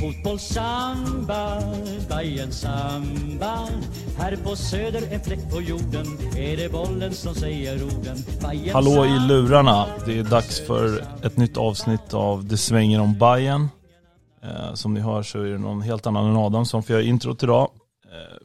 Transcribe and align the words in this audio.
Fotboll, 0.00 0.38
samba, 0.38 1.62
Bajen 2.08 2.52
samba 2.52 3.68
Här 4.18 4.36
på 4.36 4.56
söder, 4.56 5.02
en 5.10 5.20
fläck 5.20 5.50
på 5.50 5.62
jorden 5.62 6.06
Är 6.36 6.56
det 6.56 6.72
bollen 6.72 7.12
som 7.12 7.34
säger 7.34 7.84
orden 7.84 8.16
Bajen 8.42 8.74
Hallå 8.74 9.06
i 9.06 9.18
lurarna. 9.28 9.86
Det 10.06 10.18
är 10.18 10.22
dags 10.22 10.66
för 10.66 11.04
ett 11.22 11.36
nytt 11.36 11.56
avsnitt 11.56 12.14
av 12.14 12.44
Det 12.44 12.56
svänger 12.56 13.00
om 13.00 13.18
Bayern. 13.18 13.68
Eh, 14.42 14.74
som 14.74 14.94
ni 14.94 15.00
hör 15.00 15.22
så 15.22 15.42
är 15.42 15.50
det 15.50 15.58
någon 15.58 15.82
helt 15.82 16.06
annan 16.06 16.30
än 16.30 16.36
Adam 16.36 16.66
som 16.66 16.82
får 16.82 16.92
göra 16.96 17.04
introt 17.04 17.42
idag. 17.42 17.70
Eh, 18.04 18.38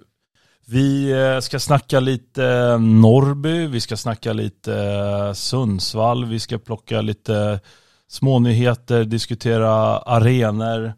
vi 0.65 1.11
eh, 1.11 1.39
ska 1.39 1.59
snacka 1.59 1.99
lite 1.99 2.77
Norrby, 2.77 3.67
vi 3.67 3.81
ska 3.81 3.97
snacka 3.97 4.33
lite 4.33 5.31
Sundsvall, 5.35 6.25
vi 6.25 6.39
ska 6.39 6.57
plocka 6.57 7.01
lite 7.01 7.59
smånyheter, 8.09 9.03
diskutera 9.03 9.97
arenor. 9.97 10.93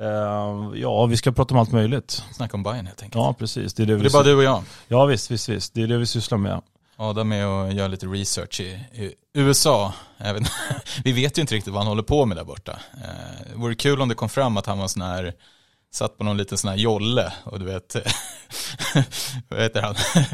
Eh, 0.00 0.70
ja, 0.74 1.06
vi 1.06 1.16
ska 1.16 1.32
prata 1.32 1.54
om 1.54 1.60
allt 1.60 1.72
möjligt. 1.72 2.24
Snacka 2.32 2.56
om 2.56 2.62
Bayern 2.62 2.86
helt 2.86 3.02
enkelt. 3.02 3.14
Ja, 3.24 3.34
precis. 3.38 3.74
Det 3.74 3.82
är 3.82 3.86
det, 3.86 3.94
vi 3.94 4.02
det 4.02 4.08
är 4.08 4.12
bara 4.12 4.22
du 4.22 4.34
och 4.34 4.42
jag. 4.42 4.62
Ja, 4.88 5.04
visst, 5.04 5.30
visst, 5.30 5.48
visst. 5.48 5.74
Det 5.74 5.82
är 5.82 5.86
det 5.86 5.98
vi 5.98 6.06
sysslar 6.06 6.38
med. 6.38 6.60
Adam 6.96 7.32
är 7.32 7.46
och 7.46 7.72
gör 7.72 7.88
lite 7.88 8.06
research 8.06 8.60
i, 8.60 8.64
i 8.92 9.14
USA. 9.34 9.92
Även, 10.18 10.44
vi 11.04 11.12
vet 11.12 11.38
ju 11.38 11.40
inte 11.40 11.54
riktigt 11.54 11.72
vad 11.72 11.82
han 11.82 11.88
håller 11.88 12.02
på 12.02 12.26
med 12.26 12.36
där 12.36 12.44
borta. 12.44 12.78
Eh, 12.94 13.50
det 13.52 13.56
vore 13.56 13.74
kul 13.74 14.00
om 14.00 14.08
det 14.08 14.14
kom 14.14 14.28
fram 14.28 14.56
att 14.56 14.66
han 14.66 14.78
var 14.78 14.88
sån 14.88 15.02
här, 15.02 15.32
satt 15.92 16.18
på 16.18 16.24
någon 16.24 16.36
liten 16.36 16.58
sån 16.58 16.70
här 16.70 16.76
jolle 16.76 17.32
och 17.44 17.58
du 17.58 17.64
vet, 17.64 17.96
vad 19.48 19.60
heter 19.60 19.82
han? 19.82 19.94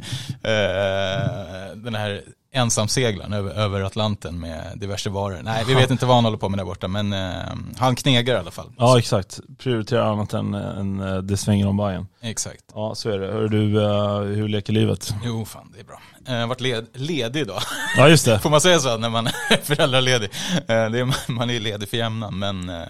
Eh, 0.42 1.76
Den 1.76 1.94
här 1.94 2.22
ensamseglaren 2.56 3.32
över, 3.32 3.50
över 3.50 3.80
Atlanten 3.80 4.40
med 4.40 4.72
diverse 4.76 5.10
varor. 5.10 5.40
Nej, 5.42 5.64
vi 5.66 5.74
vet 5.74 5.90
inte 5.90 6.06
vad 6.06 6.16
han 6.16 6.24
håller 6.24 6.38
på 6.38 6.48
med 6.48 6.58
där 6.58 6.64
borta, 6.64 6.88
men 6.88 7.12
eh, 7.12 7.42
han 7.76 7.96
knegar 7.96 8.34
i 8.34 8.38
alla 8.38 8.50
fall. 8.50 8.72
Ja, 8.78 8.98
exakt. 8.98 9.40
Prioritera 9.58 10.04
annat 10.10 10.32
än, 10.32 10.54
än 10.54 11.00
eh, 11.00 11.16
det 11.18 11.36
svänger 11.36 11.68
om 11.68 11.76
Bayern. 11.76 12.06
Exakt. 12.20 12.64
Ja, 12.74 12.94
så 12.94 13.10
är 13.10 13.18
det. 13.18 13.26
Hör 13.26 13.48
du, 13.48 13.82
eh, 13.84 14.18
hur 14.36 14.48
leker 14.48 14.72
livet? 14.72 15.14
Jo, 15.24 15.44
fan 15.44 15.72
det 15.74 15.80
är 15.80 15.84
bra. 15.84 16.00
Eh, 16.26 16.34
Jag 16.34 16.40
har 16.40 16.46
varit 16.46 16.60
led, 16.60 16.86
ledig 16.92 17.40
idag. 17.40 17.60
Ja, 17.96 18.08
just 18.08 18.24
det. 18.24 18.38
Får 18.42 18.50
man 18.50 18.60
säga 18.60 18.78
så 18.78 18.96
när 18.96 19.10
man 19.10 19.26
är 19.26 19.62
föräldraledig? 19.64 20.30
Eh, 20.56 20.64
Det 20.66 20.98
är, 21.00 21.32
man 21.32 21.50
är 21.50 21.60
ledig 21.60 21.88
för 21.88 21.96
jämnan, 21.96 22.38
men 22.38 22.68
eh, 22.68 22.82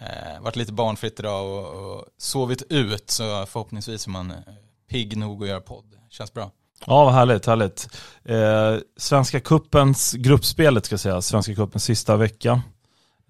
eh, 0.00 0.40
varit 0.42 0.56
lite 0.56 0.72
barnfritt 0.72 1.20
idag 1.20 1.46
och, 1.46 1.92
och 1.96 2.04
sovit 2.18 2.62
ut, 2.68 3.10
så 3.10 3.46
förhoppningsvis 3.46 4.06
är 4.06 4.10
man 4.10 4.30
eh, 4.30 4.36
pigg 4.90 5.16
nog 5.16 5.42
att 5.42 5.48
göra 5.48 5.60
podd. 5.60 5.84
Känns 6.10 6.32
bra. 6.32 6.50
Ja, 6.86 7.04
vad 7.04 7.14
härligt, 7.14 7.46
härligt. 7.46 7.88
Eh, 8.24 8.82
Svenska 8.96 9.40
kuppens 9.40 10.12
gruppspelet 10.12 10.84
ska 10.86 10.92
jag 10.92 11.00
säga, 11.00 11.22
Svenska 11.22 11.54
kuppens 11.54 11.84
sista 11.84 12.16
vecka. 12.16 12.62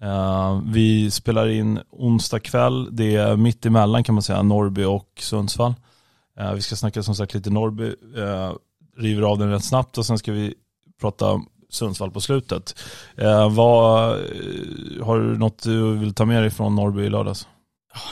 Eh, 0.01 0.61
vi 0.65 1.11
spelar 1.11 1.47
in 1.47 1.79
onsdag 1.91 2.39
kväll, 2.39 2.95
det 2.95 3.15
är 3.15 3.35
mitt 3.35 3.65
emellan 3.65 4.03
kan 4.03 4.15
man 4.15 4.21
säga, 4.21 4.41
Norrby 4.41 4.83
och 4.83 5.09
Sundsvall. 5.19 5.73
Eh, 6.39 6.53
vi 6.53 6.61
ska 6.61 6.75
snacka 6.75 7.03
som 7.03 7.15
sagt 7.15 7.33
lite 7.33 7.49
Norrby, 7.49 7.87
eh, 8.17 8.53
river 8.97 9.21
av 9.21 9.37
den 9.37 9.49
rätt 9.49 9.63
snabbt 9.63 9.97
och 9.97 10.05
sen 10.05 10.17
ska 10.17 10.31
vi 10.31 10.53
prata 11.01 11.41
Sundsvall 11.69 12.11
på 12.11 12.21
slutet. 12.21 12.79
Eh, 13.17 13.49
vad, 13.49 14.11
eh, 14.11 15.05
har 15.05 15.19
du 15.19 15.37
något 15.37 15.63
du 15.63 15.97
vill 15.97 16.13
ta 16.13 16.25
med 16.25 16.43
dig 16.43 16.49
från 16.49 16.75
Norrby 16.75 17.01
i 17.01 17.09
lördags? 17.09 17.47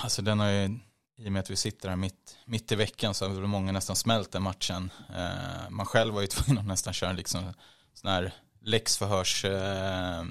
Alltså 0.04 0.22
den 0.22 0.40
har 0.40 0.50
ju, 0.50 0.80
i 1.20 1.28
och 1.28 1.32
med 1.32 1.40
att 1.40 1.50
vi 1.50 1.56
sitter 1.56 1.90
här 1.90 1.96
mitt, 1.96 2.38
mitt 2.46 2.72
i 2.72 2.76
veckan 2.76 3.14
så 3.14 3.28
har 3.28 3.34
väl 3.34 3.48
många 3.48 3.72
nästan 3.72 3.96
smält 3.96 4.32
den 4.32 4.44
matchen. 4.44 4.92
Eh, 5.16 5.70
man 5.70 5.86
själv 5.86 6.14
var 6.14 6.22
ju 6.22 6.28
tvungen 6.28 6.62
att 6.62 6.68
nästan 6.68 6.94
köra 6.94 7.12
liksom 7.12 7.54
sån 7.94 8.12
här 8.12 8.34
läxförhörs 8.62 9.46
eh, 9.46 10.24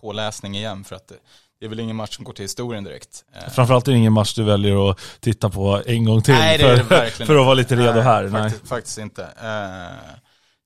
påläsning 0.00 0.56
igen 0.56 0.84
för 0.84 0.96
att 0.96 1.08
det, 1.08 1.16
det 1.60 1.66
är 1.66 1.68
väl 1.68 1.80
ingen 1.80 1.96
match 1.96 2.16
som 2.16 2.24
går 2.24 2.32
till 2.32 2.44
historien 2.44 2.84
direkt. 2.84 3.24
Eh, 3.32 3.50
Framförallt 3.50 3.88
är 3.88 3.92
det 3.92 3.98
ingen 3.98 4.12
match 4.12 4.34
du 4.34 4.44
väljer 4.44 4.90
att 4.90 5.00
titta 5.20 5.50
på 5.50 5.82
en 5.86 6.04
gång 6.04 6.22
till 6.22 6.34
Nej, 6.34 6.58
för, 6.58 7.24
för 7.26 7.38
att 7.38 7.44
vara 7.44 7.54
lite 7.54 7.76
redo 7.76 7.92
Nej, 7.92 8.02
här. 8.02 8.22
Nej. 8.22 8.42
Faktiskt, 8.42 8.68
faktiskt 8.68 8.98
inte. 8.98 9.24
Eh, 9.42 10.18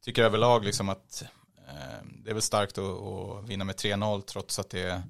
tycker 0.04 0.22
överlag 0.22 0.64
liksom 0.64 0.88
att 0.88 1.22
eh, 1.68 2.06
det 2.24 2.30
är 2.30 2.34
väl 2.34 2.42
starkt 2.42 2.78
att, 2.78 2.84
att 2.84 3.48
vinna 3.48 3.64
med 3.64 3.74
3-0 3.74 4.22
trots 4.22 4.58
att 4.58 4.70
det 4.70 4.82
är 4.82 5.02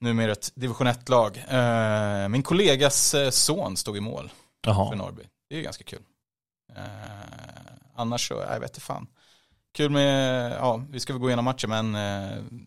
numera 0.00 0.32
ett 0.32 0.52
division 0.54 0.86
1-lag. 0.86 1.44
Eh, 1.48 2.28
min 2.28 2.42
kollegas 2.42 3.14
eh, 3.14 3.30
son 3.30 3.76
stod 3.76 3.96
i 3.96 4.00
mål 4.00 4.30
för 4.64 4.70
Jaha. 4.70 4.94
Norrby. 4.94 5.22
Det 5.50 5.58
är 5.58 5.62
ganska 5.62 5.84
kul. 5.84 6.02
Eh, 6.76 6.82
annars 7.96 8.28
så, 8.28 8.34
jag 8.34 8.60
vet 8.60 8.70
inte 8.70 8.80
fan. 8.80 9.06
Kul 9.76 9.90
med, 9.90 10.52
ja, 10.52 10.82
vi 10.90 11.00
ska 11.00 11.12
väl 11.12 11.20
gå 11.22 11.28
igenom 11.28 11.44
matchen, 11.44 11.70
men 11.70 11.92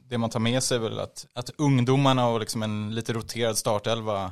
det 0.09 0.17
man 0.17 0.29
tar 0.29 0.39
med 0.39 0.63
sig 0.63 0.77
är 0.77 0.81
väl 0.81 0.99
att, 0.99 1.27
att 1.33 1.49
ungdomarna 1.57 2.27
och 2.27 2.39
liksom 2.39 2.63
en 2.63 2.95
lite 2.95 3.13
roterad 3.13 3.57
startelva 3.57 4.31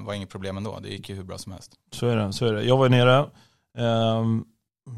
var 0.00 0.14
inget 0.14 0.28
problem 0.28 0.56
ändå. 0.56 0.78
Det 0.82 0.88
gick 0.88 1.08
ju 1.08 1.14
hur 1.14 1.22
bra 1.22 1.38
som 1.38 1.52
helst. 1.52 1.72
Så 1.92 2.06
är 2.06 2.16
det. 2.16 2.32
Så 2.32 2.46
är 2.46 2.52
det. 2.52 2.62
Jag 2.62 2.76
var 2.76 2.88
nere, 2.88 3.26
ehm, 3.78 4.44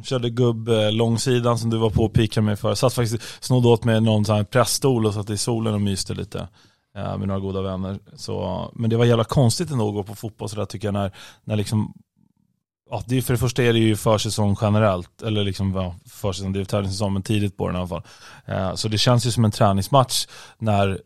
körde 0.05 0.31
gubb 0.31 0.69
långsidan 0.91 1.59
som 1.59 1.71
du 1.71 1.79
var 1.79 1.91
på 1.91 2.05
och 2.05 2.13
pikade 2.13 2.45
mig 2.45 2.57
för. 2.57 2.75
Satt 2.75 2.95
faktiskt, 2.95 3.45
snodde 3.45 3.69
åt 3.69 3.85
mig 3.85 4.01
någon 4.01 4.25
sån 4.25 4.37
här 4.37 4.45
pressstol 4.45 5.07
och 5.07 5.15
satt 5.15 5.31
i 5.31 5.37
solen 5.37 5.75
och 5.75 5.81
myste 5.81 6.15
lite 6.15 6.49
med 6.95 7.29
några 7.29 7.41
goda 7.41 7.63
vänner. 7.63 7.99
Så, 8.15 8.69
men 8.75 8.91
det 8.91 8.97
var 8.97 9.05
jävla 9.05 9.25
konstigt 9.25 9.71
ändå 9.71 9.89
att 9.89 9.95
gå 9.95 10.03
på 10.03 10.15
fotboll 10.15 10.49
så 10.49 10.57
där 10.57 10.65
tycker 10.65 10.89
jag 10.89 10.93
när, 10.93 11.13
när 11.45 11.57
liksom 11.57 11.95
Ja, 12.93 13.03
det 13.07 13.17
är, 13.19 13.23
för 13.23 13.33
det 13.35 13.39
första 13.39 13.63
är 13.63 13.73
det 13.73 13.79
ju 13.79 13.97
försäsong 13.97 14.57
generellt, 14.61 15.23
eller 15.23 15.45
liksom 15.45 15.75
ja, 15.75 15.95
försäsong, 16.07 16.53
det 16.53 16.61
är 16.61 16.65
tävlingssäsong 16.65 17.13
men 17.13 17.23
tidigt 17.23 17.57
på 17.57 17.67
den 17.67 17.77
i 17.77 17.79
alla 17.79 17.89
fall. 17.89 18.03
Eh, 18.47 18.75
så 18.75 18.89
det 18.89 18.99
känns 18.99 19.27
ju 19.27 19.31
som 19.31 19.45
en 19.45 19.51
träningsmatch 19.51 20.27
när 20.59 21.01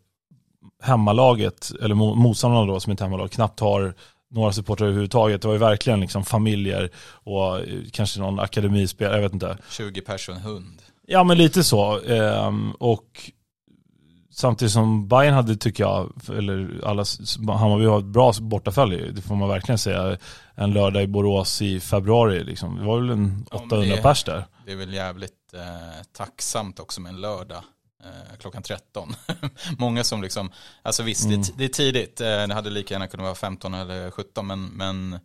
hemmalaget, 0.83 1.73
eller 1.83 1.95
mo- 1.95 2.15
motståndarna 2.15 2.67
då 2.67 2.81
som 2.81 2.93
ett 2.93 3.01
hemmalag, 3.01 3.31
knappt 3.31 3.61
har 3.61 3.95
några 4.31 4.53
supportrar 4.53 4.87
överhuvudtaget. 4.87 5.43
Det 5.43 5.49
var 5.49 5.55
ju 5.55 5.61
verkligen 5.61 6.01
liksom 6.01 6.25
familjer 6.25 6.91
och 7.25 7.59
eh, 7.59 7.79
kanske 7.93 8.21
någon 8.21 8.41
akademispelare, 8.41 9.15
jag 9.15 9.23
vet 9.23 9.33
inte. 9.33 9.59
20 9.71 10.01
pers 10.01 10.29
och 10.29 10.35
en 10.35 10.41
hund. 10.41 10.83
Ja 11.07 11.25
men 11.25 11.39
lite 11.39 11.65
så. 11.65 12.01
Ehm, 12.01 12.73
och 12.73 13.31
samtidigt 14.35 14.73
som 14.73 15.09
Bayern 15.09 15.35
hade, 15.35 15.57
tycker 15.57 15.85
jag, 15.85 16.13
eller 16.29 16.81
alla, 16.85 17.05
Hammarby 17.59 17.85
har 17.87 17.99
ett 17.99 18.05
bra 18.05 18.33
bortafölje, 18.41 19.11
det 19.13 19.23
får 19.23 19.35
man 19.37 19.49
verkligen 19.49 19.79
säga. 19.79 20.19
En 20.55 20.71
lördag 20.73 21.03
i 21.03 21.07
Borås 21.07 21.63
i 21.63 21.81
februari, 21.81 22.45
liksom. 22.45 22.77
det 22.77 22.85
var 22.85 23.01
väl 23.01 23.11
en 23.11 23.45
Ja, 23.51 23.57
men 23.59 23.67
800 23.67 23.97
det- 23.97 24.03
pers 24.03 24.25
där. 24.25 24.45
Det 24.67 24.73
är 24.73 24.77
väl 24.77 24.95
jävligt 24.95 25.55
eh, 25.55 26.03
tacksamt 26.13 26.81
också 26.81 27.01
med 27.01 27.11
en 27.15 27.21
lördag 27.21 27.63
eh, 28.05 28.37
klockan 28.39 28.63
13. 28.63 29.15
Många 29.79 30.05
som 30.05 30.23
liksom, 30.23 30.51
alltså 30.83 31.03
visst 31.03 31.29
det, 31.29 31.35
är 31.35 31.43
t- 31.43 31.53
det 31.57 31.65
är 31.65 31.69
tidigt, 31.69 32.21
eh, 32.21 32.27
det 32.27 32.55
hade 32.55 32.71
lika 32.71 32.95
gärna 32.95 33.07
kunnat 33.07 33.25
vara 33.25 33.35
15 33.35 33.75
eller 33.75 34.11
17 34.11 34.47
men, 34.47 34.65
men 34.65 35.19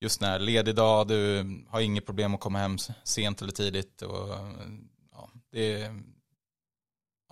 just 0.00 0.20
när 0.20 0.38
ledig 0.38 0.74
dag, 0.74 1.08
du 1.08 1.44
har 1.70 1.80
inget 1.80 2.06
problem 2.06 2.34
att 2.34 2.40
komma 2.40 2.58
hem 2.58 2.76
sent 3.04 3.42
eller 3.42 3.52
tidigt 3.52 4.02
och 4.02 4.28
ja, 5.12 5.28
det 5.52 5.82
är 5.82 5.90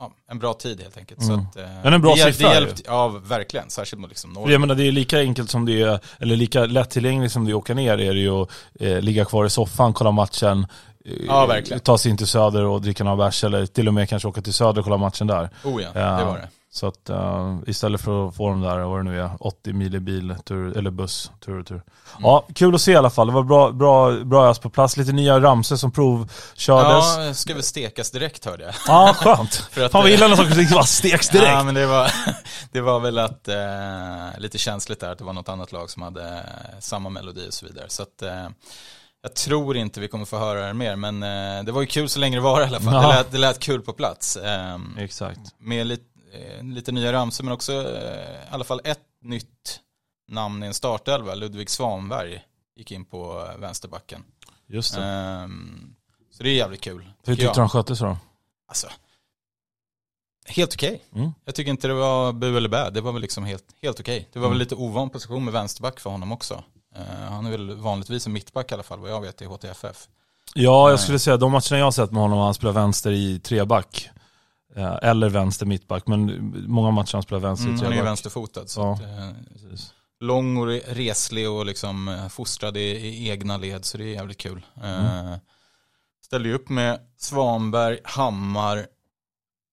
ja, 0.05 0.13
en 0.31 0.39
bra 0.39 0.55
tid 0.55 0.81
helt 0.83 0.97
enkelt. 0.99 1.23
Mm. 1.23 1.37
Så 1.37 1.43
att, 1.49 1.57
eh, 1.67 1.73
Men 1.83 1.93
en 1.93 2.01
bra 2.03 2.15
det, 2.15 2.21
siffra 2.23 2.49
det 2.49 2.55
hjälpt, 2.55 2.83
Ja, 2.87 3.09
verkligen, 3.09 3.71
särskilt 3.71 4.01
mot 4.01 4.11
liksom 4.11 4.33
Norge. 4.33 4.53
jag 4.53 4.61
menar, 4.61 4.75
det 4.75 4.85
är 4.89 4.93
lika 4.93 5.19
enkelt 5.21 5.51
som 5.51 5.65
det 5.67 5.83
är, 5.83 5.99
eller 6.19 6.37
lika 6.37 6.67
lättillgängligt 6.67 7.33
som 7.33 7.45
det 7.45 7.51
är 7.51 7.55
att 7.55 7.59
åka 7.59 7.75
ner 7.75 7.93
är 8.01 8.15
det 8.15 8.21
ju 8.21 8.43
att 8.43 8.49
eh, 8.81 9.01
ligga 9.01 9.25
kvar 9.25 9.45
i 9.47 9.51
soffan, 9.51 9.93
kolla 9.93 10.11
matchen, 10.11 10.67
eh, 11.05 11.13
Ja, 11.27 11.47
verkligen. 11.47 11.81
ta 11.81 11.99
sig 11.99 12.11
in 12.11 12.17
till 12.17 12.27
Söder 12.27 12.65
och 12.65 12.83
dricka 12.83 13.05
några 13.05 13.17
bärs 13.17 13.45
eller 13.45 13.67
till 13.67 13.89
och 13.89 13.95
med 13.95 14.09
kanske 14.09 14.29
åka 14.29 14.43
till 14.43 14.53
Söder 14.55 14.79
och 14.79 14.85
kolla 14.85 14.97
matchen 14.97 15.27
där. 15.27 15.51
Oh 15.65 15.83
ja, 15.83 15.89
Ja. 15.95 16.01
det 16.19 16.25
var 16.25 16.37
det. 16.39 16.49
Så 16.75 16.87
att 16.87 17.11
uh, 17.11 17.59
istället 17.67 18.01
för 18.01 18.29
att 18.29 18.37
få 18.37 18.49
dem 18.49 18.61
där, 18.61 18.79
vad 18.79 18.99
det 18.99 19.03
nu 19.03 19.21
är, 19.21 19.31
80 19.41 19.73
mil 19.73 19.95
i 19.95 20.01
bil, 20.01 20.35
tur, 20.45 20.79
eller 20.79 20.91
buss, 20.91 21.31
tur 21.45 21.61
och 21.61 21.67
tur. 21.67 21.83
Ja, 22.23 22.47
kul 22.55 22.75
att 22.75 22.81
se 22.81 22.93
i 22.93 22.97
alla 22.97 23.11
fall. 23.11 23.27
Det 23.27 23.33
var 23.33 23.43
bra, 23.43 23.71
bra, 23.71 24.25
bra 24.25 24.51
ös 24.51 24.59
på 24.59 24.71
plats. 24.71 24.97
Lite 24.97 25.13
nya 25.13 25.41
ramser 25.41 25.77
som 25.77 25.93
provkördes. 25.93 27.17
Ja, 27.17 27.35
ska 27.35 27.55
väl 27.55 27.63
stekas 27.63 28.11
direkt 28.11 28.45
hörde 28.45 28.65
jag. 28.65 28.75
Ja, 28.87 29.15
skönt. 29.19 29.55
För 29.71 29.85
att, 29.85 29.93
Fan 29.93 30.03
vad 30.03 30.11
gillar 30.11 30.29
när 30.29 30.37
saker 30.37 30.75
bara 30.75 30.85
steks 30.85 31.29
direkt. 31.29 31.49
Ja, 31.49 31.63
men 31.63 31.75
det 31.75 31.87
var, 31.87 32.13
det 32.73 32.81
var 32.81 33.01
väl 33.01 33.19
att, 33.19 33.49
eh, 33.49 34.39
lite 34.39 34.59
känsligt 34.59 35.01
där 35.01 35.13
att 35.13 35.19
det 35.19 35.25
var 35.25 35.33
något 35.33 35.49
annat 35.49 35.73
lag 35.73 35.91
som 35.91 36.03
hade 36.03 36.25
eh, 36.33 36.79
samma 36.81 37.09
melodi 37.09 37.49
och 37.49 37.55
så 37.55 37.67
vidare. 37.67 37.87
Så 37.89 38.03
att, 38.03 38.23
eh, 38.23 38.49
jag 39.23 39.35
tror 39.35 39.77
inte 39.77 40.01
vi 40.01 40.09
kommer 40.09 40.25
få 40.25 40.39
höra 40.39 40.67
det 40.67 40.75
mer, 40.75 40.97
men 40.97 41.23
eh, 41.23 41.65
det 41.65 41.73
var 41.73 41.81
ju 41.81 41.87
kul 41.87 42.09
så 42.09 42.19
länge 42.19 42.37
det 42.37 42.43
var 42.43 42.61
i 42.61 42.65
alla 42.65 42.81
fall. 42.81 42.95
Ja. 42.95 43.01
Det, 43.01 43.17
lät, 43.17 43.33
det 43.33 43.39
lät 43.39 43.59
kul 43.59 43.81
på 43.81 43.93
plats. 43.93 44.37
Eh, 44.37 44.79
Exakt. 44.99 45.41
med 45.59 45.87
lite, 45.87 46.05
lite 46.63 46.93
nya 46.93 47.13
ramsor, 47.13 47.45
men 47.45 47.53
också 47.55 47.73
eh, 47.73 48.45
i 48.45 48.49
alla 48.51 48.65
fall 48.65 48.81
ett 48.85 49.01
nytt 49.23 49.81
namn 50.29 50.63
i 50.63 50.67
en 50.67 50.75
startelva. 50.75 51.35
Ludvig 51.35 51.71
Svanberg 51.71 52.43
gick 52.77 52.93
in 52.93 53.05
på 53.05 53.49
eh, 53.53 53.59
vänsterbacken. 53.61 54.25
Just 54.67 54.95
det. 54.95 55.05
Ehm, 55.05 55.95
så 56.31 56.43
det 56.43 56.49
är 56.49 56.55
jävligt 56.55 56.81
kul. 56.81 57.11
Hur 57.25 57.37
tyckte 57.37 57.55
du 57.55 57.61
han 57.61 57.69
skötte 57.69 57.97
sig 57.97 58.07
då? 58.07 58.17
Alltså, 58.69 58.87
helt 60.47 60.75
okej. 60.75 61.05
Mm. 61.15 61.31
Jag 61.45 61.55
tycker 61.55 61.71
inte 61.71 61.89
det 61.89 61.95
var 61.95 62.33
bu 62.33 62.57
eller 62.57 62.69
bä. 62.69 62.91
Det 62.91 63.01
var 63.01 63.13
väl 63.13 63.23
liksom 63.23 63.45
helt, 63.45 63.65
helt 63.83 64.01
okej. 64.01 64.29
Det 64.33 64.39
var 64.39 64.49
väl 64.49 64.57
Mm. 64.57 64.59
lite 64.59 64.75
ovan 64.75 65.11
position 65.11 65.45
med 65.45 65.53
vänsterback 65.53 66.01
för 66.01 66.11
honom 66.11 66.33
också. 66.33 66.63
Eh, 66.97 67.03
han 67.31 67.47
är 67.47 67.51
väl 67.51 67.77
vanligtvis 67.77 68.27
en 68.27 68.33
mittback 68.33 68.71
i 68.71 68.75
alla 68.75 68.83
fall 68.83 68.99
vad 69.01 69.11
jag 69.11 69.21
vet 69.21 69.43
i 69.43 69.45
HTFF. 69.45 70.09
Ja, 70.55 70.91
jag 70.91 71.01
skulle 71.01 71.19
säga 71.19 71.37
de 71.37 71.53
matcherna 71.53 71.79
jag 71.79 71.85
har 71.85 71.91
sett 71.91 72.13
med 72.13 72.23
honom, 72.23 72.39
han 72.39 72.55
spelar 72.55 72.73
vänster 72.73 73.11
i 73.13 73.41
treback. 73.41 74.09
Eh, 74.75 74.99
eller 75.03 75.29
vänster 75.29 75.67
mittback, 75.67 76.07
men 76.07 76.53
många 76.69 76.91
matcher 76.91 77.13
han 77.13 77.23
spelar 77.23 77.41
vänster 77.41 77.69
Mm, 77.69 77.81
han 77.81 77.93
är 77.93 77.97
ju 77.97 78.03
vänsterfotad. 78.03 78.67
Så 78.67 78.81
Ja. 78.81 78.93
att, 78.95 79.01
eh, 79.01 79.31
lång 80.21 80.57
och 80.57 80.67
re- 80.67 80.83
reslig 80.87 81.51
och 81.51 81.67
liksom 81.67 82.09
eh, 82.09 82.29
fostrad 82.29 82.77
i, 82.77 82.81
i 82.81 83.31
egna 83.31 83.57
led 83.57 83.85
så 83.85 83.99
det 83.99 84.05
är 84.05 84.13
jävligt 84.15 84.39
kul. 84.39 84.67
Mm. 84.83 85.27
Eh, 85.33 85.39
ställde 86.25 86.49
ju 86.49 86.55
upp 86.55 86.69
med 86.69 87.01
Svanberg, 87.17 87.99
Hammar 88.05 88.79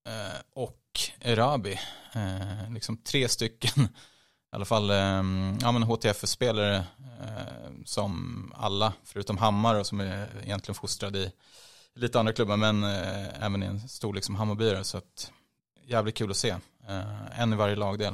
eh, 0.08 0.40
och 0.56 0.78
Erabi. 1.20 1.80
Eh, 2.14 2.74
liksom 2.74 2.98
tre 2.98 3.28
stycken, 3.30 3.84
i 4.54 4.56
alla 4.56 4.66
fall 4.66 4.90
ja, 5.62 5.72
men 5.72 5.84
HTF-spelare 5.84 6.84
som 7.86 8.54
alla, 8.58 8.94
förutom 9.04 9.38
Hammar 9.38 9.76
och 9.76 9.86
som 9.88 10.00
är 10.00 10.28
egentligen 10.44 10.76
fostrad 10.76 11.16
i 11.16 11.32
lite 11.96 12.20
andra 12.20 12.34
klubbar 12.34 12.58
men 12.58 12.84
eh, 12.84 13.44
även 13.46 13.64
i 13.64 13.66
en 13.66 13.80
storlek 13.80 14.24
som 14.24 14.36
Hammarbyare. 14.36 14.84
Så 14.84 14.98
att, 14.98 15.32
jävligt 15.88 16.16
kul 16.16 16.32
att 16.32 16.38
se. 16.38 16.50
Eh, 16.90 17.42
en 17.42 17.54
i 17.54 17.56
varje 17.56 17.76
lagdel. 17.76 18.14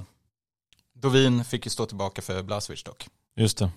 Dovin 0.96 1.44
fick 1.46 1.66
ju 1.66 1.70
stå 1.70 1.86
tillbaka 1.86 2.22
för 2.22 2.44
Blasevic 2.44 2.84
dock. 2.84 3.08
Just 3.36 3.58
det. 3.58 3.70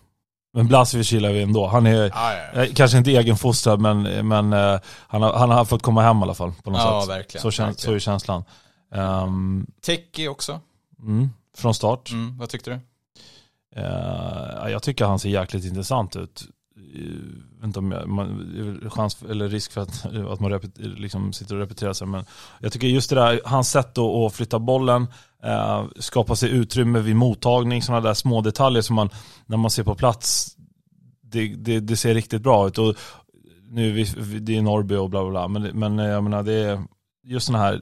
Men 0.53 0.67
Blasevic 0.69 1.13
gillar 1.13 1.33
vi 1.33 1.43
ändå. 1.43 1.67
Han 1.67 1.87
är 1.87 2.03
Ja, 2.15 2.35
ja, 2.55 2.63
eh, 2.63 2.75
kanske 2.75 2.99
inte 2.99 3.11
egenfostrad, 3.11 3.81
men, 3.81 4.29
men 4.29 4.53
eh, 4.53 4.81
han, 4.87 5.23
har, 5.23 5.33
han 5.33 5.51
har 5.51 5.65
fått 5.65 5.83
komma 5.83 6.03
hem 6.03 6.19
i 6.19 6.23
alla 6.23 6.35
fall. 6.35 6.53
På 6.63 6.71
något 6.71 6.81
ja 6.81 7.01
sätt. 7.01 7.11
verkligen. 7.11 7.43
Så, 7.43 7.51
känns, 7.51 7.81
så 7.81 7.91
verkligen. 7.91 7.97
är 7.97 7.99
känslan. 8.01 8.45
Um, 8.95 9.67
Teki 9.83 10.29
också. 10.29 10.61
mm, 10.99 11.31
från 11.57 11.75
start. 11.75 12.11
Mm, 12.11 12.39
vad 12.39 12.49
tyckte 12.49 12.71
du? 12.71 12.81
Eh, 13.81 14.71
jag 14.71 14.83
tycker 14.83 15.05
han 15.05 15.19
ser 15.19 15.29
jäkligt 15.29 15.65
intressant 15.65 16.17
ut. 16.17 16.45
Eh, 16.95 17.65
inte 17.65 17.79
om 17.79 17.93
jag, 17.93 18.09
man, 18.09 18.91
chans 18.91 19.23
eller 19.31 19.49
risk 19.49 19.73
för 19.73 19.81
att, 19.81 20.15
eh, 20.15 20.27
att 20.27 20.41
man 20.41 20.51
repet, 20.51 20.79
liksom 20.79 21.33
sitter 21.33 21.55
och 21.55 21.61
repeterar 21.61 21.93
sig. 21.93 22.07
Men 22.07 22.25
jag 22.61 22.73
tycker 22.73 22.87
just 22.87 23.11
det 23.11 23.17
där, 23.17 23.41
hans 23.45 23.71
sätt 23.71 23.99
att, 23.99 24.05
att 24.05 24.33
flytta 24.33 24.59
bollen, 24.59 25.07
eh, 25.43 25.85
skapa 25.99 26.37
sig 26.37 26.51
utrymme 26.51 27.01
vid 27.01 27.17
mottagning, 27.17 27.83
sådana 27.83 28.09
där 28.09 28.15
små 28.15 28.41
detaljer 28.41 28.83
som 28.83 28.97
man, 28.97 29.11
när 29.47 29.57
man 29.57 29.71
ser 29.71 29.85
på 29.85 29.95
plats, 29.95 30.57
det, 31.23 31.49
det, 31.49 31.81
det 31.81 31.97
ser 31.97 32.15
riktigt 32.15 32.43
bra 32.43 32.69
ut. 32.69 32.79
Och 32.79 32.97
nu 33.71 33.93
vi, 33.93 34.05
det 34.41 34.57
är 34.57 34.63
Norrby 34.63 34.95
och 34.95 35.11
bla 35.11 35.23
bla 35.23 35.31
bla, 35.31 35.49
men, 35.49 35.63
men 35.63 35.99
eh, 35.99 36.07
jag 36.07 36.25
menar 36.25 36.43
det 36.43 36.55
är 36.55 36.83
just 37.25 37.47
sådana 37.47 37.65
här 37.65 37.81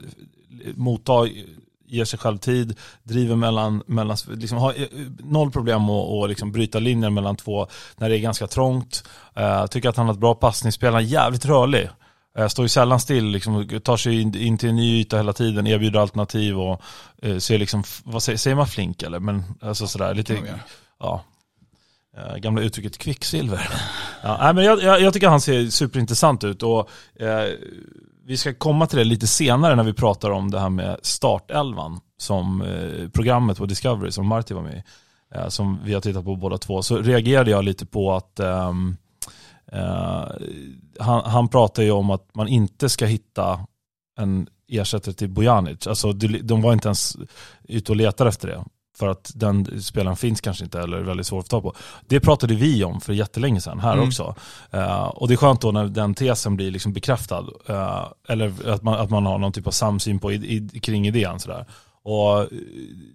mottag, 0.75 1.45
ger 1.89 2.05
sig 2.05 2.19
själv 2.19 2.37
tid, 2.37 2.77
driver 3.03 3.35
mellan, 3.35 3.83
mellan 3.85 4.17
liksom 4.27 4.57
har 4.57 4.73
eh, 4.81 4.87
noll 5.19 5.51
problem 5.51 5.89
att, 5.89 6.23
att 6.23 6.29
liksom 6.29 6.51
bryta 6.51 6.79
linjen 6.79 7.13
mellan 7.13 7.35
två 7.35 7.67
när 7.97 8.09
det 8.09 8.17
är 8.17 8.19
ganska 8.19 8.47
trångt. 8.47 9.03
Uh, 9.39 9.65
tycker 9.65 9.89
att 9.89 9.97
han 9.97 10.05
har 10.05 10.13
ett 10.13 10.19
bra 10.19 10.35
passningsspel, 10.35 10.93
han 10.93 11.03
är 11.03 11.07
jävligt 11.07 11.45
rörlig. 11.45 11.89
Uh, 12.39 12.47
står 12.47 12.65
ju 12.65 12.69
sällan 12.69 12.99
still, 12.99 13.25
liksom, 13.25 13.81
tar 13.83 13.97
sig 13.97 14.21
in, 14.21 14.35
in 14.35 14.57
till 14.57 14.69
en 14.69 14.75
ny 14.75 14.99
yta 14.99 15.17
hela 15.17 15.33
tiden, 15.33 15.67
erbjuder 15.67 15.99
alternativ 15.99 16.59
och 16.59 16.81
uh, 17.25 17.37
ser 17.37 17.57
liksom, 17.57 17.83
vad 18.03 18.23
säger, 18.23 18.37
säger 18.37 18.55
man 18.55 18.67
flink 18.67 19.03
eller? 19.03 19.19
Men 19.19 19.43
alltså 19.61 19.87
sådär 19.87 20.13
lite, 20.13 20.59
ja. 20.99 21.23
Uh, 22.17 22.37
gamla 22.37 22.61
uttrycket 22.61 22.97
kvicksilver. 22.97 23.69
ja, 24.23 24.37
nej, 24.41 24.53
men 24.53 24.63
jag, 24.63 24.83
jag, 24.83 25.01
jag 25.01 25.13
tycker 25.13 25.27
han 25.27 25.41
ser 25.41 25.69
superintressant 25.69 26.43
ut 26.43 26.63
och 26.63 26.89
eh, 27.19 27.53
vi 28.29 28.37
ska 28.37 28.53
komma 28.53 28.87
till 28.87 28.97
det 28.97 29.03
lite 29.03 29.27
senare 29.27 29.75
när 29.75 29.83
vi 29.83 29.93
pratar 29.93 30.29
om 30.29 30.51
det 30.51 30.59
här 30.59 30.69
med 30.69 30.97
startelvan 31.01 31.99
som 32.17 32.61
eh, 32.61 33.09
programmet 33.09 33.57
på 33.57 33.65
Discovery 33.65 34.11
som 34.11 34.27
Marty 34.27 34.53
var 34.53 34.61
med 34.61 34.73
i. 34.73 34.83
Eh, 35.35 35.47
som 35.47 35.79
vi 35.83 35.93
har 35.93 36.01
tittat 36.01 36.25
på 36.25 36.35
båda 36.35 36.57
två. 36.57 36.81
Så 36.81 36.97
reagerade 36.97 37.51
jag 37.51 37.63
lite 37.63 37.85
på 37.85 38.13
att 38.13 38.39
um, 38.39 38.97
uh, 39.73 40.25
han, 40.99 41.25
han 41.25 41.47
pratar 41.47 41.83
ju 41.83 41.91
om 41.91 42.09
att 42.09 42.35
man 42.35 42.47
inte 42.47 42.89
ska 42.89 43.05
hitta 43.05 43.59
en 44.19 44.47
ersättare 44.67 45.13
till 45.13 45.29
Bojanic. 45.29 45.87
Alltså 45.87 46.13
de 46.13 46.61
var 46.61 46.73
inte 46.73 46.87
ens 46.87 47.17
ute 47.63 47.91
och 47.91 47.95
letade 47.95 48.29
efter 48.29 48.47
det. 48.47 48.63
För 48.99 49.07
att 49.07 49.31
den 49.35 49.81
spelaren 49.81 50.17
finns 50.17 50.41
kanske 50.41 50.63
inte 50.63 50.79
eller 50.79 50.97
är 50.97 51.01
väldigt 51.03 51.27
svår 51.27 51.39
att 51.39 51.45
få 51.45 51.49
tag 51.49 51.63
på. 51.63 51.73
Det 52.07 52.19
pratade 52.19 52.55
vi 52.55 52.83
om 52.83 53.01
för 53.01 53.13
jättelänge 53.13 53.61
sedan 53.61 53.79
här 53.79 53.93
Mm. 53.93 54.07
också. 54.07 54.35
Eh, 54.71 55.03
och 55.03 55.27
det 55.27 55.33
är 55.33 55.37
skönt 55.37 55.61
då 55.61 55.71
när 55.71 55.85
den 55.85 56.13
tesen 56.13 56.55
blir 56.55 56.71
liksom 56.71 56.93
bekräftad. 56.93 57.45
eh, 57.67 58.05
eller 58.27 58.69
att 58.69 58.83
man, 58.83 58.93
att 58.99 59.09
man 59.09 59.25
har 59.25 59.37
någon 59.37 59.51
typ 59.51 59.67
av 59.67 59.71
samsyn 59.71 60.19
på, 60.19 60.31
i, 60.31 60.35
i, 60.73 60.79
kring 60.79 61.07
idén. 61.07 61.39
Sådär. 61.39 61.65
Och 62.03 62.39
eh, 62.41 62.47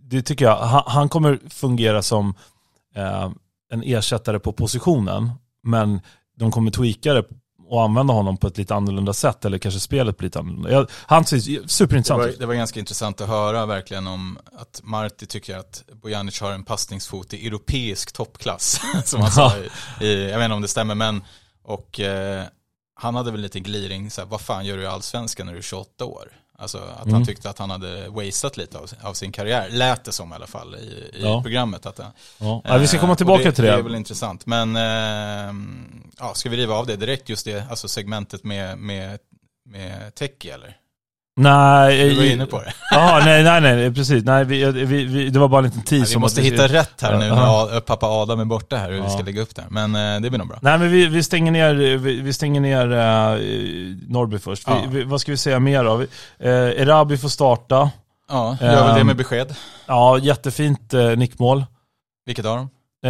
det 0.02 0.22
tycker 0.22 0.44
jag, 0.44 0.56
han, 0.56 0.82
han 0.86 1.08
kommer 1.08 1.38
fungera 1.48 2.02
som 2.02 2.34
eh, 2.94 3.30
en 3.72 3.82
ersättare 3.82 4.38
på 4.38 4.52
positionen. 4.52 5.30
Men 5.62 6.00
de 6.36 6.50
kommer 6.50 6.70
tweaka 6.70 7.14
det 7.14 7.24
och 7.68 7.82
använda 7.82 8.14
honom 8.14 8.36
på 8.36 8.46
ett 8.46 8.58
lite 8.58 8.74
annorlunda 8.74 9.12
sätt. 9.12 9.44
Eller 9.44 9.58
kanske 9.58 9.80
spelet 9.80 10.16
blir 10.18 10.26
lite 10.26 10.38
annorlunda. 10.38 10.70
Jag, 10.72 10.90
han 11.06 11.24
ser 11.24 11.36
Det 11.36 11.70
superintressant 11.70 12.20
var, 12.20 12.28
ut. 12.28 12.38
det 12.38 12.46
var 12.46 12.54
ganska 12.54 12.80
intressant 12.80 13.20
att 13.20 13.28
höra 13.28 13.66
verkligen 13.66 14.06
om 14.06 14.38
att 14.58 14.80
Marti 14.84 15.26
tycker 15.28 15.56
att 15.58 15.84
Bojanic 16.02 16.40
har 16.40 16.52
en 16.52 16.64
passningsfot 16.64 17.34
i 17.34 17.46
europeisk 17.46 18.12
toppklass. 18.12 18.80
Som 19.04 19.20
han 19.20 19.30
sa 19.30 19.52
i, 20.00 20.04
i, 20.06 20.30
jag 20.30 20.38
vet 20.38 20.44
inte 20.44 20.54
om 20.54 20.62
det 20.62 20.68
stämmer 20.68 20.94
men, 20.94 21.22
och 21.64 22.00
eh, 22.00 22.44
han 23.00 23.14
hade 23.14 23.30
väl 23.30 23.40
lite 23.40 23.60
gliring, 23.60 24.10
så 24.10 24.20
här, 24.20 24.28
vad 24.28 24.40
fan 24.40 24.66
gör 24.66 24.76
du 24.76 24.82
i 24.82 24.86
allsvenskan 24.86 25.46
när 25.46 25.52
du 25.52 25.58
är 25.58 25.62
28 25.62 26.04
år? 26.04 26.28
Alltså 26.64 26.78
att 26.78 26.98
han 26.98 27.08
Mm. 27.08 27.24
tyckte 27.24 27.50
att 27.50 27.58
han 27.58 27.70
hade 27.70 28.08
wasted 28.08 28.56
lite 28.58 28.78
av, 28.78 28.90
av 29.02 29.14
sin 29.14 29.32
karriär, 29.32 29.68
lät 29.70 30.04
det 30.04 30.12
som 30.12 30.32
i 30.32 30.34
alla 30.34 30.46
fall 30.46 30.74
i, 30.74 30.78
i 30.78 31.22
Ja. 31.22 31.42
programmet. 31.42 31.86
Att, 31.86 31.98
Ja. 32.38 32.60
Ja, 32.64 32.78
vi 32.78 32.86
ska 32.86 32.98
komma 32.98 33.12
Eh, 33.12 33.16
tillbaka 33.16 33.48
och 33.48 33.54
till 33.54 33.64
det. 33.64 33.70
det. 33.70 33.76
Det 33.76 33.80
är 33.80 33.82
väl 33.82 33.94
intressant. 33.94 34.46
Men 34.46 34.76
eh, 34.76 35.54
ja, 36.18 36.34
ska 36.34 36.48
vi 36.50 36.56
riva 36.56 36.74
av 36.74 36.86
det 36.86 36.96
direkt, 36.96 37.28
just 37.28 37.44
det, 37.44 37.66
alltså 37.70 37.88
segmentet 37.88 38.44
med, 38.44 38.78
med, 38.78 39.18
med 39.64 40.14
Teki 40.14 40.50
eller? 40.50 40.76
Nej, 41.36 42.08
Du 42.08 42.16
var 42.16 42.24
inne 42.24 42.46
på 42.46 42.60
det. 42.60 42.72
Jaha, 42.90 43.24
nej, 43.24 43.42
nej, 43.44 43.60
nej, 43.60 43.94
precis. 43.94 44.24
Nej, 44.24 44.44
vi, 44.44 44.64
vi, 44.72 45.04
vi, 45.04 45.30
det 45.30 45.38
var 45.38 45.48
bara 45.48 45.58
en 45.58 45.64
liten 45.64 45.82
tease. 45.82 46.14
Vi 46.14 46.20
måste 46.20 46.42
hitta 46.42 46.68
rätt 46.68 47.02
här 47.02 47.18
nu 47.18 47.28
när 47.28 47.80
pappa 47.80 48.06
Adam 48.06 48.40
är 48.40 48.44
borta 48.44 48.76
här 48.76 48.90
hur 48.90 49.02
vi 49.02 49.10
ska 49.10 49.22
lägga 49.22 49.42
upp 49.42 49.54
det 49.54 49.62
här. 49.62 49.70
Men 49.70 49.94
eh, 50.16 50.20
det 50.20 50.30
blir 50.30 50.38
nog 50.38 50.48
bra. 50.48 50.58
Nej 50.62 50.78
men 50.78 50.90
vi, 50.90 51.06
vi 51.06 51.22
stänger 51.22 51.52
ner, 51.52 51.74
vi, 51.96 52.32
stänger 52.32 52.60
ner 52.60 52.86
uh, 52.86 53.96
Norrby 54.08 54.38
först. 54.38 54.68
Vad 55.06 55.20
ska 55.20 55.32
vi 55.32 55.36
säga 55.36 55.60
mer 55.60 55.84
då? 55.84 55.96
Vi, 55.96 56.06
eh, 56.38 56.50
Erabi 56.52 57.16
får 57.16 57.28
starta. 57.28 57.90
Ja, 58.28 58.56
gör 58.60 58.84
väl 58.84 58.94
det 58.94 59.00
Ehm. 59.00 59.06
med 59.06 59.16
besked. 59.16 59.54
Ja, 59.86 60.18
jättefint 60.18 60.94
uh, 60.94 61.16
nickmål. 61.16 61.64
Vilket 62.26 62.46
av 62.46 62.56
dem? 62.56 62.68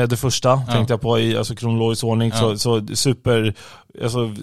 Det 0.09 0.17
första 0.17 0.57
tänkte 0.57 0.93
jag 0.93 1.01
på 1.01 1.19
i 1.19 1.37
alltså, 1.37 1.55
kronologisk 1.55 2.05
ordning. 2.05 2.33
Så, 2.33 2.59
så 2.59 2.87
super, 2.95 3.55
alltså, 4.03 4.35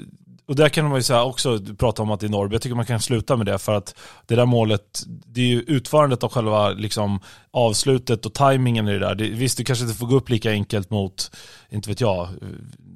och 0.52 0.58
där 0.58 0.70
kan 0.70 0.90
man 0.90 0.96
ju 0.96 1.04
säga 1.04 1.24
också 1.24 1.60
prata 1.78 2.02
om 2.02 2.12
att 2.12 2.20
det 2.20 2.26
är 2.26 2.30
Norrby. 2.30 2.56
Jag 2.56 2.62
tycker 2.62 2.76
man 2.76 2.86
kan 2.86 3.00
sluta 3.00 3.38
med 3.38 3.46
det 3.46 3.60
för 3.60 3.74
att 3.74 3.96
det 4.26 4.36
där 4.36 4.46
målet, 4.46 5.04
det 5.08 5.42
är 5.42 5.46
ju 5.46 5.62
utförandet 5.62 6.24
av 6.24 6.32
själva 6.32 6.70
liksom, 6.70 7.20
avslutet 7.52 8.26
och 8.26 8.34
tajmingen 8.34 8.88
i 8.88 8.92
det 8.92 9.00
där. 9.00 9.16
Det, 9.16 9.30
visst, 9.30 9.58
du 9.58 9.64
kanske 9.64 9.86
inte 9.86 9.98
får 9.98 10.08
gå 10.08 10.16
upp 10.16 10.30
lika 10.30 10.52
enkelt 10.52 10.90
mot, 10.90 11.32
inte 11.70 11.90
vet 11.90 12.02
jag, 12.02 12.28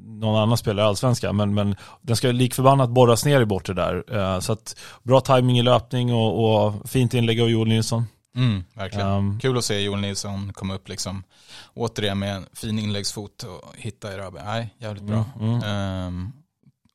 någon 0.05 0.35
annan 0.35 0.57
spelare 0.57 0.85
i 0.85 0.87
Allsvenskan, 0.87 1.35
men, 1.35 1.53
men 1.53 1.75
den 2.01 2.15
ska 2.15 2.31
likförbannat 2.31 2.89
borras 2.89 3.25
ner 3.25 3.41
i 3.41 3.45
bortre 3.45 3.73
där. 3.73 4.03
Eh, 4.17 4.39
så 4.39 4.53
att 4.53 4.75
bra 5.03 5.21
timing 5.21 5.59
i 5.59 5.63
löpning 5.63 6.13
och, 6.13 6.65
och 6.65 6.89
fint 6.89 7.13
inlägg 7.13 7.41
av 7.41 7.49
Joel 7.49 7.67
Nilsson. 7.67 8.05
Mm, 8.35 8.63
verkligen. 8.73 9.07
Ehm. 9.07 9.39
Kul 9.39 9.57
att 9.57 9.65
se 9.65 9.79
Joel 9.79 10.01
Nilsson 10.01 10.53
komma 10.53 10.75
upp 10.75 10.89
liksom 10.89 11.23
återigen 11.73 12.19
med 12.19 12.35
en 12.35 12.45
fin 12.53 12.79
inläggsfot 12.79 13.43
och 13.43 13.75
hitta 13.77 14.13
Erabi. 14.13 14.39
Nej, 14.45 14.75
jävligt 14.77 15.03
bra. 15.03 15.25
Mm, 15.39 15.53
mm. 15.53 15.63
Ehm, 15.63 16.31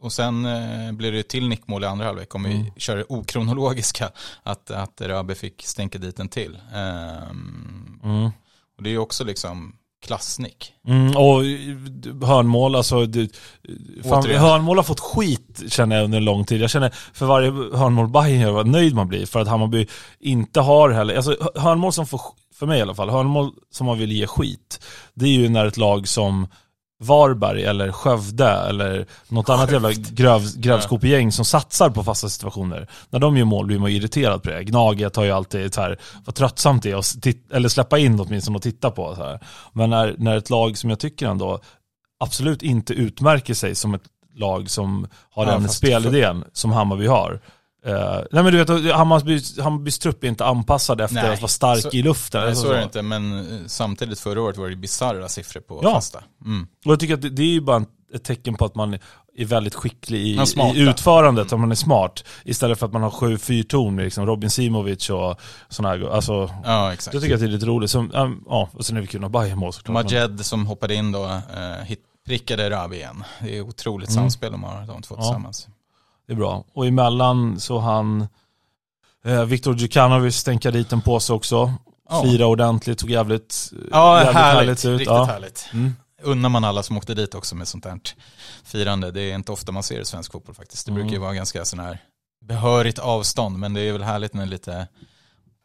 och 0.00 0.12
sen 0.12 0.44
eh, 0.44 0.92
blir 0.92 1.12
det 1.12 1.22
till 1.22 1.48
nickmål 1.48 1.84
i 1.84 1.86
andra 1.86 2.06
halvlek 2.06 2.34
om 2.34 2.42
vi 2.42 2.54
Mm. 2.54 2.66
kör 2.76 2.96
det 2.96 3.04
okronologiska. 3.08 4.10
Att, 4.42 4.70
att 4.70 5.00
Erabi 5.00 5.34
fick 5.34 5.62
stänka 5.66 5.98
dit 5.98 6.18
en 6.18 6.28
till. 6.28 6.58
Ehm, 6.74 8.00
Mm. 8.04 8.24
och 8.76 8.82
det 8.82 8.88
är 8.88 8.92
ju 8.92 8.98
också 8.98 9.24
liksom 9.24 9.76
klassnick. 10.06 10.72
Mm, 10.86 11.16
och 11.16 11.44
eh, 11.44 12.26
hörnmål, 12.28 12.76
alltså 12.76 13.06
det, 13.06 13.28
fan, 14.02 14.12
Återigen. 14.20 14.40
hörnmål 14.40 14.76
har 14.76 14.84
fått 14.84 15.00
skit 15.00 15.62
känner 15.68 15.96
jag 15.96 16.04
under 16.04 16.18
en 16.18 16.24
lång 16.24 16.44
tid. 16.44 16.60
Jag 16.60 16.70
känner 16.70 16.90
för 17.12 17.26
varje 17.26 17.50
hörnmål 17.50 18.08
Bayern 18.08 18.40
gör, 18.40 18.50
vad 18.50 18.66
nöjd 18.66 18.94
man 18.94 19.08
blir. 19.08 19.26
För 19.26 19.40
att 19.40 19.48
Hammarby 19.48 19.86
inte 20.20 20.60
har 20.60 20.90
heller, 20.90 21.16
alltså 21.16 21.30
hö- 21.40 21.60
hörnmål 21.60 21.92
som 21.92 22.06
får, 22.06 22.20
för 22.54 22.66
mig 22.66 22.78
i 22.78 22.82
alla 22.82 22.94
fall, 22.94 23.10
hörnmål 23.10 23.50
som 23.70 23.86
man 23.86 23.98
vill 23.98 24.12
ge 24.12 24.26
skit. 24.26 24.80
Det 25.14 25.24
är 25.24 25.30
ju 25.32 25.48
när 25.48 25.66
ett 25.66 25.76
lag 25.76 26.08
som 26.08 26.46
Varberg 27.02 27.64
eller 27.64 27.92
Skövde 27.92 28.48
eller 28.48 29.06
något 29.28 29.48
annat 29.48 29.72
jävla 29.72 29.92
gröv, 29.92 30.42
grävskopegäng 30.56 31.32
som 31.32 31.44
satsar 31.44 31.90
på 31.90 32.04
fasta 32.04 32.28
situationer. 32.28 32.88
När 33.10 33.18
de 33.18 33.36
gör 33.36 33.44
mål 33.44 33.66
blir 33.66 33.78
man 33.78 33.90
irriterad 33.90 34.42
på 34.42 34.50
det. 34.50 34.64
Gnaget 34.64 35.16
har 35.16 35.24
ju 35.24 35.30
alltid 35.30 35.74
så 35.74 35.80
här, 35.80 35.98
vad 36.24 36.34
tröttsamt 36.34 36.82
det 36.82 36.90
är 36.90 36.96
att 36.96 37.26
eller 37.52 37.68
släppa 37.68 37.98
in 37.98 38.20
åtminstone 38.20 38.56
och 38.56 38.62
titta 38.62 38.90
på. 38.90 39.14
Så 39.14 39.22
här. 39.22 39.40
Men 39.72 39.90
när, 39.90 40.14
när 40.18 40.36
ett 40.36 40.50
lag 40.50 40.78
som 40.78 40.90
jag 40.90 40.98
tycker 40.98 41.26
ändå 41.26 41.60
absolut 42.20 42.62
inte 42.62 42.92
utmärker 42.92 43.54
sig 43.54 43.74
som 43.74 43.94
ett 43.94 44.04
lag 44.34 44.70
som 44.70 45.06
har 45.30 45.46
Ja, 45.46 45.52
den 45.52 45.68
spelidén 45.68 46.44
som 46.52 46.72
Hammarby 46.72 47.06
har. 47.06 47.40
Eh, 47.86 48.18
nej 48.32 48.42
men 48.42 48.52
du 48.52 48.64
vet, 48.64 48.94
Hammarbys, 48.94 49.58
Hammarbys 49.58 49.98
trupp 49.98 50.24
är 50.24 50.28
inte 50.28 50.44
anpassad 50.44 51.00
efter 51.00 51.14
Nej, 51.22 51.32
att 51.32 51.40
vara 51.40 51.48
stark 51.48 51.80
så- 51.82 51.90
i 51.90 52.02
luften. 52.02 52.40
Nej, 52.40 52.50
Alltså 52.50 52.64
så 52.66 52.72
är 52.72 52.76
det 52.76 52.82
inte, 52.84 53.02
men 53.02 53.38
eh, 53.38 53.66
samtidigt 53.66 54.20
förra 54.20 54.42
året 54.42 54.56
var 54.56 54.68
det 54.68 54.76
bisarra 54.76 55.28
siffror 55.28 55.60
på 55.60 55.80
Ja. 55.82 55.92
fasta. 55.94 56.22
Mm. 56.44 56.66
Och 56.84 56.92
jag 56.92 57.00
tycker 57.00 57.14
att 57.14 57.22
det, 57.22 57.30
det 57.30 57.42
är 57.42 57.46
ju 57.46 57.60
bara 57.60 57.84
ett 58.14 58.24
tecken 58.24 58.54
på 58.54 58.64
att 58.64 58.74
man 58.74 58.98
är 59.36 59.44
väldigt 59.44 59.74
skicklig 59.74 60.18
i, 60.20 60.40
i 60.74 60.80
utförandet, 60.80 61.52
om 61.52 61.60
man 61.60 61.70
är 61.70 61.74
smart. 61.74 62.24
Istället 62.44 62.78
för 62.78 62.86
att 62.86 62.92
man 62.92 63.02
har 63.02 63.10
sju 63.10 63.38
fyrton 63.38 63.94
med 63.94 64.04
liksom 64.04 64.26
Robin 64.26 64.50
Simovic 64.50 65.10
och 65.10 65.40
sådana 65.68 65.94
här. 65.96 66.10
Alltså, 66.14 66.50
Ja, 66.64 66.92
exakt. 66.92 67.14
jag 67.14 67.22
tycker 67.22 67.34
att 67.34 67.40
det 67.40 67.46
är 67.46 67.50
lite 67.50 67.66
roligt. 67.66 67.90
Som, 67.90 68.14
ähm, 68.14 68.44
ja, 68.48 68.68
och 68.72 68.84
sen 68.86 68.96
är 68.96 69.00
det 69.00 69.06
kul 69.06 69.24
att 69.24 69.30
Bayern 69.32 69.58
mål 69.58 69.72
såklart. 69.72 69.94
men- 69.94 70.04
Majed 70.20 70.46
som 70.46 70.66
hoppade 70.66 70.94
in 70.94 71.12
då, 71.12 71.24
eh, 71.24 71.96
prickade 72.26 72.70
Rabi 72.70 72.96
igen. 72.96 73.24
Det 73.42 73.56
är 73.56 73.60
otroligt 73.60 74.08
Mm. 74.10 74.22
samspel 74.22 74.52
de 74.52 74.62
har, 74.64 74.86
de 74.86 75.02
två 75.02 75.14
Ja. 75.18 75.52
Det 76.30 76.34
är 76.34 76.36
bra. 76.36 76.64
Och 76.72 76.86
emellan 76.86 77.60
så 77.60 77.78
han 77.78 78.28
eh, 79.24 79.44
Viktor 79.44 79.76
Djukanovic 79.76 80.36
stänka 80.36 80.70
dit 80.70 80.92
en 80.92 81.00
påse 81.02 81.32
också. 81.32 81.72
Ja. 82.08 82.22
Fira 82.22 82.46
ordentligt, 82.46 82.98
tog 82.98 83.10
jävligt, 83.10 83.70
Ja, 83.90 84.18
jävligt 84.18 84.34
härligt. 84.36 84.84
ut. 84.84 84.84
Riktigt 84.84 85.06
Ja. 85.08 85.24
härligt. 85.24 85.68
Mm. 85.72 85.94
Unnar 86.22 86.48
man 86.48 86.64
alla 86.64 86.82
som 86.82 86.96
åkte 86.96 87.14
dit 87.14 87.34
också 87.34 87.54
med 87.56 87.68
sånt 87.68 87.84
här 87.84 88.00
firande. 88.64 89.10
Det 89.10 89.20
är 89.20 89.34
inte 89.34 89.52
ofta 89.52 89.72
man 89.72 89.82
ser 89.82 90.00
i 90.00 90.04
svensk 90.04 90.32
fotboll 90.32 90.54
faktiskt. 90.54 90.86
Det 90.86 90.92
Mm. 90.92 91.02
brukar 91.02 91.12
ju 91.16 91.20
vara 91.20 91.34
ganska 91.34 91.64
sån 91.64 91.78
här 91.80 91.98
behörigt 92.44 92.98
avstånd, 92.98 93.58
men 93.58 93.74
det 93.74 93.80
är 93.80 93.92
väl 93.92 94.02
härligt 94.02 94.34
när 94.34 94.46
lite 94.46 94.88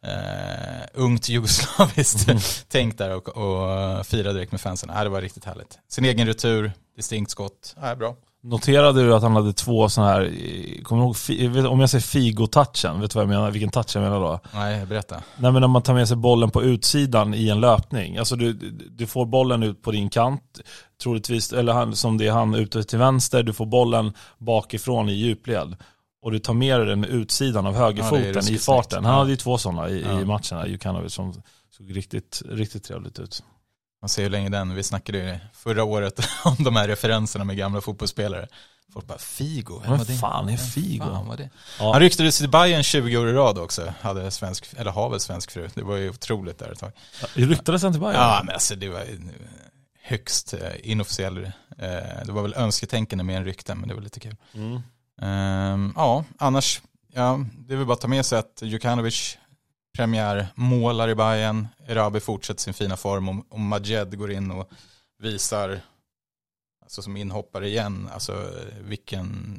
eh, 0.06 0.86
ungt 0.94 1.30
jugoslaviskt 1.30 2.28
Mm. 2.30 2.42
tänk 2.68 2.98
där 2.98 3.16
och, 3.16 3.28
och 3.30 4.06
fira 4.06 4.34
direkt 4.34 4.52
med 4.52 4.62
fansen. 4.62 4.92
Ja, 4.96 5.04
det 5.04 5.10
var 5.10 5.22
riktigt 5.22 5.46
härligt. 5.46 5.78
Sin 5.88 6.06
egen 6.06 6.28
retur, 6.28 6.72
distinkt 6.96 7.32
skott. 7.32 7.76
Ja, 7.82 7.96
bra. 7.96 8.16
Noterade 8.48 9.04
du 9.04 9.14
att 9.16 9.24
han 9.24 9.36
hade 9.36 9.54
två 9.54 9.90
sådana 9.90 10.12
här, 10.12 10.22
eh, 10.22 10.82
kommer 10.84 11.14
du 11.28 11.34
ihåg, 11.44 11.66
om 11.72 11.80
jag 11.80 11.90
säger 11.90 12.02
Figo-touchen, 12.02 13.02
vet 13.02 13.12
du 13.12 13.16
vad 13.16 13.24
jag 13.24 13.30
menar, 13.30 13.52
vilken 13.52 13.70
touch 13.72 13.96
jag 13.96 14.02
menar 14.02 14.20
då? 14.20 14.40
Nej, 14.54 14.86
berätta. 14.86 15.16
Nej 15.38 15.52
men 15.52 15.62
när 15.62 15.68
man 15.68 15.82
tar 15.82 15.94
med 15.94 16.08
sig 16.08 16.18
bollen 16.18 16.50
på 16.50 16.64
utsidan 16.64 17.34
i 17.34 17.50
en 17.50 17.60
löpning. 17.60 18.18
Alltså 18.18 18.36
du, 18.36 18.54
du 18.90 19.08
får 19.08 19.26
bollen 19.26 19.64
ut 19.64 19.82
på 19.82 19.92
din 19.92 20.10
kant, 20.10 20.42
troligtvis, 21.04 21.54
eller 21.54 21.74
han, 21.74 21.96
som 21.96 22.18
det 22.18 22.28
är 22.28 22.32
han 22.32 22.56
ute 22.56 22.84
till 22.84 23.00
vänster, 23.00 23.44
du 23.44 23.54
får 23.54 23.66
bollen 23.66 24.14
bakifrån 24.38 25.10
i 25.10 25.14
djupled. 25.14 25.76
Och 26.22 26.32
du 26.32 26.40
tar 26.40 26.54
med 26.54 26.80
dig 26.80 26.88
den 26.88 27.00
med 27.00 27.10
utsidan 27.10 27.66
av 27.66 27.74
Ja, 27.74 27.80
högerfoten 27.80 28.26
i 28.28 28.34
ruskigt 28.34 28.66
farten. 28.66 29.06
Han 29.06 29.14
Ja. 29.14 29.20
hade 29.20 29.32
ju 29.32 29.38
två 29.38 29.58
sådana 29.58 29.90
i, 29.90 30.02
Ja. 30.04 30.22
i 30.22 30.26
matchen, 30.26 30.58
här, 30.58 30.66
Jukanovic, 30.66 31.14
som 31.14 31.34
såg 31.78 31.96
riktigt, 31.98 32.42
riktigt 32.50 32.84
trevligt 32.84 33.20
ut. 33.20 33.44
Man 34.06 34.10
ser 34.10 34.24
hur 34.24 34.30
länge 34.30 34.50
den, 34.50 34.76
vi 34.76 34.84
snackade 34.84 35.18
ju 35.18 35.38
förra 35.54 35.84
året 35.84 36.20
om 36.44 36.56
de 36.60 36.76
här 36.76 36.88
referenserna 36.88 37.46
med 37.46 37.58
gamla 37.58 37.82
fotbollsspelare. 37.82 38.48
Folk 38.94 39.08
bara, 39.08 39.18
Figo, 39.18 39.82
Vem 39.84 39.98
var 39.98 40.06
det? 40.06 40.14
fan 40.14 40.50
är 40.50 40.58
Figo? 40.58 41.04
fan 41.04 41.28
var 41.28 41.38
det? 41.38 41.50
Ja. 41.80 41.92
Han 41.94 42.02
ryktades 42.02 42.38
till 42.38 42.50
Bayern 42.50 42.84
20 42.84 43.18
år 43.18 43.30
i 43.30 43.34
rad 43.34 43.58
också, 43.58 43.94
hade 44.02 44.32
svensk, 44.32 44.74
eller 44.78 44.92
har 44.92 45.10
väl 45.10 45.20
svensk 45.20 45.52
fru. 45.52 45.70
Det 45.74 45.82
var 45.84 45.96
ju 45.96 46.10
otroligt 46.10 46.60
där 46.60 46.72
ett 46.72 46.80
tag. 46.80 46.92
Det 47.36 47.42
ryktades 47.46 47.84
han 47.84 47.92
till 47.92 48.02
Bayern? 48.02 48.16
Ja, 48.16 48.42
men 48.46 48.54
alltså 48.54 48.76
det 48.76 48.90
var 48.90 49.04
högst 50.02 50.54
eh, 50.54 50.60
inofficiell, 50.84 51.38
eh, 51.78 52.26
det 52.26 52.32
var 52.32 52.42
väl 52.42 52.54
önsketänkande 52.54 53.24
mer 53.24 53.38
än 53.38 53.46
rykten, 53.46 53.78
men 53.78 53.90
det 53.90 53.96
var 53.96 54.02
lite 54.02 54.20
kul. 54.20 54.36
Mm. 54.54 54.82
Ehm, 55.22 55.94
ja, 55.96 56.24
annars, 56.38 56.82
ja, 57.14 57.40
det 57.58 57.74
är 57.74 57.78
väl 57.78 57.86
bara 57.86 57.94
att 57.94 58.02
ta 58.02 58.08
med 58.08 58.26
sig 58.26 58.40
att 58.40 58.62
Djukanovic 58.62 59.38
premiär 59.96 60.48
målar 60.56 61.10
i 61.10 61.16
Bayern, 61.16 61.68
Erabi 61.88 62.20
fortsätter 62.20 62.62
sin 62.62 62.74
fina 62.74 62.98
form 62.98 63.30
och, 63.30 63.46
och 63.50 63.60
Majed 63.60 64.18
går 64.18 64.32
in 64.32 64.52
och 64.52 64.70
visar, 65.20 65.80
alltså 66.84 67.02
som 67.02 67.18
inhoppare 67.18 67.68
igen, 67.68 68.10
alltså 68.14 68.50
vilken, 68.82 69.58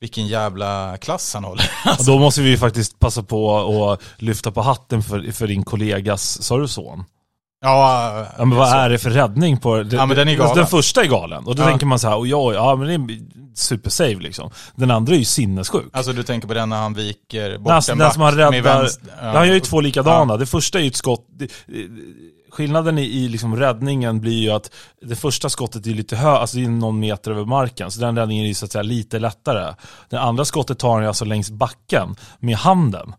vilken 0.00 0.26
jävla 0.26 0.96
klass 0.96 1.34
han 1.34 1.44
håller. 1.44 1.70
Alltså. 1.84 2.12
då 2.12 2.18
måste 2.18 2.42
vi 2.42 2.50
ju 2.50 2.58
faktiskt 2.58 2.98
passa 2.98 3.22
på 3.22 3.90
att 3.90 4.02
lyfta 4.16 4.52
på 4.52 4.60
hatten 4.60 5.02
för, 5.02 5.32
för 5.32 5.46
din 5.46 5.64
kollegas, 5.64 6.42
sa 6.42 6.58
du 6.58 6.68
son? 6.68 7.04
Ja, 7.60 8.26
Ja 8.38 8.44
men 8.44 8.58
vad 8.58 8.68
så. 8.70 8.74
är 8.76 8.88
det 8.90 8.98
för 8.98 9.10
räddning 9.10 9.56
på 9.58 9.82
det? 9.82 9.96
Ja, 9.96 10.06
men 10.06 10.16
den 10.16 10.28
är 10.28 10.34
galen. 10.36 10.56
Den 10.56 10.66
första 10.66 11.02
är 11.02 11.06
galen. 11.06 11.46
Och 11.46 11.56
då 11.56 11.62
Ja. 11.62 11.66
tänker 11.66 11.86
man 11.86 11.98
så 11.98 12.08
här, 12.08 12.20
oj, 12.20 12.34
oj, 12.34 12.54
ja 12.54 12.76
men 12.76 12.86
det 12.86 12.92
är 12.92 12.94
en 12.94 13.20
supersave 13.54 14.14
liksom. 14.14 14.50
Den 14.76 14.90
andra 14.90 15.14
är 15.14 15.18
ju 15.18 15.24
sinnessjuk. 15.24 15.84
Alltså 15.92 16.12
du 16.12 16.22
tänker 16.22 16.48
på 16.48 16.54
den 16.54 16.68
när 16.68 16.76
han 16.76 16.94
viker 16.94 17.58
bort 17.58 17.72
alltså, 17.72 17.92
en 17.92 17.98
den 17.98 18.12
som 18.12 18.22
han 18.22 18.34
med 18.36 18.52
räddar, 18.54 18.80
vänster. 18.80 19.04
Ja, 19.22 19.30
han 19.38 19.46
gör 19.46 19.54
ju 19.54 19.60
två 19.60 19.80
likadana. 19.80 20.36
Det 20.36 20.46
första 20.46 20.78
är 20.78 20.82
ju 20.82 20.88
ett 20.88 20.96
skott. 20.96 21.26
Det, 21.38 21.44
eh, 21.44 21.50
skillnaden 22.50 22.98
i, 22.98 23.02
i 23.02 23.28
liksom 23.28 23.56
räddningen 23.56 24.20
blir 24.20 24.38
ju 24.42 24.50
att 24.50 24.70
det 25.02 25.16
första 25.16 25.48
skottet 25.48 25.86
är 25.86 25.90
lite 25.90 26.16
hö, 26.16 26.28
alltså 26.30 26.56
det 26.56 26.64
är 26.64 26.68
någon 26.68 27.00
meter 27.00 27.30
över 27.30 27.44
marken. 27.44 27.90
Så 27.90 28.00
den 28.00 28.16
räddningen 28.16 28.44
är 28.44 28.48
ju 28.48 28.54
så 28.54 28.64
att 28.64 28.72
säga 28.72 28.82
lite 28.82 29.18
lättare. 29.18 29.74
Det 30.10 30.20
andra 30.20 30.44
skottet 30.44 30.78
tar 30.78 30.92
han 30.92 31.02
ju 31.02 31.08
alltså 31.08 31.24
längs 31.24 31.50
backen 31.50 32.16
med 32.38 32.56
handen. 32.56 33.14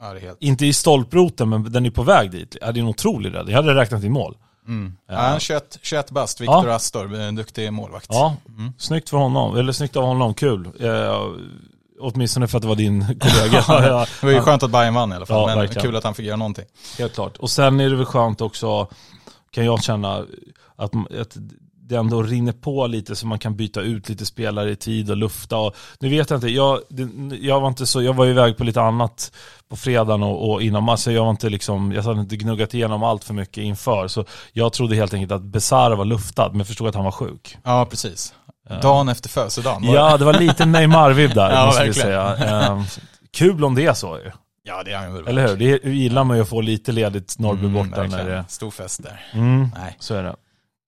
Ja, 0.00 0.14
helt... 0.20 0.36
Inte 0.40 0.66
i 0.66 0.72
stolproten, 0.72 1.48
men 1.48 1.72
den 1.72 1.86
är 1.86 1.90
på 1.90 2.02
väg 2.02 2.30
dit. 2.30 2.56
Ja, 2.60 2.72
det 2.72 2.80
är 2.80 2.82
en 2.82 2.88
otrolig 2.88 3.34
räddning. 3.34 3.54
Jag 3.54 3.62
hade 3.62 3.74
räknat 3.74 4.04
i 4.04 4.08
mål. 4.08 4.36
Mm. 4.66 4.96
Ja. 5.08 5.14
Ja. 5.14 5.20
han 5.20 5.34
är 5.34 5.38
21, 5.38 5.78
21 5.82 6.10
bast, 6.10 6.40
Viktor 6.40 6.66
Ja. 6.68 6.74
Astor, 6.74 7.14
en 7.14 7.34
duktig 7.34 7.72
målvakt. 7.72 8.06
Ja, 8.10 8.36
Mm. 8.58 8.72
snyggt 8.78 9.08
för 9.08 9.16
honom. 9.16 9.56
Eller 9.56 9.72
snyggt 9.72 9.96
av 9.96 10.04
honom, 10.04 10.34
kul. 10.34 10.68
Eh, 10.80 11.22
åtminstone 12.00 12.48
för 12.48 12.58
att 12.58 12.62
det 12.62 12.68
var 12.68 12.74
din 12.76 13.04
kollega. 13.20 13.64
Det 14.20 14.26
var 14.26 14.32
ju 14.32 14.40
skönt 14.40 14.62
att 14.62 14.70
Bayern 14.70 14.94
vann 14.94 15.12
i 15.12 15.14
alla 15.14 15.26
fall, 15.26 15.40
Ja, 15.40 15.46
men 15.46 15.58
verkligen. 15.58 15.82
kul 15.86 15.96
att 15.96 16.04
han 16.04 16.14
fick 16.14 16.26
göra 16.26 16.36
någonting. 16.36 16.64
Helt 16.98 17.14
klart. 17.14 17.36
Och 17.36 17.50
sen 17.50 17.80
är 17.80 17.90
det 17.90 17.96
väl 17.96 18.04
skönt 18.06 18.40
också, 18.40 18.86
kan 19.50 19.64
jag 19.64 19.82
känna, 19.82 20.16
att, 20.76 20.92
att 21.20 21.36
det 21.88 21.96
ändå 21.96 22.22
rinner 22.22 22.52
på 22.52 22.86
lite 22.86 23.16
så 23.16 23.26
man 23.26 23.38
kan 23.38 23.56
byta 23.56 23.80
ut 23.80 24.08
lite 24.08 24.26
spelare 24.26 24.70
i 24.70 24.76
tid 24.76 25.10
och 25.10 25.16
lufta. 25.16 25.56
Och, 25.56 25.76
nu 26.00 26.08
vet 26.08 26.30
jag 26.30 26.36
inte, 26.36 26.48
jag, 26.48 26.80
det, 26.88 27.08
jag 27.40 27.60
var 27.60 27.68
inte 27.68 27.86
så, 27.86 28.02
jag 28.02 28.14
var 28.14 28.26
iväg 28.26 28.56
på 28.56 28.64
lite 28.64 28.82
annat 28.82 29.32
på 29.68 29.76
fredagen 29.76 30.22
och, 30.22 30.50
och 30.50 30.62
innan 30.62 30.82
matchen. 30.82 31.14
Jag 31.14 31.22
var 31.22 31.30
inte 31.30 31.48
liksom, 31.48 31.92
jag 31.92 32.02
hade 32.02 32.20
inte 32.20 32.36
gnuggat 32.36 32.74
igenom 32.74 33.02
allt 33.02 33.24
för 33.24 33.34
mycket 33.34 33.64
inför. 33.64 34.08
Så 34.08 34.24
jag 34.52 34.72
trodde 34.72 34.96
helt 34.96 35.14
enkelt 35.14 35.32
att 35.32 35.42
Besara 35.42 35.94
var 35.96 36.04
luftad, 36.04 36.52
men 36.52 36.66
förstod 36.66 36.88
att 36.88 36.94
han 36.94 37.04
var 37.04 37.12
sjuk. 37.12 37.56
Ja, 37.64 37.86
precis. 37.90 38.34
Dagen 38.82 39.08
efter 39.08 39.28
födelsedagen. 39.28 39.84
Ja, 39.84 40.16
det? 40.16 40.24
var 40.24 40.32
lite 40.32 40.64
Neymar-vibb 40.64 41.34
där, 41.34 41.50
Ja, 41.54 41.66
måste 41.66 41.84
vi 41.84 41.94
säga. 41.94 42.36
Ehm, 42.36 42.84
kul 43.32 43.64
om 43.64 43.74
det 43.74 43.84
är 43.86 43.94
så 43.94 44.18
ju. 44.24 44.30
ja, 44.64 44.82
det 44.82 44.92
är 44.92 44.96
han. 44.98 45.26
Eller 45.26 45.48
hur? 45.48 45.56
Det 45.56 45.90
gillar 45.90 46.24
man 46.24 46.36
ju 46.36 46.42
att 46.42 46.48
få 46.48 46.60
lite 46.60 46.92
ledigt 46.92 47.38
Norrby 47.38 47.66
Mm, 47.66 47.72
borta 47.90 48.02
när 48.02 48.24
det... 48.24 48.44
Stor 48.48 48.70
fest 48.70 49.02
där. 49.02 49.20
Mm, 49.32 49.70
Nej. 49.78 49.96
så 49.98 50.14
är 50.14 50.22
det. 50.22 50.36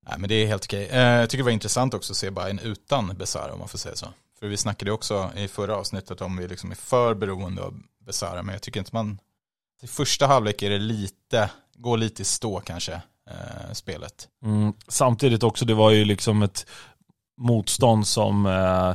Nej, 0.09 0.19
men 0.19 0.29
det 0.29 0.35
är 0.35 0.47
helt 0.47 0.65
okej. 0.65 0.89
Eh, 0.89 0.99
jag 1.01 1.31
tycker 1.31 1.43
det 1.43 1.45
var 1.45 1.53
intressant 1.53 1.95
också 1.95 2.13
att 2.13 2.17
se 2.17 2.31
Bayern 2.31 2.59
utan 2.59 3.17
Besara, 3.19 3.53
om 3.53 3.59
man 3.59 3.69
får 3.69 3.79
säga 3.79 3.97
så. 3.97 4.07
För 4.41 4.47
vi 4.47 4.57
snackade 4.57 4.93
också 4.93 5.31
i 5.37 5.49
förra 5.49 5.77
avsnittet 5.77 6.21
om 6.21 6.37
vi 6.37 6.49
liksom 6.49 6.71
är 6.71 6.75
för 6.75 7.15
beroende 7.15 7.63
av 7.63 7.83
Besara, 8.07 8.43
men 8.43 8.53
jag 8.53 8.63
tycker 8.63 8.81
inte 8.81 8.95
man... 8.95 9.19
I 9.83 9.87
första 9.87 10.27
halvlek 10.27 10.63
är 10.63 10.71
det 10.71 10.79
lite, 10.79 11.51
går 11.75 11.97
lite 11.97 12.23
i 12.23 12.25
stå 12.25 12.61
kanske, 12.61 12.93
eh, 13.31 13.73
spelet. 13.73 14.29
Mm, 14.45 14.73
samtidigt 14.89 15.43
också, 15.43 15.65
det 15.65 15.75
var 15.75 15.91
ju 15.91 16.05
liksom 16.05 16.43
ett 16.43 16.67
motstånd 17.37 18.07
som 18.07 18.47
eh, 18.47 18.95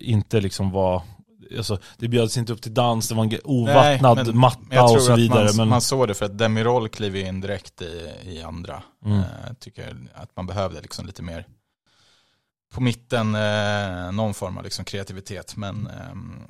inte 0.00 0.40
liksom 0.40 0.70
var, 0.70 1.02
alltså, 1.56 1.78
det 1.98 2.08
bjöds 2.08 2.36
inte 2.36 2.52
upp 2.52 2.62
till 2.62 2.74
dans, 2.74 3.08
det 3.08 3.14
var 3.14 3.24
en 3.24 3.38
ovattnad 3.44 4.26
Nej, 4.26 4.34
matta 4.34 4.84
och 4.84 5.02
så 5.02 5.16
vidare. 5.16 5.44
Man, 5.44 5.56
men, 5.56 5.68
man 5.68 5.80
såg 5.80 6.08
det 6.08 6.14
för 6.14 6.24
att 6.24 6.38
Demirol 6.38 6.88
kliver 6.88 7.20
in 7.20 7.40
direkt 7.40 7.82
i, 7.82 8.10
i 8.24 8.42
andra. 8.42 8.82
Mm. 9.04 9.18
Eh, 9.18 9.24
tycker 9.60 9.96
att 10.14 10.36
man 10.36 10.46
behövde 10.46 10.80
liksom 10.80 11.06
lite 11.06 11.22
mer 11.22 11.46
på 12.74 12.82
mitten, 12.82 13.34
eh, 13.34 14.12
någon 14.12 14.34
form 14.34 14.58
av 14.58 14.64
liksom 14.64 14.84
kreativitet. 14.84 15.56
Men 15.56 15.86
ehm, 15.86 16.42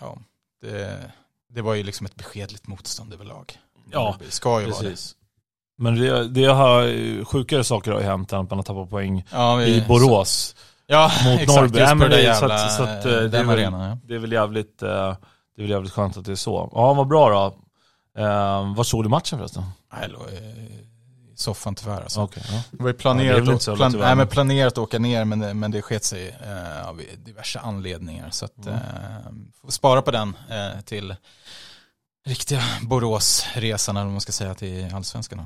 ja, 0.00 0.18
det, 0.62 1.10
det 1.48 1.62
var 1.62 1.74
ju 1.74 1.82
liksom 1.82 2.06
ett 2.06 2.16
beskedligt 2.16 2.66
motstånd 2.66 3.12
överlag. 3.12 3.58
Ja, 3.90 4.16
det 4.24 4.30
ska 4.30 4.60
ju 4.60 4.66
vara 4.66 4.82
det. 4.82 4.88
precis. 4.88 5.16
Men 5.78 5.94
det, 5.94 6.28
det 6.28 6.44
har, 6.44 7.24
sjukare 7.24 7.64
saker 7.64 7.92
har 7.92 8.00
ju 8.00 8.06
hänt 8.06 8.32
än 8.32 8.40
att 8.40 8.50
man 8.50 8.58
har 8.58 8.64
tappat 8.64 8.90
poäng 8.90 9.24
Ja, 9.30 9.56
vi, 9.56 9.76
i 9.76 9.84
Borås 9.88 10.56
Ja, 10.86 11.10
mot 11.24 11.40
exakt. 11.40 11.56
Norrby. 11.60 11.78
Just 11.78 11.92
på 11.92 11.98
det 11.98 12.08
det- 12.08 12.16
där 12.22 12.34
så 12.34 12.40
jävla, 12.40 12.54
att- 12.54 12.72
så 12.72 12.82
att, 12.82 13.04
eh, 13.04 13.10
det 13.12 13.18
är 13.18 13.28
den 13.28 13.48
väl- 13.48 13.58
arenan. 13.58 13.88
Ja. 13.90 13.98
Det 14.04 14.14
är 14.14 14.18
väl 14.18 14.32
jävligt, 14.32 14.82
eh, 14.82 14.88
det 15.56 15.62
är 15.62 15.62
väl 15.62 15.70
jävligt 15.70 15.92
skönt 15.92 16.16
att 16.16 16.24
det 16.24 16.32
är 16.32 16.36
så. 16.36 16.70
Ja, 16.74 16.94
vad 16.94 17.08
bra 17.08 17.30
då. 17.30 17.56
Eh, 18.22 18.74
vad 18.76 18.86
såg 18.86 19.04
du 19.04 19.08
matchen 19.08 19.38
förresten? 19.38 19.62
Nej, 19.92 20.02
jag 20.02 20.10
låg 20.10 20.28
i 20.30 20.82
soffan 21.36 21.74
tyvärr. 21.74 22.00
Alltså. 22.02 22.20
Okej, 22.20 22.42
ja. 22.50 22.62
Det 22.70 22.82
var 22.82 22.88
ju 22.88 22.94
Ja, 22.94 22.98
planerat, 23.00 23.46
jävla 23.66 23.76
plan, 23.76 23.92
nej, 24.00 24.16
men 24.16 24.26
planerat 24.28 24.72
att 24.72 24.78
åka 24.78 24.98
ner 24.98 25.24
men, 25.24 25.38
det- 25.38 25.54
men 25.54 25.70
det 25.70 25.82
sket 25.82 26.04
sig 26.04 26.28
eh, 26.28 26.88
av 26.88 27.00
diverse 27.24 27.58
anledningar. 27.60 28.30
Så 28.30 28.44
att, 28.44 28.66
Mm. 28.66 28.74
eh, 28.74 28.80
får 29.62 29.70
spara 29.70 30.02
på 30.02 30.10
den 30.10 30.36
eh, 30.50 30.80
till 30.84 31.14
riktiga 32.26 32.62
Boråsresan 32.82 33.96
eller 33.96 34.04
vad 34.04 34.12
man 34.12 34.20
ska 34.20 34.32
säga 34.32 34.54
till 34.54 34.94
allsvenskan. 34.94 35.38
då. 35.38 35.44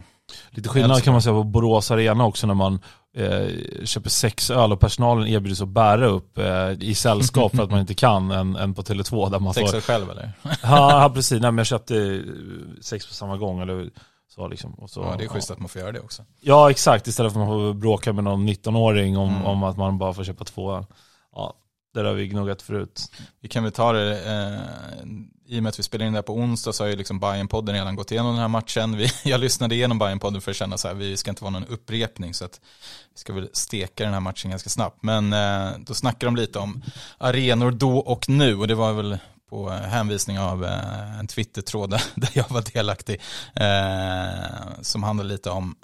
Lite 0.50 0.68
skillnad 0.68 1.02
kan 1.02 1.12
man 1.12 1.22
säga 1.22 1.32
på 1.34 1.44
Borås 1.44 1.90
Arena 1.90 2.24
också 2.24 2.46
när 2.46 2.54
man 2.54 2.80
eh, 3.16 3.46
köper 3.84 4.10
sex 4.10 4.50
öl 4.50 4.72
och 4.72 4.80
personalen 4.80 5.28
erbjuder 5.28 5.56
sig 5.56 5.64
att 5.64 5.68
bära 5.70 6.06
upp 6.06 6.38
eh, 6.38 6.70
i 6.80 6.94
sällskap 6.94 7.56
för 7.56 7.62
att 7.62 7.70
man 7.70 7.80
inte 7.80 7.94
kan 7.94 8.30
än, 8.30 8.56
än 8.56 8.74
på 8.74 8.82
Tele2 8.82 9.30
där 9.30 9.38
man 9.38 9.54
får... 9.54 9.60
Sexar 9.60 9.80
själv 9.80 10.10
eller? 10.10 10.32
Ja, 10.42 10.56
ja 11.02 11.10
precis, 11.14 11.40
nej 11.42 11.50
men 11.52 11.58
jag 11.58 11.66
köpte 11.66 11.96
eh, 11.96 12.20
sex 12.82 13.06
på 13.06 13.14
samma 13.14 13.36
gång 13.36 13.60
eller 13.60 13.90
så 14.28 14.48
liksom. 14.48 14.74
Och 14.74 14.90
så, 14.90 15.00
Ja, 15.00 15.14
det 15.18 15.24
är 15.24 15.28
schysst 15.28 15.50
att 15.50 15.58
man 15.58 15.68
får 15.68 15.80
göra 15.80 15.92
det 15.92 16.00
också. 16.00 16.22
Ja 16.40 16.70
exakt, 16.70 17.06
istället 17.06 17.32
för 17.32 17.40
att 17.40 17.48
man 17.48 17.56
får 17.56 17.74
bråka 17.74 18.12
med 18.12 18.24
någon 18.24 18.48
19-åring 18.48 19.16
om, 19.18 19.28
Mm. 19.30 19.44
om 19.46 19.62
att 19.62 19.76
man 19.76 19.98
bara 19.98 20.14
får 20.14 20.24
köpa 20.24 20.44
två 20.44 20.76
öl. 20.76 20.86
Ja, 21.32 21.54
där 21.94 22.04
har 22.04 22.12
vi 22.12 22.28
gnuggat 22.28 22.62
förut. 22.62 23.12
Vi 23.40 23.48
kan 23.48 23.62
väl 23.62 23.72
ta 23.72 23.92
det 23.92 24.18
eh, 24.32 25.06
i 25.50 25.58
och 25.58 25.62
med 25.62 25.70
att 25.70 25.78
vi 25.78 25.82
spelar 25.82 26.06
in 26.06 26.12
det 26.12 26.16
här 26.16 26.22
på 26.22 26.34
onsdag 26.34 26.72
så 26.72 26.84
har 26.84 26.88
ju 26.88 26.96
liksom 26.96 27.20
Bayern-podden 27.20 27.72
redan 27.72 27.96
gått 27.96 28.12
igenom 28.12 28.32
den 28.32 28.40
här 28.40 28.48
matchen. 28.48 28.96
Vi, 28.96 29.08
jag 29.30 29.40
lyssnade 29.40 29.74
igenom 29.74 30.02
Bayern-podden 30.02 30.40
för 30.40 30.50
att 30.50 30.56
känna 30.56 30.78
så 30.78 30.88
här, 30.88 30.94
vi 30.94 31.16
ska 31.16 31.30
inte 31.30 31.44
vara 31.44 31.50
någon 31.50 31.64
upprepning 31.64 32.34
så 32.34 32.44
att 32.44 32.60
vi 33.14 33.20
ska 33.20 33.32
väl 33.32 33.48
steka 33.52 34.04
den 34.04 34.12
här 34.12 34.20
matchen 34.20 34.50
ganska 34.50 34.70
snabbt. 34.70 35.02
Men 35.02 35.32
eh, 35.32 35.70
då 35.78 35.94
snackar 35.94 36.26
de 36.26 36.36
lite 36.36 36.58
om 36.58 36.82
arenor 37.18 37.70
då 37.70 37.98
och 37.98 38.28
nu 38.28 38.56
och 38.56 38.68
det 38.68 38.74
var 38.74 38.92
väl 38.92 39.18
på 39.48 39.70
hänvisning 39.70 40.38
av 40.38 40.64
eh, 40.64 41.18
en 41.18 41.26
Twitter-tråd 41.26 41.90
där 42.14 42.30
jag 42.32 42.50
var 42.50 42.62
delaktig 42.72 43.20
eh, 43.54 44.80
som 44.82 45.02
handlar 45.02 45.24
lite 45.24 45.50
om 45.50 45.76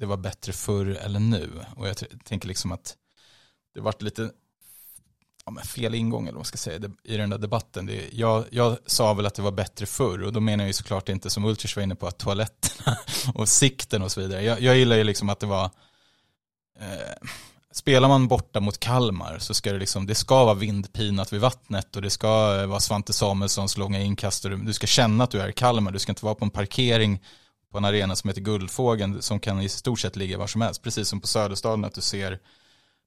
det 0.00 0.06
var 0.06 0.16
bättre 0.16 0.52
förr 0.52 0.98
eller 1.04 1.20
nu. 1.20 1.50
Och 1.76 1.88
jag 1.88 1.96
tänker 2.24 2.48
liksom 2.48 2.72
att 2.72 2.94
det 3.74 3.80
varit 3.80 4.02
lite 4.02 4.30
ja, 5.46 5.62
fel 5.62 5.94
ingång 5.94 6.22
eller 6.22 6.32
vad 6.32 6.38
man 6.38 6.44
ska 6.44 6.58
säga 6.58 6.80
i 7.04 7.16
den 7.16 7.30
där 7.30 7.38
debatten. 7.38 7.86
Det, 7.86 8.08
jag, 8.12 8.44
jag 8.50 8.78
sa 8.86 9.14
väl 9.14 9.26
att 9.26 9.34
det 9.34 9.42
var 9.42 9.52
bättre 9.52 9.86
förr 9.86 10.22
och 10.22 10.32
då 10.32 10.40
menar 10.40 10.64
jag 10.64 10.68
ju 10.68 10.72
såklart 10.72 11.08
inte 11.08 11.30
som 11.30 11.44
Ultras 11.44 11.76
var 11.76 11.82
inne 11.82 11.94
på 11.94 12.06
att 12.06 12.18
toaletterna 12.18 12.98
och 13.34 13.48
sikten 13.48 14.02
och 14.02 14.12
så 14.12 14.20
vidare. 14.20 14.42
Jag, 14.42 14.60
jag 14.60 14.76
gillar 14.76 14.96
ju 14.96 15.04
liksom 15.04 15.28
att 15.28 15.40
det 15.40 15.46
var 15.46 15.64
eh, 16.80 17.28
Spelar 17.74 18.08
man 18.08 18.28
borta 18.28 18.60
mot 18.60 18.80
Kalmar 18.80 19.38
så 19.38 19.54
ska 19.54 19.72
det 19.72 19.78
liksom, 19.78 20.06
det 20.06 20.14
ska 20.14 20.44
vara 20.44 20.54
vindpinat 20.54 21.32
vid 21.32 21.40
vattnet 21.40 21.96
och 21.96 22.02
det 22.02 22.10
ska 22.10 22.60
eh, 22.60 22.66
vara 22.66 22.80
Svante 22.80 23.12
Samuelssons 23.12 23.76
långa 23.76 24.00
inkast 24.00 24.44
och 24.44 24.50
du 24.50 24.72
ska 24.72 24.86
känna 24.86 25.24
att 25.24 25.30
du 25.30 25.40
är 25.40 25.48
i 25.48 25.52
Kalmar. 25.52 25.92
Du 25.92 25.98
ska 25.98 26.12
inte 26.12 26.24
vara 26.24 26.34
på 26.34 26.44
en 26.44 26.50
parkering 26.50 27.22
på 27.70 27.78
en 27.78 27.84
arena 27.84 28.16
som 28.16 28.28
heter 28.28 28.40
Guldfågeln 28.40 29.22
som 29.22 29.40
kan 29.40 29.60
i 29.60 29.68
stort 29.68 30.00
sett 30.00 30.16
ligga 30.16 30.38
var 30.38 30.46
som 30.46 30.60
helst. 30.60 30.82
Precis 30.82 31.08
som 31.08 31.20
på 31.20 31.26
Söderstaden 31.26 31.84
att 31.84 31.94
du 31.94 32.00
ser 32.00 32.38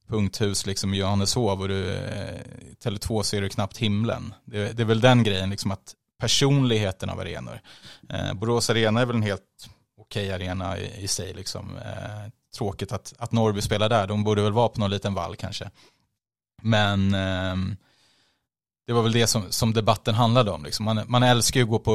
punkthus 0.08 0.66
liksom 0.66 0.94
i 0.94 0.96
Johanneshov 0.96 1.60
och 1.60 1.68
du, 1.68 1.94
eh, 1.94 2.40
Tele2 2.84 3.22
ser 3.22 3.40
du 3.40 3.48
knappt 3.48 3.76
himlen. 3.76 4.34
Det, 4.44 4.76
det, 4.76 4.82
är 4.82 4.86
väl 4.86 5.00
den 5.00 5.22
grejen, 5.22 5.50
liksom 5.50 5.70
att 5.70 5.94
personligheten 6.20 7.10
av 7.10 7.20
arenor. 7.20 7.60
Eh, 8.08 8.34
Borås 8.34 8.70
arena 8.70 9.00
är 9.00 9.06
väl 9.06 9.16
en 9.16 9.22
helt 9.22 9.68
okej 9.98 10.32
arena 10.32 10.78
i, 10.78 11.04
i 11.04 11.08
sig. 11.08 11.34
Liksom. 11.34 11.76
Eh, 11.76 12.30
tråkigt 12.56 12.92
att, 12.92 13.14
att 13.18 13.32
Norrby 13.32 13.62
spelar 13.62 13.88
där, 13.88 14.06
de 14.06 14.24
borde 14.24 14.42
väl 14.42 14.52
vara 14.52 14.68
på 14.68 14.80
någon 14.80 14.90
liten 14.90 15.14
vall 15.14 15.36
kanske. 15.36 15.70
Men 16.62 17.14
eh, 17.14 17.76
det 18.86 18.92
var 18.92 19.02
väl 19.02 19.12
det 19.12 19.26
som, 19.26 19.42
som 19.50 19.72
debatten 19.72 20.14
handlade 20.14 20.50
om. 20.50 20.64
Liksom. 20.64 20.84
Man, 20.84 21.00
man 21.06 21.22
älskar 21.22 21.60
ju 21.60 21.64
att 21.64 21.70
gå 21.70 21.78
på 21.78 21.92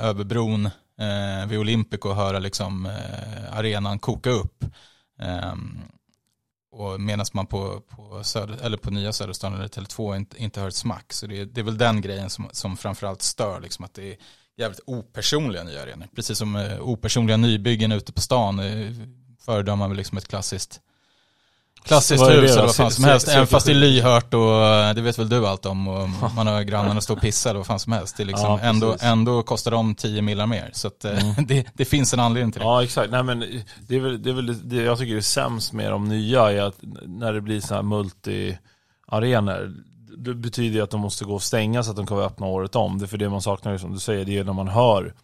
Överbron 0.00 0.66
eh, 0.98 1.46
vid 1.48 1.58
Olympic 1.58 2.00
och 2.00 2.16
höra 2.16 2.38
liksom, 2.38 2.86
eh, 2.86 3.58
arenan 3.58 3.98
koka 3.98 4.30
upp. 4.30 4.64
Um, 5.52 5.82
och 6.74 7.00
medan 7.00 7.26
man 7.32 7.46
på, 7.46 7.80
på, 7.80 8.24
söder, 8.24 8.58
eller 8.62 8.76
på 8.76 8.90
nya 8.90 9.12
Söderstaden 9.12 9.58
eller 9.58 9.68
Tele2 9.68 10.16
inte, 10.16 10.42
inte 10.42 10.60
hör 10.60 10.68
ett 10.68 10.74
smack. 10.74 11.12
Så 11.12 11.26
det, 11.26 11.44
det 11.44 11.60
är 11.60 11.64
väl 11.64 11.78
den 11.78 12.00
grejen 12.00 12.30
som, 12.30 12.48
som 12.52 12.76
framförallt 12.76 13.22
stör, 13.22 13.60
liksom, 13.60 13.84
att 13.84 13.94
det 13.94 14.12
är 14.12 14.16
jävligt 14.56 14.80
opersonliga 14.86 15.64
nya 15.64 15.82
arenor. 15.82 16.06
Precis 16.16 16.38
som 16.38 16.56
eh, 16.56 16.80
opersonliga 16.80 17.36
nybyggen 17.36 17.92
ute 17.92 18.12
på 18.12 18.20
stan 18.20 18.58
eh, 18.58 18.92
föredrar 19.40 19.76
man 19.76 19.90
väl 19.90 19.96
liksom 19.96 20.18
ett 20.18 20.28
klassiskt 20.28 20.80
Klassiskt 21.84 22.22
hus 22.22 22.52
eller 22.52 22.62
vad 22.62 22.74
fan 22.74 22.90
som 22.90 23.04
helst, 23.04 23.28
även 23.28 23.46
fast 23.46 23.66
det 23.66 23.72
är 23.72 23.76
lyhört 23.76 24.34
och 24.34 24.66
eh, 24.66 24.94
det 24.94 25.00
vet 25.00 25.18
väl 25.18 25.28
du 25.28 25.46
allt 25.46 25.66
om 25.66 25.88
och 25.88 26.08
man 26.36 26.46
har 26.46 26.62
grannarna 26.62 27.00
stå 27.00 27.14
och 27.14 27.20
pissa 27.20 27.50
eller 27.50 27.58
vad 27.58 27.66
fan 27.66 27.78
som 27.78 27.92
helst. 27.92 28.16
Det 28.16 28.24
liksom, 28.24 28.46
ja, 28.46 28.60
ändå, 28.60 28.96
ändå 29.00 29.42
kostar 29.42 29.70
de 29.70 29.94
10 29.94 30.22
millar 30.22 30.46
mer. 30.46 30.70
Så 30.72 30.88
att, 30.88 31.04
eh, 31.04 31.24
mm. 31.24 31.34
det, 31.46 31.66
det, 31.74 31.84
finns 31.84 32.14
en 32.14 32.20
anledning 32.20 32.52
till 32.52 32.60
det. 32.60 32.66
Ja 32.66 32.84
exakt, 32.84 33.10
nej 33.10 33.22
men 33.22 33.40
det 33.88 33.96
är 33.96 34.00
väl, 34.00 34.22
det 34.22 34.30
är 34.30 34.34
väl 34.34 34.68
det 34.68 34.76
jag 34.76 34.98
tycker 34.98 35.16
är 35.16 35.20
sämst 35.20 35.72
med 35.72 35.90
de 35.90 36.04
nya 36.04 36.52
är 36.52 36.62
att 36.62 36.76
när 37.06 37.32
det 37.32 37.40
blir 37.40 37.60
så 37.60 37.74
här 37.74 37.82
multi-arenor 37.82 39.84
det 40.16 40.34
betyder 40.34 40.82
att 40.82 40.90
de 40.90 41.00
måste 41.00 41.24
gå 41.24 41.34
och 41.34 41.42
stänga 41.42 41.82
så 41.82 41.90
att 41.90 41.96
de 41.96 42.06
kan 42.06 42.16
vara 42.16 42.26
öppna 42.26 42.46
året 42.46 42.76
om. 42.76 42.98
Det 42.98 43.04
är 43.04 43.06
för 43.06 43.18
det 43.18 43.28
man 43.28 43.42
saknar, 43.42 43.78
som 43.78 43.92
du 43.92 43.98
säger, 43.98 44.24
det 44.24 44.38
är 44.38 44.44
när 44.44 44.52
man 44.52 44.68
hör 44.68 45.14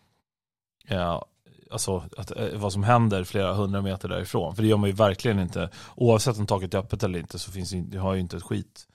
ja, 0.88 1.26
alltså, 1.70 2.04
att, 2.16 2.30
eh, 2.36 2.48
vad 2.54 2.72
som 2.72 2.82
händer 2.82 3.24
flera 3.24 3.54
hundra 3.54 3.82
meter 3.82 4.08
därifrån. 4.08 4.54
För 4.54 4.62
det 4.62 4.68
gör 4.68 4.76
man 4.76 4.88
ju 4.88 4.94
verkligen 4.94 5.38
inte. 5.38 5.70
Oavsett 5.96 6.38
om 6.38 6.46
taket 6.46 6.74
är 6.74 6.78
öppet 6.78 7.02
eller 7.02 7.18
inte 7.18 7.38
så 7.38 7.52
finns 7.52 7.70
det, 7.70 7.98
har 7.98 8.14
ju 8.14 8.20
inte 8.20 8.36
ett 8.36 8.42
skit. 8.42 8.86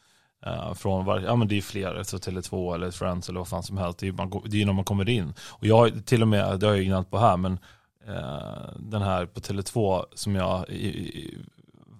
Uh, 0.48 0.74
från 0.74 1.06
var, 1.06 1.20
ja 1.20 1.36
men 1.36 1.48
det 1.48 1.58
är 1.58 1.62
fler, 1.62 2.04
så 2.04 2.18
Tele2 2.18 2.76
eller 2.76 2.92
Friends 2.92 3.30
eller 3.30 3.40
vad 3.40 3.48
fan 3.48 3.64
som 3.64 3.78
helst. 3.78 4.00
Det 4.00 4.06
är 4.06 4.56
ju 4.56 4.66
när 4.66 4.74
man 4.74 4.84
kommer 4.84 5.10
in. 5.10 5.34
Och 5.50 5.66
jag 5.66 5.78
har 5.78 5.90
till 5.90 6.22
och 6.22 6.28
med, 6.28 6.60
det 6.60 6.66
har 6.66 6.74
jag 6.74 6.84
ju 6.84 6.86
gnällt 6.86 7.12
på 7.12 7.18
här, 7.18 7.38
men 7.38 7.54
uh, 8.10 8.70
den 8.80 9.02
här 9.02 9.26
på 9.26 9.40
Tele2 9.40 10.06
som 10.14 10.36
jag 10.36 10.70
i, 10.70 10.88
i, 10.88 11.38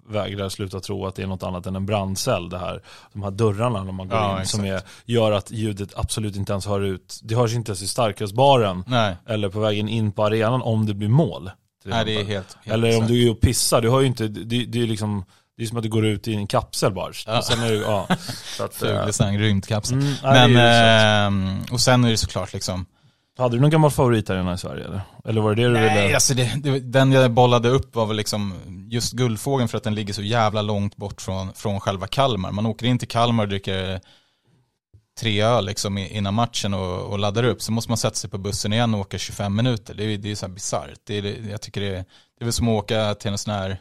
vägrar 0.08 0.48
sluta 0.48 0.80
tro 0.80 1.06
att 1.06 1.14
det 1.14 1.22
är 1.22 1.26
något 1.26 1.42
annat 1.42 1.66
än 1.66 1.76
en 1.76 1.86
brandcell. 1.86 2.48
Det 2.48 2.58
här, 2.58 2.82
de 3.12 3.22
här 3.22 3.30
dörrarna 3.30 3.84
när 3.84 3.92
man 3.92 4.08
går 4.08 4.18
ja, 4.18 4.30
in 4.30 4.36
exakt. 4.36 4.50
som 4.50 4.64
är, 4.64 4.82
gör 5.04 5.32
att 5.32 5.50
ljudet 5.50 5.92
absolut 5.96 6.36
inte 6.36 6.52
ens 6.52 6.66
hör 6.66 6.80
ut. 6.80 7.20
Det 7.22 7.34
hörs 7.34 7.54
inte 7.54 7.70
ens 7.70 7.82
i 7.82 7.88
starkölsbaren 7.88 8.84
eller 9.26 9.48
på 9.48 9.60
vägen 9.60 9.88
in 9.88 10.12
på 10.12 10.24
arenan 10.24 10.62
om 10.62 10.86
det 10.86 10.94
blir 10.94 11.08
mål. 11.08 11.50
Nej, 11.84 12.04
det 12.04 12.20
är 12.20 12.24
helt, 12.24 12.56
helt 12.62 12.74
eller 12.74 12.98
om 12.98 13.06
du 13.06 13.26
är 13.26 13.30
och 13.30 13.40
pissar, 13.40 13.80
du 13.80 13.90
hör 13.90 14.00
ju 14.00 14.06
inte, 14.06 14.28
det, 14.28 14.64
det 14.64 14.82
är 14.82 14.86
liksom 14.86 15.24
det 15.56 15.62
är 15.62 15.66
som 15.66 15.76
att 15.76 15.82
du 15.82 15.88
går 15.88 16.06
ut 16.06 16.28
i 16.28 16.34
en 16.34 16.46
kapsel 16.46 16.92
bara. 16.92 17.12
Ja. 17.26 17.38
Och 17.38 17.44
sen 17.44 17.62
är 17.62 17.68
det, 17.72 17.76
ja. 17.76 18.08
Fuglesang, 18.72 19.38
rymdkapsel. 19.38 19.98
Mm, 19.98 20.52
Men, 20.52 21.56
eh, 21.56 21.72
och 21.72 21.80
sen 21.80 22.04
är 22.04 22.10
det 22.10 22.16
såklart 22.16 22.52
liksom 22.52 22.86
hade 23.36 23.56
du 23.56 23.60
någon 23.60 23.70
gammal 23.70 23.90
favoritarena 23.90 24.54
i 24.54 24.58
Sverige 24.58 24.84
eller? 24.84 25.00
Eller 25.24 25.40
var 25.40 25.54
det 25.54 25.62
det 25.62 25.68
du 25.68 25.74
Nej, 25.74 26.02
ville? 26.02 26.14
alltså 26.14 26.34
det, 26.34 26.52
det, 26.56 26.80
den 26.80 27.12
jag 27.12 27.30
bollade 27.30 27.68
upp 27.68 27.94
var 27.94 28.06
väl 28.06 28.16
liksom 28.16 28.54
just 28.90 29.12
Guldfågeln 29.12 29.68
för 29.68 29.76
att 29.78 29.84
den 29.84 29.94
ligger 29.94 30.14
så 30.14 30.22
jävla 30.22 30.62
långt 30.62 30.96
bort 30.96 31.20
från, 31.20 31.52
från 31.52 31.80
själva 31.80 32.06
Kalmar. 32.06 32.52
Man 32.52 32.66
åker 32.66 32.86
in 32.86 32.98
till 32.98 33.08
Kalmar 33.08 33.44
och 33.44 33.48
dricker 33.48 34.00
tre 35.20 35.42
öl 35.42 35.66
liksom 35.66 35.98
innan 35.98 36.34
matchen 36.34 36.74
och, 36.74 37.00
och 37.00 37.18
laddar 37.18 37.44
upp. 37.44 37.62
Så 37.62 37.72
måste 37.72 37.90
man 37.90 37.98
sätta 37.98 38.16
sig 38.16 38.30
på 38.30 38.38
bussen 38.38 38.72
igen 38.72 38.94
och 38.94 39.00
åka 39.00 39.18
25 39.18 39.56
minuter. 39.56 39.94
Det 39.94 40.04
är, 40.04 40.18
det 40.18 40.30
är 40.30 40.34
så 40.34 40.46
här 40.46 40.52
bisarrt. 40.52 41.00
Det 41.04 41.18
är, 41.18 41.50
jag 41.50 41.60
tycker 41.60 41.80
det 41.80 42.04
det 42.38 42.42
är 42.42 42.44
väl 42.44 42.52
som 42.52 42.68
att 42.68 42.84
åka 42.84 43.14
till 43.14 43.30
en 43.30 43.38
sån 43.38 43.54
här 43.54 43.78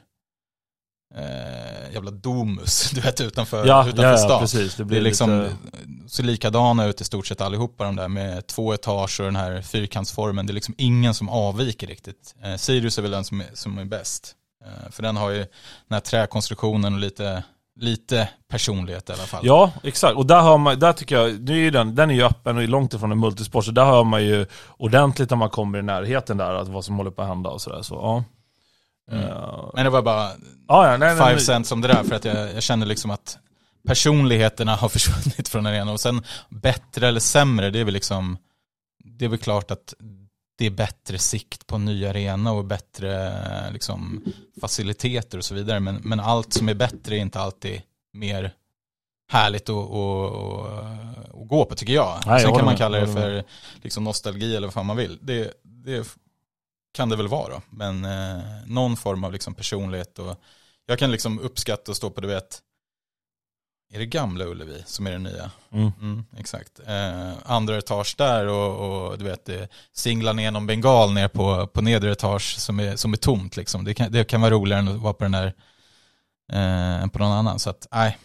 eh, 1.16 1.94
jävla 1.94 2.12
domus, 2.12 2.92
du 2.94 3.02
vet 3.02 3.22
utanför, 3.22 3.66
ja, 3.66 3.88
utanför 3.88 4.12
ja, 4.12 4.18
stan. 4.18 4.40
precis. 4.42 4.76
Det, 4.76 4.86
blir 4.86 4.98
det 4.98 5.02
är 5.02 5.04
liksom, 5.04 5.42
lite... 5.42 6.10
ser 6.10 6.24
likadana 6.24 6.86
ut 6.86 7.02
i 7.02 7.04
stort 7.04 7.28
sett 7.28 7.42
allihopa 7.42 7.84
de 7.84 7.96
där 7.96 8.08
med 8.08 8.48
två 8.48 8.74
etage 8.74 9.20
och 9.20 9.26
den 9.26 9.36
här 9.36 9.62
fyrkantsformen. 9.62 10.46
Det 10.46 10.52
är 10.52 10.56
liksom 10.56 10.76
ingen 10.78 11.14
som 11.14 11.30
avviker 11.30 11.88
riktigt. 11.88 12.36
Eh, 12.44 12.56
Sirius 12.56 12.98
är 12.98 13.02
väl 13.02 13.12
den 13.12 13.24
som 13.24 13.42
är, 13.42 13.48
som 13.54 13.78
är 13.78 13.86
bäst. 13.86 14.36
Eh, 14.66 14.92
för 14.92 15.04
den 15.04 15.18
har 15.18 15.30
ju 15.30 15.38
den 15.38 15.48
här 15.92 16.00
träkonstruktionen 16.00 16.94
och 16.94 17.00
lite 17.00 17.44
lite 17.80 18.30
personlighet 18.48 19.10
i 19.10 19.14
alla 19.14 19.24
fall. 19.24 19.46
Ja, 19.46 19.72
exakt. 19.84 20.16
Och 20.16 20.26
där 20.26 20.42
har 20.42 20.58
man, 20.58 20.80
där 20.80 20.94
tycker 20.94 21.16
jag, 21.16 21.42
nu 21.42 21.54
är 21.54 21.58
ju 21.58 21.72
den, 21.72 21.96
den 21.96 22.10
är 22.10 22.14
ju 22.14 22.24
öppen 22.24 22.58
och 22.58 22.64
är 22.64 22.68
långt 22.68 22.94
ifrån 22.94 23.12
en 23.12 23.20
multisport, 23.20 23.66
så 23.66 23.72
där 23.72 23.86
hör 23.86 24.04
man 24.04 24.24
ju 24.24 24.46
ordentligt 24.78 25.30
när 25.30 25.38
man 25.38 25.50
kommer 25.50 25.80
i 25.80 25.82
närheten 25.82 26.38
där, 26.38 26.54
att 26.54 26.68
vad 26.68 26.86
som 26.86 26.98
håller 26.98 27.12
på 27.12 27.22
att 27.22 27.28
hända 27.28 27.50
och 27.50 27.62
sådär. 27.62 27.82
Så, 27.82 27.96
ja. 27.96 28.24
Mm. 29.12 29.24
Uh, 29.24 29.72
men 29.74 29.84
det 29.84 29.90
var 29.90 30.02
bara 30.02 30.32
ah, 30.68 30.92
ja, 30.92 30.98
nej, 30.98 31.16
five 31.16 31.32
nej, 31.32 31.40
cents 31.40 31.72
om 31.72 31.82
det 31.82 31.88
där 31.88 32.04
för 32.04 32.16
att 32.16 32.26
jag, 32.26 32.54
jag 32.54 32.64
känner 32.64 32.86
liksom 32.86 33.12
att 33.12 33.38
personligheterna 33.88 34.76
har 34.76 34.90
försvunnit 34.96 35.48
från 35.48 35.66
arenan 35.66 35.90
och 35.90 36.00
sen 36.00 36.24
bättre 36.50 37.08
eller 37.08 37.20
sämre, 37.20 37.70
det 37.70 37.80
är 37.80 37.84
väl 37.84 37.94
liksom 37.94 38.38
det 39.04 39.26
är 39.26 39.30
väl 39.30 39.40
klart 39.40 39.72
att 39.72 39.94
det 40.58 40.66
är 40.66 40.70
bättre 40.70 41.18
sikt 41.18 41.68
på 41.68 41.76
en 41.76 41.86
ny 41.86 42.06
arena 42.06 42.52
och 42.52 42.66
bättre 42.66 43.42
liksom, 43.72 44.26
faciliteter 44.62 45.38
och 45.38 45.46
så 45.46 45.56
vidare. 45.56 45.80
Men, 45.80 45.96
men 45.96 46.20
allt 46.20 46.54
som 46.54 46.70
är 46.70 46.74
bättre 46.74 47.16
är 47.16 47.20
inte 47.20 47.40
alltid 47.40 47.82
mer 48.14 48.54
härligt 49.32 49.70
att, 49.70 49.76
att, 49.76 51.42
att 51.42 51.48
gå 51.48 51.66
på 51.66 51.76
tycker 51.76 51.94
jag. 51.94 52.20
Nej, 52.26 52.42
Sen 52.42 52.56
kan 52.56 52.66
man 52.66 52.78
kalla 52.78 53.00
det 53.00 53.08
för 53.08 53.44
liksom, 53.82 54.04
nostalgi 54.04 54.56
eller 54.56 54.68
vad 54.68 54.74
fan 54.74 54.86
man 54.86 54.98
vill. 54.98 55.20
Det, 55.22 55.54
det 55.64 56.18
kan 56.96 57.10
det 57.10 57.16
väl 57.16 57.28
vara. 57.28 57.62
Men 57.70 58.06
eh, 58.06 58.44
någon 58.66 58.98
form 58.98 59.24
av 59.24 59.34
liksom 59.34 59.54
personlighet 59.54 60.20
och 60.20 60.42
jag 60.86 61.00
kan 61.00 61.12
liksom 61.12 61.40
uppskatta 61.40 61.92
att 61.92 61.98
stå 61.98 62.10
på, 62.10 62.22
du 62.22 62.28
vet, 62.28 62.62
är 63.94 64.00
det 64.00 64.06
gamla 64.06 64.46
Ullevi 64.46 64.84
som 64.86 65.08
är 65.08 65.12
det 65.12 65.18
nya? 65.18 65.52
Mm. 65.72 65.92
Mm, 66.02 66.26
exakt. 66.38 66.80
Eh, 66.88 67.32
andra 67.46 67.78
etage 67.78 68.16
där 68.18 68.48
och, 68.48 69.08
och 69.10 69.18
du 69.18 69.26
vet, 69.26 69.46
det 69.46 69.70
singlar 69.94 70.34
ner 70.34 70.52
någon 70.52 70.68
bengal 70.68 71.14
ner 71.14 71.28
på, 71.28 71.68
på 71.68 71.82
nedre 71.82 72.12
etage 72.12 72.58
som 72.58 72.80
är, 72.80 72.96
som 72.96 73.14
är 73.14 73.18
tomt. 73.18 73.58
Liksom. 73.58 73.84
Det, 73.84 73.94
kan, 73.94 74.12
det 74.12 74.24
kan 74.24 74.42
vara 74.42 74.52
roligare 74.52 74.80
än 74.80 74.88
att 74.88 75.02
vara 75.02 75.14
på 75.14 75.24
den 75.24 75.32
där, 75.32 75.54
eh, 76.52 77.08
på 77.08 77.20
någon 77.20 77.32
annan. 77.32 77.60
Så 77.60 77.70
att, 77.70 77.88
nej, 77.92 78.18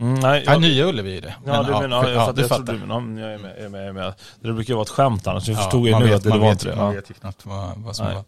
Mm, 0.00 0.14
nej, 0.14 0.42
jag, 0.46 0.54
ja, 0.54 0.58
nya 0.58 0.86
Ullevi 0.86 1.16
är 1.16 1.20
det. 1.20 1.34
Ja, 1.46 1.62
men, 1.62 1.64
du 1.64 1.72
menar, 1.72 2.04
ja, 2.04 2.10
jag, 2.10 2.28
ja, 2.28 2.32
du 2.32 2.48
fattar. 2.48 2.72
Du, 2.72 2.78
ja, 2.78 3.22
jag 3.22 3.34
är 3.34 3.38
med, 3.38 3.50
jag 3.56 3.64
är 3.64 3.68
med, 3.68 3.80
jag 3.80 3.88
är 3.88 3.92
med. 3.92 4.14
Det 4.40 4.52
brukar 4.52 4.68
ju 4.70 4.74
vara 4.74 4.82
ett 4.82 4.88
skämt 4.88 5.26
annars. 5.26 5.48
Jag 5.48 5.56
förstod 5.56 5.86
ju 5.86 5.98
nu 5.98 6.04
vet, 6.04 6.14
att 6.14 6.22
det 6.22 6.38
var 6.38 6.50
inte 6.50 6.68
det. 6.68 6.76
Man 6.76 6.94
vet 6.94 7.10
ju 7.10 7.14
knappt 7.14 7.46
vad, 7.46 7.72
vad 7.76 7.96
som 7.96 8.06
nej. 8.06 8.14
var. 8.14 8.24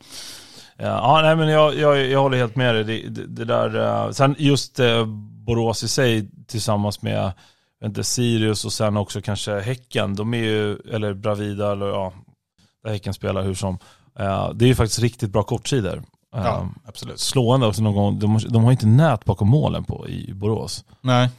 Ja, 0.77 1.21
nej 1.23 1.37
men 1.37 1.49
jag, 1.49 1.75
jag, 1.75 2.07
jag 2.07 2.21
håller 2.21 2.39
helt 2.39 2.57
med 2.57 2.75
dig. 2.75 2.85
Det, 2.85 3.09
det, 3.09 3.27
det 3.27 3.45
där, 3.45 3.77
uh, 3.77 4.11
sen 4.11 4.35
just 4.39 4.81
uh, 4.81 5.05
Borås 5.47 5.83
i 5.83 5.89
sig 5.89 6.31
tillsammans 6.47 7.03
med 7.03 7.33
inte, 7.85 8.05
Sirius 8.05 8.65
och 8.65 8.73
sen 8.73 8.97
också 8.97 9.21
kanske 9.21 9.61
Häcken. 9.61 10.15
De 10.17 10.35
är 10.35 10.39
ju, 10.39 10.77
eller 10.93 11.15
Bravida 11.15 11.73
eller 11.73 11.87
ja, 11.87 12.13
där 12.85 12.91
Häcken 12.91 13.15
spelar 13.15 13.43
hur 13.43 13.55
som. 13.55 13.79
Uh, 14.21 14.51
det 14.55 14.65
är 14.65 14.69
ju 14.69 14.75
faktiskt 14.75 15.01
riktigt 15.01 15.31
bra 15.31 15.43
kortsidor. 15.43 16.03
Ja, 16.33 16.69
absolut. 16.87 17.21
Slående 17.21 17.67
också 17.67 17.83
någon 17.83 17.95
gång. 17.95 18.19
De, 18.19 18.39
de 18.49 18.65
har 18.65 18.73
inte 18.73 18.87
nät 18.87 19.25
bakom 19.25 19.49
målen 19.49 19.85
på 19.85 20.09
i 20.09 20.33
Borås. 20.35 20.85
Nej 21.01 21.31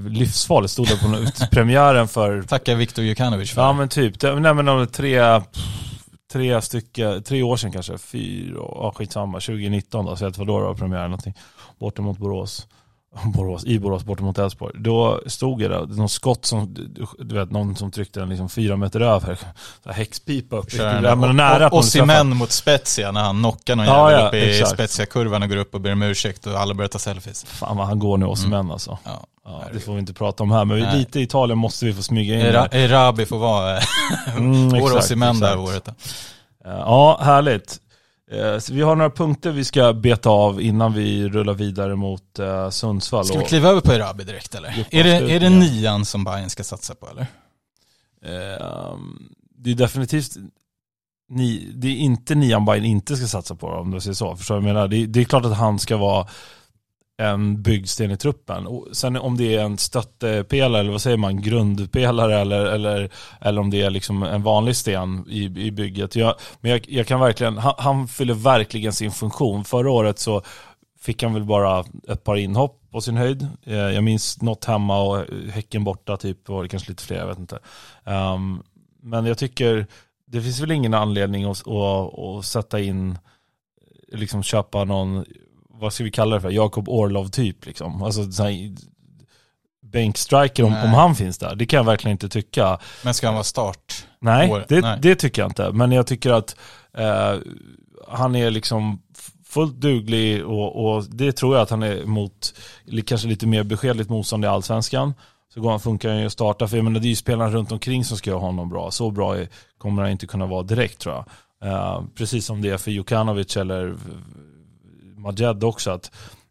livsfarligt, 0.00 0.72
stod 0.72 0.88
där 0.88 0.96
på 0.96 1.46
premiären 1.50 2.08
för... 2.08 2.42
Tackar 2.48 2.74
Viktor 2.74 3.04
Jukanovic 3.04 3.50
för. 3.50 3.62
Ja 3.62 3.72
men 3.72 3.88
typ, 3.88 4.20
det, 4.20 4.40
nej 4.40 4.54
men 4.54 4.64
de 4.64 4.86
tre, 4.86 5.40
tre 6.32 6.62
stycken, 6.62 7.22
tre 7.22 7.42
år 7.42 7.56
sedan 7.56 7.72
kanske, 7.72 7.98
fyra, 7.98 8.54
ja 8.56 8.92
skitsamma, 8.96 9.40
2019 9.40 10.04
då, 10.04 10.16
så 10.16 10.24
jag 10.24 10.30
vet 10.30 10.38
vad 10.38 10.46
då 10.46 10.58
det 10.58 10.64
var 10.64 10.74
premiären 10.74 11.10
någonting, 11.10 11.34
borta 11.78 12.02
mot 12.02 12.18
Borås. 12.18 12.66
Borås, 13.24 13.64
i 13.64 13.78
Borås 13.78 14.04
borta 14.04 14.22
mot 14.22 14.38
Elfsborg. 14.38 14.74
Då 14.78 15.20
stod 15.26 15.58
det 15.58 15.68
där, 15.68 15.86
någon 15.86 16.08
skott 16.08 16.44
som, 16.44 16.74
du 17.18 17.34
vet 17.34 17.50
någon 17.50 17.76
som 17.76 17.90
tryckte 17.90 18.20
den 18.20 18.28
liksom 18.28 18.48
fyra 18.48 18.76
meter 18.76 19.00
över. 19.00 19.38
Så 19.84 19.90
häxpipa 19.90 20.56
upp. 20.56 20.68
och 21.72 21.84
Simen 21.84 22.36
mot 22.36 22.50
Spezia 22.50 23.12
när 23.12 23.20
han 23.20 23.38
knockar 23.38 23.76
någon 23.76 23.86
ja, 23.86 24.10
jävel 24.10 24.24
ja, 24.24 24.28
upp 24.28 24.34
i 24.34 24.74
Spezia-kurvan 24.74 25.42
och 25.42 25.48
går 25.48 25.56
upp 25.56 25.74
och 25.74 25.80
ber 25.80 25.92
om 25.92 26.02
ursäkt 26.02 26.46
och 26.46 26.52
alla 26.52 26.74
börjar 26.74 26.88
ta 26.88 26.98
selfies. 26.98 27.44
Fan 27.44 27.76
vad 27.76 27.86
han 27.86 27.98
går 27.98 28.18
nu, 28.18 28.26
Osimhen 28.26 28.60
mm. 28.60 28.70
alltså. 28.70 28.98
Ja, 29.04 29.26
ja, 29.44 29.64
det 29.72 29.80
får 29.80 29.92
vi 29.92 29.98
inte 29.98 30.14
prata 30.14 30.42
om 30.42 30.50
här, 30.50 30.64
men 30.64 30.78
Nej. 30.78 30.98
lite 30.98 31.20
i 31.20 31.22
Italien 31.22 31.58
måste 31.58 31.84
vi 31.84 31.92
få 31.94 32.02
smyga 32.02 32.34
in. 32.34 32.40
Erabi 32.72 33.26
får 33.26 33.38
vara 33.38 33.78
mm, 34.36 34.68
vår 34.80 34.96
Osimhen 34.96 35.40
där 35.40 35.58
året. 35.58 35.88
Ja, 36.64 37.20
härligt. 37.22 37.81
Eh, 38.32 38.58
så 38.58 38.74
vi 38.74 38.82
har 38.82 38.96
några 38.96 39.10
punkter 39.10 39.50
vi 39.50 39.64
ska 39.64 39.92
beta 39.92 40.30
av 40.30 40.60
innan 40.60 40.92
vi 40.92 41.28
rullar 41.28 41.54
vidare 41.54 41.96
mot 41.96 42.38
uh, 42.38 42.70
Sundsvall. 42.70 43.24
Ska 43.24 43.38
vi 43.38 43.44
kliva 43.44 43.68
över 43.68 43.80
på 43.80 43.92
Erabi 43.92 44.24
direkt 44.24 44.54
eller? 44.54 44.86
Är 44.90 45.04
det, 45.04 45.34
är 45.34 45.40
det 45.40 45.50
nian 45.50 46.04
som 46.04 46.24
Bayern 46.24 46.50
ska 46.50 46.64
satsa 46.64 46.94
på 46.94 47.08
eller? 47.08 47.26
Uh, 48.24 48.96
det 49.56 49.70
är 49.70 49.74
definitivt 49.74 50.36
ni, 51.28 51.72
det 51.74 51.88
är 51.88 51.96
inte 51.96 52.34
nian 52.34 52.64
Bayern 52.64 52.84
inte 52.84 53.16
ska 53.16 53.26
satsa 53.26 53.54
på 53.54 53.66
om 53.66 53.90
du 53.90 54.00
säger 54.00 54.14
så. 54.14 54.36
Förstår 54.36 54.54
du 54.54 54.60
vad 54.60 54.68
jag 54.68 54.74
menar? 54.74 54.88
Det, 54.88 55.06
det, 55.06 55.20
är 55.20 55.24
klart 55.24 55.44
att 55.44 55.56
han 55.56 55.78
ska 55.78 55.96
vara 55.96 56.26
en 57.18 57.62
byggsten 57.62 58.10
i 58.10 58.16
truppen. 58.16 58.66
Och 58.66 58.88
sen 58.92 59.16
om 59.16 59.36
det 59.36 59.56
är 59.56 59.64
en 59.64 59.78
stöttepelare 59.78 60.80
eller 60.80 60.90
vad 60.90 61.02
säger 61.02 61.16
man, 61.16 61.42
grundpelare 61.42 62.40
eller, 62.40 62.64
eller, 62.66 63.10
eller 63.40 63.60
om 63.60 63.70
det 63.70 63.82
är 63.82 63.90
liksom 63.90 64.22
en 64.22 64.42
vanlig 64.42 64.76
sten 64.76 65.24
i, 65.28 65.44
i 65.44 65.70
bygget. 65.70 66.16
Jag, 66.16 66.34
men 66.60 66.70
jag, 66.70 66.84
jag 66.88 67.06
kan 67.06 67.20
verkligen, 67.20 67.58
han, 67.58 67.74
han, 67.78 68.08
fyller 68.08 68.34
verkligen 68.34 68.92
sin 68.92 69.10
funktion. 69.10 69.64
Förra 69.64 69.90
året 69.90 70.18
så 70.18 70.42
fick 71.00 71.22
han 71.22 71.34
väl 71.34 71.44
bara 71.44 71.84
ett 72.08 72.24
par 72.24 72.36
inhopp 72.36 72.82
på 72.90 73.00
sin 73.00 73.16
höjd. 73.16 73.48
Eh, 73.64 73.74
jag 73.74 74.04
minns 74.04 74.42
något 74.42 74.64
hemma 74.64 75.02
och 75.02 75.24
Häcken 75.52 75.84
borta 75.84 76.16
typ, 76.16 76.50
och 76.50 76.70
kanske 76.70 76.90
lite 76.90 77.02
fler, 77.02 77.18
jag 77.18 77.26
vet 77.26 77.38
inte. 77.38 77.58
Um, 78.04 78.62
men 79.02 79.26
jag 79.26 79.38
tycker, 79.38 79.86
det 80.26 80.42
finns 80.42 80.60
väl 80.60 80.70
ingen 80.70 80.94
anledning 80.94 81.44
att, 81.44 81.68
att, 81.68 82.18
att 82.18 82.44
sätta 82.44 82.80
in, 82.80 83.18
liksom 84.12 84.42
köpa 84.42 84.84
någon 84.84 85.24
vad 85.74 85.92
ska 85.92 86.04
vi 86.04 86.10
kalla 86.10 86.34
det 86.34 86.40
för, 86.40 86.50
Jakob 86.50 86.88
Orlov 86.88 87.28
typ 87.28 87.66
liksom. 87.66 88.02
Alltså 88.02 88.22
bänkstriker 89.92 90.62
om, 90.62 90.76
om 90.84 90.94
han 90.94 91.14
finns 91.14 91.38
där. 91.38 91.54
Det 91.54 91.66
kan 91.66 91.76
jag 91.76 91.84
verkligen 91.84 92.12
inte 92.12 92.28
tycka. 92.28 92.78
Men 93.04 93.14
ska 93.14 93.26
han 93.26 93.34
vara 93.34 93.44
start? 93.44 94.06
Nej, 94.20 94.64
det, 94.68 94.80
Nej. 94.80 94.98
det 95.02 95.14
tycker 95.14 95.42
jag 95.42 95.50
inte. 95.50 95.72
Men 95.72 95.92
jag 95.92 96.06
tycker 96.06 96.30
att 96.30 96.56
eh, 96.98 97.34
han 98.08 98.36
är 98.36 98.50
liksom 98.50 99.02
fullt 99.44 99.74
duglig 99.74 100.46
och, 100.46 100.86
och, 100.86 101.04
det 101.04 101.32
tror 101.32 101.54
jag 101.54 101.62
att 101.62 101.70
han 101.70 101.82
är 101.82 102.04
mot 102.04 102.54
kanske 103.06 103.28
lite 103.28 103.46
mer 103.46 103.62
beskedligt 103.62 104.08
motstånd 104.08 104.44
i 104.44 104.48
allsvenskan. 104.48 105.14
Så 105.54 105.60
går 105.60 105.70
han, 105.70 105.80
funkar 105.80 106.08
han 106.08 106.18
ju 106.18 106.26
att 106.26 106.32
starta, 106.32 106.68
för 106.68 106.76
jag 106.76 106.84
menar 106.84 107.00
det 107.00 107.06
är 107.06 107.10
ju 107.10 107.16
spelarna 107.16 107.50
runt 107.50 107.72
omkring 107.72 108.04
som 108.04 108.16
ska 108.16 108.30
göra 108.30 108.40
honom 108.40 108.68
bra. 108.68 108.90
Så 108.90 109.10
bra 109.10 109.36
kommer 109.78 110.02
han 110.02 110.10
inte 110.10 110.26
kunna 110.26 110.46
vara 110.46 110.62
direkt 110.62 110.98
tror 110.98 111.14
jag. 111.14 111.24
Uh, 111.64 112.04
precis 112.14 112.46
som 112.46 112.62
det 112.62 112.70
är 112.70 112.76
för 112.76 112.90
Jukanovic 112.90 113.56
eller 113.56 113.94
Majed 115.22 115.64
också 115.64 115.90
att 115.90 116.10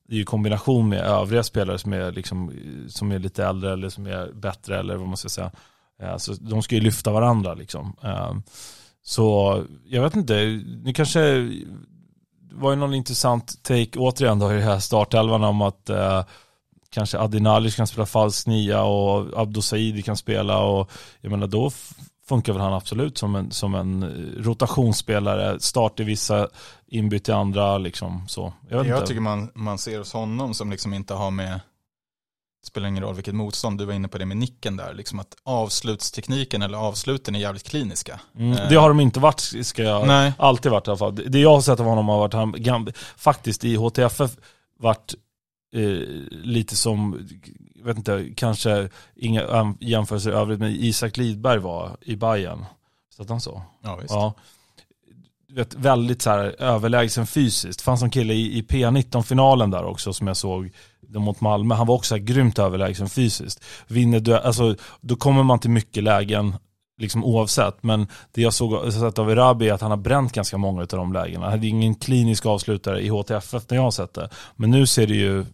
i 0.10 0.24
kombination 0.24 0.90
med 0.90 1.00
övriga 1.00 1.44
spelare 1.44 1.78
som 1.78 1.94
är, 1.94 2.12
liksom, 2.12 2.54
som 2.88 3.12
är 3.12 3.20
lite 3.20 3.46
äldre 3.46 3.74
eller 3.74 3.90
som 3.90 4.08
är 4.08 4.32
bättre 4.34 4.80
eller 4.80 4.96
vad 4.96 5.08
man 5.08 5.18
ska 5.18 5.30
säga. 5.30 5.52
Eh, 6.02 6.18
så 6.18 6.34
de 6.34 6.62
ska 6.62 6.76
ju 6.76 6.82
lyfta 6.82 7.12
varandra 7.12 7.54
liksom. 7.54 7.96
Eh, 8.04 8.34
så 9.04 9.64
jag 9.86 10.04
vet 10.04 10.16
inte, 10.16 10.34
nu 10.84 10.94
kanske 10.94 11.20
det 11.20 12.56
var 12.56 12.72
ju 12.72 12.76
någon 12.76 12.94
intressant 12.94 13.64
take 13.64 14.00
återigen 14.00 14.40
då 14.40 14.54
i 14.54 14.56
det 14.56 14.62
här 14.62 14.80
startelvan 14.80 15.44
om 15.44 15.62
att 15.62 15.90
eh, 15.90 16.24
kanske 16.90 17.20
Adinalic 17.20 17.76
kan 17.76 17.88
spela 17.88 18.06
falsk 18.06 18.48
nia 18.48 18.84
och 18.84 19.42
Abdo 19.42 19.62
Saidi 19.62 20.02
kan 20.02 20.18
spela 20.18 20.64
och 20.64 20.92
jag 21.22 21.32
menar 21.32 21.48
då 21.48 21.72
funkar 22.32 22.54
väl 22.54 22.62
han 22.62 22.74
absolut 22.74 23.18
som 23.18 23.36
en, 23.36 23.52
som 23.52 23.76
en 23.76 24.04
rotationsspelare, 24.38 25.60
start 25.60 26.00
i 26.00 26.04
vissa, 26.04 26.48
inbytt 26.88 27.30
i 27.30 27.32
andra 27.32 27.78
liksom 27.78 28.28
så. 28.28 28.54
Jag, 28.70 28.88
jag 28.88 29.06
tycker 29.06 29.22
man, 29.22 29.52
man 29.56 29.78
ser 29.78 29.98
hos 29.98 30.14
honom 30.14 30.54
som 30.54 30.72
liksom 30.72 30.94
inte 30.94 31.14
har 31.14 31.32
med 31.32 31.60
det 32.62 32.68
spelar 32.68 32.88
ingen 32.88 33.04
roll 33.04 33.16
vilket 33.16 33.36
motstånd, 33.36 33.78
du 33.78 33.86
var 33.86 33.94
inne 33.94 34.08
på 34.08 34.18
det 34.18 34.26
med 34.26 34.38
nicken 34.38 34.78
där, 34.78 34.94
liksom 34.94 35.20
att 35.20 35.36
avslutstekniken 35.44 36.62
eller 36.62 36.78
avsluten 36.78 37.36
är 37.36 37.40
jävligt 37.40 37.70
kliniska. 37.70 38.20
Mm, 38.38 38.58
det 38.70 38.76
har 38.76 38.88
de 38.88 39.00
inte 39.00 39.20
varit, 39.20 39.54
ska 39.66 39.84
jag, 39.84 40.08
Nej. 40.08 40.34
alltid 40.38 40.72
varit 40.72 40.88
i 40.88 40.90
alla 40.92 40.98
fall. 40.98 41.16
Det 41.16 41.40
jag 41.40 41.54
har 41.54 41.62
sett 41.62 41.80
av 41.80 41.86
honom 41.86 42.10
har 42.10 42.18
varit, 42.18 42.66
han, 42.68 42.94
faktiskt 43.18 43.66
i 43.66 43.76
HTFF 43.76 44.32
varit 44.80 45.14
eh, 45.76 45.82
lite 46.32 46.76
som 46.76 47.28
jag 47.82 47.88
vet 47.88 47.98
inte, 47.98 48.30
kanske 48.36 48.90
inga 49.16 49.76
jämförelser 49.80 50.32
i 50.32 50.34
övrigt, 50.34 50.60
men 50.60 50.72
Isak 50.72 51.18
Lidberg 51.18 51.60
var 51.60 51.98
i 52.02 52.16
Bayern. 52.16 52.66
Så 53.16 53.22
att 53.22 53.30
han 53.30 53.42
så? 53.42 53.62
Ja, 53.84 53.96
visst. 53.96 54.14
Ja. 54.14 54.34
Vet, 55.54 55.74
väldigt 55.74 56.22
så 56.22 56.30
här 56.30 56.56
överlägsen 56.62 57.28
fysiskt. 57.28 57.82
Fanns 57.82 58.02
en 58.02 58.10
kille 58.10 58.34
i, 58.34 58.58
i 58.58 58.62
P19-finalen 58.62 59.72
där 59.72 59.84
också 59.84 60.14
som 60.14 60.28
jag 60.28 60.38
såg 60.38 60.72
mot 61.08 61.42
Malmö. 61.42 61.76
Han 61.76 61.88
var 61.88 61.96
också 61.96 62.16
här 62.16 62.22
grymt 62.22 62.60
överlägsen 62.60 63.10
fysiskt. 63.10 63.64
Vinner 63.88 64.20
du, 64.20 64.38
alltså, 64.38 64.76
då 65.02 65.16
kommer 65.16 65.44
man 65.44 65.60
till 65.60 65.70
mycket 65.70 66.04
lägen 66.04 66.56
liksom 66.98 67.26
oavsett. 67.26 67.84
Men 67.84 68.08
det 68.32 68.42
jag 68.42 68.54
såg 68.54 68.94
sett 68.94 69.20
av 69.20 69.32
Erabi 69.32 69.70
är 69.70 69.74
att 69.74 69.82
han 69.82 69.92
har 69.92 69.98
bränt 69.98 70.34
ganska 70.34 70.58
många 70.58 70.82
av 70.82 70.88
de 70.88 71.14
lägena. 71.14 71.44
Han 71.44 71.52
hade 71.52 71.68
ingen 71.68 71.96
klinisk 71.96 72.46
avslutare 72.46 73.02
i 73.02 73.10
HTFF 73.10 73.70
när 73.70 73.78
jag 73.78 73.84
har 73.84 73.92
sett 73.92 74.14
det. 74.14 74.30
Men 74.56 74.72
nu 74.72 74.88
ser 74.88 75.08
det 75.08 75.16
ju 75.16 75.46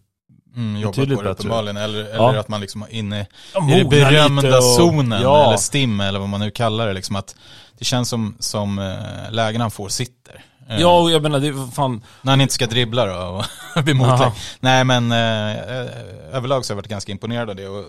Mm, 0.58 0.80
jobba 0.80 1.16
på 1.16 1.22
det 1.22 1.30
uppenbarligen. 1.30 1.76
Eller, 1.76 2.04
eller 2.04 2.38
att 2.38 2.48
man 2.48 2.60
liksom 2.60 2.82
är 2.82 2.88
inne 2.90 3.26
ja, 3.54 3.70
i 3.70 3.78
den 3.78 3.88
berömda 3.88 4.58
och, 4.58 4.64
zonen, 4.64 5.22
ja. 5.22 5.46
eller 5.46 5.56
STIM 5.56 6.00
eller 6.00 6.18
vad 6.18 6.28
man 6.28 6.40
nu 6.40 6.50
kallar 6.50 6.86
det. 6.86 6.92
Liksom 6.92 7.16
att 7.16 7.36
det 7.78 7.84
känns 7.84 8.08
som, 8.08 8.36
som 8.38 8.78
äh, 8.78 9.30
lägen 9.30 9.60
han 9.60 9.70
får 9.70 9.88
sitter. 9.88 10.44
Eh, 10.68 10.80
ja, 10.80 11.00
och 11.00 11.10
jag 11.10 11.22
menar, 11.22 11.40
det 11.40 11.48
är 11.48 11.70
fan... 11.70 12.04
När 12.22 12.32
han 12.32 12.40
inte 12.40 12.54
ska 12.54 12.66
dribbla 12.66 13.06
då 13.06 13.44
och 13.76 13.84
bli 13.84 13.94
motlägg. 13.94 14.32
Nej, 14.60 14.84
men 14.84 15.12
äh, 15.12 16.36
överlag 16.36 16.64
så 16.64 16.70
har 16.70 16.74
jag 16.74 16.82
varit 16.82 16.90
ganska 16.90 17.12
imponerad 17.12 17.50
av 17.50 17.56
det. 17.56 17.68
Och 17.68 17.84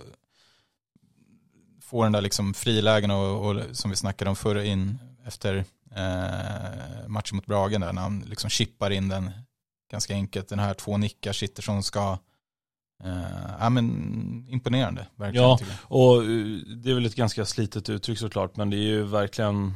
få 1.90 2.04
den 2.04 2.12
där 2.12 2.22
liksom 2.22 2.54
frilägen 2.54 3.12
och, 3.12 3.46
och 3.46 3.62
som 3.72 3.90
vi 3.90 3.96
snackade 3.96 4.30
om 4.30 4.36
förra 4.36 4.64
in 4.64 5.00
efter 5.28 5.66
äh, 5.96 7.08
matchen 7.08 7.36
mot 7.36 7.46
Bragen 7.46 7.82
där, 7.82 7.94
när 7.94 8.02
han 8.02 8.26
liksom 8.28 8.50
chippar 8.50 8.92
in 8.92 9.10
den 9.10 9.32
ganska 9.92 10.14
enkelt. 10.14 10.50
Den 10.50 10.60
här 10.60 10.74
två 10.74 10.98
nickar 10.98 11.34
sitter 11.34 11.62
som 11.62 11.84
ska 11.84 12.18
ja, 13.60 13.70
men 13.70 13.86
imponerande, 14.50 15.08
verkligen. 15.16 15.46
Ja, 15.46 15.60
och 15.84 16.16
eh, 16.16 16.28
det 16.84 16.92
är 16.92 16.94
väl 16.94 17.06
ett 17.06 17.16
ganska 17.16 17.46
slitet 17.46 17.90
uttryck 17.90 18.18
såklart, 18.20 18.58
men 18.58 18.70
det 18.70 18.78
är 18.78 18.88
ju 18.88 19.04
verkligen 19.04 19.74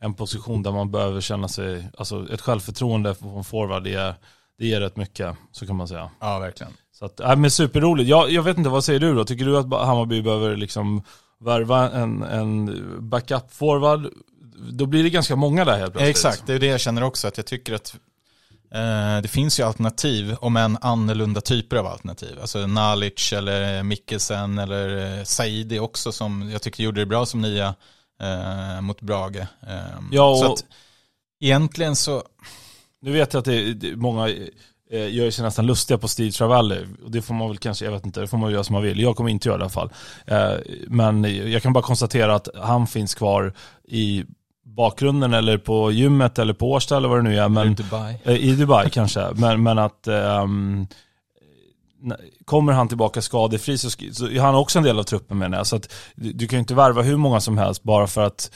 en 0.00 0.14
position 0.14 0.62
där 0.62 0.72
man 0.72 0.90
behöver 0.90 1.20
känna 1.20 1.48
sig, 1.48 1.88
alltså 1.98 2.28
ett 2.32 2.40
självförtroende 2.40 3.14
på 3.14 3.28
en 3.28 3.44
forward, 3.44 3.84
det, 3.84 3.94
är, 3.94 4.14
det 4.58 4.66
ger 4.66 4.80
rätt 4.80 4.96
mycket, 4.96 5.36
så 5.52 5.66
kan 5.66 5.76
man 5.76 5.88
säga. 5.88 6.10
Ja, 6.20 6.38
verkligen. 6.38 6.72
Så 6.92 7.04
att, 7.04 7.14
ja, 7.18 7.36
men 7.36 7.50
superroligt. 7.50 8.08
Jag, 8.08 8.30
jag 8.30 8.42
vet 8.42 8.58
inte, 8.58 8.70
vad 8.70 8.84
säger 8.84 9.00
du 9.00 9.14
då? 9.14 9.24
Tycker 9.24 9.44
du 9.44 9.58
att 9.58 9.86
Hammarby 9.86 10.22
behöver 10.22 10.56
liksom 10.56 11.02
värva 11.40 11.90
en, 11.90 12.22
en 12.22 12.70
backup-forward? 13.10 14.10
Då 14.70 14.86
blir 14.86 15.02
det 15.02 15.10
ganska 15.10 15.36
många 15.36 15.64
där 15.64 15.78
helt 15.78 15.92
plötsligt. 15.92 16.10
Exakt, 16.10 16.46
det 16.46 16.54
är 16.54 16.58
det 16.58 16.66
jag 16.66 16.80
känner 16.80 17.02
också, 17.02 17.28
att 17.28 17.36
jag 17.36 17.46
tycker 17.46 17.74
att 17.74 17.96
Eh, 17.96 18.11
det 19.22 19.28
finns 19.28 19.60
ju 19.60 19.64
alternativ, 19.64 20.36
om 20.40 20.56
en 20.56 20.78
annorlunda 20.80 21.40
typer 21.40 21.76
av 21.76 21.86
alternativ. 21.86 22.38
Alltså 22.40 22.66
Nalic 22.66 23.32
eller 23.32 23.82
Mikkelsen 23.82 24.58
eller 24.58 25.18
eh, 25.18 25.24
Saidi 25.24 25.78
också 25.78 26.12
som 26.12 26.50
jag 26.50 26.62
tycker 26.62 26.84
gjorde 26.84 27.00
det 27.00 27.06
bra 27.06 27.26
som 27.26 27.40
nia 27.40 27.74
eh, 28.22 28.80
mot 28.80 29.00
Brage. 29.00 29.36
Eh, 29.36 29.46
ja, 30.10 30.30
och 30.30 30.38
så 30.38 30.52
att 30.52 30.64
egentligen 31.40 31.96
så... 31.96 32.22
Nu 33.00 33.12
vet 33.12 33.32
jag 33.32 33.38
att 33.38 33.44
det, 33.44 33.74
det 33.74 33.96
många 33.96 34.28
eh, 34.90 35.14
gör 35.14 35.30
sig 35.30 35.44
nästan 35.44 35.66
lustiga 35.66 35.98
på 35.98 36.08
Steve 36.08 36.30
Travelli. 36.30 36.86
Och 37.04 37.10
det 37.10 37.22
får 37.22 37.34
man 37.34 37.48
väl 37.48 37.58
kanske, 37.58 37.84
jag 37.84 37.92
vet 37.92 38.06
inte, 38.06 38.20
det 38.20 38.26
får 38.26 38.38
man 38.38 38.52
göra 38.52 38.64
som 38.64 38.72
man 38.72 38.82
vill. 38.82 39.00
Jag 39.00 39.16
kommer 39.16 39.30
inte 39.30 39.48
göra 39.48 39.58
det 39.58 39.62
i 39.62 39.64
alla 39.64 39.70
fall. 39.70 39.92
Eh, 40.26 40.54
men 40.88 41.24
jag 41.50 41.62
kan 41.62 41.72
bara 41.72 41.84
konstatera 41.84 42.34
att 42.34 42.48
han 42.54 42.86
finns 42.86 43.14
kvar 43.14 43.52
i 43.84 44.24
bakgrunden 44.76 45.34
eller 45.34 45.58
på 45.58 45.92
gymmet 45.92 46.38
eller 46.38 46.54
på 46.54 46.70
Årsta 46.70 46.96
eller 46.96 47.08
vad 47.08 47.18
det 47.18 47.22
nu 47.22 47.38
är. 47.38 47.48
Men, 47.48 47.72
I 47.72 47.74
Dubai. 47.74 48.16
Eh, 48.24 48.36
I 48.36 48.56
Dubai 48.56 48.90
kanske. 48.90 49.28
Men, 49.34 49.62
men 49.62 49.78
att 49.78 50.08
um, 50.08 50.86
kommer 52.44 52.72
han 52.72 52.88
tillbaka 52.88 53.22
skadefri 53.22 53.78
så, 53.78 53.90
så 53.90 54.28
är 54.28 54.40
han 54.40 54.54
också 54.54 54.78
en 54.78 54.84
del 54.84 54.98
av 54.98 55.02
truppen 55.02 55.38
menar 55.38 55.58
jag. 55.58 55.66
Så 55.66 55.76
att 55.76 55.92
du, 56.14 56.32
du 56.32 56.48
kan 56.48 56.56
ju 56.56 56.60
inte 56.60 56.74
värva 56.74 57.02
hur 57.02 57.16
många 57.16 57.40
som 57.40 57.58
helst 57.58 57.82
bara 57.82 58.06
för 58.06 58.22
att 58.22 58.50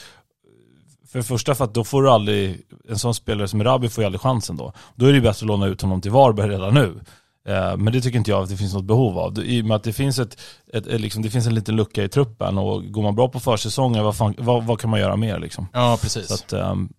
för 1.11 1.19
det 1.19 1.23
första 1.23 1.55
för 1.55 1.63
att 1.63 1.73
då 1.73 1.83
får 1.83 2.03
du 2.03 2.09
aldrig, 2.09 2.61
en 2.89 2.99
sån 2.99 3.13
spelare 3.13 3.47
som 3.47 3.63
Rabi 3.63 3.89
får 3.89 4.01
ju 4.01 4.05
aldrig 4.05 4.21
chansen 4.21 4.57
då. 4.57 4.73
Då 4.95 5.05
är 5.05 5.09
det 5.09 5.15
ju 5.15 5.21
bättre 5.21 5.43
att 5.43 5.47
låna 5.47 5.67
ut 5.67 5.81
honom 5.81 6.01
till 6.01 6.11
Varberg 6.11 6.49
redan 6.49 6.73
nu. 6.73 6.99
Eh, 7.47 7.77
men 7.77 7.93
det 7.93 8.01
tycker 8.01 8.17
inte 8.17 8.31
jag 8.31 8.43
att 8.43 8.49
det 8.49 8.57
finns 8.57 8.73
något 8.73 8.85
behov 8.85 9.19
av. 9.19 9.39
I 9.39 9.61
och 9.61 9.65
med 9.65 9.75
att 9.75 9.83
det 9.83 9.93
finns, 9.93 10.19
ett, 10.19 10.41
ett, 10.73 10.87
ett 10.87 11.01
liksom, 11.01 11.21
det 11.21 11.29
finns 11.29 11.47
en 11.47 11.55
liten 11.55 11.75
lucka 11.75 12.03
i 12.03 12.09
truppen 12.09 12.57
och 12.57 12.91
går 12.91 13.03
man 13.03 13.15
bra 13.15 13.29
på 13.29 13.39
försäsongen, 13.39 14.03
vad, 14.03 14.15
fan, 14.15 14.35
vad, 14.37 14.63
vad 14.63 14.79
kan 14.79 14.89
man 14.89 14.99
göra 14.99 15.15
mer 15.15 15.39
liksom? 15.39 15.67
Ja, 15.73 15.97
precis. 16.01 16.27
Så 16.27 16.33
att, 16.33 16.53
um, 16.53 16.89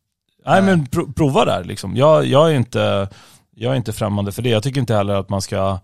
nej 0.46 0.62
men 0.62 0.86
pro, 0.86 1.12
prova 1.12 1.44
där 1.44 1.64
liksom. 1.64 1.96
Jag, 1.96 2.26
jag, 2.26 2.50
är 2.50 2.54
inte, 2.54 3.08
jag 3.54 3.72
är 3.72 3.76
inte 3.76 3.92
främmande 3.92 4.32
för 4.32 4.42
det. 4.42 4.48
Jag 4.48 4.62
tycker 4.62 4.80
inte 4.80 4.94
heller 4.94 5.14
att 5.14 5.28
man 5.28 5.42
ska 5.42 5.78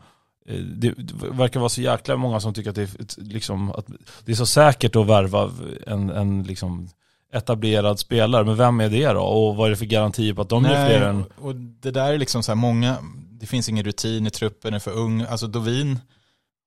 eh, 0.49 0.57
det, 0.57 0.95
verkar 1.33 1.61
vara 1.61 1.69
så 1.69 1.83
jäkla 1.83 2.17
många 2.17 2.41
som 2.41 2.55
tycker 2.55 2.71
att 2.71 2.77
det, 2.77 2.83
är, 2.83 3.23
liksom, 3.23 3.71
att 3.71 3.87
det 4.25 4.33
är 4.33 4.37
så 4.37 4.47
säkert 4.47 4.97
att 4.97 5.07
värva 5.07 5.51
en, 5.87 6.11
en 6.11 6.43
liksom, 6.43 6.89
etablerad 7.35 7.99
spelare. 7.99 8.45
Men 8.45 8.57
vem 8.57 8.81
är 8.81 8.89
det 8.89 9.07
då? 9.09 9.21
Och 9.21 9.57
vad 9.57 9.67
är 9.67 9.71
det 9.71 9.77
för 9.77 9.85
garantier 9.85 10.35
på 10.35 10.43
att 10.43 10.49
de 10.49 10.63
Nej, 10.63 10.73
är 10.73 10.87
fler 10.87 11.09
än... 11.09 11.25
Och 11.37 11.55
det 11.55 11.91
där 11.91 12.13
är 12.13 12.19
liksom 12.19 12.43
så 12.43 12.51
här 12.51 12.57
många, 12.57 12.97
det 13.31 13.47
finns 13.47 13.69
ingen 13.69 13.85
rutin 13.85 14.27
i 14.27 14.31
truppen, 14.31 14.75
är 14.75 14.79
för 14.79 14.91
ung. 14.91 15.23
Alltså 15.23 15.47
Dovin 15.47 15.99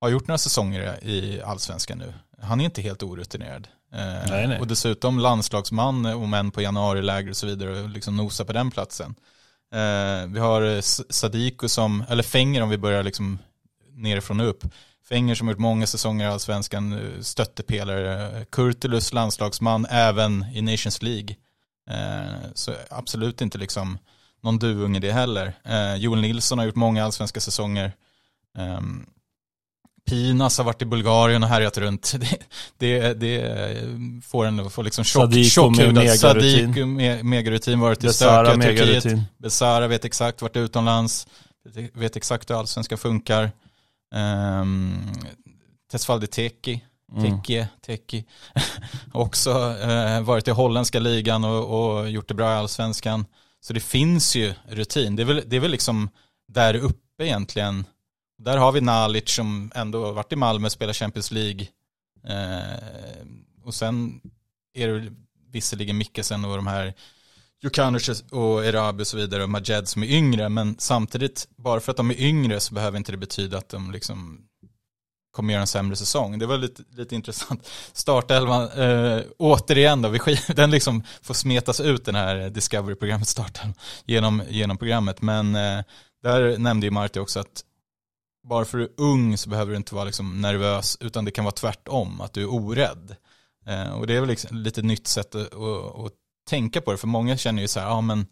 har 0.02 0.10
gjort 0.10 0.28
några 0.28 0.38
säsonger 0.38 1.04
i 1.04 1.42
allsvenskan 1.42 1.98
nu. 1.98 2.14
Han 2.42 2.62
är 2.62 2.66
inte 2.66 2.82
helt 2.82 3.04
orutinerad. 3.04 3.68
Eh, 3.94 4.30
nej, 4.30 4.48
nej. 4.48 4.60
Och 4.60 4.68
dessutom 4.68 5.20
landslagsman, 5.20 6.06
om 6.06 6.34
än 6.34 6.52
på 6.52 6.62
januariläger 6.62 7.30
och 7.30 7.38
så 7.38 7.48
vidare, 7.48 7.82
och 7.82 7.90
liksom 7.90 8.18
nosa 8.18 8.46
på 8.46 8.54
den 8.54 8.72
platsen. 8.72 9.16
Eh, 9.74 10.28
vi 10.28 10.40
har 10.40 10.82
Sadiku 11.12 11.68
som, 11.68 12.04
eller 12.10 12.24
Fenger 12.24 12.62
om 12.62 12.70
vi 12.70 12.78
börjar 12.78 13.04
liksom 13.04 13.40
nerifrån 13.96 14.40
och 14.40 14.50
upp. 14.50 14.64
Fenger 15.10 15.36
som 15.36 15.48
gjort 15.48 15.58
många 15.58 15.88
säsonger 15.88 16.26
i 16.26 16.30
allsvenskan, 16.30 16.94
eh, 16.94 17.22
stöttepelare, 17.22 18.46
Kurtulus 18.52 19.14
landslagsman 19.14 19.86
även 19.90 20.46
i 20.54 20.62
Nations 20.62 21.02
League. 21.02 21.36
Så 22.54 22.74
absolut 22.90 23.42
inte 23.42 23.58
liksom 23.58 23.98
någon 24.44 24.60
duvunge 24.60 25.00
det 25.00 25.12
heller. 25.12 25.54
Joel 25.98 26.22
Nilsson 26.22 26.58
har 26.58 26.66
gjort 26.66 26.76
många 26.76 27.06
allsvenska 27.06 27.40
säsonger. 27.40 27.94
Ehm, 28.58 29.06
Pinas 30.08 30.58
har 30.58 30.66
varit 30.66 30.82
i 30.82 30.86
Bulgarien 30.86 31.44
och 31.44 31.50
härjat 31.50 31.78
runt. 31.78 32.14
Det, 32.78 33.02
det, 33.02 33.14
det 33.14 34.24
får 34.26 34.46
en 34.46 34.60
att 34.60 34.74
få 34.74 34.82
liksom 34.82 35.04
tjock, 35.04 35.34
tjockhudad. 35.34 36.20
Sadiq 36.20 36.86
med 36.86 37.26
megarutin, 37.26 37.80
varit 37.80 38.04
i 38.04 38.14
stökiga 38.14 38.54
Turkiet. 38.54 39.20
Besara 39.38 39.88
vet 39.88 40.06
exakt 40.06 40.42
vart 40.42 40.56
utomlands, 40.56 41.28
vet 41.94 42.16
exakt 42.16 42.50
hur 42.50 42.60
allsvenska 42.60 42.98
funkar. 42.98 43.52
Um, 44.16 45.14
Tesfaldi 45.92 46.28
Teki, 46.28 46.86
Teki, 47.22 47.58
mm. 47.58 47.68
Teki. 47.86 48.26
också 49.14 49.52
uh, 49.52 50.22
varit 50.22 50.48
i 50.48 50.52
holländska 50.52 51.00
ligan 51.00 51.44
och, 51.44 51.98
och, 51.98 52.10
gjort 52.10 52.28
det 52.28 52.34
bra 52.34 52.52
i 52.54 52.56
allsvenskan. 52.56 53.26
Så 53.60 53.74
det 53.74 53.80
finns 53.80 54.36
ju 54.36 54.54
rutin. 54.68 55.16
Det 55.16 55.24
är 55.24 55.26
väl, 55.26 55.44
det 55.46 55.56
är 55.56 55.60
väl 55.60 55.72
liksom 55.72 56.10
där 56.48 56.76
uppe 56.76 57.24
egentligen 57.26 57.86
där 58.38 58.58
har 58.58 58.72
vi 58.72 58.82
Nalic 58.82 59.30
som 59.30 59.72
ändå 59.76 60.12
varit 60.12 60.34
i 60.34 60.36
Malmö 60.36 60.70
spelar 60.70 60.94
Champions 60.94 61.32
League. 61.32 61.68
Eh, 62.24 63.26
och 63.64 63.74
sen 63.74 64.22
är 64.74 64.88
det 64.88 65.14
visserligen 65.52 65.98
Mikkelsen 65.98 66.46
och 66.46 66.56
de 66.56 66.68
här 66.68 66.94
Jukanovic 67.64 68.24
och 68.32 68.66
Erabi 68.66 69.04
och 69.04 69.08
så 69.08 69.18
vidare 69.18 69.44
och 69.44 69.50
Majed 69.50 69.88
som 69.88 70.04
är 70.04 70.08
yngre. 70.08 70.50
Men 70.50 70.76
samtidigt, 70.80 71.48
bara 71.58 71.80
för 71.80 71.92
att 71.92 71.98
de 71.98 72.12
är 72.12 72.22
yngre 72.22 72.60
så 72.60 72.74
behöver 72.74 72.98
inte 72.98 73.12
det 73.12 73.18
betyda 73.18 73.58
att 73.58 73.70
de 73.70 73.92
liksom 73.92 74.48
kommer 75.32 75.54
göra 75.54 75.62
en 75.62 75.68
sämre 75.68 75.96
säsong. 75.96 76.40
Det 76.40 76.46
var 76.46 76.58
lite, 76.58 76.84
lite 76.90 77.16
intressant. 77.16 77.70
Startelvan, 77.94 78.70
eh, 78.72 79.22
återigen 79.38 80.02
då, 80.02 80.10
vi, 80.10 80.20
den 80.56 80.72
liksom 80.72 81.04
får 81.22 81.34
smetas 81.34 81.80
ut 81.80 82.06
den 82.06 82.16
här 82.16 82.50
Discovery-programmet 82.50 83.28
starten 83.28 83.74
genom, 84.06 84.44
genom 84.50 84.78
programmet. 84.78 85.22
Men 85.22 85.56
eh, 85.56 85.84
där 86.24 86.58
nämnde 86.58 86.88
ju 86.88 86.92
Marti 86.92 87.20
också 87.20 87.40
att 87.40 87.64
bara 88.48 88.66
för 88.66 88.80
att 88.80 88.90
du 88.98 89.04
är 89.04 89.08
ung 89.08 89.38
så 89.38 89.50
behöver 89.50 89.72
du 89.72 89.78
inte 89.78 89.96
vara 89.96 90.06
liksom 90.06 90.42
nervös 90.42 90.98
utan 91.02 91.26
det 91.26 91.32
kan 91.32 91.46
vara 91.46 91.56
tvärtom, 91.56 92.22
att 92.22 92.34
du 92.34 92.42
är 92.42 92.54
orädd. 92.54 93.16
Eh, 93.66 93.90
och 93.90 94.08
det 94.08 94.16
är 94.16 94.20
väl 94.20 94.30
liksom 94.30 94.58
lite 94.58 94.82
nytt 94.82 95.08
sätt 95.08 95.36
att, 95.36 95.54
att, 95.54 96.06
att, 96.06 96.14
tänka 96.48 96.82
på 96.82 96.92
det, 96.92 96.98
för 96.98 97.08
många 97.08 97.38
känner 97.38 97.62
ju 97.62 97.68
så 97.68 97.80
här, 97.80 97.88
ja 97.88 98.02
men 98.02 98.28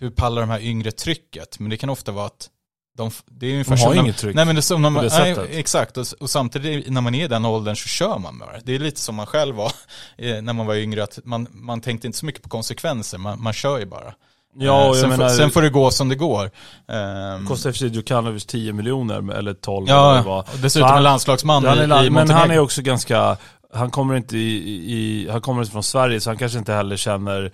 hur 0.00 0.10
pallar 0.10 0.40
de 0.40 0.50
här 0.50 0.60
yngre 0.60 0.92
trycket? 0.92 1.58
Men 1.58 1.70
det 1.70 1.76
kan 1.76 1.90
ofta 1.90 2.12
vara 2.12 2.26
att 2.26 2.50
de, 2.96 3.10
det 3.26 3.46
är 3.46 3.52
ungefär 3.52 3.76
de 3.76 3.82
har 3.82 3.94
inget 3.94 4.18
tryck 4.18 4.34
nej, 4.36 4.44
men 4.44 4.56
det, 4.56 4.62
som 4.62 4.82
när 4.82 4.90
man, 4.90 5.06
nej, 5.06 5.36
Exakt, 5.50 5.96
och, 5.96 6.06
och, 6.20 6.30
samtidigt 6.30 6.92
när 6.92 7.00
man 7.00 7.14
är 7.14 7.24
i 7.24 7.28
den 7.28 7.44
åldern 7.44 7.76
så 7.76 7.88
kör 7.88 8.18
man 8.18 8.38
bara. 8.38 8.60
Det 8.64 8.74
är 8.74 8.78
lite 8.78 9.00
som 9.00 9.14
man 9.14 9.26
själv 9.26 9.56
var 9.56 9.72
eh, 10.16 10.42
när 10.42 10.52
man 10.52 10.66
var 10.66 10.74
yngre, 10.74 11.02
att 11.02 11.18
man, 11.24 11.46
man 11.50 11.80
tänkte 11.80 12.06
inte 12.06 12.18
så 12.18 12.26
mycket 12.26 12.42
på 12.42 12.48
konsekvenser, 12.48 13.18
man, 13.18 13.42
man 13.42 13.52
kör 13.52 13.78
ju 13.78 13.86
bara. 13.86 14.14
Ja, 14.58 14.86
eh, 14.86 14.92
sen, 14.92 15.08
menar, 15.08 15.28
får, 15.28 15.36
sen, 15.36 15.50
får, 15.50 15.62
det 15.62 15.70
gå 15.70 15.90
som 15.90 16.08
det 16.08 16.14
går. 16.14 16.50
Um, 16.86 17.46
kostar 17.46 17.72
för 17.72 17.86
Djukanovic 17.86 18.46
10 18.46 18.72
miljoner 18.72 19.32
eller 19.34 19.54
12 19.54 19.88
Ja, 19.88 20.12
eller 20.12 20.22
vad. 20.22 20.46
dessutom 20.62 20.88
han, 20.88 20.96
en 20.96 21.02
landslagsman 21.02 21.64
han 21.64 21.78
är, 21.78 21.82
i, 21.82 21.84
i 21.84 21.86
Montenegro. 21.86 22.12
Men 22.12 22.30
han 22.30 22.50
är 22.50 22.58
också 22.58 22.82
ganska, 22.82 23.36
han 23.72 23.90
kommer 23.90 24.14
inte 24.16 24.38
i, 24.38 24.92
i, 24.92 25.28
han 25.30 25.40
kommer 25.40 25.60
inte 25.62 25.72
från 25.72 25.82
Sverige 25.82 26.20
så 26.20 26.30
han 26.30 26.36
kanske 26.36 26.58
inte 26.58 26.72
heller 26.72 26.96
känner 26.96 27.52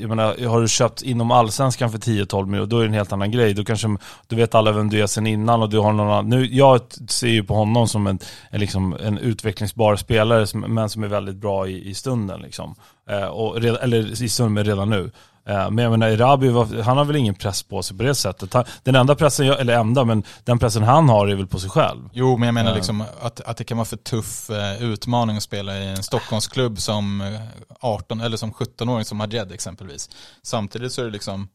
jag 0.00 0.08
menar, 0.08 0.48
har 0.48 0.60
du 0.60 0.68
köpt 0.68 1.02
inom 1.02 1.30
allsvenskan 1.30 1.90
för 1.90 1.98
10-12 1.98 2.46
miljoner, 2.46 2.66
då 2.66 2.78
är 2.78 2.80
det 2.80 2.88
en 2.88 2.94
helt 2.94 3.12
annan 3.12 3.30
grej. 3.30 3.54
Då 3.54 3.64
kanske, 3.64 3.96
du 4.26 4.36
vet 4.36 4.54
alla 4.54 4.72
vem 4.72 4.88
du 4.88 5.02
är 5.02 5.06
sen 5.06 5.26
innan 5.26 5.62
och 5.62 5.70
du 5.70 5.78
har 5.78 5.92
någon 5.92 6.08
annan. 6.08 6.28
Nu, 6.28 6.46
jag 6.46 6.80
ser 7.08 7.28
ju 7.28 7.44
på 7.44 7.54
honom 7.54 7.88
som 7.88 8.06
en, 8.06 8.18
en, 8.50 8.60
liksom, 8.60 8.96
en 9.00 9.18
utvecklingsbar 9.18 9.96
spelare, 9.96 10.46
som, 10.46 10.60
men 10.60 10.88
som 10.88 11.04
är 11.04 11.08
väldigt 11.08 11.36
bra 11.36 11.68
i, 11.68 11.88
i 11.88 11.94
stunden. 11.94 12.40
Liksom. 12.40 12.74
Eh, 13.08 13.24
och, 13.24 13.56
eller 13.56 14.22
i 14.22 14.28
stunden, 14.28 14.52
men 14.52 14.64
redan 14.64 14.90
nu. 14.90 15.10
Eh, 15.48 15.70
men 15.70 15.78
jag 15.84 15.90
menar, 15.90 16.08
Erabi, 16.08 16.48
han 16.82 16.96
har 16.96 17.04
väl 17.04 17.16
ingen 17.16 17.34
press 17.34 17.62
på 17.62 17.82
sig 17.82 17.96
på 17.96 18.02
det 18.02 18.14
sättet. 18.14 18.54
Den 18.82 18.94
enda 18.94 19.14
pressen, 19.14 19.46
eller 19.46 19.74
enda, 19.78 20.04
men 20.04 20.24
den 20.44 20.58
pressen 20.58 20.82
han 20.82 21.08
har 21.08 21.28
är 21.28 21.34
väl 21.34 21.46
på 21.46 21.58
sig 21.60 21.70
själv. 21.70 22.08
Jo, 22.12 22.36
men 22.36 22.46
jag 22.46 22.54
menar 22.54 22.74
liksom 22.74 23.04
att, 23.20 23.40
att 23.40 23.56
det 23.56 23.64
kan 23.64 23.76
vara 23.76 23.84
för 23.84 23.96
tuff 23.96 24.50
eh, 24.50 24.82
utmaning 24.82 25.36
att 25.36 25.42
spela 25.42 25.78
i 25.78 25.88
en 25.88 26.02
Stockholmsklubb 26.02 26.80
som 26.80 27.36
18 27.80 28.20
eller 28.20 28.36
som 28.36 28.52
17-åring 28.52 29.04
som 29.04 29.18
Majed 29.18 29.52
exempelvis. 29.52 30.10
Samtidigt 30.42 30.92
så 30.92 31.00
är 31.00 31.04
det 31.04 31.10
liksom, 31.12 31.48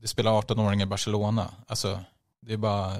det 0.00 0.08
spelar 0.08 0.32
18-åringar 0.32 0.82
i 0.82 0.88
Barcelona. 0.88 1.46
Alltså, 1.66 1.98
det 2.46 2.52
är 2.52 2.56
bara 2.56 2.92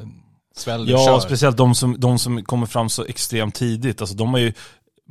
svälj 0.56 0.90
Ja, 0.90 1.06
kör. 1.06 1.20
speciellt 1.20 1.56
de 1.56 1.74
som, 1.74 2.00
de 2.00 2.18
som 2.18 2.44
kommer 2.44 2.66
fram 2.66 2.88
så 2.88 3.04
extremt 3.04 3.54
tidigt. 3.54 4.00
Alltså 4.00 4.16
de 4.16 4.28
har 4.28 4.40
ju 4.40 4.52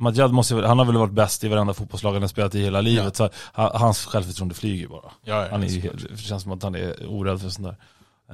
Madjad 0.00 0.32
måste, 0.32 0.54
han 0.54 0.78
har 0.78 0.86
väl 0.86 0.96
varit 0.96 1.12
bäst 1.12 1.44
i 1.44 1.48
varenda 1.48 1.74
fotbollslag 1.74 2.12
han 2.12 2.22
har 2.22 2.28
spelat 2.28 2.54
i 2.54 2.62
hela 2.62 2.80
livet. 2.80 3.18
Ja. 3.18 3.30
Så 3.54 3.78
hans 3.78 4.06
självförtroende 4.06 4.54
flyger 4.54 4.88
bara. 4.88 5.12
Ja, 5.24 5.44
ja, 5.44 5.48
han 5.50 5.62
är 5.62 5.66
ju, 5.66 5.90
det 6.10 6.16
känns 6.16 6.42
som 6.42 6.52
att 6.52 6.62
han 6.62 6.74
är 6.74 7.06
orädd 7.08 7.40
för 7.40 7.48
sånt 7.48 7.68
där. 7.68 7.76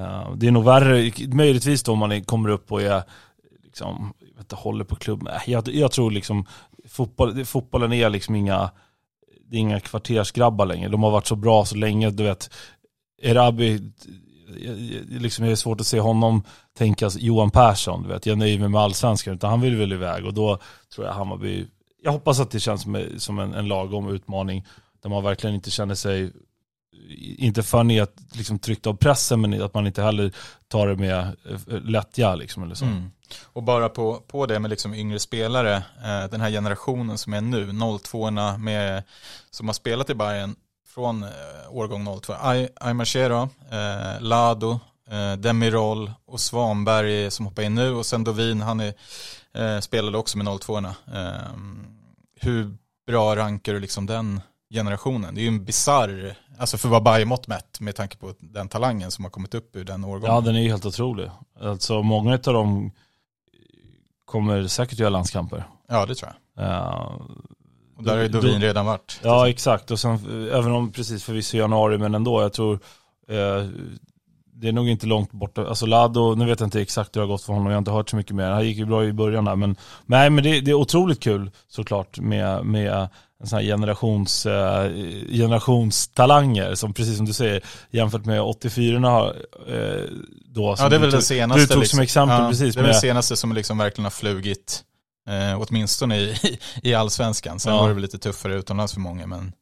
Uh, 0.02 0.36
det 0.36 0.46
är 0.46 0.50
nog 0.50 0.64
värre, 0.64 1.12
möjligtvis 1.28 1.82
då 1.82 1.92
om 1.92 1.98
man 1.98 2.24
kommer 2.24 2.48
upp 2.48 2.72
och 2.72 2.82
är, 2.82 3.02
liksom, 3.64 4.14
inte, 4.38 4.56
håller 4.56 4.84
på 4.84 4.96
klubb. 4.96 5.28
Jag, 5.46 5.68
jag 5.68 5.92
tror 5.92 6.10
liksom, 6.10 6.46
fotboll, 6.88 7.44
fotbollen 7.44 7.92
är 7.92 8.10
liksom 8.10 8.34
inga, 8.34 8.70
det 9.50 9.56
är 9.56 9.60
inga 9.60 9.80
kvartersgrabbar 9.80 10.66
längre. 10.66 10.88
De 10.88 11.02
har 11.02 11.10
varit 11.10 11.26
så 11.26 11.36
bra 11.36 11.64
så 11.64 11.76
länge, 11.76 12.10
du 12.10 12.22
vet. 12.22 12.50
Erabi, 13.22 13.92
liksom, 15.08 15.44
det 15.44 15.50
är 15.50 15.56
svårt 15.56 15.80
att 15.80 15.86
se 15.86 16.00
honom 16.00 16.42
tänka 16.78 17.10
Johan 17.16 17.50
Persson, 17.50 18.02
du 18.02 18.08
vet, 18.08 18.26
jag 18.26 18.38
nöjer 18.38 18.58
mig 18.58 18.68
med 18.68 18.80
allsvenskan, 18.80 19.34
utan 19.34 19.50
han 19.50 19.60
vill 19.60 19.76
väl 19.76 19.92
iväg 19.92 20.26
och 20.26 20.34
då 20.34 20.58
tror 20.94 21.06
jag 21.06 21.14
Hammarby, 21.14 21.66
jag 22.02 22.12
hoppas 22.12 22.40
att 22.40 22.50
det 22.50 22.60
känns 22.60 22.86
som, 23.18 23.38
en, 23.38 23.54
en 23.54 23.68
lagom 23.68 24.08
utmaning 24.08 24.66
där 25.02 25.10
man 25.10 25.24
verkligen 25.24 25.54
inte 25.54 25.70
känner 25.70 25.94
sig, 25.94 26.32
inte 27.38 27.62
för 27.62 27.84
ner, 27.84 28.08
liksom 28.32 28.58
tryckt 28.58 28.86
av 28.86 28.96
pressen, 28.96 29.40
men 29.40 29.62
att 29.62 29.74
man 29.74 29.86
inte 29.86 30.02
heller 30.02 30.32
tar 30.68 30.86
det 30.86 30.96
med 30.96 31.18
eh, 31.20 31.82
lättja 31.82 32.34
liksom 32.34 32.62
eller 32.62 32.74
så. 32.74 32.84
Mm. 32.84 33.10
Och 33.42 33.62
bara 33.62 33.88
på, 33.88 34.22
på 34.26 34.46
det 34.46 34.58
med 34.58 34.70
liksom 34.70 34.94
yngre 34.94 35.18
spelare, 35.18 35.76
eh, 35.76 36.30
den 36.30 36.40
här 36.40 36.50
generationen 36.50 37.18
som 37.18 37.34
är 37.34 37.40
nu, 37.40 37.98
02 37.98 38.30
med, 38.58 39.02
som 39.50 39.68
har 39.68 39.74
spelat 39.74 40.10
i 40.10 40.14
Bayern 40.14 40.56
från 40.94 41.22
eh, 41.22 41.30
årgång 41.70 42.20
02. 42.20 42.32
Aymar 42.80 43.04
Chero, 43.04 43.48
eh, 43.70 44.20
Lado, 44.20 44.80
Demirol 45.38 46.12
och 46.26 46.40
Svanberg 46.40 47.30
som 47.30 47.46
hoppar 47.46 47.62
in 47.62 47.74
nu 47.74 47.94
och 47.94 48.06
sen 48.06 48.24
Dovin, 48.24 48.60
han 48.60 48.80
är, 48.80 48.94
eh, 49.54 49.80
spelade 49.80 50.18
också 50.18 50.38
med 50.38 50.60
02 50.60 50.78
eh, 50.78 50.92
Hur 52.40 52.76
bra 53.06 53.36
rankar 53.36 53.72
du 53.72 53.80
liksom 53.80 54.06
den 54.06 54.40
generationen? 54.74 55.34
Det 55.34 55.40
är 55.40 55.42
ju 55.42 55.48
en 55.48 55.64
bizarr, 55.64 56.34
alltså 56.58 56.78
för 56.78 56.88
att 56.88 56.90
vara 56.90 57.00
Bajemått 57.00 57.46
mätt 57.46 57.80
med 57.80 57.96
tanke 57.96 58.16
på 58.16 58.34
den 58.38 58.68
talangen 58.68 59.10
som 59.10 59.24
har 59.24 59.30
kommit 59.30 59.54
upp 59.54 59.76
ur 59.76 59.84
den 59.84 60.04
årgången. 60.04 60.34
Ja 60.34 60.40
den 60.40 60.56
är 60.56 60.60
ju 60.60 60.68
helt 60.68 60.86
otrolig. 60.86 61.30
Alltså 61.60 62.02
många 62.02 62.32
av 62.32 62.38
dem 62.38 62.92
kommer 64.24 64.66
säkert 64.66 64.98
göra 64.98 65.10
landskamper. 65.10 65.64
Ja 65.88 66.06
det 66.06 66.14
tror 66.14 66.32
jag. 66.56 66.64
Uh, 66.64 67.20
och 67.96 68.04
där 68.04 68.16
har 68.16 68.22
ju 68.22 68.28
Dovin 68.28 68.60
redan 68.60 68.86
varit. 68.86 69.20
Ja 69.22 69.48
exakt, 69.48 69.90
och 69.90 70.00
sen 70.00 70.48
även 70.52 70.72
om 70.72 70.92
precis 70.92 71.24
förvisso 71.24 71.56
januari 71.56 71.98
men 71.98 72.14
ändå, 72.14 72.42
jag 72.42 72.52
tror 72.52 72.78
eh, 73.28 73.68
det 74.56 74.68
är 74.68 74.72
nog 74.72 74.88
inte 74.88 75.06
långt 75.06 75.32
borta. 75.32 75.66
Alltså 75.66 75.86
Lado, 75.86 76.34
nu 76.34 76.46
vet 76.46 76.60
jag 76.60 76.66
inte 76.66 76.80
exakt 76.80 77.16
hur 77.16 77.20
det 77.20 77.26
har 77.26 77.32
gått 77.32 77.42
för 77.42 77.52
honom, 77.52 77.66
jag 77.66 77.74
har 77.74 77.78
inte 77.78 77.90
hört 77.90 78.10
så 78.10 78.16
mycket 78.16 78.36
mer. 78.36 78.50
Han 78.50 78.66
gick 78.66 78.76
ju 78.78 78.84
bra 78.86 79.04
i 79.04 79.12
början 79.12 79.44
där, 79.44 79.56
men, 79.56 79.76
nej, 80.06 80.30
men 80.30 80.44
det, 80.44 80.60
det 80.60 80.70
är 80.70 80.74
otroligt 80.74 81.20
kul 81.20 81.50
såklart 81.68 82.18
med, 82.18 82.64
med 82.66 83.08
en 83.40 83.46
sån 83.46 83.58
här 83.58 83.66
generations, 83.66 84.46
eh, 84.46 84.90
generationstalanger 85.32 86.74
som 86.74 86.94
precis 86.94 87.16
som 87.16 87.26
du 87.26 87.32
säger 87.32 87.62
jämfört 87.90 88.24
med 88.24 88.42
84 88.42 89.08
har 89.08 89.36
eh, 89.68 90.02
då 90.46 90.74
Ja 90.78 90.88
det 90.88 90.96
är 90.96 91.00
väl 91.00 91.10
du, 91.10 91.16
det 91.16 91.22
senaste. 91.22 91.60
Du 91.62 91.66
tog 91.66 91.78
liksom. 91.80 91.96
som 91.96 92.02
exempel 92.02 92.42
ja, 92.42 92.48
precis. 92.48 92.74
Det 92.74 92.80
är 92.80 92.82
väl 92.82 92.92
det 92.92 93.00
senaste 93.00 93.36
som 93.36 93.52
liksom 93.52 93.78
verkligen 93.78 94.04
har 94.04 94.10
flugit, 94.10 94.82
eh, 95.28 95.62
åtminstone 95.62 96.18
i, 96.18 96.36
i 96.82 96.94
allsvenskan. 96.94 97.60
Sen 97.60 97.74
Ja. 97.74 97.80
var 97.80 97.88
det 97.88 97.94
väl 97.94 98.02
lite 98.02 98.18
tuffare 98.18 98.54
utomlands 98.54 98.92
för 98.92 99.00
många, 99.00 99.26
men 99.26 99.52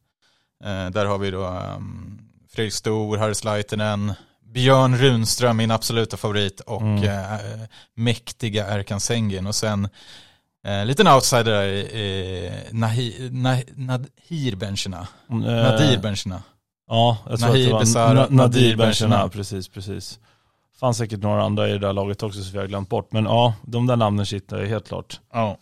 eh, 0.63 0.91
där 0.91 1.05
har 1.05 1.17
vi 1.17 1.31
då 1.31 1.45
um, 1.47 2.19
Fredrik 2.53 2.73
Stor, 2.73 3.17
Harris 3.17 3.43
Laitinen, 3.43 4.13
Björn 4.53 4.97
Runström, 4.97 5.57
min 5.57 5.71
absoluta 5.71 6.17
favorit, 6.17 6.59
och 6.59 6.81
Mm. 6.81 7.03
eh, 7.03 7.39
mäktiga 7.95 8.67
Erkan 8.67 8.99
Sengin. 8.99 9.47
Och 9.47 9.55
sen 9.55 9.87
eh, 10.67 10.85
liten 10.85 11.07
outsider 11.07 11.43
där, 11.43 11.95
eh, 11.95 12.53
Nahi, 12.71 13.29
nah, 13.31 13.59
Nahir 13.75 14.55
Benchina. 14.55 15.07
eh, 15.29 15.35
Nadir 15.37 15.97
Benchina. 15.97 16.43
Ja, 16.87 17.17
jag 17.29 17.39
tror 17.39 17.49
Nahir 17.49 17.63
att 17.63 17.67
det 17.69 17.73
var 17.73 17.79
Besara, 17.79 18.09
Na- 18.27 18.31
Nadir 18.31 18.35
Nadir. 18.35 18.75
Benchena, 18.75 19.29
precis, 19.29 19.67
precis. 19.69 20.19
fanns 20.79 20.97
säkert 20.97 21.19
några 21.21 21.43
andra 21.43 21.69
i 21.69 21.71
det 21.71 21.79
där 21.79 21.93
laget 21.93 22.23
också 22.23 22.41
som 22.43 22.51
vi 22.51 22.57
har 22.57 22.67
glömt 22.67 22.89
bort. 22.89 23.11
Men 23.11 23.23
ja, 23.25 23.53
de 23.61 23.87
där 23.87 23.95
namnen 23.95 24.25
sitter 24.25 24.65
helt 24.65 24.87
klart. 24.87 25.19
Ja. 25.33 25.57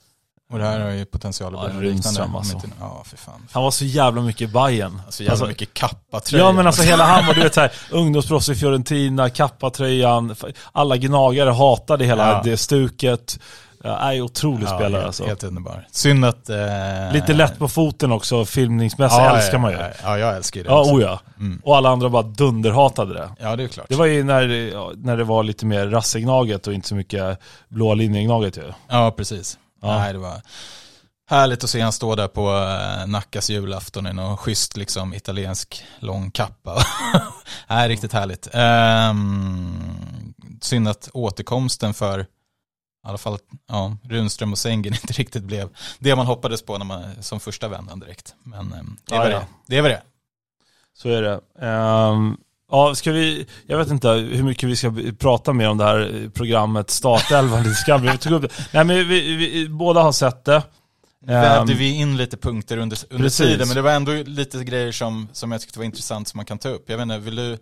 Och 0.52 0.58
det 0.60 0.66
här 0.66 0.80
har 0.80 0.90
ju 0.90 1.06
potential 1.06 1.56
att 1.56 1.74
Ja, 1.74 1.80
bli. 1.80 1.90
Rundström 1.90 2.36
alltså. 2.36 2.62
Ja, 2.80 3.04
för 3.06 3.18
fan. 3.18 3.48
Han 3.52 3.64
var 3.64 3.72
så 3.72 3.86
jävla 3.86 4.22
mycket 4.22 4.42
i 4.42 4.48
Bayern. 4.48 5.02
Alltså 5.06 5.24
jävla 5.24 5.32
Alltså, 5.32 5.48
mycket 5.48 5.74
kappatröja. 5.74 6.44
Ja 6.44 6.52
men 6.52 6.68
alltså 6.68 6.82
hela 6.84 7.06
han 7.06 7.28
var, 7.28 7.34
du 7.34 7.42
vet 7.42 7.54
såhär, 7.54 7.72
ungdomsproffs 7.92 8.50
i 8.50 8.56
Fiorentina, 8.56 9.30
kappatröjan, 9.30 10.36
alla 10.72 10.98
gnagare 10.98 11.50
hatade 11.50 12.06
hela 12.06 12.28
Ja. 12.32 12.42
det 12.44 12.58
stuket. 12.58 13.40
Ja, 13.84 13.98
är 13.98 14.22
otrolig 14.22 14.64
Ja, 14.64 14.68
spelare 14.76 14.94
helt, 14.94 15.06
alltså. 15.06 15.26
Helt 15.26 15.44
underbar. 15.44 15.88
Synd 15.92 16.26
att... 16.26 16.50
Eh, 16.50 16.58
Lite 17.14 17.34
lätt 17.34 17.60
på 17.60 17.68
foten 17.68 18.12
också, 18.12 18.46
filmningsmässigt 18.46 19.22
ja, 19.22 19.38
älskar 19.38 19.58
man 19.58 19.72
ju. 19.72 19.78
Ja, 19.78 19.88
ja, 20.04 20.18
jag 20.18 20.36
älskar 20.36 20.64
det. 20.64 20.70
Ja, 20.70 20.80
också. 20.80 20.92
oh 20.94 21.02
ja. 21.02 21.20
Mm. 21.40 21.62
Och 21.64 21.78
alla 21.78 21.90
andra 21.90 22.10
bara 22.10 22.24
dunderhatade 22.24 23.14
det. 23.14 23.30
Ja, 23.40 23.56
det 23.56 23.64
är 23.64 23.68
klart. 23.68 23.86
Det 23.90 23.96
var 23.96 24.06
ju 24.06 24.24
när, 24.24 24.48
när 25.06 25.18
det 25.18 25.24
var 25.24 25.44
lite 25.44 25.66
mer 25.66 25.88
rassegnaget 25.88 26.68
och 26.68 26.74
inte 26.74 26.88
så 26.88 26.96
mycket 26.96 27.40
blåa 27.70 27.94
linjegnaget 27.94 28.58
ju. 28.58 28.64
Ja, 28.88 29.12
precis. 29.18 29.58
Ja. 29.82 29.98
Nej, 29.98 30.14
det 30.14 30.20
var 30.20 30.42
härligt 31.32 31.64
att 31.64 31.70
se 31.70 31.82
han 31.82 31.92
stå 31.92 32.16
där 32.16 32.28
på 32.28 32.50
eh, 32.50 33.08
Nackas 33.08 33.50
julafton 33.50 34.08
i 34.08 34.14
någon 34.14 34.38
schysst 34.38 34.78
liksom, 34.78 35.14
italiensk 35.14 35.86
lång 36.00 36.32
kappa. 36.32 36.84
Nej, 37.68 37.90
riktigt 37.90 38.14
härligt. 38.14 38.48
Ehm, 38.54 40.34
synd 40.62 40.88
att 40.88 41.10
återkomsten 41.14 41.94
för 41.94 42.20
i 42.20 43.08
alla 43.08 43.18
fall 43.18 43.38
ja, 43.68 43.98
Runström 44.04 44.52
och 44.52 44.58
Sengen 44.58 44.94
inte 45.02 45.14
riktigt 45.14 45.44
blev 45.44 45.70
det 46.00 46.16
man 46.16 46.26
hoppades 46.26 46.62
på 46.62 46.78
när 46.78 46.86
man, 46.86 47.24
som 47.24 47.40
första 47.40 47.68
vändan 47.68 48.00
direkt. 48.00 48.36
Men 48.44 48.74
ehm, 48.74 48.98
det 49.06 49.16
är 49.16 49.20
väl 49.20 49.32
det. 49.32 49.48
Det 49.68 49.78
är 49.78 49.82
väl 49.82 49.92
det. 49.92 50.02
Så 50.94 51.10
är 51.10 51.22
det. 51.22 51.42
Ehm, 51.68 52.38
ja, 52.72 52.96
ska 52.96 53.12
vi, 53.12 53.46
jag 53.68 53.78
vet 53.78 53.88
inte 53.88 54.10
hur 54.10 54.44
mycket 54.44 54.70
vi 54.70 54.76
ska 54.76 54.94
prata 55.20 55.54
mer 55.54 55.70
om 55.70 55.78
det 55.78 55.84
här 55.84 56.30
programmet 56.34 56.90
Startelvan 56.90 58.18
tog 58.18 58.34
upp 58.34 58.42
det. 58.42 58.50
Nej 58.72 58.84
men 58.84 59.08
vi, 59.08 59.36
vi, 59.36 59.70
båda 59.70 60.02
har 60.02 60.12
sett 60.12 60.46
det. 60.46 60.64
vävde 61.26 61.72
Ehm, 61.74 61.80
vi 61.80 61.90
in 61.90 62.18
lite 62.18 62.38
punkter 62.38 62.78
under, 62.78 62.98
under 63.10 63.24
precis. 63.24 63.48
tiden, 63.48 63.68
men 63.68 63.76
det 63.76 63.82
var 63.82 63.92
ändå 63.92 64.12
lite 64.12 64.64
grejer 64.64 64.92
som, 64.92 65.28
som 65.34 65.52
jag 65.52 65.62
tyckte 65.62 65.80
var 65.80 65.86
intressant 65.86 66.28
som 66.28 66.38
man 66.38 66.46
kan 66.46 66.58
ta 66.58 66.70
upp. 66.70 66.84
Jag 66.88 66.98
vet 66.98 67.04
inte, 67.04 67.18
vill 67.18 67.36
du, 67.36 67.58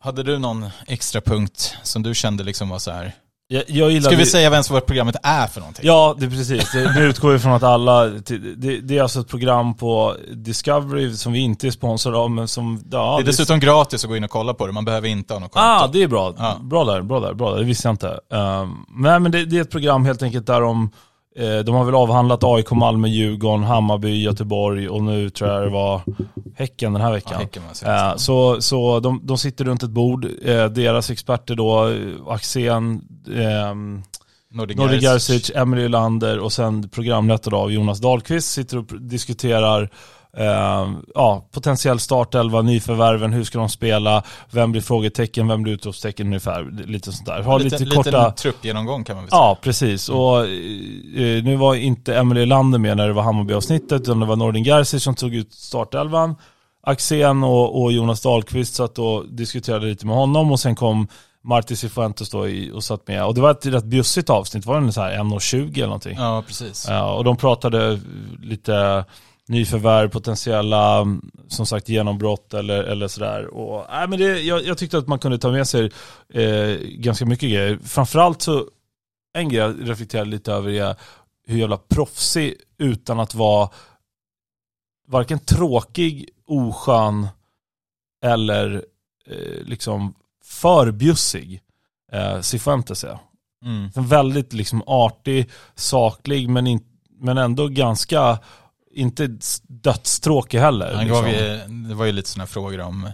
hade 0.00 0.22
du 0.22 0.38
någon 0.38 0.70
extra 0.86 1.20
punkt 1.20 1.76
som 1.82 2.02
du 2.02 2.14
kände 2.14 2.44
liksom 2.44 2.68
var 2.68 2.78
så 2.78 2.90
här? 2.90 3.14
Jag, 3.52 3.90
jag 3.90 4.02
Ska 4.02 4.16
vi 4.16 4.26
säga 4.26 4.50
vem 4.50 4.62
som 4.62 4.74
vad 4.74 4.86
programmet 4.86 5.16
är 5.22 5.46
för 5.46 5.60
någonting? 5.60 5.86
Ja, 5.86 6.16
det 6.18 6.26
är 6.26 6.30
precis. 6.30 6.72
Det, 6.72 6.94
nu 6.94 7.04
utgår 7.04 7.32
vi 7.32 7.38
från 7.38 7.52
att 7.52 7.62
alla, 7.62 8.06
det, 8.06 8.80
det 8.80 8.98
är 8.98 9.02
alltså 9.02 9.20
ett 9.20 9.28
program 9.28 9.74
på 9.74 10.16
Discovery 10.32 11.16
som 11.16 11.32
vi 11.32 11.38
inte 11.38 11.66
är 11.66 11.70
sponsrade 11.70 12.18
av, 12.18 12.30
men 12.30 12.48
som, 12.48 12.84
ja, 12.90 13.16
det 13.16 13.22
är 13.22 13.26
dessutom 13.26 13.60
gratis 13.60 14.04
att 14.04 14.10
gå 14.10 14.16
in 14.16 14.24
och 14.24 14.30
kolla 14.30 14.54
på 14.54 14.66
det, 14.66 14.72
man 14.72 14.84
behöver 14.84 15.08
inte 15.08 15.34
ha 15.34 15.40
något 15.40 15.52
konto. 15.52 15.68
Ah, 15.68 15.86
det 15.92 16.02
är 16.02 16.08
bra. 16.08 16.34
Ja. 16.38 16.56
Bra 16.60 16.84
där, 16.84 17.02
bra 17.02 17.20
där, 17.20 17.34
bra 17.34 17.50
där. 17.50 17.58
Det 17.58 17.64
visste 17.64 17.88
jag 17.88 17.92
inte. 17.92 18.20
Um, 18.30 18.86
nej 18.88 19.20
men 19.20 19.32
det, 19.32 19.44
det 19.44 19.56
är 19.56 19.60
ett 19.60 19.70
program 19.70 20.04
helt 20.04 20.22
enkelt 20.22 20.46
där 20.46 20.60
de, 20.60 20.90
de 21.64 21.74
har 21.74 21.84
väl 21.84 21.94
avhandlat 21.94 22.44
AIK, 22.44 22.70
Malmö, 22.70 23.08
Djurgården, 23.08 23.64
Hammarby, 23.64 24.22
Göteborg 24.22 24.88
och 24.88 25.02
nu 25.02 25.30
tror 25.30 25.50
jag 25.50 25.62
det 25.62 25.70
var 25.70 26.00
Häcken 26.56 26.92
den 26.92 27.02
här 27.02 27.08
Ja, 27.08 27.14
veckan. 27.14 27.62
Senast. 27.72 27.82
Eh, 27.82 28.16
så 28.16 28.60
så 28.60 29.00
de, 29.00 29.20
de 29.24 29.38
sitter 29.38 29.64
runt 29.64 29.82
ett 29.82 29.90
bord, 29.90 30.24
eh, 30.44 30.64
deras 30.66 31.10
experter 31.10 31.54
då, 31.54 31.88
eh, 31.88 32.32
Axén, 32.32 33.00
Nordic 34.52 34.76
Garcic. 34.76 35.02
Garcic, 35.02 35.50
Emelie 35.54 35.88
Lander 35.88 36.38
och 36.38 36.52
sen 36.52 36.88
programledare 36.88 37.56
av 37.56 37.72
Jonas 37.72 38.00
Dahlqvist 38.00 38.52
sitter 38.52 38.78
och 38.78 39.00
diskuterar 39.00 39.90
eh, 40.36 40.90
ja, 41.14 41.48
potentiell 41.52 41.98
startelva, 41.98 42.62
nyförvärven, 42.62 43.32
hur 43.32 43.44
ska 43.44 43.58
de 43.58 43.68
spela, 43.68 44.22
vem 44.50 44.72
blir 44.72 44.82
frågetecken, 44.82 45.48
vem 45.48 45.62
blir 45.62 45.72
utropstecken 45.72 46.26
ungefär, 46.26 46.86
lite 46.86 47.12
sånt 47.12 47.26
där. 47.26 47.42
Har 47.42 47.58
Lite, 47.58 47.78
lite, 47.78 47.96
korta... 47.96 48.30
truppgenomgång 48.30 49.04
kan 49.04 49.16
man 49.16 49.24
väl 49.24 49.30
säga. 49.30 49.40
Ja, 49.40 49.58
precis. 49.62 50.08
Och 50.08 50.38
eh, 50.38 51.44
nu 51.44 51.56
var 51.56 51.74
inte 51.74 52.16
Emelie 52.16 52.46
Lander 52.46 52.78
med 52.78 52.96
när 52.96 53.06
det 53.06 53.12
var 53.12 53.22
Hammarby-avsnittet, 53.22 54.00
utan 54.00 54.20
det 54.20 54.26
var 54.26 54.36
Nordin 54.36 54.64
Gerzic 54.64 55.02
som 55.02 55.14
tog 55.14 55.34
ut 55.34 55.52
startelvan. 55.52 56.34
Axén 56.86 57.44
och, 57.44 57.82
och 57.82 57.92
Jonas 57.92 58.20
Dahlqvist 58.20 58.74
satt 58.74 58.98
och 58.98 59.28
diskuterade 59.28 59.86
lite 59.86 60.06
med 60.06 60.16
honom 60.16 60.52
och 60.52 60.60
sen 60.60 60.74
kom 60.74 61.08
Marti 61.44 61.76
Cifuentes 61.76 62.30
då 62.30 62.48
i, 62.48 62.70
och 62.70 62.84
satt 62.84 63.08
med. 63.08 63.24
Och 63.24 63.34
det 63.34 63.40
var 63.40 63.50
ett 63.50 63.66
rätt 63.66 63.84
bjussigt 63.84 64.30
avsnitt, 64.30 64.66
var 64.66 64.80
det 64.80 64.92
så 64.92 65.00
här 65.00 65.18
1.20 65.18 65.74
eller 65.74 65.86
någonting? 65.86 66.16
Ja, 66.18 66.44
precis. 66.46 66.86
Ja, 66.88 67.14
och 67.14 67.24
de 67.24 67.36
pratade 67.36 68.00
lite 68.42 69.04
nyförvärv, 69.52 70.08
potentiella 70.08 71.06
som 71.48 71.66
sagt 71.66 71.88
genombrott 71.88 72.54
eller, 72.54 72.84
eller 72.84 73.08
sådär. 73.08 73.46
Och, 73.46 73.86
nej, 73.90 74.08
men 74.08 74.18
det, 74.18 74.40
jag, 74.40 74.64
jag 74.64 74.78
tyckte 74.78 74.98
att 74.98 75.08
man 75.08 75.18
kunde 75.18 75.38
ta 75.38 75.50
med 75.50 75.68
sig 75.68 75.90
eh, 76.34 76.76
ganska 76.82 77.26
mycket 77.26 77.50
grejer. 77.50 77.78
Framförallt 77.84 78.42
så, 78.42 78.66
en 79.34 79.48
grej 79.48 79.58
jag 79.58 79.88
reflekterade 79.88 80.30
lite 80.30 80.52
över 80.52 80.70
är 80.70 80.96
hur 81.46 81.58
jävla 81.58 81.76
proffsig 81.76 82.54
utan 82.78 83.20
att 83.20 83.34
vara 83.34 83.68
varken 85.08 85.38
tråkig, 85.38 86.28
oskön 86.46 87.28
eller 88.24 88.84
eh, 89.26 89.64
liksom 89.64 90.14
för 90.44 90.90
bjussig 90.90 91.60
eh, 92.12 92.40
Cifuentes 92.40 93.04
är. 93.04 93.18
Mm. 93.64 93.90
Väldigt 93.94 94.52
liksom 94.52 94.82
artig, 94.86 95.50
saklig 95.74 96.48
men, 96.48 96.66
in, 96.66 96.80
men 97.20 97.38
ändå 97.38 97.68
ganska, 97.68 98.38
inte 98.94 99.28
dödstråkig 99.68 100.58
heller. 100.58 100.94
Han 100.94 101.04
liksom. 101.04 101.24
gav 101.24 101.32
ju, 101.32 101.60
det 101.88 101.94
var 101.94 102.04
ju 102.04 102.12
lite 102.12 102.28
sådana 102.28 102.46
frågor 102.46 102.80
om, 102.80 103.08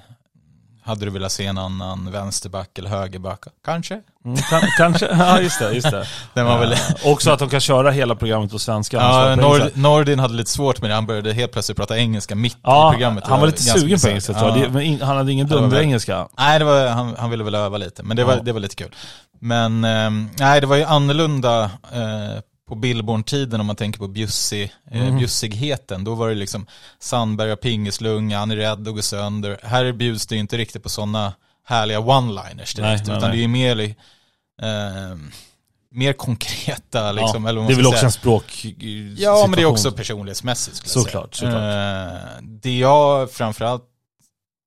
hade 0.85 1.05
du 1.05 1.11
velat 1.11 1.33
se 1.33 1.47
en 1.47 1.59
annan 1.59 2.11
vänsterback 2.13 2.79
eller 2.79 2.91
högerback? 2.91 3.45
Kanske. 3.65 4.01
mm, 4.25 4.37
kan, 4.37 4.61
kanske, 4.79 5.07
ja 5.19 5.41
just 5.41 5.59
det. 5.59 5.73
Just 5.73 5.91
det. 5.91 6.07
Den 6.35 6.47
var 6.47 6.59
väl... 6.59 6.73
Eh, 6.73 6.79
också 7.05 7.31
att 7.31 7.39
de 7.39 7.49
kan 7.49 7.61
köra 7.61 7.91
hela 7.91 8.15
programmet 8.15 8.51
på 8.51 8.59
svenska. 8.59 8.97
Ja, 8.97 9.37
Nord. 9.37 9.63
Nordin 9.75 10.19
hade 10.19 10.35
lite 10.35 10.51
svårt 10.51 10.81
med 10.81 10.91
det, 10.91 10.95
han 10.95 11.07
började 11.07 11.33
helt 11.33 11.53
plötsligt 11.53 11.77
prata 11.79 11.99
engelska 11.99 12.35
mitt 12.35 12.53
i 12.53 12.59
ja, 12.63 12.91
programmet. 12.93 13.25
han 13.27 13.41
var 13.41 13.47
lite 13.47 13.63
sugen 13.63 13.99
på 14.01 14.09
engelska 14.09 14.35
tror 14.35 14.49
jag. 14.49 14.59
Ja. 14.59 14.69
Men 14.71 15.01
han 15.01 15.17
hade 15.17 15.33
ingen 15.33 15.49
Ja, 15.49 15.57
dunderengelska. 15.57 16.29
Nej, 16.39 16.59
det 16.59 16.65
var, 16.65 16.87
han, 16.89 17.17
han 17.19 17.31
ville 17.31 17.45
väl 17.45 17.55
öva 17.55 17.79
lite, 17.79 18.03
men 18.03 18.17
det 18.17 18.25
var, 18.25 18.35
Ja. 18.35 18.43
det 18.43 18.53
var 18.53 18.61
lite 18.61 18.77
kul. 18.77 18.95
Men 19.41 19.85
ehm, 19.85 20.31
nej, 20.39 20.61
det 20.61 20.67
var 20.67 20.77
ju 20.77 20.85
annorlunda 20.85 21.65
eh, 21.93 22.41
på 22.69 22.75
Billborn-tiden 22.75 23.61
om 23.61 23.67
man 23.67 23.77
tänker 23.77 23.99
på 23.99 24.09
bjussig, 24.09 24.73
eh, 24.91 25.03
Mhm. 25.05 25.19
bjussigheten. 25.19 26.05
Då 26.05 26.15
var 26.15 26.29
det 26.29 26.35
liksom 26.35 26.67
Sandberg 26.99 27.53
och 27.53 27.61
pingeslunga, 27.61 28.39
han 28.39 28.51
är 28.51 28.57
rädd 28.57 28.89
att 28.89 28.95
gå 28.95 29.03
sönder. 29.03 29.59
Här 29.63 29.93
bjuds 29.93 30.27
det 30.27 30.35
ju 30.35 30.41
inte 30.41 30.57
riktigt 30.57 30.83
på 30.83 30.89
sådana 30.89 31.35
härliga 31.65 32.01
one-liners 32.01 32.77
direkt, 32.77 32.79
Nej, 32.79 33.03
nej, 33.07 33.17
utan 33.17 33.31
nej. 33.31 33.39
det 33.39 33.45
är 33.45 33.49
mer, 33.49 33.95
ehm, 34.63 35.31
mer 35.91 36.13
konkreta 36.13 37.13
liksom. 37.13 37.45
ja, 37.45 37.51
eller 37.51 37.61
det 37.67 37.73
är 37.73 37.77
väl 37.77 37.87
också 37.87 37.99
säga. 37.99 38.07
en 38.07 38.13
språk 38.13 38.67
Ja, 39.17 39.47
men 39.49 39.57
det 39.57 39.63
är 39.63 39.67
också 39.67 39.93
personlighetsmässigt 39.93 40.89
Såklart, 40.89 41.35
såklart. 41.35 41.55
Eh, 42.13 42.43
det 42.43 42.79
jag 42.79 43.31
framförallt 43.33 43.85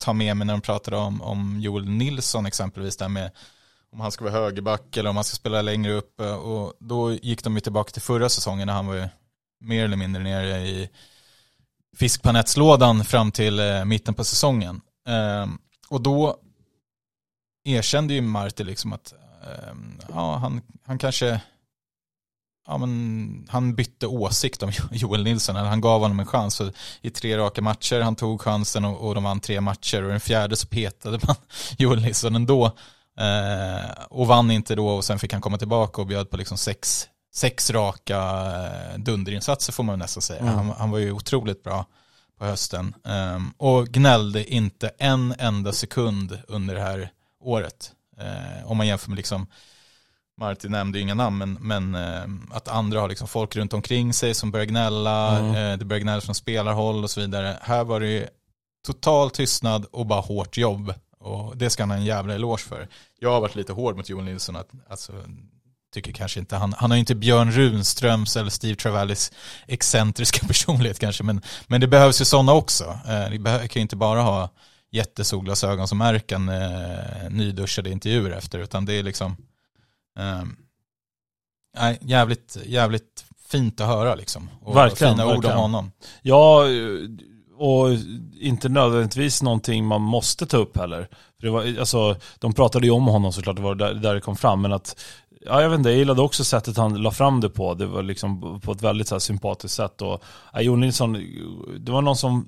tar 0.04 0.14
med 0.14 0.38
mig 0.38 0.48
när 0.48 0.54
de 0.54 0.62
pratar 0.62 0.92
om, 0.92 1.22
om 1.22 1.60
Joel 1.62 1.86
Nilsson 1.90 2.46
exempelvis, 2.46 2.98
där 2.98 3.08
med 3.08 3.32
om 3.92 4.00
han 4.00 4.12
ska 4.12 4.24
vara 4.24 4.34
högerback 4.34 4.98
eller 4.98 5.10
om 5.10 5.16
han 5.16 5.24
ska 5.24 5.36
spela 5.36 5.62
längre 5.62 5.94
upp. 5.94 6.22
Och 6.22 6.74
då 6.80 7.14
gick 7.14 7.44
de 7.44 7.56
ju 7.56 7.62
tillbaka 7.62 7.92
till 7.92 8.02
förra 8.02 8.30
säsongen 8.30 8.68
när 8.68 8.74
han 8.74 8.88
var 8.88 8.96
ju 8.96 9.08
mer 9.60 9.86
eller 9.86 9.98
mindre 9.98 10.24
nere 10.24 10.60
i 10.60 10.90
fiskpanettslådan 11.98 13.06
fram 13.06 13.32
till 13.32 13.60
eh, 13.60 13.86
mitten 13.86 14.14
på 14.14 14.24
säsongen. 14.24 14.82
Ehm, 15.08 15.58
och 15.90 16.02
då 16.02 16.38
erkände 17.64 18.14
ju 18.14 18.22
Marti 18.22 18.64
liksom 18.64 18.94
att 18.94 19.14
ehm, 19.44 20.00
ja, 20.10 20.36
han, 20.36 20.62
han 20.86 20.98
kanske 20.98 21.42
ja, 22.68 22.78
men 22.78 23.48
han 23.50 23.76
bytte 23.76 24.08
åsikt 24.08 24.64
om 24.64 24.72
Joel 24.92 25.24
Nilsson, 25.24 25.56
eller 25.56 25.70
han 25.70 25.82
gav 25.82 26.02
honom 26.02 26.20
en 26.20 26.26
chans. 26.26 26.56
Så 26.56 26.72
I 27.02 27.10
tre 27.10 27.38
raka 27.38 27.62
matcher, 27.62 28.02
han 28.02 28.16
tog 28.16 28.42
chansen 28.42 28.86
och, 28.86 29.08
och 29.08 29.16
de 29.16 29.24
vann 29.24 29.40
tre 29.40 29.62
matcher 29.62 30.04
och 30.04 30.10
den 30.10 30.20
fjärde 30.20 30.56
så 30.56 30.68
petade 30.68 31.20
man 31.28 31.36
Joel 31.78 32.02
Nilsson 32.02 32.36
ändå. 32.36 32.72
Eh, 33.20 33.92
och 34.10 34.28
vann 34.28 34.52
inte 34.52 34.76
då 34.76 34.88
och 34.88 35.06
sen 35.06 35.20
fick 35.20 35.34
han 35.34 35.42
komma 35.42 35.58
tillbaka 35.58 36.02
och 36.02 36.08
bjöd 36.08 36.30
på 36.30 36.38
liksom 36.38 36.58
sex, 36.58 37.08
sex 37.34 37.72
raka 37.72 38.18
eh, 38.18 39.00
dunderinsatser 39.00 39.74
får 39.74 39.84
man 39.84 40.00
nästan 40.00 40.22
säga. 40.22 40.40
Mm. 40.40 40.54
Han, 40.56 40.70
han 40.70 40.92
var 40.92 41.00
ju 41.00 41.12
otroligt 41.12 41.64
bra 41.64 41.86
på 42.42 42.46
hösten. 42.46 42.96
Um, 43.04 43.54
och 43.58 43.88
gnällde 43.88 44.54
inte 44.54 44.92
en 44.98 45.36
enda 45.40 45.72
sekund 45.72 46.40
under 46.48 46.76
det 46.76 46.82
här 46.82 47.10
året. 47.42 47.92
Uh, 48.22 48.72
om 48.72 48.78
man 48.78 48.88
jämför 48.88 49.10
med 49.10 49.18
liksom, 49.18 49.48
Martin 50.38 50.72
nämnde 50.72 50.98
ju 50.98 51.04
inga 51.04 51.14
namn, 51.14 51.38
men, 51.38 51.54
men 51.54 51.96
uh, 51.96 52.42
att 52.52 52.68
andra 52.68 53.00
har 53.00 53.10
liksom 53.10 53.28
folk 53.28 53.56
runt 53.56 53.74
omkring 53.74 54.14
sig 54.14 54.34
som 54.34 54.52
börjar 54.52 54.66
gnälla, 54.66 55.40
Mm. 55.40 55.56
uh, 55.56 55.78
det 55.78 55.86
börjar 55.86 56.02
gnälla 56.02 56.22
från 56.22 56.36
spelarhåll 56.36 57.04
och 57.04 57.12
så 57.12 57.22
vidare. 57.22 57.58
Här 57.62 57.84
var 57.84 58.00
det 58.00 58.30
total 58.88 59.32
tystnad 59.32 59.86
och 59.92 60.06
bara 60.06 60.22
hårt 60.22 60.58
jobb. 60.58 60.94
Och 61.22 61.58
det 61.58 61.70
ska 61.70 61.84
han 61.84 61.90
ha 61.90 61.98
en 61.98 62.06
jävla 62.06 62.34
eloge 62.34 62.62
för. 62.62 62.88
Jag 63.20 63.32
har 63.32 63.42
varit 63.42 63.56
lite 63.56 63.74
hård 63.74 63.98
mot 63.98 64.10
Joel 64.10 64.26
Nilsson, 64.26 64.56
att, 64.56 64.70
alltså, 64.90 65.14
tycker 65.94 66.12
kanske 66.12 66.40
inte, 66.40 66.56
han, 66.56 66.74
han 66.78 66.92
har 66.92 66.98
inte 66.98 67.16
Björn 67.16 67.52
Runströms 67.52 68.38
eller 68.38 68.50
Steve 68.50 68.76
Travallis 68.76 69.32
excentriska 69.68 70.48
personlighet 70.48 71.00
kanske, 71.00 71.24
men, 71.24 71.42
men 71.68 71.82
det 71.82 71.88
behövs 71.88 72.22
ju 72.22 72.26
sådana 72.26 72.54
också. 72.54 72.84
Eh, 72.84 73.30
det 73.30 73.68
kan 73.68 73.80
ju 73.80 73.82
inte 73.82 73.96
bara 73.96 74.22
ha 74.22 74.50
jättesolglasögon 74.92 75.88
som 75.88 76.02
Erkan 76.02 76.50
eh, 76.50 77.30
nyduschade 77.30 77.90
intervjuer 77.90 78.32
efter, 78.32 78.60
utan 78.60 78.86
det 78.86 78.94
är 78.94 79.04
liksom 79.04 79.38
eh, 80.20 80.44
jävligt, 82.02 82.58
jävligt 82.66 83.26
fint 83.48 83.82
att 83.82 83.88
höra 83.88 84.16
liksom. 84.16 84.50
Och 84.62 84.76
Verkligen, 84.76 85.14
fina 85.14 85.26
ord 85.26 85.34
verkligen. 85.34 85.56
om 85.56 85.62
honom. 85.62 85.92
Ja, 86.22 86.66
och 87.62 87.90
inte 88.40 88.70
nödvändigtvis 88.70 89.44
någonting 89.44 89.86
man 89.86 90.02
måste 90.02 90.46
ta 90.46 90.58
upp 90.58 90.78
heller. 90.78 91.08
För 91.40 91.48
det 91.48 91.50
var, 91.50 91.80
alltså, 91.80 92.16
de 92.40 92.54
pratade 92.54 92.86
ju 92.86 92.92
om 92.92 93.08
honom 93.08 93.34
såklart, 93.34 93.56
det 93.56 93.62
var 93.62 93.76
där, 93.76 93.94
där 93.94 94.14
det 94.14 94.22
kom 94.22 94.36
fram. 94.36 94.62
Men 94.62 94.74
att, 94.74 95.02
ja, 95.42 95.62
jag 95.62 95.70
vet 95.70 95.78
inte, 95.78 95.90
jag 95.90 96.00
gillade 96.00 96.22
också 96.22 96.44
sättet 96.44 96.78
han 96.78 97.02
la 97.02 97.12
fram 97.12 97.42
det 97.42 97.50
på. 97.50 97.74
Det 97.74 97.86
var 97.86 98.04
liksom 98.04 98.62
på 98.62 98.72
ett 98.72 98.82
väldigt 98.82 99.08
så 99.08 99.16
här, 99.16 99.20
sympatiskt 99.20 99.76
sätt. 99.76 100.02
Och, 100.02 100.24
ja, 100.54 100.62
Jon 100.62 100.80
Nilsson, 100.80 101.14
det 101.80 101.92
var 101.92 102.02
någon 102.02 102.16
som, 102.16 102.48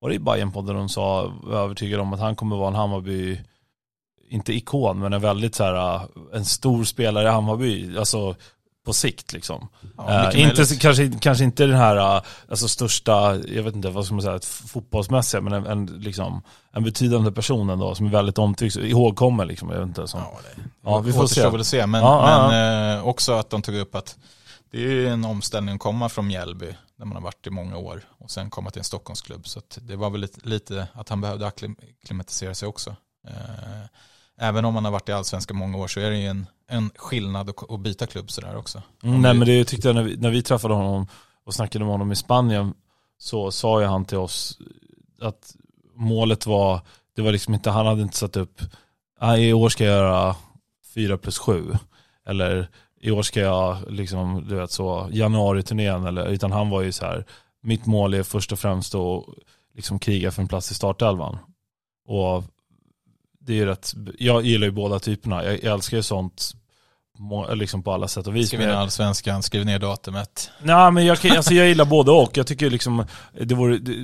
var 0.00 0.08
det 0.08 0.14
i 0.14 0.18
Bajen-podden 0.18 0.74
de 0.74 0.88
sa, 0.88 1.32
var 1.42 1.58
övertygad 1.58 2.00
om 2.00 2.12
att 2.12 2.20
han 2.20 2.36
kommer 2.36 2.56
vara 2.56 2.68
en 2.68 2.74
Hammarby, 2.74 3.40
inte 4.30 4.52
ikon, 4.52 4.98
men 4.98 5.12
en 5.12 5.20
väldigt 5.20 5.54
så 5.54 5.64
här, 5.64 6.00
en 6.32 6.44
stor 6.44 6.84
spelare 6.84 7.28
i 7.28 7.30
Hammarby. 7.30 7.98
Alltså 7.98 8.34
på 8.84 8.92
sikt 8.92 9.32
liksom. 9.32 9.68
Ja, 9.96 10.22
mycket 10.26 10.60
inte, 10.60 10.76
kanske, 10.76 11.10
kanske 11.20 11.44
inte 11.44 11.66
den 11.66 11.76
här 11.76 11.96
eh, 12.16 12.22
alltså, 12.48 12.68
största, 12.68 13.36
jag 13.36 13.62
vet 13.62 13.74
inte 13.74 13.90
vad 13.90 14.04
ska 14.04 14.14
man 14.14 14.22
säga, 14.22 14.36
ett 14.36 14.44
fotbollsmässiga, 14.44 15.40
men 15.40 15.52
en, 15.52 15.66
en, 15.66 15.86
liksom, 15.86 16.42
en 16.72 16.84
betydande 16.84 17.32
person 17.32 17.70
ändå 17.70 17.94
som 17.94 18.06
är 18.06 18.10
väldigt 18.10 18.38
omtyckt, 18.38 18.76
ihågkommen 18.76 19.48
liksom. 19.48 19.70
Jag 19.70 19.78
vet 19.78 19.88
inte, 19.88 20.08
som, 20.08 20.20
Ja, 20.20 20.40
det, 20.56 20.62
Ja, 20.84 20.98
vi 20.98 21.12
får 21.12 21.26
se. 21.26 21.48
väl 21.48 21.64
se. 21.64 21.86
Men, 21.86 22.00
Ja, 22.02 22.48
men 22.50 22.98
Eh, 22.98 23.06
också 23.06 23.32
att 23.32 23.50
de 23.50 23.62
tog 23.62 23.74
upp 23.74 23.94
att 23.94 24.16
det 24.70 24.82
är 24.82 25.06
en 25.06 25.24
omställning 25.24 25.74
att 25.74 25.80
komma 25.80 26.08
från 26.08 26.26
Mjällby, 26.26 26.76
där 26.96 27.04
man 27.04 27.14
har 27.16 27.22
varit 27.22 27.46
i 27.46 27.50
många 27.50 27.76
år, 27.76 28.02
och 28.18 28.30
sen 28.30 28.50
komma 28.50 28.70
till 28.70 28.80
en 28.80 28.84
Stockholmsklubb. 28.84 29.46
Så 29.48 29.60
det 29.74 29.96
var 29.96 30.10
väl 30.10 30.20
lite, 30.20 30.48
lite 30.48 30.86
att 30.92 31.08
han 31.08 31.20
behövde 31.20 31.46
akklimatisera 31.46 32.54
sig 32.54 32.68
också. 32.68 32.96
Eh, 33.28 33.34
Även 34.40 34.64
om 34.64 34.74
man 34.74 34.84
har 34.84 34.92
varit 34.92 35.08
i 35.08 35.12
allsvenska 35.12 35.54
många 35.54 35.78
år 35.78 35.88
så 35.88 36.00
är 36.00 36.10
det 36.10 36.18
ju 36.18 36.26
en, 36.26 36.46
en 36.68 36.90
skillnad 36.96 37.50
att, 37.50 37.70
att 37.70 37.80
byta 37.80 38.06
klubb 38.06 38.30
sådär 38.30 38.56
också. 38.56 38.82
Mm, 39.02 39.22
nej 39.22 39.34
men 39.34 39.46
det 39.48 39.64
tyckte 39.64 39.88
jag 39.88 39.94
när 39.94 40.02
vi, 40.02 40.16
när 40.16 40.30
vi 40.30 40.42
träffade 40.42 40.74
honom 40.74 41.06
och 41.44 41.54
snackade 41.54 41.84
med 41.84 41.92
honom 41.92 42.12
i 42.12 42.16
Spanien 42.16 42.74
så 43.18 43.50
sa 43.50 43.80
ju 43.80 43.86
han 43.86 44.04
till 44.04 44.18
oss 44.18 44.58
att 45.20 45.54
målet 45.94 46.46
var, 46.46 46.80
det 47.16 47.22
var 47.22 47.32
liksom 47.32 47.54
inte, 47.54 47.70
han 47.70 47.86
hade 47.86 48.02
inte 48.02 48.16
satt 48.16 48.36
upp, 48.36 48.60
"Ah, 49.18 49.36
i 49.36 49.52
år 49.52 49.68
ska 49.68 49.84
jag 49.84 49.96
göra 49.96 50.36
4 50.94 51.18
plus 51.18 51.38
7 51.38 51.72
eller 52.26 52.68
i 53.00 53.10
år 53.10 53.22
ska 53.22 53.40
jag 53.40 53.90
liksom, 53.90 54.44
du 54.48 54.54
vet 54.54 54.70
så, 54.70 55.08
januari-turnén 55.10 56.04
eller, 56.06 56.26
utan 56.26 56.52
han 56.52 56.70
var 56.70 56.82
ju 56.82 56.92
så 56.92 57.04
här, 57.04 57.24
mitt 57.62 57.86
mål 57.86 58.14
är 58.14 58.22
först 58.22 58.52
och 58.52 58.58
främst 58.58 58.94
att 58.94 59.24
liksom 59.74 59.98
kriga 59.98 60.30
för 60.30 60.42
en 60.42 60.48
plats 60.48 60.70
i 60.70 60.74
startelvan. 60.74 61.38
Och 62.06 62.44
det 63.46 63.60
är 63.60 63.66
rätt, 63.66 63.94
jag 64.18 64.42
gillar 64.42 64.66
ju 64.66 64.70
båda 64.70 64.98
typerna, 64.98 65.44
jag, 65.44 65.64
jag 65.64 65.74
älskar 65.74 65.96
ju 65.96 66.02
sånt 66.02 66.54
liksom 67.54 67.82
på 67.82 67.92
alla 67.92 68.08
sätt 68.08 68.26
och 68.26 68.36
vis. 68.36 68.52
Men- 68.52 68.60
vinna 68.60 68.78
allsvenskan, 68.78 69.42
skriv 69.42 69.64
ner 69.64 69.78
datumet. 69.78 70.50
Nej 70.62 70.90
men 70.90 71.06
jag, 71.06 71.26
alltså 71.26 71.54
jag 71.54 71.68
gillar 71.68 71.84
både 71.84 72.10
och. 72.10 72.36
Jag 72.36 72.46
tycker 72.46 72.70
liksom 72.70 73.04
det 73.40 73.54
vore, 73.54 73.78
det, 73.78 73.96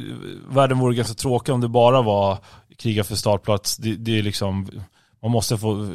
världen 0.48 0.78
vore 0.78 0.94
ganska 0.94 1.14
tråkig 1.14 1.54
om 1.54 1.60
det 1.60 1.68
bara 1.68 2.02
var 2.02 2.38
kriga 2.76 3.04
för 3.04 3.16
startplats. 3.16 3.76
Det, 3.76 3.96
det 3.96 4.18
är 4.18 4.22
liksom, 4.22 4.68
man 5.22 5.30
måste 5.30 5.58
få 5.58 5.88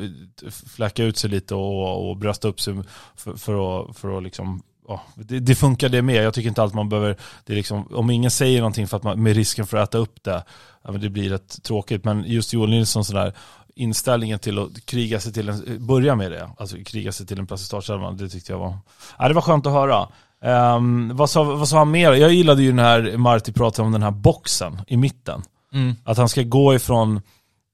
fläcka 0.76 1.04
ut 1.04 1.18
sig 1.18 1.30
lite 1.30 1.56
och, 1.56 2.10
och 2.10 2.18
brösta 2.18 2.48
upp 2.48 2.62
sig 2.62 2.74
för, 3.16 3.36
för 3.36 3.90
att, 3.90 3.98
för 3.98 4.18
att 4.18 4.24
liksom 4.24 4.64
Ja, 4.88 5.02
det, 5.16 5.40
det 5.40 5.56
funkar 5.56 5.90
det 5.90 6.02
med. 6.02 6.24
Jag 6.24 6.34
tycker 6.34 6.50
inte 6.50 6.62
alltid 6.62 6.76
man 6.76 6.90
behöver, 6.90 7.18
det 7.46 7.54
är 7.54 7.58
liksom, 7.58 7.88
om 7.96 8.10
ingen 8.10 8.32
säger 8.32 8.60
någonting 8.60 8.88
för 8.88 8.98
att 8.98 9.04
man, 9.04 9.24
med 9.24 9.36
risken 9.36 9.68
för 9.68 9.78
att 9.78 9.90
äta 9.90 9.98
upp 9.98 10.24
det, 10.24 10.44
ja, 10.84 10.92
det 10.92 11.10
blir 11.10 11.30
rätt 11.30 11.64
tråkigt. 11.64 12.04
Men 12.04 12.24
just 12.28 12.54
Joel 12.54 12.70
Nilsson 12.70 13.06
sådär, 13.06 13.34
inställningen 13.76 14.40
till 14.40 14.60
att 14.60 14.86
kriga 14.86 15.20
sig 15.20 15.34
till 15.34 15.50
en, 15.50 15.88
börja 15.88 16.16
med 16.16 16.32
det, 16.32 16.50
alltså 16.58 16.78
kriga 16.86 17.12
sig 17.12 17.26
till 17.26 17.40
en 17.40 17.48
plats 17.48 17.64
i 17.64 17.66
startelvan, 17.66 18.18
det 18.18 18.30
tyckte 18.30 18.52
jag 18.52 18.60
var, 18.60 18.78
ja, 19.18 19.28
det 19.28 19.34
var 19.34 19.42
skönt 19.42 19.66
att 19.66 19.74
höra. 19.74 20.08
Ehm, 20.42 21.16
vad, 21.16 21.30
sa, 21.30 21.44
vad 21.44 21.70
sa 21.70 21.78
han 21.78 21.92
mer? 21.92 22.14
Jag 22.14 22.34
gillade 22.34 22.62
ju 22.62 22.70
den 22.70 22.80
här, 22.80 23.18
Marti 23.18 23.54
pratade 23.54 23.86
om 23.86 23.92
den 23.92 24.04
här 24.04 24.12
boxen 24.12 24.82
i 24.88 24.98
mitten. 24.98 25.42
Mm. 25.74 25.96
Att 26.04 26.18
han 26.18 26.30
ska 26.30 26.44
gå 26.44 26.76
ifrån, 26.76 27.22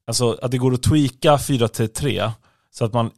alltså 0.08 0.38
att 0.42 0.52
det 0.52 0.58
går 0.58 0.74
att 0.74 0.84
tweaka 0.84 1.38
4 1.38 1.68
till 1.68 1.90
3 1.90 2.32
så 2.72 2.86
att 2.86 2.94
man 2.94 3.12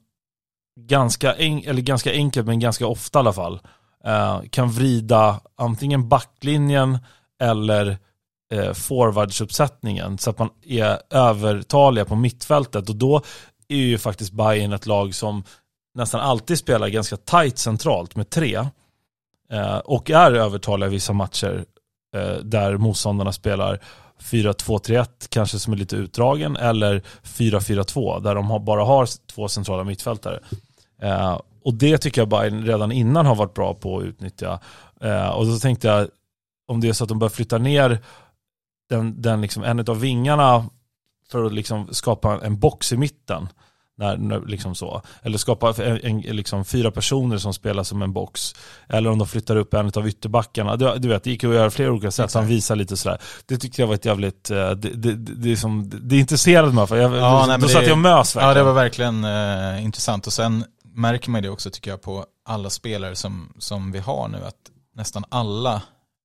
ganska, 0.80 1.34
en, 1.34 1.64
eller 1.64 1.82
ganska 1.82 2.12
enkelt 2.12 2.48
men 2.48 2.60
ganska 2.60 2.88
ofta 2.88 3.20
i 3.20 3.22
alla 3.22 3.34
fall 3.34 3.60
Eh, 4.08 4.42
kan 4.50 4.70
vrida 4.70 5.40
antingen 5.58 6.10
backlinjen 6.10 6.98
eller 7.42 7.98
eh, 8.54 8.74
forwardsuppsättningen 8.74 10.18
så 10.18 10.30
att 10.30 10.40
man 10.40 10.50
är 10.66 11.00
övertaliga 11.10 12.06
på 12.06 12.16
mittfältet 12.16 12.90
och 12.90 12.96
då 12.96 13.22
är 13.68 13.78
ju 13.78 13.98
faktiskt 13.98 14.34
Bayern 14.34 14.74
ett 14.74 14.86
lag 14.86 15.16
som 15.16 15.44
nästan 15.96 16.22
alltid 16.22 16.58
spelar 16.58 16.88
ganska 16.88 17.18
tight 17.18 17.58
centralt 17.58 18.16
med 18.16 18.30
tre 18.30 18.68
eh, 19.52 19.78
och 19.78 20.12
är 20.12 20.32
övertaliga 20.32 20.88
i 20.88 20.92
vissa 20.92 21.14
matcher 21.14 21.66
eh, 22.16 22.36
där 22.44 22.78
motståndarna 22.78 23.32
spelar 23.32 23.80
4-2-3-1 24.20 25.08
kanske 25.30 25.60
som 25.60 25.74
är 25.74 25.78
lite 25.78 25.96
utdragen 25.96 26.56
eller 26.56 27.02
4-4-2 27.24 28.20
där 28.20 28.36
de 28.36 28.52
har, 28.52 28.60
bara 28.60 28.84
har 28.84 29.08
två 29.28 29.48
centrala 29.48 29.84
mittfältare. 29.84 30.40
Eh, 31.02 31.40
och 31.66 31.74
det 31.74 31.98
tycker 31.98 32.22
jag 32.22 32.30
Bayern 32.30 32.66
redan 32.66 32.92
innan 32.92 33.26
har 33.26 33.36
varit 33.36 33.54
bra 33.54 33.74
på 33.74 33.98
att 33.98 34.04
utnyttja. 34.04 34.60
Eh, 35.02 35.28
och 35.28 35.46
då 35.46 35.58
tänkte 35.58 35.88
jag 35.88 36.08
om 36.68 36.82
det 36.82 36.90
är 36.90 36.94
så 36.94 37.04
att 37.04 37.10
de 37.10 37.20
bör 37.20 37.30
flytta 37.30 37.58
ner 37.58 38.00
den, 38.90 39.22
den 39.22 39.42
liksom, 39.42 39.64
en 39.64 39.80
av 39.80 40.00
vingarna 40.00 40.66
för 41.32 41.44
att 41.44 41.54
liksom 41.54 41.88
skapa 41.92 42.40
en 42.44 42.60
box 42.60 42.94
i 42.94 42.98
mitten. 42.98 43.48
När, 43.98 44.18
när, 44.18 44.42
liksom 44.42 44.76
så. 44.76 45.02
Eller 45.22 45.38
skapa 45.38 45.74
en, 45.78 46.00
en, 46.04 46.20
liksom 46.22 46.66
fyra 46.66 46.92
personer 46.92 47.38
som 47.38 47.54
spelar 47.54 47.84
som 47.84 48.02
en 48.02 48.14
box. 48.14 48.56
Eller 48.90 49.10
om 49.10 49.18
de 49.18 49.28
flyttar 49.28 49.56
upp 49.56 49.74
en 49.74 49.92
av 49.96 50.08
ytterbackarna. 50.08 50.76
Du, 50.76 50.94
du 50.98 51.08
vet, 51.08 51.24
det 51.24 51.30
gick 51.30 51.44
att 51.44 51.54
göra 51.54 51.70
flera 51.72 51.92
olika 51.92 52.12
sätt. 52.12 52.34
Han 52.34 52.48
visar 52.48 52.76
lite 52.76 52.98
sådär. 52.98 53.18
Det 53.46 53.58
tyckte 53.58 53.82
jag 53.82 53.88
var 53.88 53.96
ett 53.96 54.06
jävligt, 54.06 54.50
eh, 54.50 54.72
det, 54.72 54.90
det, 54.90 55.14
det, 55.16 55.58
som, 55.58 55.92
det 56.02 56.18
intresserade 56.18 56.72
mig 56.74 56.88
för. 56.88 56.98
Jag, 56.98 57.16
Ja, 57.16 57.46
nej, 57.48 57.58
då 57.60 57.68
det- 57.68 57.74
satt 57.74 57.84
jag 57.84 57.92
och 57.92 57.98
mös 57.98 58.36
verkligen. 58.36 58.48
Ja, 58.50 58.54
det 58.54 58.64
var 58.64 58.74
verkligen 58.74 59.24
eh, 59.24 59.84
intressant. 59.84 60.28
Och 60.28 60.34
sen 60.34 60.66
märker 60.94 61.30
man 61.32 61.44
det 61.44 61.50
också 61.50 61.70
tycker 61.70 61.92
jag 61.92 62.02
på 62.02 62.26
alla 62.46 62.70
spelare 62.70 63.16
som, 63.16 63.54
som 63.60 63.92
vi 63.92 64.00
har 64.00 64.28
nu. 64.28 64.38
Att 64.46 64.72
nästan 64.96 65.26
alla, 65.30 65.82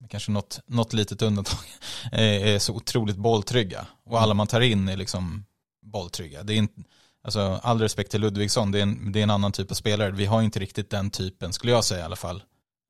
kanske 0.08 0.30
något, 0.32 0.60
något 0.66 0.92
litet 0.92 1.22
undantag, 1.22 1.58
är, 2.12 2.58
så 2.58 2.74
otroligt 2.74 3.16
bolltrygga. 3.16 3.86
Och 4.04 4.20
alla 4.20 4.34
man 4.34 4.46
tar 4.46 4.60
in 4.60 4.88
är 4.88 4.96
liksom 4.96 5.44
bolltrygga. 5.82 6.42
Det 6.42 6.52
är 6.52 6.56
inte, 6.56 6.82
alltså, 7.24 7.60
all 7.62 7.80
respekt 7.80 8.10
till 8.10 8.20
Ludvigsson, 8.20 8.70
det 8.72 8.78
är, 8.78 8.82
en, 8.82 9.12
det 9.12 9.18
är 9.18 9.22
en 9.22 9.30
annan 9.30 9.52
typ 9.52 9.70
av 9.70 9.74
spelare. 9.74 10.10
Vi 10.10 10.26
har 10.26 10.42
inte 10.42 10.60
riktigt 10.60 10.90
den 10.90 11.10
typen, 11.10 11.52
skulle 11.52 11.72
jag 11.72 11.84
säga 11.84 12.00
i 12.00 12.04
alla 12.04 12.16
fall, 12.16 12.42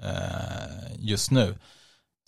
eh, 0.03 0.95
just 0.99 1.31
nu. 1.31 1.59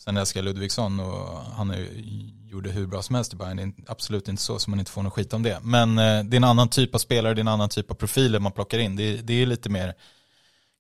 Sen 0.01 0.17
älskar 0.17 0.41
jag 0.41 0.45
Ludvigsson 0.45 1.01
och 1.01 1.41
han 1.41 1.71
är, 1.71 1.79
ju- 1.79 2.33
gjorde 2.51 2.71
hur 2.71 2.87
bra 2.87 3.03
som 3.03 3.15
helst 3.15 3.33
i 3.33 3.37
Bayern. 3.37 3.75
Absolut 3.89 4.29
inte 4.29 4.43
så, 4.43 4.59
så 4.59 4.71
man 4.71 4.79
inte 4.79 4.91
får 4.91 5.03
någon 5.03 5.11
skit 5.11 5.33
om 5.33 5.43
det. 5.43 5.59
Men 5.63 5.99
eh, 5.99 6.25
det 6.25 6.35
är 6.35 6.37
en 6.37 6.45
annan 6.45 6.69
typ 6.69 6.95
av 6.95 6.99
spelare, 6.99 7.35
det 7.35 7.39
är 7.39 7.41
en 7.41 7.49
annan 7.49 7.69
typ 7.69 7.91
av 7.91 7.95
profiler 7.95 8.39
man 8.39 8.53
plockar 8.53 8.79
in. 8.79 8.97
Det, 8.97 9.03
är- 9.03 9.23
det 9.23 9.35
är 9.35 9.47
lite 9.47 9.69
mer, 9.71 9.95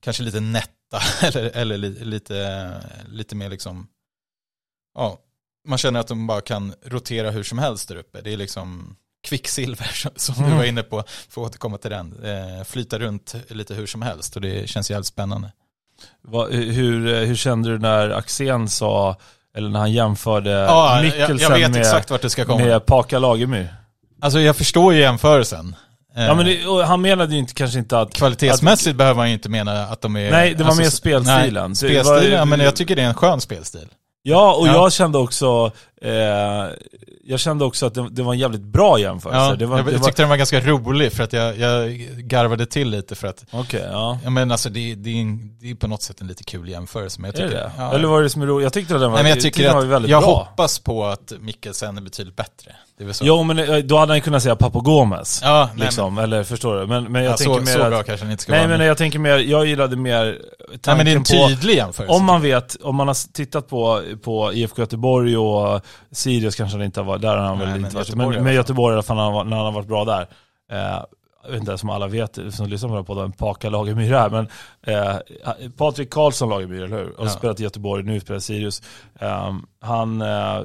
kanske 0.02 0.22
lite 0.22 0.40
nätta 0.40 1.00
eller, 1.22 1.50
eller 1.56 1.76
li, 1.76 2.04
lite, 2.04 2.70
lite 3.08 3.36
mer 3.36 3.50
liksom, 3.50 3.86
ja, 4.94 5.18
man 5.68 5.78
känner 5.78 6.00
att 6.00 6.08
de 6.08 6.26
bara 6.26 6.40
kan 6.40 6.74
rotera 6.84 7.30
hur 7.30 7.42
som 7.42 7.58
helst 7.58 7.88
där 7.88 7.96
uppe. 7.96 8.20
Det 8.20 8.32
är 8.32 8.36
liksom 8.36 8.96
kvicksilver 9.28 9.90
som, 10.16 10.34
du 10.34 10.44
Mm. 10.44 10.56
var 10.56 10.64
inne 10.64 10.82
på, 10.82 11.04
för 11.28 11.40
att 11.42 11.46
återkomma 11.48 11.78
till 11.78 11.90
den. 11.90 12.24
Eh, 12.24 12.64
flyta 12.64 12.98
runt 12.98 13.34
lite 13.48 13.74
hur 13.74 13.86
som 13.86 14.02
helst 14.02 14.36
och 14.36 14.42
det 14.42 14.68
känns 14.68 14.90
jävligt 14.90 15.06
spännande. 15.06 15.52
Vad- 16.22 16.52
hur, 16.52 17.24
hur 17.26 17.36
kände 17.36 17.70
du 17.70 17.78
när 17.78 18.10
Axén 18.10 18.68
sa, 18.68 19.16
eller 19.56 19.68
när 19.68 19.78
han 19.80 19.92
jämförde 19.92 20.50
Ja, 20.50 20.94
jag, 20.96 21.04
Mikkelsen 21.04 21.38
jag 21.38 21.58
vet 21.58 21.70
med, 21.70 21.80
exakt 21.80 22.10
vart 22.10 22.22
det 22.22 22.30
ska 22.30 22.44
komma. 22.44 22.64
med 22.64 22.86
Paka 22.86 23.18
Lagemyr? 23.18 23.74
Alltså 24.22 24.40
jag 24.40 24.56
förstår 24.56 24.94
ju 24.94 25.00
jämförelsen. 25.00 25.76
Ja, 26.14 26.34
men 26.34 26.46
det, 26.46 26.84
han 26.86 27.00
menade 27.00 27.32
ju 27.32 27.38
inte, 27.38 27.54
kanske 27.54 27.78
inte 27.78 27.98
att... 28.00 28.14
Kvalitetsmässigt 28.14 28.96
behöver 28.96 29.16
man 29.16 29.28
ju 29.28 29.34
inte 29.34 29.48
mena 29.48 29.82
att 29.84 30.00
de 30.00 30.16
är... 30.16 30.30
Nej, 30.30 30.54
det 30.54 30.62
var 30.64 30.70
alltså, 30.70 30.82
mer 30.82 30.90
spelstilen. 30.90 31.70
Nej, 31.70 31.76
spelstilen, 31.76 32.32
ja, 32.38 32.44
men 32.44 32.60
jag 32.60 32.76
tycker 32.76 32.96
det 32.96 33.02
är 33.02 33.06
en 33.06 33.14
skön 33.14 33.40
spelstil. 33.40 33.88
Ja, 34.22 34.54
och 34.54 34.68
Ja. 34.68 34.72
jag 34.72 34.92
kände 34.92 35.18
också, 35.18 35.72
eh, 36.04 36.72
jag 37.24 37.40
kände 37.40 37.64
också 37.64 37.86
att 37.86 37.94
det, 37.94 38.08
det 38.10 38.22
var 38.22 38.32
en 38.32 38.38
jävligt 38.38 38.60
bra 38.62 38.98
jämförelse. 38.98 39.40
Ja, 39.40 39.56
det 39.56 39.66
var, 39.66 39.76
jag, 39.76 39.86
det 39.86 39.92
jag 39.92 39.98
var, 39.98 40.06
tyckte 40.06 40.22
den 40.22 40.28
var 40.28 40.36
ganska 40.36 40.60
rolig 40.60 41.12
för 41.12 41.24
att 41.24 41.32
jag, 41.32 41.58
jag 41.58 41.90
garvade 42.18 42.66
till 42.66 42.90
lite 42.90 43.14
för 43.14 43.28
att, 43.28 43.44
Okej, 43.50 43.88
ja. 43.92 44.18
ja 44.24 44.30
men 44.30 44.50
alltså 44.52 44.68
det, 44.68 44.94
det, 44.94 45.10
är 45.10 45.20
en, 45.22 45.56
det 45.60 45.70
är 45.70 45.74
på 45.74 45.86
något 45.86 46.02
sätt 46.02 46.20
en 46.20 46.26
lite 46.26 46.44
kul 46.44 46.68
jämförelse. 46.68 47.20
Men 47.20 47.30
jag 47.30 47.40
Är 47.40 47.48
tycker, 47.48 47.60
det 47.60 47.64
det? 47.64 47.72
ja, 47.78 47.94
Eller 47.94 48.08
var 48.08 48.22
det 48.22 48.30
som 48.30 48.42
är 48.42 48.46
roligt? 48.46 48.64
Jag 48.64 48.72
tyckte 48.72 48.94
att 48.94 49.00
den 49.00 49.10
var, 49.10 49.16
Nej, 49.18 49.22
men 49.22 49.30
jag 49.30 49.36
jag 49.36 49.42
tycker 49.42 49.72
var 49.72 49.80
att, 49.80 49.86
väldigt 49.86 50.10
jag 50.10 50.22
bra. 50.22 50.34
hoppas 50.38 50.78
på 50.78 51.04
att 51.06 51.32
Mikkelsen 51.40 51.96
är 51.96 52.02
betydligt 52.02 52.36
bättre. 52.36 52.72
Det 52.98 53.04
är 53.04 53.06
väl 53.06 53.14
så. 53.14 53.24
Jo, 53.26 53.42
men 53.42 53.58
eh, 53.58 53.76
då 53.76 53.98
hade 53.98 54.12
han 54.12 54.20
kunnat 54.20 54.42
säga 54.42 54.56
Papo 54.56 54.80
Gomez. 54.80 55.40
ja, 55.42 55.70
nej, 55.74 55.84
liksom, 55.84 56.18
eller 56.18 56.44
förstår 56.44 56.80
du? 56.80 56.86
Men, 56.86 57.02
men 57.02 57.12
men, 57.12 57.24
jag 57.24 57.32
ja, 57.32 57.36
tänker 57.36 57.54
så, 57.54 57.60
mer 57.60 57.72
så 57.72 57.82
att, 57.82 57.90
bra 57.90 58.02
kanske 58.02 58.26
den 58.26 58.32
inte 58.32 58.42
ska 58.42 58.52
Nej 58.52 58.66
vara. 58.66 58.78
men 58.78 58.86
jag 58.86 58.98
tänker 58.98 59.18
mer, 59.18 59.38
jag 59.38 59.66
gillade 59.66 59.96
mer 59.96 60.24
nej, 60.24 60.38
tanken 60.80 60.96
men 60.96 61.06
det 61.06 61.12
är 61.12 61.16
en 61.16 61.48
på 61.48 61.48
tydlig 61.48 61.76
jämförelse. 61.76 62.14
Om 62.14 62.24
man 62.24 62.42
vet, 62.42 62.76
om 62.82 62.96
man 62.96 63.08
har 63.08 63.32
tittat 63.32 63.68
på, 63.68 64.02
på 64.22 64.52
IFK 64.52 64.82
Göteborg 64.82 65.36
och 65.36 65.80
Sirius 66.10 66.56
kanske 66.56 66.76
han 66.76 66.84
inte 66.84 67.00
har 67.00 67.04
varit, 67.04 67.22
där 67.22 67.36
har 67.36 67.44
han 67.44 67.58
Nej, 67.58 67.66
väl 67.66 67.74
men 67.74 67.84
inte 67.84 67.96
varit. 67.96 68.08
Göteborg 68.08 68.36
Men 68.36 68.44
fall. 68.44 68.54
Göteborg 68.54 68.92
i 68.92 68.94
alla 68.94 69.02
fall 69.02 69.16
när 69.16 69.22
han, 69.24 69.32
var- 69.32 69.44
när 69.44 69.56
han 69.56 69.64
har 69.66 69.72
varit 69.72 69.88
bra 69.88 70.04
där. 70.04 70.26
Eh, 70.72 71.02
jag 71.44 71.50
vet 71.50 71.60
inte 71.60 71.78
som 71.78 71.90
alla 71.90 72.06
vet, 72.06 72.38
som 72.50 72.66
lyssnar 72.66 72.88
på 72.88 72.94
den 72.94 72.96
här 72.96 73.02
podden, 73.02 73.32
Paka 73.32 73.70
Lagemyr 73.70 74.10
här, 74.12 74.30
men 74.30 74.48
eh, 74.82 75.16
Patrik 75.76 76.10
Karlsson 76.10 76.48
Lagemyr, 76.48 76.82
eller 76.82 76.96
hur? 76.98 77.14
Har 77.18 77.24
Ja. 77.24 77.28
spelat 77.30 77.60
i 77.60 77.62
Göteborg, 77.62 78.02
nu 78.04 78.20
spelar 78.20 78.40
Sirius. 78.40 78.82
Eh, 79.20 79.54
han, 79.82 80.22
eh, 80.22 80.60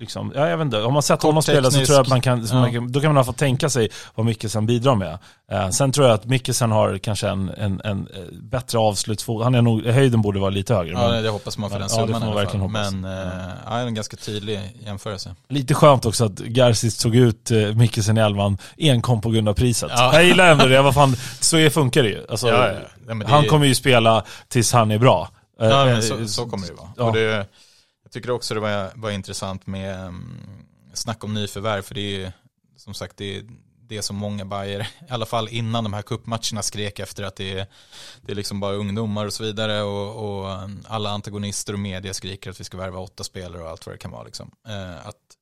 liksom, 0.00 0.32
ja, 0.36 0.48
jag 0.48 0.56
vet 0.56 0.64
inte, 0.64 0.82
om 0.82 0.92
man 0.92 1.02
sett 1.02 1.22
honom 1.22 1.42
spela 1.42 1.70
så 1.70 1.76
tror 1.84 1.94
jag 1.96 2.00
att 2.02 2.08
man 2.08 2.20
kan, 2.20 2.46
Ja. 2.46 2.54
man 2.54 2.72
kan, 2.72 2.92
då 2.92 3.00
kan 3.00 3.08
man 3.08 3.16
i 3.16 3.18
alla 3.18 3.24
fall 3.24 3.34
tänka 3.34 3.70
sig 3.70 3.88
vad 4.14 4.26
Mikkelsen 4.26 4.66
bidrar 4.66 4.94
med. 4.94 5.18
Eh, 5.52 5.68
sen 5.70 5.92
tror 5.92 6.06
jag 6.06 6.14
att 6.14 6.24
Mikkelsen 6.24 6.70
har 6.70 6.98
kanske 6.98 7.28
en, 7.28 7.48
en, 7.48 7.80
en 7.84 8.06
eh, 8.14 8.20
bättre 8.42 8.78
avslutsfot, 8.78 9.44
han 9.44 9.54
är 9.54 9.62
nog, 9.62 9.86
höjden 9.86 10.22
borde 10.22 10.40
vara 10.40 10.50
lite 10.50 10.74
högre. 10.74 10.92
Ja, 10.92 11.08
men- 11.08 11.22
det 11.22 11.28
hoppas 11.30 11.58
man 11.58 11.70
för 11.70 11.76
Ja, 11.76 11.80
den 11.80 11.88
det 11.88 11.94
får 11.94 12.06
summan 12.06 12.20
man 12.20 12.28
alla 12.30 12.40
verkligen 12.40 12.72
fall. 12.72 12.82
hoppas. 12.82 12.92
Men 12.92 13.28
eh, 13.38 13.52
ja, 13.66 13.78
en 13.78 13.94
ganska 13.94 14.16
tydlig 14.16 14.60
jämförelse. 14.86 15.34
Lite 15.48 15.74
skönt 15.74 16.06
också 16.06 16.24
att 16.24 16.38
Garcis 16.38 16.98
tog 16.98 17.16
ut 17.16 17.50
eh, 17.50 17.58
Mikkelsen 17.58 18.18
i 18.18 18.20
elvan 18.20 18.58
enkom 18.78 19.20
på 19.20 19.30
grund 19.30 19.48
av 19.48 19.54
priset. 19.54 19.90
Ja. 19.94 20.14
Jag 20.14 20.24
gillar 20.24 20.46
ändå 20.50 20.66
det, 20.66 20.82
vad 20.82 20.94
fan, 20.94 21.16
så 21.40 21.56
är- 21.56 21.70
funkar 21.70 22.02
det 22.02 22.08
ju. 22.08 22.26
Alltså, 22.30 22.48
Ja, 22.48 22.66
ja. 22.68 22.74
Men 23.06 23.18
det 23.18 23.26
han 23.26 23.44
är- 23.44 23.48
kommer 23.48 23.66
ju 23.66 23.74
spela 23.74 24.24
tills 24.48 24.72
han 24.72 24.90
är 24.90 24.98
bra. 24.98 25.28
Eh, 25.60 25.68
Ja, 25.68 25.84
men 25.84 26.02
så, 26.02 26.28
så 26.28 26.46
kommer 26.46 26.66
det 26.66 26.72
ju 26.72 26.76
vara. 26.76 27.18
ja. 27.36 27.44
Jag 28.10 28.12
tycker 28.12 28.30
också 28.30 28.54
det 28.54 28.60
var, 28.60 28.92
var 28.94 29.10
intressant 29.10 29.66
med 29.66 30.06
um, 30.06 30.40
snack 30.94 31.24
om 31.24 31.34
nyförvärv, 31.34 31.82
för 31.82 31.94
det 31.94 32.00
är 32.00 32.18
ju 32.18 32.32
som 32.76 32.94
sagt 32.94 33.16
det 33.16 33.36
är 33.36 33.44
det 33.80 34.02
som 34.02 34.16
många 34.16 34.44
Bayer, 34.44 34.80
i 34.80 35.10
alla 35.12 35.26
fall 35.26 35.48
innan 35.48 35.84
de 35.84 35.92
här 35.92 36.02
kuppmatcherna 36.02 36.62
skrek 36.62 36.98
efter 36.98 37.22
att 37.22 37.36
det 37.36 37.58
är, 37.58 37.66
det 38.20 38.32
är 38.32 38.36
liksom 38.36 38.60
bara 38.60 38.74
ungdomar 38.74 39.26
och 39.26 39.32
så 39.32 39.42
vidare 39.42 39.82
och, 39.82 40.40
och 40.40 40.52
mm, 40.52 40.82
alla 40.88 41.10
antagonister 41.10 41.72
och 41.72 41.78
media 41.78 42.14
skriker 42.14 42.50
att 42.50 42.60
vi 42.60 42.64
ska 42.64 42.76
värva 42.76 42.98
åtta 42.98 43.24
spelare 43.24 43.62
och 43.62 43.68
allt 43.68 43.86
vad 43.86 43.94
det 43.94 43.98
kan 43.98 44.10
vara. 44.10 44.24
Liksom. 44.24 44.50
Eh, 44.68 45.06
att, 45.06 45.36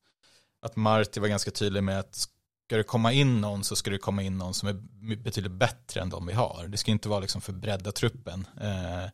att 0.61 0.75
Marti 0.75 1.17
var 1.17 1.27
ganska 1.27 1.51
tydlig 1.51 1.83
med 1.83 1.99
att 1.99 2.15
ska 2.15 2.77
det 2.77 2.83
komma 2.83 3.13
in 3.13 3.41
någon 3.41 3.63
så 3.63 3.75
ska 3.75 3.91
det 3.91 3.97
komma 3.97 4.23
in 4.23 4.37
någon 4.37 4.53
som 4.53 4.69
är 4.69 4.73
betydligt 5.15 5.51
bättre 5.51 6.01
än 6.01 6.09
de 6.09 6.25
vi 6.25 6.33
har. 6.33 6.67
Det 6.67 6.77
ska 6.77 6.91
inte 6.91 7.09
vara 7.09 7.19
liksom 7.19 7.41
för 7.41 7.53
bredda 7.53 7.91
truppen. 7.91 8.47
Eh, 8.61 9.09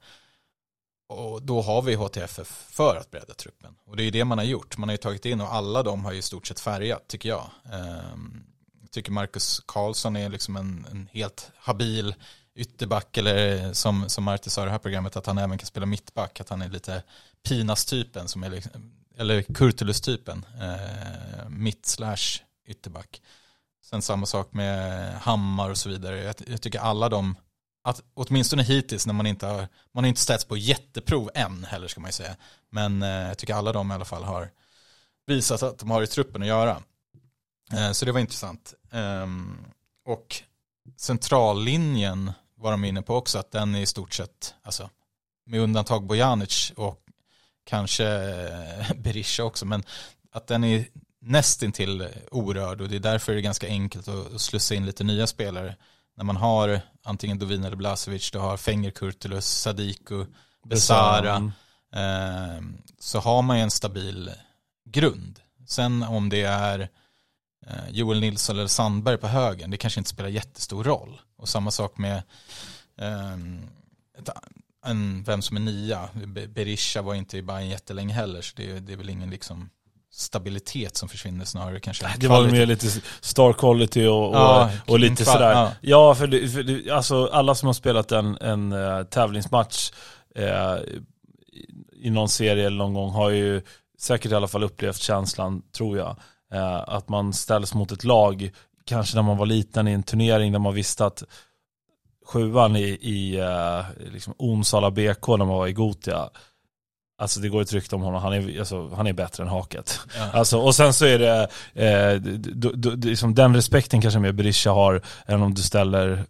och 1.08 1.42
då 1.42 1.62
har 1.62 1.82
vi 1.82 1.96
HTFF 1.96 2.68
för 2.70 2.96
att 2.96 3.12
bredda 3.12 3.34
truppen. 3.34 3.76
Och 3.86 3.98
det 3.98 4.04
är 4.04 4.12
det 4.12 4.26
man 4.26 4.38
har 4.38 4.46
gjort. 4.46 4.78
Man 4.78 4.90
har 4.90 4.94
ju 4.94 4.98
tagit 4.98 5.26
in 5.26 5.42
och 5.42 5.54
alla 5.54 5.84
de 5.84 6.06
har 6.06 6.12
ju 6.12 6.20
i 6.20 6.22
stort 6.22 6.48
sett 6.48 6.60
färgat 6.60 7.08
tycker 7.08 7.30
jag. 7.30 7.50
Ehm, 7.74 8.44
jag 8.82 8.92
tycker 8.92 9.12
Marcus 9.12 9.62
Karlsson 9.66 10.16
är 10.16 10.30
liksom 10.30 10.56
en, 10.56 10.88
en 10.92 11.10
helt 11.12 11.52
habil 11.58 12.16
ytterback 12.56 13.18
eller 13.18 13.74
som, 13.74 14.10
som 14.10 14.24
Marti 14.24 14.50
sa 14.50 14.62
i 14.62 14.66
det 14.66 14.72
här 14.72 14.80
programmet 14.80 15.16
att 15.16 15.26
han 15.26 15.38
även 15.38 15.58
kan 15.58 15.66
spela 15.66 15.86
mittback. 15.86 16.40
Att 16.40 16.50
han 16.50 16.62
är 16.62 16.70
lite 16.70 17.04
Pinas-typen 17.48 18.28
som 18.28 18.44
är 18.44 18.50
liksom, 18.50 18.92
eller 19.18 19.42
Kurtulus-typen. 19.42 20.46
Eh, 20.62 21.50
mitt 21.50 21.86
slash 21.86 22.42
ytterback. 22.68 23.22
Sen 23.84 24.02
samma 24.02 24.26
sak 24.26 24.54
med 24.54 25.14
Hammar 25.20 25.70
och 25.70 25.78
så 25.78 25.90
vidare. 25.90 26.24
Jag, 26.24 26.36
jag 26.48 26.62
tycker 26.62 26.80
alla 26.80 27.10
de 27.10 27.36
att 27.86 28.04
åtminstone 28.14 28.64
hittills 28.64 29.06
när 29.08 29.14
man 29.14 29.28
inte 29.28 29.46
har, 29.46 29.68
man 29.92 30.04
har 30.04 30.10
inte 30.10 30.22
ställts 30.22 30.46
på 30.46 30.58
jätteprov 30.58 31.30
än 31.36 31.64
heller 31.64 31.88
ska 31.88 32.02
man 32.02 32.08
ju 32.08 32.14
säga. 32.14 32.36
Men 32.70 33.04
eh, 33.04 33.10
jag 33.10 33.38
tycker 33.38 33.54
alla 33.54 33.74
de 33.74 33.92
i 33.92 33.94
alla 33.94 34.06
fall 34.06 34.24
har 34.24 34.52
visat 35.28 35.64
att 35.64 35.80
de 35.80 35.92
har 35.92 36.04
i 36.04 36.08
truppen 36.08 36.42
att 36.42 36.48
göra. 36.48 36.82
Eh, 37.74 37.92
så 37.92 38.06
det 38.06 38.12
var 38.12 38.20
intressant. 38.20 38.74
Eh, 38.92 39.28
och 40.06 40.42
centrallinjen 40.98 42.32
var 42.56 42.72
de 42.72 42.86
inne 42.86 43.02
på 43.02 43.16
också 43.16 43.40
att 43.40 43.52
den 43.52 43.76
är 43.76 43.82
i 43.82 43.86
stort 43.86 44.14
sett, 44.14 44.56
alltså 44.62 44.90
med 45.46 45.60
undantag 45.60 46.06
Bojanic 46.06 46.72
och 46.76 47.06
kanske 47.64 48.08
eh, 48.08 48.96
Berisha 48.96 49.44
också, 49.44 49.66
men 49.66 49.84
att 50.32 50.48
den 50.48 50.64
är 50.64 50.88
nästintill 51.22 52.08
orörd 52.32 52.82
och 52.82 52.90
det 52.90 52.96
är 52.96 53.00
därför 53.00 53.34
det 53.34 53.40
är 53.40 53.42
ganska 53.42 53.68
enkelt 53.68 54.08
att 54.08 54.34
att 54.34 54.42
slussa 54.42 54.76
in 54.76 54.86
lite 54.86 55.04
nya 55.04 55.28
spelare 55.28 55.76
när 56.16 56.24
man 56.24 56.38
har 56.38 56.82
antingen 57.04 57.40
Dovin 57.40 57.64
eller 57.64 57.76
Blasevic, 57.78 58.32
du 58.32 58.40
har 58.40 58.58
Fenger 58.58 58.92
Kurtulus, 58.92 59.46
Sadiku, 59.46 60.26
Besara, 60.66 61.36
eh, 61.96 62.62
så 63.00 63.20
har 63.20 63.42
man 63.42 63.58
ju 63.58 63.64
en 63.64 63.72
stabil 63.72 64.32
grund. 64.86 65.40
Sen 65.68 66.04
om 66.04 66.30
det 66.30 66.42
är 66.42 66.90
eh, 67.68 67.90
Joel 67.90 68.20
Nilsson 68.20 68.56
eller 68.56 68.68
Sandberg 68.68 69.18
på 69.18 69.28
högen, 69.28 69.72
det 69.72 69.78
kanske 69.78 70.00
inte 70.00 70.10
spelar 70.10 70.30
jättestor 70.30 70.84
roll. 70.84 71.22
Och 71.38 71.50
samma 71.50 71.72
sak 71.72 71.98
med 71.98 72.24
eh, 72.98 73.34
ett, 74.18 74.30
en, 74.86 75.24
vem 75.24 75.42
som 75.42 75.58
är 75.58 75.62
nia. 75.62 76.10
Be- 76.26 76.48
Berisha 76.48 77.02
var 77.02 77.14
inte 77.14 77.38
i 77.38 77.42
Bayern 77.42 77.70
jättelänge 77.70 78.14
heller, 78.14 78.42
så 78.42 78.54
det, 78.56 78.80
det 78.80 78.94
är 78.94 78.98
väl 78.98 79.10
ingen 79.10 79.30
liksom 79.30 79.70
stabilitet 80.18 80.98
som 80.98 81.10
försvinner 81.10 81.46
snarare 81.46 81.80
kanske. 81.80 82.14
Det 82.18 82.28
var 82.28 82.48
mer 82.48 82.66
lite 82.66 82.88
star 83.22 83.54
quality 83.54 84.06
och, 84.06 84.30
och, 84.30 84.36
Ja, 84.36 84.70
och 84.88 85.00
lite 85.00 85.26
sådär. 85.26 85.52
ja. 85.52 85.72
Ja, 85.82 86.16
för, 86.16 86.28
det, 86.28 86.48
för 86.50 86.64
det, 86.64 86.92
alltså 86.92 87.28
alla 87.28 87.56
som 87.56 87.68
har 87.68 87.74
spelat 87.74 88.12
en, 88.12 88.38
en 88.42 88.72
eh, 88.72 89.04
tävlingsmatch 89.04 89.92
eh, 90.36 90.76
i 92.02 92.10
någon 92.10 92.30
serie 92.30 92.68
eller 92.68 92.78
någon 92.78 92.94
gång 92.94 93.12
har 93.12 93.30
ju 93.30 93.62
säkert 94.00 94.32
i 94.32 94.36
alla 94.36 94.48
fall 94.48 94.64
upplevt 94.64 94.98
känslan, 94.98 95.62
tror 95.78 95.98
jag, 95.98 96.16
eh, 96.54 96.84
att 96.88 97.10
man 97.10 97.34
ställs 97.34 97.74
mot 97.74 97.92
ett 97.92 98.04
lag, 98.04 98.52
kanske 98.86 99.16
när 99.16 99.24
man 99.24 99.38
var 99.38 99.46
liten 99.46 99.88
i 99.88 99.92
en 99.92 100.04
turnering 100.04 100.52
där 100.52 100.60
man 100.60 100.74
visste 100.74 101.06
att 101.06 101.24
sjuan 102.26 102.76
i, 102.76 102.84
i 102.90 103.44
liksom 104.14 104.34
Onsala 104.38 104.92
BK 104.92 105.28
när 105.28 105.38
man 105.38 105.48
var 105.48 105.68
i 105.68 105.74
Gotia, 105.74 106.30
Alltså 107.18 107.40
det 107.40 107.50
går 107.50 107.62
ett 107.62 107.74
rykte 107.74 107.96
om 107.96 108.02
honom, 108.02 108.22
han 108.22 108.34
är, 108.34 108.60
alltså, 108.60 108.90
han 108.96 109.08
är 109.08 109.14
bättre 109.14 109.44
än 109.44 109.50
Haket. 109.50 110.00
Ja. 110.18 110.32
Alltså, 110.40 110.58
och 110.60 110.76
sen 110.76 110.94
så 110.94 111.06
är 111.06 111.20
det, 111.20 111.42
eh, 111.74 112.22
d- 112.22 112.52
d- 112.54 112.70
d- 112.76 113.08
liksom 113.10 113.36
den 113.36 113.56
respekten 113.56 114.02
kanske 114.02 114.20
mer 114.20 114.32
Berisha 114.32 114.72
har 114.72 115.02
än 115.26 115.42
om 115.42 115.54
du 115.54 115.62
ställer 115.62 116.26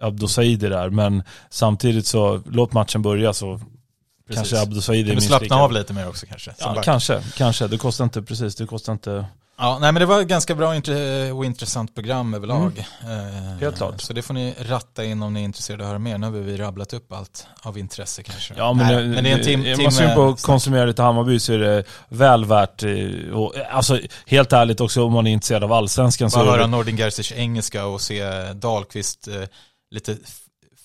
Abdo 0.00 0.28
Saidi 0.28 0.68
där. 0.68 0.90
Men 0.90 1.22
samtidigt 1.50 2.06
så, 2.06 2.40
låt 2.46 2.72
matchen 2.72 3.02
börja 3.02 3.32
så 3.32 3.56
Precis. 3.56 4.34
kanske 4.36 4.60
Abdo 4.60 4.80
Saidi 4.80 5.00
är 5.00 5.04
Kan 5.04 5.08
vi 5.10 5.14
minst 5.14 5.26
slappna 5.28 5.56
av 5.56 5.72
lite 5.72 5.92
mer 5.92 6.08
också 6.08 6.26
kanske? 6.26 6.54
Ja, 6.58 6.82
kanske, 6.84 7.22
kanske. 7.36 7.66
Det 7.68 7.78
kostar 7.78 8.04
inte, 8.04 8.22
precis, 8.22 8.54
det 8.56 8.66
kostar 8.66 8.92
inte 8.92 9.26
Ja, 9.58 9.78
nej 9.80 9.92
men 9.92 10.00
det 10.00 10.06
var 10.06 10.20
ett 10.20 10.28
ganska 10.28 10.54
bra 10.54 10.68
och 11.34 11.44
intressant 11.44 11.94
program 11.94 12.34
överlag. 12.34 12.86
Eh, 13.02 13.42
Mm. 13.52 13.58
Helt 13.60 13.76
klart. 13.76 14.00
Så 14.00 14.12
det 14.12 14.22
får 14.22 14.34
ni 14.34 14.54
ratta 14.60 15.04
in 15.04 15.22
om 15.22 15.34
ni 15.34 15.40
är 15.40 15.44
intresserade 15.44 15.82
av 15.82 15.86
att 15.86 15.90
höra 15.90 15.98
mer. 15.98 16.18
Nu 16.18 16.26
har 16.26 16.32
vi 16.32 16.56
rabblat 16.56 16.92
upp 16.92 17.12
allt 17.12 17.46
av 17.62 17.78
intresse 17.78 18.22
kanske. 18.22 18.54
Ja 18.56 18.72
men, 18.72 18.86
nej, 18.86 19.06
men 19.06 19.24
det 19.24 19.30
är 19.30 19.38
en 19.38 19.44
tim, 19.44 19.62
timme. 19.62 19.82
man 19.82 19.92
sugen 19.92 20.14
på 20.14 20.28
att 20.28 20.42
konsumera 20.42 20.84
lite 20.84 21.02
Hammarby 21.02 21.40
så 21.40 21.52
är 21.52 21.58
det 21.58 21.84
väl 22.08 22.44
värt, 22.44 22.82
eh, 22.82 23.32
och, 23.32 23.54
alltså 23.70 23.98
helt 24.26 24.52
ärligt 24.52 24.80
också 24.80 25.04
om 25.04 25.12
man 25.12 25.26
är 25.26 25.30
intresserad 25.30 25.64
av 25.64 25.72
allsvenskan 25.72 26.30
så 26.30 26.38
Bara 26.38 26.46
är 26.46 26.50
höra 26.50 26.66
Nordin 26.66 26.96
Gerzic 26.96 27.32
engelska 27.32 27.86
och 27.86 28.00
se 28.00 28.52
Dahlqvist 28.52 29.28
eh, 29.28 29.34
lite 29.90 30.16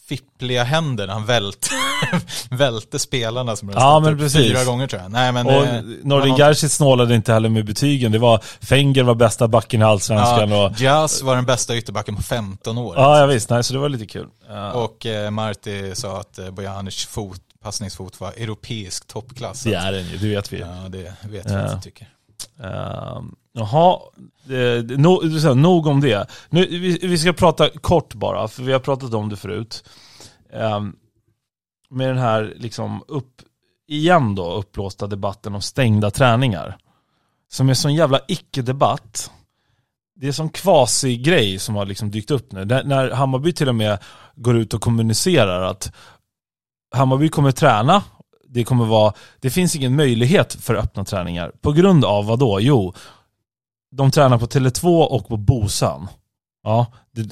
fippliga 0.10 0.64
händer 0.64 1.08
när 1.08 1.14
han 1.14 1.26
välte, 1.26 1.68
välte 2.50 3.00
spelarna 3.00 3.56
som 3.56 3.70
Ja, 3.70 4.00
men 4.00 4.18
precis. 4.18 4.42
fyra 4.52 4.64
gånger 4.66 4.88
tror 4.88 5.02
jag. 5.02 5.12
Nej, 5.12 5.32
men, 5.32 5.46
och 5.48 5.54
eh, 5.66 5.82
Nordin 6.04 6.30
någon- 6.30 6.38
Gerzic 6.38 6.74
snålade 6.74 7.16
inte 7.16 7.34
heller 7.34 7.50
med 7.50 7.66
betygen. 7.66 8.12
Det 8.12 8.20
var, 8.20 8.42
Fenger 8.62 9.04
var 9.04 9.16
bästa 9.16 9.48
backen 9.48 9.82
i 9.82 9.84
allsvenskan 9.84 10.52
och 10.52 10.58
ja, 10.58 10.74
Jazz 10.78 11.22
var 11.22 11.36
den 11.36 11.46
bästa 11.46 11.78
ytterbacken 11.78 12.16
på 12.16 12.22
15 12.24 12.78
år. 12.78 12.96
Ja, 12.98 13.20
ja 13.20 13.26
visst. 13.26 13.50
Nej, 13.50 13.64
så 13.64 13.74
det 13.74 13.80
var 13.80 13.90
lite 13.90 14.06
kul. 14.06 14.28
Ja. 14.50 14.72
Och 14.72 15.06
eh, 15.06 15.30
Marti 15.32 15.92
sa 15.96 16.20
att 16.20 16.40
eh, 16.40 16.50
Bojanic 16.52 17.06
fot, 17.06 17.42
passningsfot 17.64 18.20
var 18.20 18.30
europeisk 18.32 19.08
toppklass. 19.08 19.64
det 19.64 19.74
är 19.74 19.92
den 19.92 20.06
ju, 20.10 20.18
det 20.18 20.28
vet 20.36 20.54
vi. 20.54 20.60
Ja, 20.60 20.68
det 20.90 21.14
vet 21.30 21.46
vi 21.46 21.54
Ja. 21.54 21.60
att 21.60 21.82
du 21.82 21.90
tycker. 21.92 22.08
Um, 23.18 23.36
jaha, 23.58 24.00
eh, 24.50 24.84
no, 24.98 25.20
du 25.22 25.56
nog 25.56 25.88
om 25.88 26.02
det. 26.02 26.30
Nu, 26.50 26.66
vi, 26.66 27.00
vi 27.02 27.18
ska 27.18 27.34
prata 27.34 27.70
kort 27.70 28.14
bara, 28.14 28.48
för 28.48 28.64
vi 28.64 28.74
har 28.74 28.80
pratat 28.80 29.14
om 29.14 29.30
det 29.30 29.36
förut. 29.36 29.84
Eh, 30.54 30.82
med 31.90 32.10
den 32.10 32.18
här, 32.18 32.54
liksom, 32.58 33.04
upp, 33.08 33.42
igen 33.88 34.36
då, 34.36 34.54
uppblåsta 34.54 35.08
debatten 35.08 35.56
om 35.56 35.62
stängda 35.62 36.12
träningar. 36.12 36.78
Som 37.50 37.70
är 37.70 37.74
sån 37.74 37.96
jävla 37.96 38.20
icke-debatt. 38.28 39.32
det 40.16 40.28
är 40.28 40.32
som 40.32 40.50
kvasi-grej 40.50 41.60
som 41.60 41.76
har 41.76 41.86
liksom 41.86 42.12
dykt 42.12 42.32
upp 42.32 42.52
nu. 42.52 42.66
När, 42.66 42.84
när 42.84 43.12
Hammarby 43.12 43.54
till 43.54 43.70
och 43.70 43.76
med 43.76 44.00
går 44.36 44.58
ut 44.58 44.74
och 44.74 44.82
kommunicerar 44.82 45.62
att 45.62 45.92
Hammarby 46.96 47.30
kommer 47.30 47.52
träna, 47.52 48.04
det 48.50 48.64
kommer 48.64 48.86
vara, 48.86 49.14
det 49.40 49.50
finns 49.50 49.76
ingen 49.76 49.96
möjlighet 49.96 50.54
för 50.54 50.76
öppna 50.76 51.06
träningar. 51.06 51.52
På 51.62 51.72
grund 51.72 52.06
av 52.06 52.26
vad 52.26 52.40
då? 52.40 52.60
Jo, 52.62 52.94
de 53.92 54.12
tränar 54.12 54.38
på 54.38 54.46
Tele2 54.46 55.04
och 55.04 55.28
på 55.28 55.38
Bosan. 55.38 56.08
Ja, 56.64 56.86
det, 57.12 57.30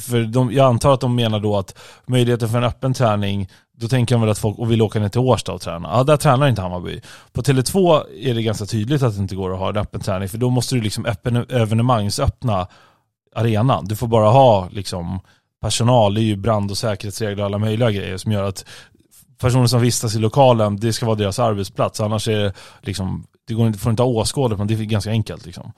för 0.00 0.24
de, 0.24 0.52
jag 0.52 0.66
antar 0.66 0.94
att 0.94 1.00
de 1.00 1.14
menar 1.14 1.40
då 1.40 1.56
att 1.56 1.78
möjligheten 2.06 2.48
för 2.48 2.58
en 2.58 2.64
öppen 2.64 2.94
träning, 2.94 3.48
då 3.72 3.88
tänker 3.88 4.14
de 4.14 4.20
väl 4.20 4.30
att 4.30 4.38
folk 4.38 4.58
och 4.58 4.70
vill 4.70 4.82
åka 4.82 4.98
ner 4.98 5.08
till 5.08 5.20
Årsta 5.20 5.52
och 5.52 5.60
träna. 5.60 5.88
Ja, 5.92 6.04
där 6.04 6.16
tränar 6.16 6.48
inte 6.48 6.62
Hammarby. 6.62 7.00
På 7.32 7.42
Tele2 7.42 8.02
är 8.20 8.34
det 8.34 8.42
ganska 8.42 8.66
tydligt 8.66 9.02
att 9.02 9.14
det 9.14 9.22
inte 9.22 9.36
går 9.36 9.52
att 9.52 9.58
ha 9.58 9.68
en 9.68 9.76
öppen 9.76 10.00
träning, 10.00 10.28
för 10.28 10.38
då 10.38 10.50
måste 10.50 10.74
du 10.74 10.80
liksom 10.80 11.06
öppen, 11.06 11.36
evenemangsöppna 11.36 12.66
arenan. 13.34 13.84
Du 13.84 13.96
får 13.96 14.06
bara 14.06 14.28
ha 14.28 14.68
liksom 14.72 15.20
personal, 15.60 16.14
det 16.14 16.20
är 16.20 16.22
ju 16.22 16.36
brand 16.36 16.70
och 16.70 16.78
säkerhetsregler 16.78 17.42
och 17.42 17.46
alla 17.46 17.58
möjliga 17.58 17.90
grejer 17.90 18.16
som 18.16 18.32
gör 18.32 18.42
att 18.42 18.64
personer 19.38 19.66
som 19.66 19.80
vistas 19.80 20.14
i 20.14 20.18
lokalen, 20.18 20.76
det 20.76 20.92
ska 20.92 21.06
vara 21.06 21.16
deras 21.16 21.38
arbetsplats. 21.38 22.00
Annars 22.00 22.28
är 22.28 22.38
det 22.38 22.52
liksom, 22.80 23.26
det 23.46 23.54
går 23.54 23.66
inte, 23.66 23.78
får 23.78 23.90
inte 23.90 24.02
ha 24.02 24.10
åskådare, 24.10 24.58
men 24.58 24.66
det 24.66 24.74
är 24.74 24.78
ganska 24.78 25.10
enkelt 25.10 25.46
liksom. 25.46 25.72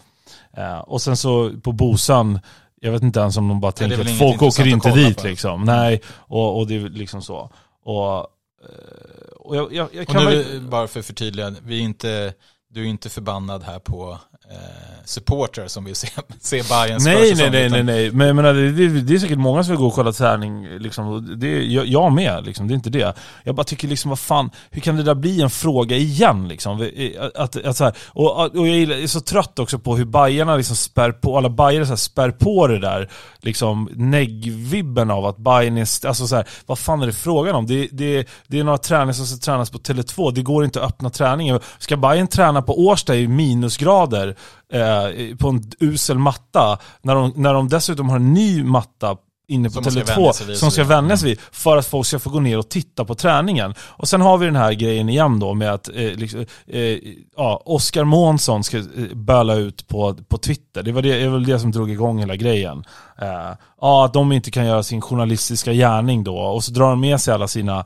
Eh, 0.56 0.78
och 0.78 1.02
sen 1.02 1.16
så 1.16 1.52
på 1.62 1.72
Bosan, 1.72 2.40
jag 2.80 2.92
vet 2.92 3.02
inte 3.02 3.20
ens 3.20 3.36
om 3.36 3.48
de 3.48 3.60
bara 3.60 3.72
tänker 3.72 3.96
väl 3.96 4.06
att 4.06 4.18
folk 4.18 4.42
åker 4.42 4.66
inte 4.66 4.90
dit 4.90 5.24
liksom. 5.24 5.64
Nej, 5.64 6.00
och, 6.08 6.58
och 6.58 6.66
det 6.66 6.76
är 6.76 6.88
liksom 6.88 7.22
så. 7.22 7.50
Och, 7.84 8.14
eh, 8.14 9.30
och 9.36 9.56
jag, 9.56 9.72
jag, 9.72 9.88
jag 9.92 10.02
Och 10.08 10.14
kan 10.14 10.24
nu, 10.24 10.42
väl... 10.42 10.60
bara 10.60 10.88
för 10.88 11.00
att 11.00 11.06
förtydliga, 11.06 11.54
vi 11.62 11.78
är 11.78 11.82
inte, 11.82 12.34
du 12.74 12.82
är 12.82 12.86
inte 12.86 13.08
förbannad 13.08 13.62
här 13.62 13.78
på 13.78 14.18
eh, 14.50 14.56
supportrar 15.04 15.66
som 15.68 15.84
vill 15.84 15.94
se, 15.96 16.08
se 16.40 16.62
Bayerns 16.62 17.04
Nej, 17.04 17.34
nej, 17.36 17.50
nej, 17.50 17.70
nej, 17.70 17.82
nej. 17.82 18.10
Men 18.12 18.26
jag 18.26 18.36
menar, 18.36 18.54
det, 18.54 19.00
det, 19.00 19.14
är 19.14 19.18
säkert 19.18 19.38
många 19.38 19.64
som 19.64 19.70
vill 19.72 19.80
gå 19.80 19.86
och 19.86 19.94
kolla 19.94 20.12
träning. 20.12 20.78
Liksom. 20.78 21.34
Det, 21.40 21.46
är- 21.46 21.60
jag, 21.60 21.86
jag 21.86 22.12
med, 22.12 22.44
liksom. 22.44 22.68
det 22.68 22.72
är 22.72 22.74
inte 22.74 22.90
det. 22.90 23.14
Jag 23.44 23.54
bara 23.54 23.64
tycker 23.64 23.88
liksom, 23.88 24.08
vad 24.08 24.18
fan, 24.18 24.50
hur 24.70 24.80
kan 24.80 24.96
det 24.96 25.02
där 25.02 25.14
bli 25.14 25.42
en 25.42 25.50
fråga 25.50 25.96
igen? 25.96 26.48
Liksom? 26.48 26.78
Vi- 26.78 27.18
Att, 27.34 27.56
att, 27.64 27.76
så 27.76 27.84
här, 27.84 27.96
och, 28.08 28.56
och 28.56 28.68
jag 28.68 28.76
är 28.76 29.06
så 29.06 29.20
trött 29.20 29.58
också 29.58 29.78
på 29.78 29.96
hur 29.96 30.04
Bajarna 30.04 30.56
liksom 30.56 30.76
spär 30.76 31.12
på, 31.12 31.36
alla 31.38 31.50
Bajare 31.50 31.84
så 31.86 31.90
här 31.90 31.96
spär 31.96 32.30
på 32.30 32.66
det 32.66 32.78
där 32.78 33.10
liksom 33.40 33.88
neggvibben 33.94 35.10
av 35.10 35.26
att 35.26 35.36
Bayern 35.36 35.76
är, 35.76 36.06
alltså 36.06 36.26
så 36.26 36.36
här, 36.36 36.48
vad 36.66 36.78
fan 36.78 37.02
är 37.02 37.06
det 37.06 37.12
frågan 37.12 37.54
om? 37.54 37.66
Det, 37.66 37.88
det, 37.92 38.28
det 38.46 38.58
är 38.58 38.64
några 38.64 38.78
träningar 38.78 39.12
som 39.12 39.26
ska 39.26 39.36
tränas 39.36 39.70
på 39.70 39.78
Tele2, 39.78 40.32
det 40.32 40.42
går 40.42 40.64
inte 40.64 40.82
att 40.82 40.88
öppna 40.88 41.10
träningen. 41.10 41.60
Ska 41.78 41.96
Bayern 41.96 42.26
träna 42.26 42.57
på 42.62 42.86
Årsta 42.86 43.16
i 43.16 43.28
minusgrader 43.28 44.36
eh, 44.72 45.36
på 45.36 45.48
en 45.48 45.70
usel 45.80 46.18
matta, 46.18 46.78
när 47.02 47.14
de, 47.14 47.32
när 47.36 47.54
de 47.54 47.68
dessutom 47.68 48.08
har 48.08 48.16
en 48.16 48.34
ny 48.34 48.64
matta 48.64 49.16
inne 49.48 49.68
på 49.68 49.74
Som 49.74 49.82
man 49.82 49.92
ska 49.92 50.00
Tele2 50.00 50.16
vänja 50.16 50.32
sig 50.32 50.46
vid 50.46 50.54
och 50.54 50.58
som 50.58 50.70
ska 50.70 50.84
vänja 50.84 51.16
sig 51.16 51.28
vid 51.28 51.40
för 51.40 51.76
att 51.76 51.86
folk 51.86 52.06
ska 52.06 52.18
få 52.18 52.30
gå 52.30 52.40
ner 52.40 52.58
och 52.58 52.68
titta 52.68 53.04
på 53.04 53.14
träningen. 53.14 53.74
Och 53.80 54.08
sen 54.08 54.20
har 54.20 54.38
vi 54.38 54.46
den 54.46 54.56
här 54.56 54.72
grejen 54.72 55.08
igen 55.08 55.38
då 55.38 55.54
med 55.54 55.72
att 55.72 55.88
eh, 55.88 55.94
liksom, 55.94 56.46
eh, 56.66 56.98
ja, 57.36 57.62
Oskar 57.64 58.04
Månsson 58.04 58.64
ska 58.64 58.78
eh, 58.78 58.84
böla 59.14 59.54
ut 59.54 59.88
på, 59.88 60.14
på 60.14 60.38
Twitter. 60.38 60.82
Det 60.82 60.92
var 60.92 61.02
det, 61.02 61.18
det 61.18 61.28
var 61.28 61.38
det 61.38 61.60
som 61.60 61.70
drog 61.70 61.90
igång 61.90 62.18
hela 62.18 62.36
grejen. 62.36 62.84
Eh, 63.20 63.56
ja, 63.80 64.04
att 64.04 64.12
de 64.12 64.32
inte 64.32 64.50
kan 64.50 64.66
göra 64.66 64.82
sin 64.82 65.00
journalistiska 65.00 65.72
gärning 65.72 66.24
då 66.24 66.38
och 66.38 66.64
så 66.64 66.72
drar 66.72 66.90
de 66.90 67.00
med 67.00 67.20
sig 67.20 67.34
alla 67.34 67.48
sina 67.48 67.84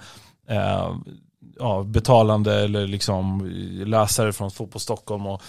eh, 0.49 0.91
ja, 1.59 1.83
betalande 1.83 2.55
eller 2.61 2.87
liksom 2.87 3.51
läsare 3.87 4.33
från 4.33 4.51
Fotboll 4.51 4.81
Stockholm 4.81 5.27
och 5.27 5.43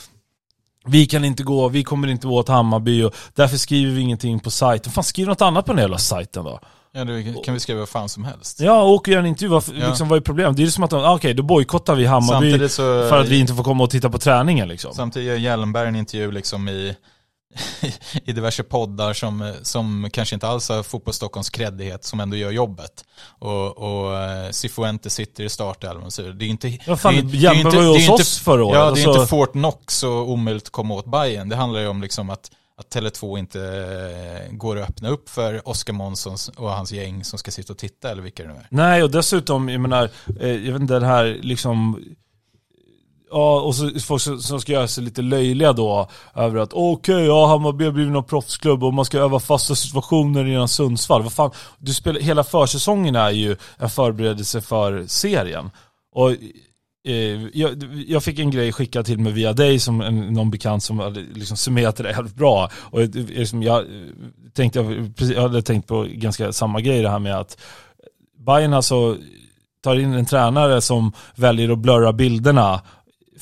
vi 0.85 1.05
kan 1.05 1.25
inte 1.25 1.43
gå, 1.43 1.67
vi 1.67 1.83
kommer 1.83 2.07
inte 2.07 2.27
åt 2.27 2.47
Hammarby 2.47 3.03
och 3.03 3.15
därför 3.33 3.57
skriver 3.57 3.93
vi 3.93 4.01
ingenting 4.01 4.39
på 4.39 4.51
sajten. 4.51 4.91
Fan 4.91 5.03
skriv 5.03 5.27
något 5.27 5.41
annat 5.41 5.65
på 5.65 5.73
den 5.73 5.81
jävla 5.81 5.97
sajten 5.97 6.45
då. 6.45 6.59
Ja, 6.95 7.05
det 7.05 7.43
kan 7.45 7.53
vi 7.53 7.59
skriva 7.59 7.79
vad 7.79 7.89
fan 7.89 8.09
som 8.09 8.25
helst. 8.25 8.59
Ja, 8.59 8.83
åk 8.83 9.01
och 9.01 9.07
gör 9.07 9.19
en 9.19 9.25
intervju. 9.25 9.49
Vad, 9.49 9.63
Ja. 9.75 9.87
liksom, 9.87 10.07
vad 10.07 10.17
är 10.17 10.21
problemet? 10.21 10.57
Det 10.57 10.61
är 10.61 10.65
ju 10.65 10.71
som 10.71 10.83
att 10.83 10.93
ah, 10.93 11.15
okej 11.15 11.33
då 11.33 11.43
bojkottar 11.43 11.95
vi 11.95 12.05
Hammarby 12.05 12.69
så... 12.69 12.81
för 12.81 13.19
att 13.19 13.27
vi 13.27 13.39
inte 13.39 13.53
får 13.53 13.63
komma 13.63 13.83
och 13.83 13.89
titta 13.89 14.09
på 14.09 14.17
träningen 14.17 14.67
liksom. 14.67 14.93
Samtidigt 14.93 15.27
gör 15.29 15.35
Hjelmberg 15.35 15.87
en 15.87 15.95
intervju 15.95 16.31
liksom 16.31 16.69
i, 16.69 16.95
i 18.25 18.31
diverse 18.31 18.63
poddar 18.63 19.13
som, 19.13 19.53
som 19.61 20.09
kanske 20.13 20.35
inte 20.35 20.47
alls 20.47 20.69
har 20.69 20.83
Fotboll 20.83 21.13
Stockholms 21.13 21.49
kreddighet 21.49 22.03
som 22.03 22.19
ändå 22.19 22.37
gör 22.37 22.51
jobbet. 22.51 23.05
Och, 23.39 23.77
och 23.77 24.17
eh, 24.17 24.49
Cifuentes 24.51 25.13
sitter 25.13 25.43
i 25.43 25.49
startelvan 25.49 26.03
och 26.03 26.13
så 26.13 26.21
vidare. 26.21 26.37
Det 26.37 26.45
är 26.45 26.49
inte... 26.49 26.77
Ja, 26.85 26.97
fan, 26.97 27.13
det 27.13 27.19
är- 27.19 27.23
det 27.23 27.47
är 27.47 27.53
inte- 27.55 27.69
det 27.77 27.83
är 27.83 27.99
inte- 27.99 28.11
oss 28.13 28.39
förra 28.39 28.63
året. 28.65 28.75
Ja, 28.75 28.81
det 28.81 29.01
är 29.01 29.07
alltså- 29.07 29.19
inte 29.21 29.29
Fort 29.29 29.51
Knox 29.51 30.03
och 30.03 30.29
omöjligt 30.31 30.63
att 30.63 30.69
komma 30.71 30.93
åt 30.93 31.05
Bayern. 31.05 31.49
Det 31.49 31.55
handlar 31.55 31.79
ju 31.79 31.87
om 31.87 32.01
liksom 32.01 32.29
att, 32.29 32.51
att 32.77 32.95
Tele2 32.95 33.39
inte 33.39 33.59
eh, 34.49 34.55
går 34.55 34.79
att 34.79 34.89
öppna 34.89 35.09
upp 35.09 35.29
för 35.29 35.67
Oskar 35.69 35.93
Månsson 35.93 36.37
och 36.57 36.69
hans 36.69 36.91
gäng 36.91 37.23
som 37.23 37.39
ska 37.39 37.51
sitta 37.51 37.73
och 37.73 37.79
titta 37.79 38.11
eller 38.11 38.21
vilka 38.21 38.43
det 38.43 38.49
nu 38.49 38.55
är. 38.55 38.67
Nej, 38.69 39.03
och 39.03 39.11
dessutom, 39.11 39.69
jag 39.69 39.81
menar, 39.81 40.09
eh, 40.39 40.49
jag 40.49 40.73
vet 40.73 40.81
inte, 40.81 40.93
den 40.93 41.03
här 41.03 41.39
liksom 41.41 42.03
Ja, 43.33 43.61
och 43.61 43.75
så 43.75 43.99
folk 43.99 44.21
som, 44.21 44.39
som 44.39 44.61
ska 44.61 44.71
göra 44.71 44.87
sig 44.87 45.03
lite 45.03 45.21
löjliga 45.21 45.73
då 45.73 46.07
över 46.35 46.59
att 46.59 46.73
okej, 46.73 47.25
ja 47.25 47.47
Hammarby 47.47 47.85
har 47.85 47.91
blivit 47.91 48.13
någon 48.13 48.23
proffsklubb 48.23 48.83
och 48.83 48.93
man 48.93 49.05
ska 49.05 49.19
öva 49.19 49.39
fasta 49.39 49.75
situationer 49.75 50.45
innan 50.45 50.67
Sundsvall. 50.67 51.23
Vad 51.23 51.33
fan, 51.33 51.51
du 51.77 51.93
spelar, 51.93 52.19
hela 52.21 52.43
försäsongen 52.43 53.15
är 53.15 53.29
ju 53.29 53.55
en 53.77 53.89
förberedelse 53.89 54.61
för 54.61 55.05
serien. 55.07 55.71
Och 56.15 56.31
eh, 57.07 57.47
jag, 57.53 57.83
jag 58.07 58.23
fick 58.23 58.39
en 58.39 58.51
grej 58.51 58.71
skickad 58.71 59.05
till 59.05 59.19
mig 59.19 59.33
via 59.33 59.53
dig 59.53 59.79
som 59.79 60.01
en, 60.01 60.33
någon 60.33 60.51
bekant 60.51 60.83
som 60.83 60.99
hade 60.99 61.21
liksom 61.33 61.57
summerat 61.57 61.95
det 61.95 62.09
jävligt 62.09 62.35
bra. 62.35 62.69
Och 62.75 62.99
liksom, 63.15 63.63
jag, 63.63 63.79
eh, 63.79 63.85
tänkte, 64.53 64.79
jag 65.17 65.41
hade 65.41 65.61
tänkt 65.61 65.87
på 65.87 66.07
ganska 66.09 66.53
samma 66.53 66.81
grej 66.81 67.01
det 67.01 67.09
här 67.09 67.19
med 67.19 67.39
att 67.39 67.57
Bayern 68.45 68.73
alltså 68.73 69.17
tar 69.83 69.95
in 69.95 70.13
en 70.13 70.25
tränare 70.25 70.81
som 70.81 71.11
väljer 71.35 71.69
att 71.69 71.79
blurra 71.79 72.13
bilderna 72.13 72.81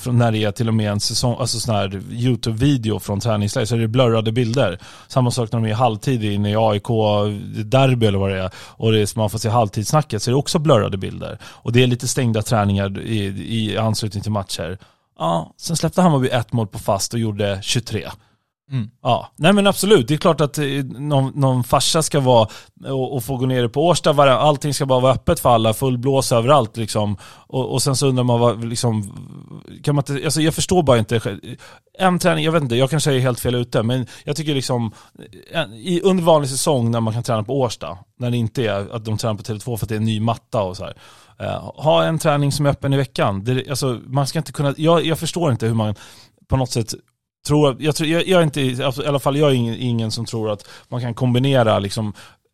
från 0.01 0.17
när 0.17 0.31
det 0.31 0.43
är 0.43 0.51
till 0.51 0.67
och 0.67 0.73
med 0.73 0.91
en 0.91 0.99
säsong, 0.99 1.35
alltså 1.39 1.59
sån 1.59 1.75
här 1.75 2.01
YouTube-video 2.11 2.99
från 2.99 3.19
träningsläger 3.19 3.65
så 3.65 3.75
är 3.75 3.79
det 3.79 3.87
blurrade 3.87 4.31
bilder. 4.31 4.79
Samma 5.07 5.31
sak 5.31 5.51
när 5.51 5.59
de 5.59 5.65
är 5.65 5.69
i 5.69 5.73
halvtid 5.73 6.23
inne 6.23 6.51
i 6.51 6.55
AIK 6.55 6.87
derby 7.65 8.05
eller 8.05 8.19
vad 8.19 8.31
det 8.31 8.39
är 8.39 8.51
och 8.55 8.91
det 8.91 8.99
är 8.99 9.17
man 9.17 9.29
får 9.29 9.39
se 9.39 9.49
halvtidssnacket 9.49 10.23
så 10.23 10.29
är 10.29 10.33
det 10.33 10.39
också 10.39 10.59
blurrade 10.59 10.97
bilder. 10.97 11.37
Och 11.43 11.71
det 11.71 11.83
är 11.83 11.87
lite 11.87 12.07
stängda 12.07 12.41
träningar 12.41 12.99
i, 12.99 13.19
i 13.47 13.77
anslutning 13.77 14.23
till 14.23 14.31
matcher. 14.31 14.77
Ja, 15.19 15.53
sen 15.57 15.75
släppte 15.75 16.01
Hammarby 16.01 16.27
ett 16.27 16.53
mål 16.53 16.67
på 16.67 16.79
fast 16.79 17.13
och 17.13 17.19
gjorde 17.19 17.59
23. 17.61 18.09
Mm. 18.71 18.89
Ja, 19.03 19.31
nej 19.35 19.53
men 19.53 19.67
absolut. 19.67 20.07
Det 20.07 20.13
är 20.13 20.17
klart 20.17 20.41
att 20.41 20.57
eh, 20.57 20.65
någon, 20.83 21.31
någon 21.35 21.63
farsa 21.63 22.01
ska 22.03 22.19
vara 22.19 22.47
och, 22.85 23.15
och 23.15 23.23
få 23.23 23.37
gå 23.37 23.45
ner 23.45 23.67
på 23.67 23.87
Årsta, 23.87 24.13
var- 24.13 24.27
allting 24.27 24.73
ska 24.73 24.85
bara 24.85 24.99
vara 24.99 25.13
öppet 25.13 25.39
för 25.39 25.49
alla, 25.49 25.73
full 25.73 25.97
blås 25.97 26.31
överallt 26.31 26.77
liksom. 26.77 27.17
Och, 27.47 27.71
och 27.73 27.81
sen 27.81 27.95
så 27.95 28.07
undrar 28.07 28.23
man 28.23 28.39
vad, 28.39 28.65
liksom, 28.65 29.03
kan 29.83 29.95
man 29.95 30.03
inte, 30.09 30.25
alltså 30.25 30.41
jag 30.41 30.53
förstår 30.55 30.83
bara 30.83 30.97
inte. 30.97 31.39
En 31.99 32.19
träning, 32.19 32.45
jag 32.45 32.51
vet 32.51 32.63
inte, 32.63 32.75
jag 32.75 32.89
kanske 32.89 33.13
är 33.13 33.19
helt 33.19 33.39
fel 33.39 33.55
ute, 33.55 33.83
men 33.83 34.05
jag 34.23 34.35
tycker 34.35 34.53
liksom, 34.55 34.91
en, 35.53 35.73
i, 35.73 36.01
under 36.03 36.23
vanlig 36.23 36.49
säsong 36.49 36.91
när 36.91 36.99
man 36.99 37.13
kan 37.13 37.23
träna 37.23 37.43
på 37.43 37.59
Årsta, 37.59 37.97
när 38.19 38.31
det 38.31 38.37
inte 38.37 38.63
är 38.65 38.95
att 38.95 39.05
de 39.05 39.17
tränar 39.17 39.35
på 39.35 39.43
Tele2 39.43 39.77
för 39.77 39.85
att 39.85 39.89
det 39.89 39.95
är 39.95 39.99
en 39.99 40.05
ny 40.05 40.19
matta 40.19 40.61
och 40.61 40.77
så 40.77 40.83
här. 40.83 40.97
Eh, 41.39 41.71
ha 41.75 42.03
en 42.03 42.19
träning 42.19 42.51
som 42.51 42.65
är 42.65 42.69
öppen 42.69 42.93
i 42.93 42.97
veckan. 42.97 43.43
Det, 43.43 43.69
alltså, 43.69 43.99
man 44.05 44.27
ska 44.27 44.39
inte 44.39 44.51
kunna, 44.51 44.73
jag, 44.77 45.05
jag 45.05 45.19
förstår 45.19 45.51
inte 45.51 45.67
hur 45.67 45.73
man 45.73 45.95
på 46.47 46.57
något 46.57 46.71
sätt 46.71 46.93
tror, 47.47 47.75
jag, 47.79 47.95
jag, 47.99 48.27
jag 48.27 48.39
är 48.39 48.43
inte, 48.43 48.61
i 48.61 48.83
alla 48.83 49.19
fall 49.19 49.37
jag 49.37 49.49
är 49.49 49.55
ingen, 49.55 49.75
ingen 49.75 50.11
som 50.11 50.25
tror 50.25 50.51
att 50.51 50.67
man 50.87 51.01
kan 51.01 51.13
kombinera 51.13 51.79
liksom 51.79 52.13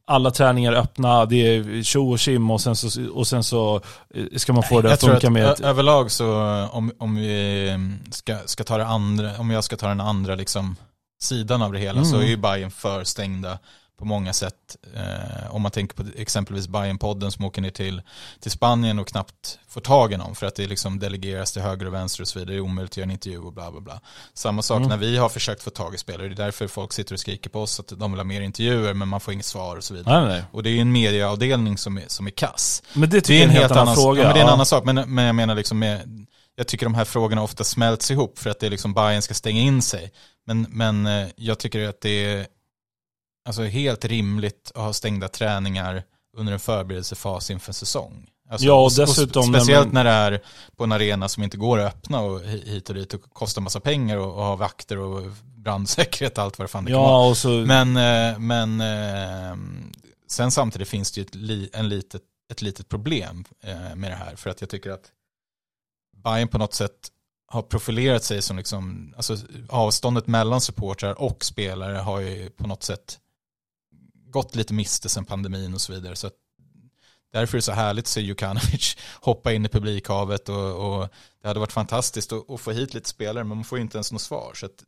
alla 0.09 0.31
träningar 0.31 0.73
öppna, 0.73 1.25
det 1.25 1.35
är 1.35 1.83
tjo 1.83 2.11
och 2.11 2.19
tjim 2.19 2.51
och 2.51 2.61
sen 2.61 2.75
så, 2.75 3.09
och 3.13 3.27
sen 3.27 3.43
så 3.43 3.81
eh, 4.13 4.23
ska 4.35 4.53
man 4.53 4.63
få 4.63 4.81
det 4.81 4.93
att 4.93 4.99
funka 4.99 5.27
att 5.27 5.33
med 5.33 5.45
ett, 5.45 5.59
överlag 5.59 6.11
så 6.11 6.35
om, 6.71 6.91
om 6.97 7.15
vi 7.15 7.69
ska, 8.11 8.37
ska 8.45 8.63
ta 8.63 8.77
det 8.77 8.85
andra, 8.85 9.37
om 9.37 9.49
jag 9.49 9.63
ska 9.63 9.77
ta 9.77 9.87
den 9.87 10.01
andra 10.01 10.35
liksom 10.35 10.75
sidan 11.21 11.61
av 11.61 11.73
det 11.73 11.79
hela 11.79 12.03
så 12.03 12.15
Mm. 12.15 12.25
är 12.27 12.29
ju 12.29 12.37
Bayern 12.37 12.71
för 12.71 13.03
stängda 13.03 13.59
på 13.99 14.05
många 14.05 14.33
sätt. 14.33 14.53
Eh, 14.95 15.55
om 15.55 15.61
man 15.61 15.71
tänker 15.71 15.95
på 15.95 16.03
exempelvis 16.17 16.67
Bayern-podden 16.67 17.29
som 17.29 17.45
åker 17.45 17.61
ner 17.61 17.69
till, 17.69 18.01
till 18.39 18.51
Spanien 18.51 18.99
och 18.99 19.07
knappt 19.07 19.59
får 19.67 19.81
tag 19.81 20.13
i 20.13 20.17
någon 20.17 20.35
för 20.35 20.45
att 20.45 20.55
det 20.55 20.67
liksom 20.67 20.99
delegeras 20.99 21.51
till 21.51 21.61
höger 21.61 21.85
och 21.85 21.93
vänster 21.93 22.21
och 22.21 22.27
så 22.27 22.39
vidare. 22.39 22.53
Det 22.53 22.59
är 22.59 22.61
omöjligt 22.61 22.91
att 22.93 22.97
göra 22.97 23.03
en 23.05 23.11
intervju 23.11 23.39
och 23.39 23.53
bla 23.53 23.71
bla 23.71 23.81
bla. 23.81 24.01
Samma 24.33 24.61
sak 24.61 24.77
Mm. 24.77 24.89
när 24.89 24.97
vi 24.97 25.17
har 25.17 25.29
försökt 25.29 25.63
få 25.63 25.69
tag 25.69 25.95
i 25.95 25.97
spelare. 25.97 26.27
Det 26.27 26.33
är 26.33 26.45
därför 26.45 26.67
folk 26.67 26.93
sitter 26.93 27.13
och 27.13 27.19
skriker 27.19 27.49
på 27.49 27.61
oss 27.61 27.79
att 27.79 27.87
de 27.87 28.11
vill 28.11 28.19
ha 28.19 28.23
mer 28.25 28.41
intervjuer 28.41 28.93
men 28.93 29.07
man 29.07 29.19
får 29.19 29.33
inget 29.33 29.45
svar 29.45 29.75
och 29.75 29.83
så 29.83 29.93
vidare. 29.93 30.19
nej, 30.19 30.29
nej. 30.33 30.43
Och 30.51 30.63
det 30.63 30.69
är 30.69 30.73
ju 30.73 30.79
en 30.81 30.91
medieavdelning 30.91 31.77
som 31.77 31.97
är, 31.97 32.03
som 32.07 32.27
är 32.27 32.31
kass. 32.31 32.83
Men 32.93 33.09
det 33.09 33.27
Det 33.27 33.39
är 33.39 33.43
en 33.43 33.49
helt 33.49 33.71
annan 33.71 33.95
fråga. 33.95 34.21
Ja, 34.21 34.27
men 34.27 34.33
det 34.33 34.39
är 34.39 34.43
en 34.43 34.47
Ja. 34.47 34.53
annan 34.53 34.65
sak. 34.65 34.85
Men, 34.85 34.95
men 35.15 35.25
jag 35.25 35.35
menar 35.35 35.55
liksom 35.55 35.79
med, 35.79 36.25
jag 36.55 36.67
tycker 36.67 36.85
de 36.85 36.95
här 36.95 37.05
frågorna 37.05 37.41
ofta 37.43 37.63
smälts 37.63 38.11
ihop 38.11 38.39
för 38.39 38.49
att 38.49 38.59
det 38.59 38.65
är 38.65 38.69
liksom 38.69 38.93
Bayern 38.93 39.21
ska 39.21 39.33
stänga 39.33 39.61
in 39.61 39.81
sig. 39.81 40.11
Men, 40.45 40.67
men 40.69 41.05
eh, 41.07 41.27
jag 41.35 41.59
tycker 41.59 41.89
att 41.89 42.01
det 42.01 42.25
är 42.25 42.47
alltså 43.47 43.63
helt 43.63 44.05
rimligt 44.05 44.71
att 44.75 44.81
ha 44.83 44.93
stängda 44.93 45.27
träningar 45.27 46.03
under 46.37 46.53
en 46.53 46.59
förberedelsefas 46.59 47.51
inför 47.51 47.69
en 47.69 47.73
säsong. 47.73 48.27
Alltså, 48.49 48.67
Ja, 48.67 48.73
och 48.85 48.91
dessutom 48.95 49.51
när 49.51 49.59
speciellt 49.59 49.85
man- 49.85 49.93
när 49.93 50.03
det 50.31 50.35
är 50.37 50.41
på 50.75 50.83
en 50.83 50.91
arena 50.91 51.29
som 51.29 51.43
inte 51.43 51.57
går 51.57 51.79
att 51.79 51.93
öppna 51.95 52.21
och 52.21 52.39
hi- 52.41 52.65
hit 52.69 52.89
och 52.89 52.95
dit 52.95 53.13
och 53.13 53.21
kostar 53.33 53.61
massa 53.61 53.79
pengar 53.79 54.17
och, 54.17 54.27
och 54.35 54.43
ha 54.43 54.55
vakter 54.55 54.97
och 54.97 55.21
brandsäkerhet 55.55 56.37
och 56.37 56.43
allt 56.43 56.59
vad 56.59 56.67
det 56.67 56.71
fan 56.71 56.85
det 56.85 56.91
kan 56.91 56.99
vara. 57.01 57.11
Ja, 57.11 57.29
och 57.29 57.37
så... 57.37 57.49
Men, 57.49 57.97
eh, 57.97 58.39
men 58.39 58.81
eh, 58.81 59.57
sen 60.27 60.51
samtidigt 60.51 60.87
finns 60.87 61.11
det 61.11 61.21
ju 61.21 61.25
ett, 61.65 61.75
en 61.75 61.89
litet, 61.89 62.21
ett 62.51 62.61
litet 62.61 62.89
problem 62.89 63.45
eh, 63.63 63.95
med 63.95 64.11
det 64.11 64.15
här. 64.15 64.35
För 64.35 64.49
att 64.49 64.61
jag 64.61 64.69
tycker 64.69 64.89
att 64.91 65.11
Bayern 66.23 66.47
på 66.47 66.57
något 66.57 66.73
sätt 66.73 67.07
har 67.51 67.61
profilerat 67.61 68.23
sig 68.23 68.41
som 68.41 68.57
liksom, 68.57 69.13
alltså 69.17 69.37
avståndet 69.69 70.27
mellan 70.27 70.61
supportrar 70.61 71.21
och 71.21 71.45
spelare 71.45 71.97
har 71.97 72.19
ju 72.19 72.49
på 72.49 72.67
något 72.67 72.83
sätt 72.83 73.19
gått 74.29 74.55
lite 74.55 74.73
miste 74.73 75.09
sen 75.09 75.25
pandemin 75.25 75.73
och 75.73 75.81
så 75.81 75.93
vidare. 75.93 76.15
Så 76.15 76.27
att 76.27 76.33
därför 77.33 77.57
är 77.57 77.57
det 77.57 77.63
så 77.63 77.71
härligt 77.71 78.05
att 78.05 78.09
se 78.09 78.21
Jukanovic 78.21 78.97
hoppa 79.21 79.53
in 79.53 79.65
i 79.65 79.69
publikhavet 79.69 80.49
och, 80.49 80.99
och 80.99 81.09
det 81.41 81.47
hade 81.47 81.59
varit 81.59 81.71
fantastiskt 81.71 82.31
att, 82.31 82.49
att, 82.49 82.61
få 82.61 82.71
hit 82.71 82.93
lite 82.93 83.09
spelare 83.09 83.43
men 83.43 83.57
man 83.57 83.63
får 83.63 83.77
ju 83.77 83.81
inte 83.81 83.97
ens 83.97 84.11
något 84.11 84.21
svar. 84.21 84.53
Så 84.55 84.65
att 84.65 84.83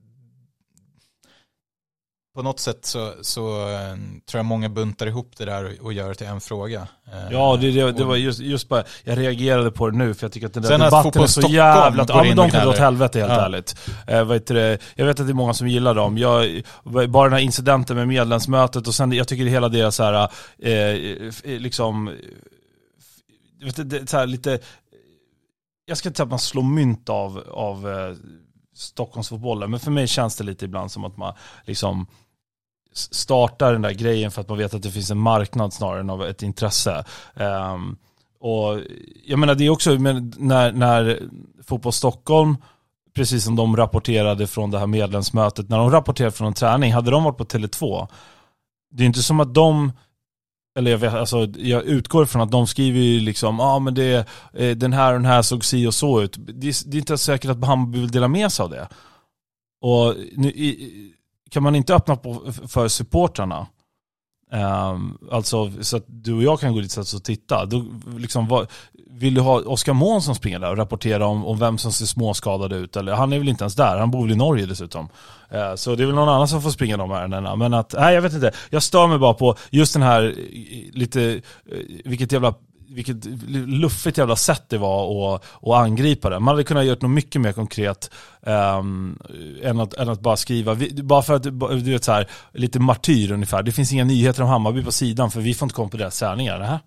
på 2.39 2.43
något 2.43 2.59
sätt 2.59 2.85
så, 2.85 3.13
så 3.21 3.69
eh, 3.69 3.95
tror 4.29 4.39
jag 4.39 4.45
många 4.45 4.69
buntar 4.69 5.07
ihop 5.07 5.31
det 5.37 5.45
där 5.45 5.65
och, 5.65 5.85
och 5.85 5.93
gör 5.93 6.09
det 6.09 6.15
till 6.15 6.27
en 6.27 6.41
fråga. 6.41 6.87
Eh, 7.13 7.31
ja, 7.31 7.57
det, 7.61 7.71
det, 7.71 7.91
det 7.91 8.03
var 8.03 8.15
just, 8.15 8.39
just 8.39 8.69
bara, 8.69 8.83
jag 9.03 9.17
reagerade 9.17 9.71
på 9.71 9.89
det 9.89 9.97
nu 9.97 10.13
för 10.13 10.25
jag 10.25 10.31
tycker 10.31 10.47
att 10.47 10.53
den 10.53 10.63
där 10.63 10.69
Sen 10.69 10.79
debatten 10.79 11.21
är 11.21 11.27
så 11.27 11.41
jävla... 11.41 12.05
Ja 12.07 12.23
men 12.23 12.37
de 12.37 12.49
kan 12.49 12.63
dra 12.63 12.69
åt 12.69 12.77
helvete 12.77 13.19
helt 13.19 13.31
ja. 13.31 13.45
ärligt. 13.45 13.75
Eh, 14.07 14.23
vet 14.25 14.47
du, 14.47 14.77
jag 14.95 15.05
vet 15.05 15.19
att 15.19 15.27
det 15.27 15.31
är 15.31 15.33
många 15.33 15.53
som 15.53 15.67
gillar 15.67 15.95
dem. 15.95 16.17
Jag, 16.17 16.63
bara 17.09 17.23
den 17.23 17.33
här 17.33 17.39
incidenten 17.39 17.95
med 17.95 18.07
medlemsmötet 18.07 18.87
och 18.87 18.95
sen, 18.95 19.11
jag 19.11 19.27
tycker 19.27 19.43
det 19.43 19.51
hela 19.51 19.69
det 19.69 19.91
så 19.91 20.03
här, 20.03 20.29
eh, 20.59 21.59
liksom, 21.59 22.05
vet 23.63 23.75
du, 23.75 23.83
det, 23.83 24.09
så 24.09 24.17
här, 24.17 24.27
lite, 24.27 24.59
jag 25.85 25.97
ska 25.97 26.09
inte 26.09 26.17
säga 26.17 26.25
att 26.25 26.29
man 26.29 26.39
slår 26.39 26.63
mynt 26.63 27.09
av, 27.09 27.43
av 27.51 27.89
eh, 27.89 28.15
Stockholmsfotbollen, 28.73 29.71
men 29.71 29.79
för 29.79 29.91
mig 29.91 30.07
känns 30.07 30.35
det 30.35 30.43
lite 30.43 30.65
ibland 30.65 30.91
som 30.91 31.05
att 31.05 31.17
man 31.17 31.33
liksom 31.65 32.07
startar 32.99 33.73
den 33.73 33.81
där 33.81 33.91
grejen 33.91 34.31
för 34.31 34.41
att 34.41 34.49
man 34.49 34.57
vet 34.57 34.73
att 34.73 34.83
det 34.83 34.91
finns 34.91 35.11
en 35.11 35.17
marknad 35.17 35.73
snarare 35.73 35.99
än 35.99 36.09
av 36.09 36.23
ett 36.23 36.43
intresse. 36.43 37.03
Um, 37.33 37.97
och 38.39 38.79
jag 39.25 39.39
menar 39.39 39.55
det 39.55 39.65
är 39.65 39.69
också 39.69 39.99
men 39.99 40.33
när, 40.37 40.71
när 40.71 41.19
Fotboll 41.63 41.93
Stockholm, 41.93 42.57
precis 43.15 43.43
som 43.43 43.55
de 43.55 43.77
rapporterade 43.77 44.47
från 44.47 44.71
det 44.71 44.79
här 44.79 44.87
medlemsmötet, 44.87 45.69
när 45.69 45.77
de 45.77 45.91
rapporterade 45.91 46.31
från 46.31 46.47
en 46.47 46.53
träning, 46.53 46.93
hade 46.93 47.11
de 47.11 47.23
varit 47.23 47.37
på 47.37 47.45
Tele2, 47.45 48.07
det 48.91 49.03
är 49.03 49.07
inte 49.07 49.23
som 49.23 49.39
att 49.39 49.53
de 49.53 49.91
eller 50.79 50.91
jag, 50.91 50.97
vet, 50.97 51.13
alltså, 51.13 51.47
jag 51.57 51.83
utgår 51.83 52.25
från 52.25 52.41
att 52.41 52.51
de 52.51 52.67
skriver 52.67 52.99
ju 52.99 53.19
liksom, 53.19 53.59
ja 53.59 53.65
ah, 53.65 53.79
men 53.79 53.93
det, 53.93 54.27
eh, 54.53 54.77
den 54.77 54.93
här 54.93 55.13
och 55.13 55.19
den 55.19 55.31
här 55.31 55.41
såg 55.41 55.65
si 55.65 55.87
och 55.87 55.93
så 55.93 56.21
ut. 56.21 56.35
Det, 56.39 56.83
det 56.85 56.97
är 56.97 56.99
inte 56.99 57.17
säkert 57.17 57.51
att 57.51 57.65
Hammarby 57.65 57.99
vill 57.99 58.11
dela 58.11 58.27
med 58.27 58.51
sig 58.51 58.63
av 58.63 58.69
det. 58.69 58.87
Och 59.81 60.15
nu, 60.35 60.49
i, 60.49 61.13
kan 61.49 61.63
man 61.63 61.75
inte 61.75 61.95
öppna 61.95 62.15
på, 62.15 62.51
för 62.67 62.87
supportrarna, 62.87 63.67
um, 64.51 65.17
alltså 65.31 65.71
så 65.81 65.97
att 65.97 66.05
du 66.07 66.33
och 66.33 66.43
jag 66.43 66.59
kan 66.59 66.73
gå 66.73 66.79
dit 66.79 66.97
och 66.97 67.23
titta, 67.23 67.65
Du, 67.65 67.85
liksom, 68.17 68.47
vad, 68.47 68.67
vill 69.11 69.33
du 69.33 69.41
ha 69.41 69.59
Oskar 69.59 69.93
Mån 69.93 70.21
som 70.21 70.35
springer 70.35 70.59
där 70.59 70.71
och 70.71 70.77
rapportera 70.77 71.25
om, 71.25 71.45
om 71.45 71.59
vem 71.59 71.77
som 71.77 71.91
ser 71.91 72.05
småskadad 72.05 72.73
ut? 72.73 72.95
Eller, 72.95 73.13
han 73.13 73.33
är 73.33 73.39
väl 73.39 73.49
inte 73.49 73.63
ens 73.63 73.75
där, 73.75 73.97
han 73.97 74.11
bor 74.11 74.23
väl 74.23 74.31
i 74.31 74.35
Norge 74.35 74.65
dessutom. 74.65 75.09
Uh, 75.53 75.75
så 75.75 75.95
det 75.95 76.03
är 76.03 76.07
väl 76.07 76.15
någon 76.15 76.29
annan 76.29 76.47
som 76.47 76.61
får 76.61 76.69
springa 76.69 76.97
de 76.97 77.11
ärendena. 77.11 77.55
Men 77.55 77.73
att, 77.73 77.95
nej 77.97 78.15
jag 78.15 78.21
vet 78.21 78.33
inte, 78.33 78.51
jag 78.69 78.83
stör 78.83 79.07
mig 79.07 79.17
bara 79.17 79.33
på 79.33 79.55
just 79.69 79.93
den 79.93 80.01
här, 80.01 80.35
lite, 80.93 81.21
eh, 81.23 81.41
vilket 82.05 82.31
jävla 82.31 82.53
vilket 82.89 83.25
luffigt 83.67 84.17
jävla 84.17 84.35
sätt 84.35 84.63
det 84.67 84.77
var 84.77 85.35
att, 85.35 85.43
att 85.61 85.73
angripa 85.73 86.29
det. 86.29 86.39
Man 86.39 86.53
hade 86.53 86.63
kunnat 86.63 86.85
göra 86.85 86.97
något 87.01 87.11
mycket 87.11 87.41
mer 87.41 87.51
konkret 87.51 88.11
um, 88.41 89.19
än, 89.63 89.79
att, 89.79 89.93
än 89.93 90.09
att 90.09 90.21
bara 90.21 90.37
skriva, 90.37 90.77
bara 91.03 91.21
för 91.21 91.33
att 91.33 91.43
du 91.43 91.91
vet 91.91 92.03
så 92.03 92.11
här, 92.11 92.29
lite 92.53 92.79
martyr 92.79 93.31
ungefär. 93.31 93.63
Det 93.63 93.71
finns 93.71 93.93
inga 93.93 94.03
nyheter 94.03 94.43
om 94.43 94.49
Hammarby 94.49 94.83
på 94.83 94.91
sidan 94.91 95.31
för 95.31 95.41
vi 95.41 95.53
får 95.53 95.65
inte 95.65 95.75
komma 95.75 95.89
på 95.89 95.97
deras 95.97 96.15
sändningar. 96.15 96.79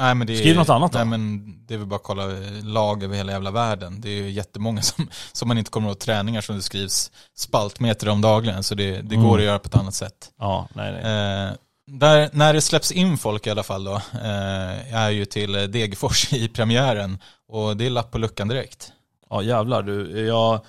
Nej, 0.00 0.14
men 0.14 0.26
det 0.26 0.32
är, 0.32 0.36
Skriv 0.36 0.56
något 0.56 0.68
annat 0.68 0.92
då. 0.92 0.98
Nej, 0.98 1.06
men 1.06 1.54
det 1.66 1.74
är 1.74 1.78
väl 1.78 1.86
bara 1.86 1.96
att 1.96 2.02
kolla 2.02 2.24
lag 2.62 3.02
över 3.02 3.16
hela 3.16 3.32
jävla 3.32 3.50
världen. 3.50 4.00
Det 4.00 4.08
är 4.08 4.22
ju 4.22 4.30
jättemånga 4.30 4.82
som, 4.82 5.08
som 5.32 5.48
man 5.48 5.58
inte 5.58 5.70
kommer 5.70 5.90
åt 5.90 6.00
träningar 6.00 6.40
som 6.40 6.56
det 6.56 6.62
skrivs 6.62 7.12
spaltmeter 7.36 8.08
om 8.08 8.20
dagligen. 8.20 8.62
Så 8.62 8.74
det, 8.74 8.90
det 8.90 9.14
mm. 9.14 9.28
går 9.28 9.38
att 9.38 9.44
göra 9.44 9.58
på 9.58 9.66
ett 9.66 9.76
annat 9.76 9.94
sätt. 9.94 10.30
Ja, 10.38 10.68
nej, 10.74 10.92
nej. 10.92 11.48
Eh, 11.48 11.52
där, 11.86 12.30
när 12.32 12.54
det 12.54 12.60
släpps 12.60 12.92
in 12.92 13.16
folk 13.18 13.46
i 13.46 13.50
alla 13.50 13.62
fall 13.62 13.84
då, 13.84 13.94
eh, 13.94 14.94
är 14.94 15.10
ju 15.10 15.24
till 15.24 15.52
Degerfors 15.52 16.32
i 16.32 16.48
premiären. 16.48 17.18
Och 17.48 17.76
det 17.76 17.86
är 17.86 17.90
lapp 17.90 18.10
på 18.10 18.18
luckan 18.18 18.48
direkt. 18.48 18.92
Ja 19.30 19.42
jävlar 19.42 19.82
du, 19.82 20.26
jag, 20.26 20.54
eh, 20.54 20.60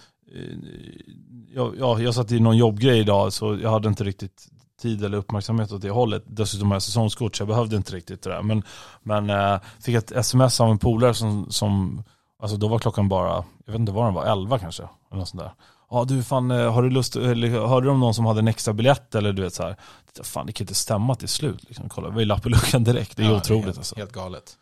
jag, 1.53 1.76
jag, 1.80 2.01
jag 2.01 2.16
satt 2.16 2.32
i 2.32 2.39
någon 2.39 2.57
jobbgrej 2.57 2.99
idag 2.99 3.34
så 3.34 3.57
jag 3.61 3.70
hade 3.70 3.88
inte 3.88 4.03
riktigt 4.03 4.47
tid 4.82 5.03
eller 5.03 5.18
uppmärksamhet 5.18 5.72
åt 5.72 5.82
det 5.82 5.89
hållet. 5.89 6.24
Dessutom 6.26 6.68
har 6.68 6.76
jag 6.76 6.84
säsongskort 6.84 7.36
så 7.36 7.41
jag 7.41 7.47
behövde 7.47 7.76
inte 7.76 7.95
riktigt 7.95 8.22
det 8.22 8.30
där. 8.30 8.41
Men, 8.41 8.63
men 9.03 9.30
eh, 9.30 9.59
fick 9.80 9.95
ett 9.95 10.11
sms 10.11 10.61
av 10.61 10.72
en 10.72 10.78
polare 10.78 11.13
som, 11.13 11.51
som, 11.51 12.03
alltså 12.39 12.57
då 12.57 12.68
var 12.68 12.80
klockan 12.80 13.09
bara, 13.09 13.43
jag 13.66 13.74
vet 13.74 13.80
inte 13.80 13.91
vad 13.91 14.05
den 14.05 14.13
var, 14.13 14.26
11 14.26 14.59
kanske. 14.59 14.84
Eller 14.84 15.20
något 15.20 15.30
sånt 15.30 15.43
där. 15.43 15.51
Ja 15.90 16.06
du 16.06 16.24
fan, 16.24 16.52
eh, 16.52 16.74
har 16.74 16.84
du 16.84 16.90
lust, 16.90 17.16
eller 17.16 17.50
hörde 17.50 17.88
du 17.88 17.92
om 17.92 18.00
någon 18.00 18.14
som 18.14 18.26
hade 18.26 18.40
en 18.40 18.48
extra 18.48 18.74
biljett 18.74 19.16
eller 19.16 19.34
du 19.34 19.42
vet 19.42 19.54
så 19.54 19.64
här. 19.64 19.76
Fan 20.24 20.46
det 20.46 20.52
kan 20.52 20.64
inte 20.64 20.76
stämma 20.76 21.16
till 21.16 21.28
slut. 21.28 21.64
Liksom. 21.64 21.90
Kolla, 21.90 22.10
vi 22.10 22.26
lapp 22.26 22.46
i 22.46 22.50
luckan 22.50 22.84
direkt. 22.84 23.18
Det 23.18 23.24
är 23.24 23.30
ja, 23.30 23.38
otroligt 23.38 23.48
det 23.48 23.54
är 23.54 23.66
helt, 23.66 23.78
alltså. 23.78 23.96
Helt 23.96 24.12
galet. 24.12 24.58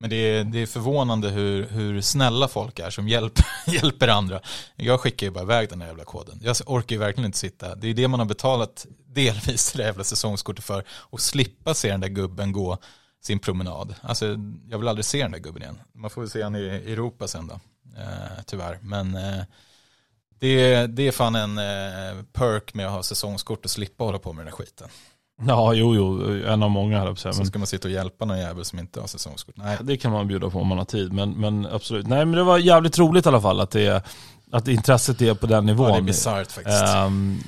Men 0.00 0.10
det 0.10 0.16
är, 0.16 0.44
det 0.44 0.62
är 0.62 0.66
förvånande 0.66 1.28
hur, 1.28 1.68
hur 1.68 2.00
snälla 2.00 2.48
folk 2.48 2.78
är 2.78 2.90
som 2.90 3.08
hjälper, 3.08 3.46
hjälper 3.66 4.08
andra. 4.08 4.40
Jag 4.76 5.00
skickar 5.00 5.26
ju 5.26 5.30
bara 5.30 5.44
iväg 5.44 5.68
den 5.68 5.80
här 5.80 5.88
jävla 5.88 6.04
koden. 6.04 6.40
Jag 6.42 6.56
orkar 6.66 6.96
ju 6.96 7.00
verkligen 7.00 7.26
inte 7.26 7.38
sitta. 7.38 7.74
Det 7.74 7.88
är 7.88 7.94
det 7.94 8.08
man 8.08 8.20
har 8.20 8.26
betalat 8.26 8.86
delvis 9.06 9.72
det 9.72 9.82
jävla 9.82 10.04
säsongskortet 10.04 10.64
för. 10.64 10.84
Och 10.88 11.20
slippa 11.20 11.74
se 11.74 11.90
den 11.90 12.00
där 12.00 12.08
gubben 12.08 12.52
gå 12.52 12.78
sin 13.22 13.38
promenad. 13.38 13.94
Alltså 14.02 14.26
jag 14.68 14.78
vill 14.78 14.88
aldrig 14.88 15.04
se 15.04 15.22
den 15.22 15.32
där 15.32 15.38
gubben 15.38 15.62
igen. 15.62 15.78
Man 15.92 16.10
får 16.10 16.20
väl 16.20 16.30
se 16.30 16.42
han 16.42 16.56
i 16.56 16.66
Europa 16.66 17.28
sen 17.28 17.46
då. 17.46 17.60
Eh, 17.98 18.42
tyvärr. 18.46 18.78
Men 18.82 19.14
eh, 19.14 19.42
det, 20.38 20.86
det 20.86 21.08
är 21.08 21.12
fan 21.12 21.34
en 21.34 21.58
eh, 21.58 22.22
perk 22.32 22.74
med 22.74 22.86
att 22.86 22.92
ha 22.92 23.02
säsongskort 23.02 23.64
och 23.64 23.70
slippa 23.70 24.04
hålla 24.04 24.18
på 24.18 24.32
med 24.32 24.46
den 24.46 24.50
där 24.50 24.56
skiten. 24.56 24.88
Ja, 25.42 25.74
jo, 25.74 25.94
jo, 25.94 26.22
en 26.46 26.62
av 26.62 26.70
många 26.70 26.98
här 26.98 27.32
Så 27.32 27.44
ska 27.44 27.58
man 27.58 27.66
sitta 27.66 27.88
och 27.88 27.94
hjälpa 27.94 28.24
någon 28.24 28.38
jävel 28.38 28.64
som 28.64 28.78
inte 28.78 29.00
har 29.00 29.06
säsongskort. 29.06 29.56
Nej. 29.56 29.78
Det 29.80 29.96
kan 29.96 30.12
man 30.12 30.28
bjuda 30.28 30.50
på 30.50 30.58
om 30.58 30.66
man 30.66 30.78
har 30.78 30.84
tid, 30.84 31.12
men, 31.12 31.30
men 31.30 31.66
absolut. 31.66 32.06
Nej, 32.06 32.24
men 32.24 32.34
det 32.34 32.42
var 32.42 32.58
jävligt 32.58 32.98
roligt 32.98 33.26
i 33.26 33.28
alla 33.28 33.40
fall 33.40 33.60
att, 33.60 33.70
det, 33.70 34.06
att 34.52 34.68
intresset 34.68 35.22
är 35.22 35.34
på 35.34 35.46
den 35.46 35.66
nivån. 35.66 35.86
Ja, 35.86 35.92
det 35.92 35.98
är 35.98 36.02
bisarrt 36.02 36.52
faktiskt. 36.52 36.84
Um, 37.06 37.42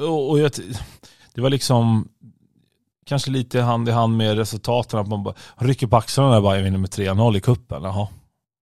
och, 0.00 0.30
och 0.30 0.38
jag, 0.38 0.52
det 1.34 1.40
var 1.40 1.50
liksom 1.50 2.08
kanske 3.06 3.30
lite 3.30 3.60
hand 3.60 3.88
i 3.88 3.92
hand 3.92 4.16
med 4.16 4.36
resultaten, 4.36 5.00
att 5.00 5.08
man 5.08 5.22
bara 5.22 5.34
rycker 5.56 5.86
på 5.86 5.96
axlarna 5.96 6.30
när 6.30 6.40
Bayern 6.40 6.64
vinner 6.64 6.78
med 6.78 6.90
3-0 6.90 7.36
i 7.36 7.40
kuppen. 7.40 7.82
Jaha. 7.82 8.08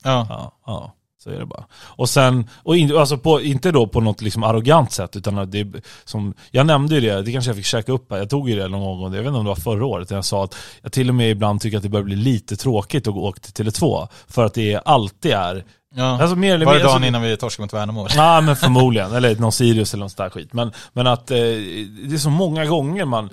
Ja. 0.04 0.26
ja, 0.28 0.52
ja. 0.66 0.94
Så 1.24 1.30
är 1.30 1.38
det 1.38 1.46
bara. 1.46 1.64
Och 1.84 2.08
sen, 2.08 2.48
och 2.62 2.76
in, 2.76 2.96
alltså 2.96 3.18
på, 3.18 3.40
inte 3.40 3.72
då 3.72 3.86
på 3.86 4.00
något 4.00 4.20
liksom 4.20 4.42
arrogant 4.42 4.92
sätt, 4.92 5.16
utan 5.16 5.38
att 5.38 5.52
det 5.52 5.66
som, 6.04 6.34
jag 6.50 6.66
nämnde 6.66 6.94
ju 6.94 7.00
det, 7.00 7.22
det 7.22 7.32
kanske 7.32 7.48
jag 7.48 7.56
fick 7.56 7.66
käka 7.66 7.92
upp 7.92 8.10
här, 8.10 8.18
jag 8.18 8.30
tog 8.30 8.50
ju 8.50 8.58
det 8.58 8.68
någon 8.68 9.00
gång, 9.00 9.14
jag 9.14 9.22
vet 9.22 9.26
inte 9.26 9.38
om 9.38 9.44
det 9.44 9.48
var 9.48 9.56
förra 9.56 9.86
året, 9.86 10.10
jag 10.10 10.24
sa 10.24 10.44
att 10.44 10.56
jag 10.82 10.92
till 10.92 11.08
och 11.08 11.14
med 11.14 11.30
ibland 11.30 11.60
tycker 11.60 11.76
att 11.76 11.82
det 11.82 11.88
börjar 11.88 12.04
bli 12.04 12.16
lite 12.16 12.56
tråkigt 12.56 13.06
att 13.06 13.14
åka 13.14 13.40
till 13.40 13.66
Tele2, 13.66 14.08
för 14.28 14.44
att 14.44 14.54
det 14.54 14.80
alltid 14.84 15.32
är 15.32 15.64
Ja. 15.94 16.22
Alltså 16.22 16.36
mer 16.36 16.54
eller 16.54 16.66
Var 16.66 16.74
det 16.74 16.78
dagen 16.78 16.90
alltså, 16.92 17.06
innan 17.06 17.22
vi 17.22 17.36
torskade 17.36 17.64
mot 17.64 17.72
Värnamo? 17.72 18.08
Ja 18.16 18.40
men 18.40 18.56
förmodligen, 18.56 19.14
eller 19.14 19.36
någon 19.36 19.52
Sirius 19.52 19.94
eller 19.94 20.00
någon 20.00 20.10
sån 20.10 20.24
där 20.24 20.30
skit. 20.30 20.52
Men, 20.52 20.72
men 20.92 21.06
att 21.06 21.30
eh, 21.30 21.36
det 21.36 22.14
är 22.14 22.18
så 22.18 22.30
många 22.30 22.66
gånger 22.66 23.04
man 23.04 23.30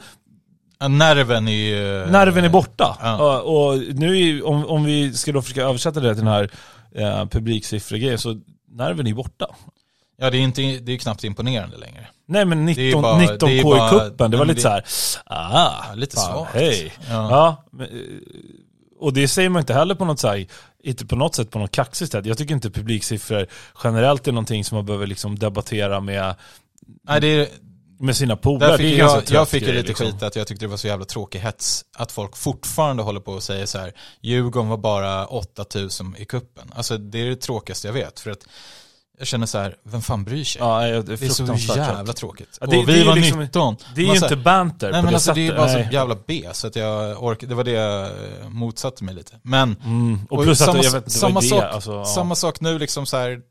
nerven 0.89 1.47
är 1.47 1.51
ju... 1.51 2.05
Nerven 2.11 2.45
är 2.45 2.49
borta. 2.49 2.97
Ja. 3.01 3.39
Och, 3.41 3.71
och, 3.71 3.81
nu 3.93 4.41
om, 4.41 4.65
om 4.65 4.83
vi 4.83 5.13
ska 5.13 5.31
då 5.31 5.41
försöka 5.41 5.61
översätta 5.61 5.99
det 5.99 6.15
till 6.15 6.23
den 6.23 6.33
här 6.33 6.49
eh, 6.95 7.25
publiksiffror 7.25 8.17
så 8.17 8.41
nerven 8.71 9.07
är 9.07 9.13
borta. 9.13 9.55
Ja 10.17 10.29
det 10.29 10.37
är, 10.37 10.41
inte, 10.41 10.61
det 10.61 10.91
är 10.91 10.97
knappt 10.97 11.23
imponerande 11.23 11.77
längre. 11.77 12.07
Nej 12.25 12.45
men 12.45 12.65
19, 12.65 13.01
bara, 13.01 13.17
19 13.17 13.37
K 13.61 13.69
bara, 13.69 13.87
i 13.87 13.89
kuppen, 13.89 14.31
det 14.31 14.37
var 14.37 14.45
lite 14.45 14.57
det, 14.57 14.61
så 14.61 14.69
här, 14.69 14.83
ah, 15.25 15.83
ja, 15.89 15.95
lite 15.95 16.15
svagt. 16.15 16.53
Hej. 16.53 16.93
Ja. 17.09 17.29
ja 17.29 17.63
men, 17.71 17.87
eh, 17.87 17.95
och 18.99 19.13
det 19.13 19.27
säger 19.27 19.49
man 19.49 19.59
inte 19.59 19.73
heller 19.73 19.95
på 19.95 20.05
något 20.05 20.19
så 20.19 20.27
här, 20.27 20.47
inte 20.83 21.05
på 21.05 21.15
något 21.15 21.35
sätt 21.35 21.51
på 21.51 21.59
något 21.59 21.71
kaxigt 21.71 22.11
sätt. 22.11 22.25
Jag 22.25 22.37
tycker 22.37 22.53
inte 22.53 22.71
publiksiffror 22.71 23.47
generellt 23.83 24.27
är 24.27 24.31
någonting 24.31 24.63
som 24.63 24.75
man 24.75 24.85
behöver 24.85 25.07
liksom 25.07 25.39
debattera 25.39 25.99
med 25.99 26.35
Nej, 27.03 27.21
det 27.21 27.27
är, 27.27 27.47
med 27.99 28.17
sina 28.17 28.35
polare. 28.35 28.77
Fick 28.77 28.97
jag, 28.97 29.23
jag 29.29 29.49
fick 29.49 29.63
ju 29.63 29.73
lite 29.73 29.87
liksom. 29.87 30.05
skit 30.05 30.23
att 30.23 30.35
jag 30.35 30.47
tyckte 30.47 30.65
det 30.65 30.69
var 30.69 30.77
så 30.77 30.87
jävla 30.87 31.05
tråkig 31.05 31.39
hets. 31.39 31.85
Att 31.97 32.11
folk 32.11 32.37
fortfarande 32.37 33.03
håller 33.03 33.19
på 33.19 33.31
och 33.31 33.43
säger 33.43 33.65
så 33.65 33.77
här, 33.77 33.93
Djurgården 34.21 34.69
var 34.69 34.77
bara 34.77 35.25
8000 35.25 36.15
i 36.17 36.25
kuppen. 36.25 36.71
Alltså 36.75 36.97
det 36.97 37.19
är 37.19 37.25
det 37.25 37.35
tråkigaste 37.35 37.87
jag 37.87 37.93
vet. 37.93 38.19
För 38.19 38.31
att 38.31 38.47
jag 39.17 39.27
känner 39.27 39.45
så 39.45 39.57
här, 39.57 39.75
vem 39.83 40.01
fan 40.01 40.23
bryr 40.23 40.43
sig? 40.43 40.61
Ja, 40.61 40.81
det, 40.81 40.87
är 40.87 41.01
det 41.03 41.25
är 41.25 41.57
så 41.57 41.77
jävla 41.77 42.13
tråkigt. 42.13 42.57
Ja, 42.61 42.67
det, 42.67 42.77
och 42.77 42.89
vi 42.89 43.03
var 43.03 43.15
liksom, 43.15 43.39
19. 43.39 43.75
Det 43.95 44.01
är 44.01 44.05
ju 44.05 44.15
inte 44.15 44.35
banter 44.35 44.91
Nej 44.91 45.03
men 45.03 45.13
alltså 45.13 45.33
det 45.33 45.47
är 45.47 45.57
bara 45.57 45.69
så 45.69 45.79
jävla 45.91 46.17
B. 46.27 46.49
Så 46.53 46.67
att 46.67 46.75
jag 46.75 47.23
orkade, 47.23 47.51
det 47.51 47.55
var 47.55 47.63
det 47.63 47.71
jag 47.71 48.11
motsatte 48.49 49.03
mig 49.03 49.15
lite. 49.15 49.39
Men, 49.41 49.75
mm. 49.85 50.19
och, 50.29 50.43
plus 50.43 50.61
och 50.61 50.67
att 50.67 50.73
samma, 50.73 50.83
jag 50.83 50.91
vet, 50.91 51.11
samma, 51.11 51.41
sak, 51.41 51.63
alltså, 51.63 51.93
ja. 51.93 52.05
samma 52.05 52.35
sak 52.35 52.59
nu 52.59 52.79
liksom 52.79 53.05
så 53.05 53.17
här, 53.17 53.41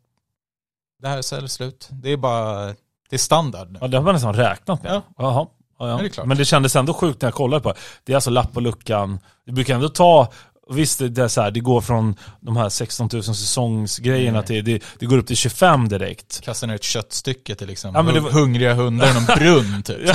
det 1.02 1.08
här 1.08 1.18
är 1.18 1.46
slut. 1.46 1.88
Det 1.90 2.12
är 2.12 2.16
bara 2.16 2.74
det 3.10 3.16
är 3.16 3.18
standard. 3.18 3.78
Ja, 3.80 3.86
det 3.88 3.96
har 3.96 4.04
man 4.04 4.14
nästan 4.14 4.34
räknat 4.34 4.82
med. 4.82 4.92
Ja. 4.92 5.02
Jaha. 5.18 5.46
Ja, 5.78 5.88
ja. 5.88 6.08
det. 6.16 6.26
Men 6.26 6.36
det 6.36 6.44
kändes 6.44 6.76
ändå 6.76 6.94
sjukt 6.94 7.22
när 7.22 7.26
jag 7.26 7.34
kollade 7.34 7.62
på 7.62 7.68
det. 7.68 7.78
Det 8.04 8.12
är 8.12 8.16
alltså 8.16 8.30
lapp 8.30 8.52
på 8.52 8.60
luckan. 8.60 9.20
Det 9.46 9.52
brukar 9.52 9.74
ändå 9.74 9.88
ta, 9.88 10.28
visst 10.70 10.98
det 10.98 11.18
är 11.22 11.28
så 11.28 11.42
här, 11.42 11.50
det 11.50 11.60
går 11.60 11.80
från 11.80 12.14
de 12.40 12.56
här 12.56 12.68
16 12.68 13.08
000 13.12 13.22
säsongsgrejerna 13.24 14.38
Mm. 14.38 14.46
till, 14.46 14.64
det, 14.64 14.82
det 14.98 15.06
går 15.06 15.18
upp 15.18 15.26
till 15.26 15.36
25 15.36 15.88
direkt. 15.88 16.40
Kastar 16.44 16.66
ner 16.66 16.74
ett 16.74 16.82
köttstycke 16.84 17.54
till 17.54 17.66
liksom 17.66 17.94
Ja, 17.94 18.02
men 18.02 18.14
det 18.14 18.20
var- 18.20 18.30
hungriga 18.30 18.74
hundar 18.74 19.10
i 19.10 19.14
någon 19.14 19.24
brunn 19.38 19.82
typ. 19.82 20.08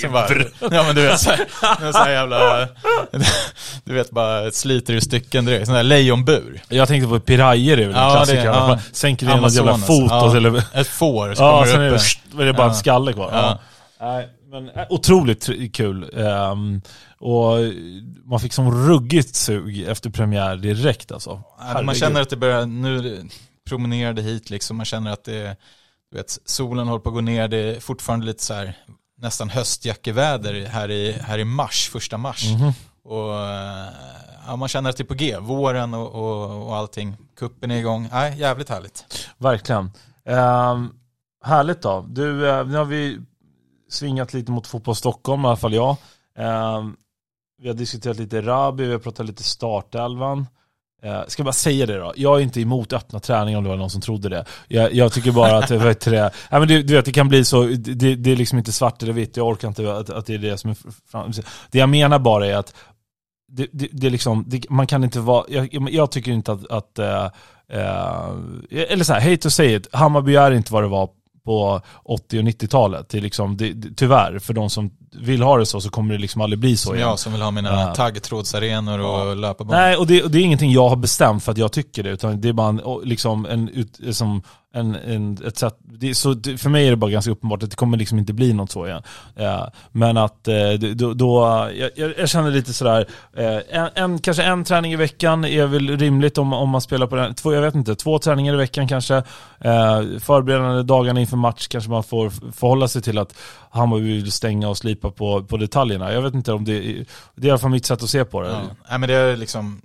Så 0.00 0.08
bara, 0.12 0.28
ja 0.60 0.82
men 0.82 0.94
du 0.94 1.02
vet 1.02 1.20
såhär, 1.20 1.46
någon 1.82 1.92
sån 1.92 2.02
här 2.02 2.10
jävla, 2.10 2.68
du 3.84 3.94
vet 3.94 4.10
bara 4.10 4.50
sliter 4.50 4.94
i 4.94 5.00
stycken 5.00 5.44
direkt, 5.44 5.66
sån 5.66 5.74
där 5.74 5.82
lejonbur. 5.82 6.62
Jag 6.68 6.88
tänkte 6.88 7.08
på 7.08 7.20
pirajer, 7.20 7.76
det 7.76 7.82
är 7.82 7.86
väl 7.86 7.96
en 7.96 8.02
Ja, 8.02 8.14
klassiker. 8.16 8.38
det- 8.38 8.44
ja. 8.44 8.66
man 8.68 8.78
sänker 8.92 9.26
ner 9.26 9.36
något 9.36 9.52
jävla 9.54 9.78
fot 9.78 10.06
ja. 10.10 10.30
så, 10.30 10.36
eller, 10.36 10.62
Ett 10.74 10.86
får 10.88 11.34
som 11.34 11.44
Ja, 11.46 11.52
kommer 11.52 11.72
sen 11.72 11.80
är 11.82 11.90
upp. 11.94 12.00
det, 12.36 12.42
är 12.42 12.46
det 12.46 12.52
bara 12.52 12.68
en 12.68 12.74
skalle 12.74 13.12
kvar. 13.12 13.30
Ja. 13.32 13.58
Ja. 14.00 14.06
Nej, 14.06 14.28
men 14.60 14.74
äh, 14.74 14.86
otroligt 14.90 15.48
tr- 15.48 15.70
kul. 15.72 16.10
Ehm, 16.16 16.80
och 17.18 17.56
man 18.24 18.40
fick 18.40 18.52
som 18.52 18.86
ruggigt 18.88 19.34
sug 19.34 19.82
efter 19.82 20.10
premiär 20.10 20.56
direkt 20.56 21.12
alltså. 21.12 21.30
Ja, 21.30 21.64
Man 21.64 21.66
Herregud. 21.76 21.96
känner 21.96 22.20
att 22.20 22.30
det 22.30 22.36
börjar, 22.36 22.66
nu 22.66 23.22
promenerade 23.68 24.22
hit 24.22 24.50
liksom, 24.50 24.76
man 24.76 24.86
känner 24.86 25.12
att 25.12 25.24
det, 25.24 25.56
du 26.10 26.16
vet, 26.16 26.38
solen 26.44 26.88
håller 26.88 27.00
på 27.00 27.08
att 27.08 27.14
gå 27.14 27.20
ner, 27.20 27.48
det 27.48 27.56
är 27.56 27.80
fortfarande 27.80 28.26
lite 28.26 28.42
så 28.42 28.54
här 28.54 28.74
nästan 29.18 29.50
höstjackeväder 29.50 30.66
här 30.66 30.90
i, 30.90 31.12
här 31.12 31.38
i 31.38 31.44
mars, 31.44 31.88
första 31.92 32.18
mars. 32.18 32.44
Mhm. 32.52 32.72
Och 33.04 33.34
eh, 33.34 33.86
ja, 34.46 34.56
man 34.56 34.68
känner 34.68 34.90
att 34.90 34.96
det 34.96 35.02
är 35.02 35.06
på 35.06 35.14
G, 35.14 35.36
våren 35.40 35.94
och, 35.94 36.14
och, 36.14 36.66
och 36.66 36.76
allting. 36.76 37.16
Kuppen 37.38 37.70
är 37.70 37.76
igång, 37.76 38.08
nej 38.12 38.38
jävligt 38.38 38.68
härligt. 38.68 39.04
Verkligen. 39.38 39.90
Ehm, 40.24 40.90
härligt 41.44 41.82
då. 41.82 42.04
Du, 42.08 42.48
eh, 42.50 42.66
nu 42.66 42.76
har 42.76 42.84
vi 42.84 43.18
svingat 43.88 44.34
lite 44.34 44.50
mot 44.52 44.66
fotboll 44.66 44.94
Stockholm, 44.94 45.44
i 45.44 45.46
alla 45.46 45.56
fall 45.56 45.74
jag. 45.74 45.96
Ehm, 46.38 46.96
vi 47.62 47.68
har 47.68 47.74
diskuterat 47.74 48.16
lite 48.16 48.40
Rabi, 48.40 48.84
vi 48.84 48.92
har 48.92 48.98
pratat 48.98 49.26
lite 49.26 49.42
startelvan. 49.42 50.46
Eh, 51.02 51.22
ska 51.26 51.40
jag 51.40 51.44
bara 51.44 51.52
säga 51.52 51.86
det 51.86 51.98
då, 51.98 52.12
jag 52.16 52.38
är 52.38 52.42
inte 52.42 52.60
emot 52.60 52.92
öppna 52.92 53.20
träningar 53.20 53.58
om 53.58 53.64
det 53.64 53.70
var 53.70 53.76
någon 53.76 53.90
som 53.90 54.00
trodde 54.00 54.28
det. 54.28 54.44
Jag, 54.68 54.94
jag 54.94 55.12
tycker 55.12 55.32
bara 55.32 55.58
att, 55.58 55.70
vet 55.70 56.00
du, 56.00 56.10
det, 56.10 56.30
nej, 56.50 56.60
men 56.60 56.68
du, 56.68 56.82
du 56.82 56.94
vet, 56.94 57.04
det 57.04 57.12
kan 57.12 57.28
bli 57.28 57.44
så, 57.44 57.62
det, 57.62 58.14
det 58.14 58.32
är 58.32 58.36
liksom 58.36 58.58
inte 58.58 58.72
svart 58.72 59.02
eller 59.02 59.12
vitt, 59.12 59.36
jag 59.36 59.46
orkar 59.46 59.68
inte 59.68 59.96
att, 59.96 60.10
att 60.10 60.26
det 60.26 60.34
är 60.34 60.38
det 60.38 60.58
som 60.58 60.70
är 60.70 60.76
fram. 61.10 61.32
Det 61.70 61.78
jag 61.78 61.88
menar 61.88 62.18
bara 62.18 62.46
är 62.46 62.54
att 62.54 62.74
det, 63.48 63.68
det, 63.72 63.88
det 63.92 64.06
är 64.06 64.10
liksom, 64.10 64.44
det, 64.46 64.70
man 64.70 64.86
kan 64.86 65.04
inte 65.04 65.20
vara, 65.20 65.44
jag, 65.48 65.90
jag 65.90 66.10
tycker 66.10 66.32
inte 66.32 66.52
att, 66.52 66.70
att 66.70 66.98
eh, 66.98 67.24
eh, 67.68 68.30
eller 68.70 69.04
så 69.04 69.12
här, 69.12 69.20
hate 69.20 69.42
to 69.42 69.50
say 69.50 69.74
it, 69.74 69.94
Hammarby 69.94 70.36
är 70.36 70.50
inte 70.50 70.72
vad 70.72 70.82
det 70.82 70.88
var 70.88 71.10
på 71.46 71.80
80 72.04 72.38
och 72.38 72.44
90-talet. 72.44 73.08
Det 73.08 73.18
är 73.18 73.22
liksom, 73.22 73.56
det, 73.56 73.72
det, 73.72 73.88
tyvärr, 73.96 74.38
för 74.38 74.54
de 74.54 74.70
som 74.70 74.90
vill 75.12 75.42
ha 75.42 75.56
det 75.56 75.66
så 75.66 75.80
så 75.80 75.90
kommer 75.90 76.14
det 76.14 76.20
liksom 76.20 76.40
aldrig 76.40 76.58
bli 76.58 76.76
så 76.76 76.86
Som 76.86 76.94
igen. 76.96 77.08
jag 77.08 77.18
som 77.18 77.32
vill 77.32 77.42
ha 77.42 77.50
mina 77.50 77.68
Ja. 77.80 77.94
taggtrådsarenor 77.94 78.98
och 78.98 79.36
löparbanor. 79.36 79.80
Nej, 79.80 79.96
och 79.96 80.06
det, 80.06 80.22
och 80.22 80.30
det 80.30 80.38
är 80.38 80.42
ingenting 80.42 80.72
jag 80.72 80.88
har 80.88 80.96
bestämt 80.96 81.44
för 81.44 81.52
att 81.52 81.58
jag 81.58 81.72
tycker 81.72 82.02
det, 82.02 82.10
utan 82.10 82.40
det 82.40 82.48
är 82.48 82.52
bara 82.52 82.68
en, 82.68 82.80
liksom 83.04 83.46
en, 83.46 83.68
ut, 83.68 84.00
som 84.16 84.42
en, 84.76 84.94
en, 84.94 85.38
ett 85.46 85.58
sätt, 85.58 85.76
det, 85.80 86.14
så 86.14 86.34
det, 86.34 86.58
för 86.58 86.70
mig 86.70 86.86
är 86.86 86.90
det 86.90 86.96
bara 86.96 87.10
ganska 87.10 87.30
uppenbart 87.30 87.62
att 87.62 87.70
det 87.70 87.76
kommer 87.76 87.96
liksom 87.96 88.18
inte 88.18 88.32
bli 88.32 88.52
något 88.52 88.70
så 88.70 88.86
igen. 88.86 89.02
Eh, 89.36 89.64
men 89.92 90.16
att 90.16 90.48
eh, 90.48 90.72
då, 90.72 91.14
då 91.14 91.40
jag, 91.74 91.90
jag, 91.96 92.14
jag 92.18 92.28
känner 92.28 92.50
lite 92.50 92.72
sådär, 92.72 93.06
eh, 93.36 93.80
en, 93.80 93.88
en, 93.94 94.18
kanske 94.18 94.42
en 94.42 94.64
träning 94.64 94.92
i 94.92 94.96
veckan 94.96 95.44
är 95.44 95.66
väl 95.66 95.98
rimligt 95.98 96.38
om, 96.38 96.52
om 96.52 96.68
man 96.68 96.80
spelar 96.80 97.06
på 97.06 97.16
den, 97.16 97.34
två, 97.34 97.52
jag 97.52 97.62
vet 97.62 97.74
inte, 97.74 97.94
två 97.94 98.18
träningar 98.18 98.54
i 98.54 98.56
veckan 98.56 98.88
kanske. 98.88 99.16
Eh, 99.60 100.02
förberedande 100.20 100.82
dagarna 100.82 101.20
inför 101.20 101.36
match 101.36 101.66
kanske 101.66 101.90
man 101.90 102.02
får 102.02 102.30
förhålla 102.52 102.88
sig 102.88 103.02
till 103.02 103.18
att 103.18 103.34
Hammarby 103.70 104.22
vill 104.22 104.32
stänga 104.32 104.68
och 104.68 104.78
slipa 104.78 105.10
på, 105.10 105.44
på 105.44 105.56
detaljerna. 105.56 106.12
Jag 106.12 106.22
vet 106.22 106.34
inte 106.34 106.52
om 106.52 106.64
det, 106.64 106.80
det 107.34 107.42
är 107.42 107.46
i 107.46 107.50
alla 107.50 107.58
fall 107.58 107.70
mitt 107.70 107.86
sätt 107.86 108.02
att 108.02 108.08
se 108.08 108.24
på 108.24 108.42
det. 108.42 108.48
Ja. 108.48 108.60
Nej 108.90 108.98
men 108.98 109.08
det 109.08 109.14
är 109.14 109.36
liksom, 109.36 109.80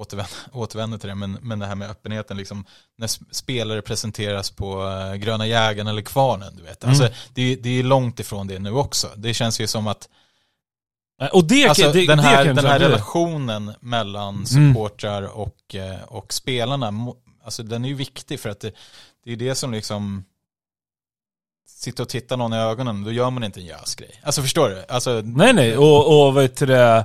återvänder, 0.00 0.34
återvänder 0.52 0.98
till 0.98 1.08
det, 1.08 1.14
men, 1.14 1.32
men 1.42 1.58
det 1.58 1.66
här 1.66 1.74
med 1.74 1.90
öppenheten, 1.90 2.36
liksom, 2.36 2.64
när 2.98 3.34
spelare 3.34 3.82
presenteras 3.82 4.50
på 4.50 4.82
uh, 4.82 5.14
Gröna 5.14 5.46
jägaren 5.46 5.86
eller 5.86 6.02
Kvarnen, 6.02 6.56
du 6.56 6.62
vet. 6.62 6.84
Alltså, 6.84 7.02
Mm. 7.04 7.14
det, 7.34 7.56
det 7.56 7.78
är 7.78 7.82
långt 7.82 8.20
ifrån 8.20 8.46
det 8.46 8.58
nu 8.58 8.70
också. 8.70 9.08
Det 9.16 9.34
känns 9.34 9.60
ju 9.60 9.66
som 9.66 9.86
att 9.86 10.08
Eh, 11.22 11.28
Och 11.28 11.44
det, 11.44 11.68
alltså, 11.68 11.92
det, 11.92 12.06
den 12.06 12.16
det 12.18 12.22
här, 12.24 12.44
kan 12.44 12.56
den 12.56 12.64
här 12.66 12.78
relationen 12.78 13.72
mellan 13.80 14.34
Mm. 14.34 14.46
supportrar 14.46 15.22
och, 15.22 15.74
eh, 15.74 16.02
och 16.08 16.32
spelarna, 16.32 16.92
alltså, 17.44 17.62
den 17.62 17.84
är 17.84 17.88
ju 17.88 17.94
viktig 17.94 18.40
för 18.40 18.48
att 18.50 18.60
det, 18.60 18.72
det 19.24 19.32
är 19.32 19.36
det 19.36 19.54
som 19.54 19.72
liksom 19.72 20.24
sitter 21.78 22.02
och 22.02 22.08
tittar 22.08 22.36
någon 22.36 22.52
i 22.52 22.56
ögonen, 22.56 23.04
då 23.04 23.12
gör 23.12 23.30
man 23.30 23.44
inte 23.44 23.60
en 23.60 23.66
jäsgrej. 23.66 24.10
Alltså 24.22 24.42
förstår 24.42 24.68
du? 24.68 24.84
Alltså, 24.88 25.22
Nej 25.24 25.52
nej, 25.52 25.76
och, 25.76 26.26
och 26.26 26.36
vet 26.36 26.56
du 26.56 26.66
det, 26.66 27.04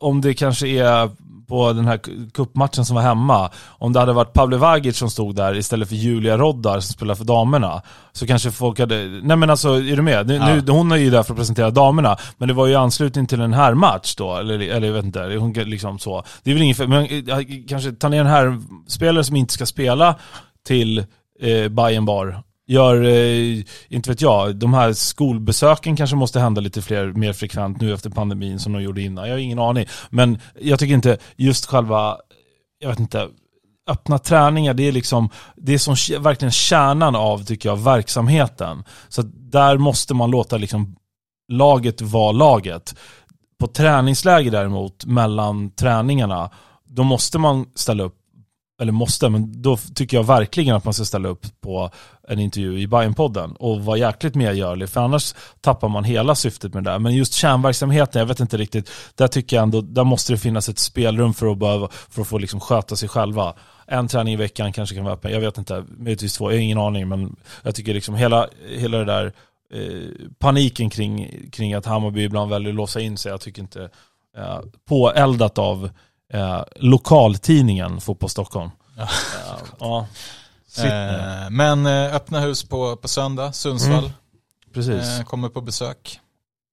om 0.00 0.20
det 0.20 0.34
kanske 0.34 0.68
är 0.68 1.10
på 1.48 1.72
den 1.72 1.84
här 1.86 2.00
kuppmatchen 2.34 2.84
som 2.84 2.96
var 2.96 3.02
hemma, 3.02 3.50
om 3.66 3.92
det 3.92 4.00
hade 4.00 4.12
varit 4.12 4.32
Pavle 4.32 4.56
Vagic 4.56 4.96
som 4.96 5.10
stod 5.10 5.34
där 5.36 5.56
istället 5.56 5.88
för 5.88 5.94
Julia 5.96 6.38
Roddar 6.38 6.80
som 6.80 6.92
spelar 6.92 7.14
för 7.14 7.24
damerna, 7.24 7.82
så 8.12 8.26
kanske 8.26 8.50
folk 8.50 8.78
hade, 8.78 8.96
nej 9.22 9.36
men 9.36 9.50
alltså 9.50 9.68
är 9.68 9.96
du 9.96 10.02
med? 10.02 10.26
Nu, 10.26 10.34
Ja. 10.34 10.54
nu, 10.54 10.72
hon 10.72 10.92
är 10.92 10.96
ju 10.96 11.10
där 11.10 11.22
för 11.22 11.32
att 11.32 11.38
presentera 11.38 11.70
damerna, 11.70 12.16
men 12.38 12.48
det 12.48 12.54
var 12.54 12.66
ju 12.66 12.74
anslutning 12.74 13.26
till 13.26 13.40
en 13.40 13.52
här 13.54 13.74
match 13.74 14.14
då, 14.14 14.36
eller, 14.36 14.58
eller 14.60 14.86
jag 14.86 14.94
vet 14.94 15.04
inte, 15.04 15.20
hon 15.20 15.52
liksom 15.52 15.98
så. 15.98 16.24
Det 16.42 16.50
är 16.50 16.54
väl 16.54 16.62
inget, 16.62 16.78
men 16.88 17.04
eh, 17.28 17.38
kanske 17.68 17.92
ta 17.92 18.08
ner 18.08 18.20
en 18.20 18.26
här 18.26 18.60
spelare 18.88 19.24
som 19.24 19.36
inte 19.36 19.52
ska 19.52 19.66
spela 19.66 20.14
till 20.66 20.98
eh, 21.40 21.68
Bayern 21.68 22.04
Bar 22.04 22.42
gör, 22.66 23.04
eh, 23.04 23.64
inte 23.88 24.10
vet 24.10 24.20
jag, 24.20 24.56
de 24.56 24.74
här 24.74 24.92
skolbesöken 24.92 25.96
kanske 25.96 26.16
måste 26.16 26.40
hända 26.40 26.60
lite 26.60 26.82
fler, 26.82 27.12
mer 27.12 27.32
frekvent 27.32 27.80
nu 27.80 27.94
efter 27.94 28.10
pandemin 28.10 28.58
som 28.58 28.72
de 28.72 28.82
gjorde 28.82 29.02
innan. 29.02 29.24
Jag 29.24 29.34
har 29.34 29.38
ingen 29.38 29.58
aning. 29.58 29.86
Men 30.10 30.38
jag 30.60 30.78
tycker 30.78 30.94
inte 30.94 31.18
just 31.36 31.66
själva, 31.66 32.16
jag 32.78 32.88
vet 32.88 33.00
inte, 33.00 33.28
öppna 33.90 34.18
träningar, 34.18 34.74
det 34.74 34.88
är 34.88 34.92
liksom, 34.92 35.28
det 35.56 35.74
är 35.74 35.78
som 35.78 36.22
verkligen 36.22 36.52
kärnan 36.52 37.16
av, 37.16 37.44
tycker 37.44 37.68
jag, 37.68 37.76
verksamheten. 37.76 38.84
Så 39.08 39.22
där 39.34 39.78
måste 39.78 40.14
man 40.14 40.30
låta 40.30 40.56
liksom 40.56 40.96
laget 41.48 42.00
vara 42.00 42.32
laget. 42.32 42.94
På 43.58 43.66
träningsläger 43.66 44.50
däremot, 44.50 45.04
mellan 45.04 45.70
träningarna, 45.70 46.50
då 46.84 47.02
måste 47.02 47.38
man 47.38 47.66
ställa 47.74 48.04
upp 48.04 48.16
eller 48.80 48.92
måste, 48.92 49.28
men 49.28 49.62
då 49.62 49.76
tycker 49.76 50.16
jag 50.16 50.24
verkligen 50.24 50.76
att 50.76 50.84
man 50.84 50.94
ska 50.94 51.04
ställa 51.04 51.28
upp 51.28 51.46
på 51.60 51.90
en 52.28 52.38
intervju 52.38 52.78
i 52.78 52.86
Bajen-podden 52.86 53.56
och 53.56 53.84
vara 53.84 53.96
jäkligt 53.96 54.34
medgörlig, 54.34 54.88
för 54.88 55.00
annars 55.00 55.34
tappar 55.60 55.88
man 55.88 56.04
hela 56.04 56.34
syftet 56.34 56.74
med 56.74 56.84
det 56.84 56.90
där. 56.90 56.98
Men 56.98 57.14
just 57.14 57.32
kärnverksamheten, 57.32 58.18
jag 58.20 58.26
vet 58.26 58.40
inte 58.40 58.56
riktigt, 58.56 58.90
där 59.14 59.28
tycker 59.28 59.56
jag 59.56 59.62
ändå, 59.62 59.80
där 59.80 60.04
måste 60.04 60.32
det 60.32 60.38
finnas 60.38 60.68
ett 60.68 60.78
spelrum 60.78 61.34
för 61.34 61.46
att, 61.46 61.58
behöva, 61.58 61.88
för 62.10 62.22
att 62.22 62.28
få 62.28 62.38
liksom 62.38 62.60
sköta 62.60 62.96
sig 62.96 63.08
själva. 63.08 63.54
En 63.86 64.08
träning 64.08 64.34
i 64.34 64.36
veckan 64.36 64.72
kanske 64.72 64.94
kan 64.94 65.04
vara 65.04 65.14
öppen, 65.14 65.32
jag 65.32 65.40
vet 65.40 65.58
inte, 65.58 65.84
möjligtvis 65.98 66.32
två, 66.36 66.50
jag 66.50 66.56
har 66.58 66.62
ingen 66.62 66.78
aning, 66.78 67.08
men 67.08 67.36
jag 67.62 67.74
tycker 67.74 67.94
liksom 67.94 68.14
hela, 68.14 68.48
hela 68.68 68.98
det 68.98 69.04
där 69.04 69.32
eh, 69.74 70.28
paniken 70.38 70.90
kring, 70.90 71.30
kring 71.52 71.74
att 71.74 71.86
Hammarby 71.86 72.22
ibland 72.22 72.50
väljer 72.50 72.68
att 72.68 72.74
låsa 72.74 73.00
in 73.00 73.16
sig, 73.16 73.30
jag 73.30 73.40
tycker 73.40 73.62
inte, 73.62 73.88
eh, 74.36 74.60
påeldat 74.88 75.58
av 75.58 75.90
eh, 76.32 76.62
lokaltidningen 76.76 78.00
Fotboll 78.00 78.30
Stockholm. 78.30 78.70
Ja. 78.96 79.02
Eh, 79.02 79.08
ja. 79.80 80.06
Eh, 80.78 81.50
men 81.50 81.86
eh, 81.86 82.14
öppna 82.14 82.40
hus 82.40 82.64
på, 82.64 82.96
på 82.96 83.08
söndag, 83.08 83.52
Sundsvall. 83.52 84.04
Mm. 84.04 84.10
Precis. 84.74 85.18
Eh, 85.18 85.24
kommer 85.24 85.48
på 85.48 85.60
besök. 85.60 86.20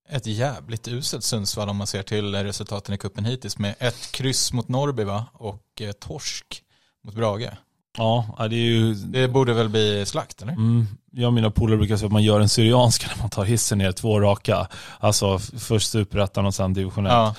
Ett 0.10 0.28
jävligt 0.28 0.88
uselt 0.88 1.24
Sundsvall 1.24 1.70
om 1.70 1.78
man 1.78 1.88
ser 1.88 2.04
till 2.04 2.36
resultaten 2.36 2.96
i 2.96 2.98
kuppen 2.98 3.26
hittills 3.26 3.58
med 3.58 3.76
ett 3.80 4.12
kryss 4.12 4.54
mot 4.54 4.68
Norrby 4.68 5.04
va? 5.04 5.26
och 5.34 5.82
eh, 5.82 5.92
torsk 5.92 6.64
mot 7.04 7.16
Brage. 7.16 7.52
Ja, 7.98 8.36
det 8.50 8.56
är 8.56 8.60
ju... 8.60 8.94
Det 8.94 9.28
borde 9.28 9.54
väl 9.54 9.70
bli 9.70 10.06
slakt 10.06 10.42
eller? 10.42 10.54
Mm, 10.54 10.88
jag 11.12 11.28
och 11.28 11.34
mina 11.34 11.52
polare 11.52 11.78
brukar 11.78 11.98
säga 11.98 12.06
att 12.06 12.12
man 12.12 12.24
gör 12.24 12.40
en 12.40 12.50
syrianska 12.50 13.08
när 13.16 13.22
man 13.22 13.30
tar 13.30 13.46
hissen 13.46 13.78
ner 13.78 13.92
två 13.92 14.20
raka. 14.20 14.68
Alltså 15.00 15.40
först 15.40 15.92
superettan 15.92 16.46
och 16.46 16.56
sen 16.56 16.74
division 16.74 17.06
1. 17.06 17.12
Ja. 17.12 17.36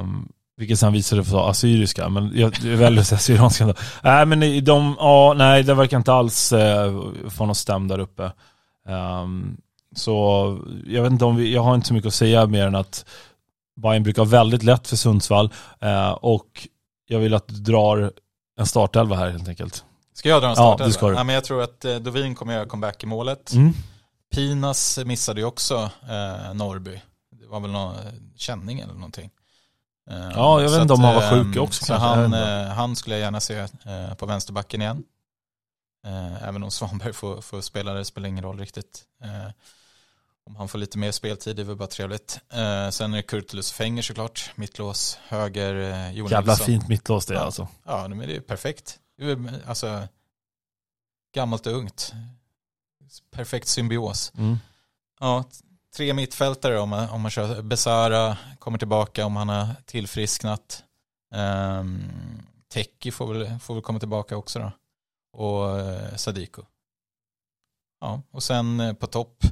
Um, 0.00 0.32
vilket 0.60 0.78
sen 0.78 0.92
visade 0.92 1.22
vara 1.22 1.50
assyriska, 1.50 2.08
men 2.08 2.30
jag 2.34 2.56
jag 2.62 2.76
väljer 2.76 3.00
att 3.00 3.06
säga 3.06 3.18
syrianska 3.18 3.66
då. 3.66 3.74
Nej 4.02 4.26
men 4.26 4.64
de, 4.64 4.96
ja 4.98 5.34
nej 5.36 5.62
det 5.62 5.74
verkar 5.74 5.96
inte 5.96 6.12
alls 6.12 6.52
eh, 6.52 7.02
få 7.30 7.46
något 7.46 7.56
stäm 7.56 7.88
där 7.88 7.98
uppe. 7.98 8.32
Ehm, 8.88 9.56
så 9.96 10.58
jag 10.86 11.02
vet 11.02 11.12
inte 11.12 11.24
om 11.24 11.36
vi, 11.36 11.54
jag 11.54 11.62
har 11.62 11.74
inte 11.74 11.86
så 11.88 11.94
mycket 11.94 12.08
att 12.08 12.14
säga 12.14 12.46
mer 12.46 12.66
än 12.66 12.74
att 12.74 13.04
Bayern 13.82 14.02
brukar 14.02 14.22
ha 14.22 14.30
väldigt 14.30 14.62
lätt 14.62 14.88
för 14.88 14.96
Sundsvall 14.96 15.50
eh, 15.80 16.10
och 16.10 16.68
jag 17.08 17.18
vill 17.18 17.34
att 17.34 17.48
du 17.48 17.54
drar 17.54 18.12
en 18.58 18.66
startelva 18.66 19.16
här 19.16 19.30
helt 19.30 19.48
enkelt. 19.48 19.84
Ska 20.14 20.28
jag 20.28 20.42
dra 20.42 20.46
en 20.48 20.54
Ja, 20.56 20.76
start? 20.76 20.86
det 20.86 20.92
ska 20.92 21.08
du. 21.08 21.14
Ja, 21.14 21.24
men 21.24 21.34
jag 21.34 21.44
tror 21.44 21.62
att 21.62 21.84
eh, 21.84 21.96
Dovin 21.96 22.34
kommer 22.34 22.54
göra 22.54 22.66
comeback 22.66 23.02
i 23.02 23.06
målet. 23.06 23.52
Mm. 23.52 23.72
Pinas 24.34 24.98
missade 25.04 25.40
ju 25.40 25.46
också 25.46 25.74
eh, 26.02 26.54
Norrby. 26.54 27.00
Det 27.40 27.46
var 27.46 27.60
väl 27.60 27.70
någon 27.70 27.94
eh, 27.94 28.00
känning 28.36 28.80
eller 28.80 28.94
någonting. 28.94 29.30
Eh, 30.10 30.30
Ja, 30.34 30.62
jag 30.62 30.70
vet 30.70 30.80
inte 30.82 30.94
om 30.94 31.00
han 31.04 31.14
var 31.14 31.22
eh, 31.22 31.30
sjuk 31.44 31.56
också 31.56 31.84
Så 31.84 31.94
han, 31.94 32.34
eh, 32.34 32.66
han 32.68 32.96
skulle 32.96 33.14
jag 33.16 33.20
gärna 33.22 33.40
se 33.40 33.58
eh, 33.58 34.14
på 34.14 34.26
vänsterbacken 34.26 34.82
igen. 34.82 35.02
Eh, 36.06 36.48
även 36.48 36.62
om 36.62 36.70
Svanberg 36.70 37.12
får, 37.12 37.40
får 37.40 37.60
spela 37.60 37.92
det 37.94 38.04
spelar 38.04 38.28
ingen 38.28 38.44
roll 38.44 38.58
riktigt. 38.58 39.04
Eh, 39.22 39.50
om 40.46 40.56
han 40.56 40.68
får 40.68 40.78
lite 40.78 40.98
mer 40.98 41.12
speltid 41.12 41.56
det 41.56 41.62
är 41.62 41.66
väl 41.66 41.76
bara 41.76 41.88
trevligt. 41.88 42.40
Eh, 42.52 42.90
sen 42.90 43.12
är 43.12 43.16
det 43.16 43.22
Kurtulus 43.22 43.72
Fänger 43.72 44.02
såklart. 44.02 44.52
Mittlås, 44.54 45.18
höger, 45.28 45.74
eh, 45.74 46.12
Johan 46.12 46.30
Jävla 46.30 46.52
Nilsson. 46.52 46.66
fint 46.66 46.88
mittlås 46.88 47.26
det 47.26 47.34
är 47.34 47.38
Ja. 47.38 47.44
alltså. 47.44 47.68
Ja, 47.84 48.08
men 48.08 48.18
det 48.18 48.36
är 48.36 48.40
perfekt. 48.40 48.98
Det 49.18 49.24
är, 49.30 49.60
alltså, 49.66 50.08
gammalt 51.34 51.66
och 51.66 51.72
ungt. 51.72 52.12
Perfekt 53.30 53.68
symbios. 53.68 54.32
Mm. 54.38 54.58
Ja, 55.20 55.44
tre 55.96 56.14
mittfältare 56.14 56.78
om 56.78 56.88
man, 56.88 57.08
om 57.08 57.20
man 57.20 57.30
kör. 57.30 57.62
Besara 57.62 58.36
kommer 58.58 58.78
tillbaka 58.78 59.26
om 59.26 59.36
han 59.36 59.48
har 59.48 59.68
tillfrisknat. 59.84 60.84
Um, 61.34 62.12
Teki 62.72 63.10
får 63.10 63.34
väl, 63.34 63.58
får 63.58 63.74
väl 63.74 63.82
komma 63.82 63.98
tillbaka 63.98 64.36
också 64.36 64.58
då. 64.58 64.72
Och 65.38 65.80
eh, 65.80 66.16
Sadiko. 66.16 66.62
Ja, 68.00 68.22
och 68.30 68.42
sen 68.42 68.80
eh, 68.80 68.92
på 68.92 69.06
topp. 69.06 69.42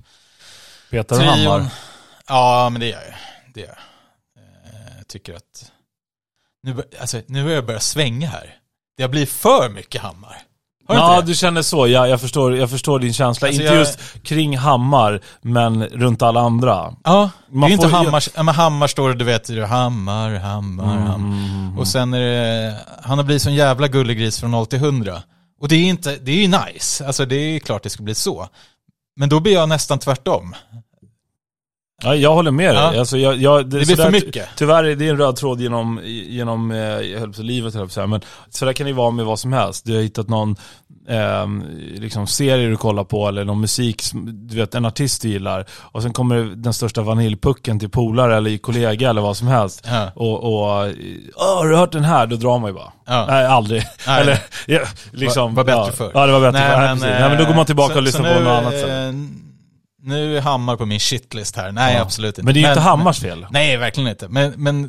Petar 0.91 1.18
du 1.18 1.24
Hammar? 1.24 1.74
Ja, 2.26 2.68
men 2.72 2.80
det 2.80 2.89
gör 2.89 3.03
jag. 3.03 3.16
Det 3.55 3.61
gör 3.61 3.68
jag. 3.68 3.78
Jag 4.99 5.09
tycker 5.09 5.34
att 5.34 5.72
nu, 6.62 6.82
alltså, 7.01 7.22
nu 7.26 7.43
börjar 7.43 7.57
jag 7.57 7.66
börja 7.66 7.80
svänga 7.80 8.28
här. 8.28 8.61
Det 8.97 9.03
har 9.03 9.11
blivit 9.11 9.30
för 9.30 9.68
mycket 9.68 10.03
Hammar. 10.03 10.43
Har 10.89 10.95
du 10.95 11.01
Ja, 11.01 11.20
det? 11.20 11.26
du 11.26 11.34
känner 11.34 11.62
så. 11.62 11.86
Ja, 11.89 12.09
jag, 12.09 12.20
förstår, 12.20 12.57
jag 12.57 12.70
förstår 12.70 12.99
din 12.99 13.12
känsla. 13.12 13.49
Alltså, 13.49 13.62
inte 13.62 13.74
jag- 13.74 13.80
just 13.80 14.22
kring 14.22 14.59
Hammar, 14.59 15.20
men 15.43 15.84
runt 15.84 16.22
alla 16.22 16.41
andra. 16.41 16.95
Ja, 17.05 17.30
det 17.49 17.55
Man 17.57 17.64
är 17.64 17.68
ju 17.68 17.74
inte 17.74 17.89
får- 17.89 17.97
Hammar, 17.97 18.24
ja, 18.36 18.43
men 18.43 18.55
Hammar 18.55 18.86
står 18.86 19.09
det, 19.09 19.14
du 19.14 19.24
vet, 19.24 19.45
det 19.47 19.55
är 19.55 19.66
Hammar, 19.66 20.34
Hammar, 20.34 20.84
Hammar. 20.84 21.14
Mm. 21.14 21.78
Och 21.78 21.86
sen 21.89 22.14
är 22.14 22.20
det, 22.20 22.76
han 23.03 23.18
har 23.18 23.24
blivit 23.24 23.43
sån 23.43 23.55
jävla 23.55 23.89
gullegris 23.89 24.41
från 24.41 24.51
0 24.51 24.66
till 24.66 24.78
100. 24.78 25.22
Och 25.61 25.68
det 25.68 25.76
är 25.76 25.84
inte, 25.84 26.16
det 26.16 26.32
är 26.32 26.36
ju 26.36 26.55
nice, 26.72 27.07
alltså 27.07 27.24
det 27.24 27.36
är 27.36 27.59
klart 27.59 27.82
det 27.82 27.91
ska 27.91 28.03
bli 28.03 28.14
så. 28.14 28.49
Men 29.16 29.28
då 29.28 29.41
blir 29.41 29.53
jag 29.53 29.68
nästan 29.68 29.99
tvärtom. 29.99 30.55
Ja, 32.03 32.14
jag 32.14 32.34
håller 32.34 32.51
med 32.51 32.74
dig. 32.74 32.82
Ja. 32.94 32.99
Alltså, 33.01 33.18
jag, 33.18 33.36
jag, 33.36 33.64
Det 33.64 33.76
blir 33.76 33.84
sådär- 33.84 34.05
för 34.05 34.11
mycket. 34.11 34.49
Tyvärr 34.57 34.84
är 34.84 34.96
det 34.96 35.09
en 35.09 35.18
röd 35.18 35.36
tråd 35.36 35.61
genom, 35.61 36.01
genom 36.05 36.70
eh, 36.70 37.30
på 37.36 37.42
livet, 37.42 37.74
höll 37.74 37.88
på 37.88 38.07
men 38.07 38.20
så 38.51 38.64
där 38.64 38.72
kan 38.72 38.86
det 38.86 38.92
vara 38.92 39.11
med 39.11 39.24
vad 39.24 39.38
som 39.38 39.53
helst. 39.53 39.84
Du 39.86 39.94
har 39.94 40.03
hittat 40.03 40.28
någon 40.28 40.57
eh, 41.09 41.46
liksom 42.01 42.26
serie 42.26 42.68
du 42.68 42.76
kollar 42.76 43.05
på 43.05 43.28
eller 43.28 43.44
någon 43.44 43.61
musik, 43.61 44.03
som- 44.03 44.49
du 44.49 44.57
vet 44.57 44.74
en 44.74 44.84
artist 44.84 45.22
du 45.22 45.28
gillar 45.28 45.64
och 45.72 46.03
sen 46.03 46.12
kommer 46.12 46.36
den 46.57 46.72
största 46.74 47.03
vaniljpucken 47.03 47.78
till 47.80 47.88
polare 47.90 48.36
eller 48.36 48.59
kollega 48.59 49.11
eller 49.11 49.20
vad 49.20 49.36
som 49.36 49.49
helst. 49.49 49.84
Ja. 49.86 50.11
Och, 50.14 50.44
och 50.44 50.88
"Åh, 51.36 51.57
har 51.59 51.68
du 51.68 51.76
hört 51.76 51.92
den 51.92 52.05
här? 52.05 52.26
Då 52.26 52.36
drar 52.36 52.59
man 52.59 52.70
ju 52.70 52.74
bara. 52.74 52.92
Ja. 53.07 53.26
Nej, 53.28 53.46
aldrig. 53.46 53.82
Nej, 54.07 54.20
eller, 54.20 54.38
ja, 54.66 54.80
liksom, 55.12 55.55
Var- 55.55 55.64
var 55.64 55.64
bättre 55.64 55.86
ja. 55.86 55.92
förr. 55.92 56.11
Ja, 56.14 56.26
det 56.26 56.32
var 56.32 56.40
bättre 56.40 56.61
förr. 56.68 56.76
Nej, 56.78 56.88
precis. 56.88 57.03
Nej, 57.05 57.28
men 57.28 57.38
då 57.38 57.44
går 57.44 57.55
man 57.55 57.66
tillbaka 57.66 57.92
så- 57.92 57.99
och 57.99 58.03
lyssnar 58.05 58.34
på 58.34 58.38
nu, 58.40 58.44
något 58.44 58.59
annat 58.59 58.80
sen. 58.80 59.44
Nu 60.03 60.36
är 60.36 60.40
Hammar 60.40 60.76
på 60.76 60.86
min 60.86 61.01
shitlist 61.01 61.57
här. 61.57 61.72
Nej, 61.72 61.94
Ja. 61.94 62.01
absolut 62.03 62.38
inte. 62.38 62.42
Men 62.44 62.55
det 62.55 62.61
är 62.61 62.62
ju 62.62 62.68
inte 62.68 62.80
Hammars 62.80 63.20
fel. 63.20 63.46
Nej, 63.51 63.76
verkligen 63.76 64.09
inte. 64.11 64.28
Men, 64.28 64.53
men 64.57 64.82